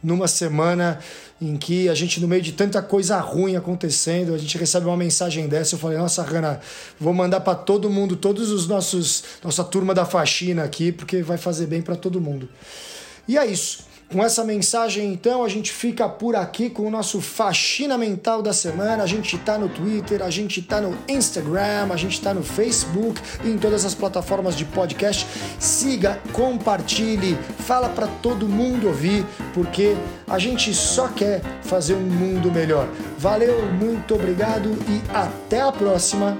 numa 0.00 0.28
semana 0.28 1.00
em 1.42 1.56
que 1.56 1.88
a 1.88 1.94
gente, 1.94 2.20
no 2.20 2.28
meio 2.28 2.40
de 2.40 2.52
tanta 2.52 2.80
coisa 2.80 3.18
ruim 3.18 3.56
acontecendo, 3.56 4.34
a 4.34 4.38
gente 4.38 4.56
recebe 4.56 4.86
uma 4.86 4.96
mensagem 4.96 5.48
dessa. 5.48 5.74
Eu 5.74 5.80
falei, 5.80 5.98
nossa, 5.98 6.22
Rana, 6.22 6.60
vou 6.98 7.12
mandar 7.12 7.40
para 7.40 7.56
todo 7.56 7.90
mundo, 7.90 8.14
todos 8.14 8.50
os 8.50 8.68
nossos, 8.68 9.24
nossa 9.42 9.64
turma 9.64 9.92
da 9.92 10.04
faxina 10.04 10.62
aqui, 10.62 10.92
porque 10.92 11.22
vai 11.24 11.38
fazer 11.38 11.66
bem 11.66 11.82
para 11.82 11.96
todo 11.96 12.20
mundo. 12.20 12.48
E 13.26 13.36
é 13.36 13.44
isso. 13.44 13.89
Com 14.12 14.24
essa 14.24 14.42
mensagem, 14.42 15.12
então, 15.12 15.44
a 15.44 15.48
gente 15.48 15.72
fica 15.72 16.08
por 16.08 16.34
aqui 16.34 16.68
com 16.68 16.82
o 16.82 16.90
nosso 16.90 17.20
faxina 17.20 17.96
mental 17.96 18.42
da 18.42 18.52
semana. 18.52 19.04
A 19.04 19.06
gente 19.06 19.38
tá 19.38 19.56
no 19.56 19.68
Twitter, 19.68 20.20
a 20.20 20.30
gente 20.30 20.60
tá 20.60 20.80
no 20.80 20.98
Instagram, 21.08 21.86
a 21.92 21.96
gente 21.96 22.20
tá 22.20 22.34
no 22.34 22.42
Facebook 22.42 23.20
e 23.44 23.48
em 23.48 23.56
todas 23.56 23.84
as 23.84 23.94
plataformas 23.94 24.56
de 24.56 24.64
podcast. 24.64 25.24
Siga, 25.60 26.20
compartilhe, 26.32 27.38
fala 27.60 27.88
para 27.88 28.08
todo 28.08 28.48
mundo 28.48 28.88
ouvir, 28.88 29.24
porque 29.54 29.94
a 30.26 30.40
gente 30.40 30.74
só 30.74 31.06
quer 31.06 31.40
fazer 31.62 31.94
um 31.94 32.00
mundo 32.00 32.50
melhor. 32.50 32.88
Valeu, 33.16 33.64
muito 33.72 34.16
obrigado 34.16 34.76
e 34.88 35.00
até 35.14 35.60
a 35.60 35.70
próxima. 35.70 36.36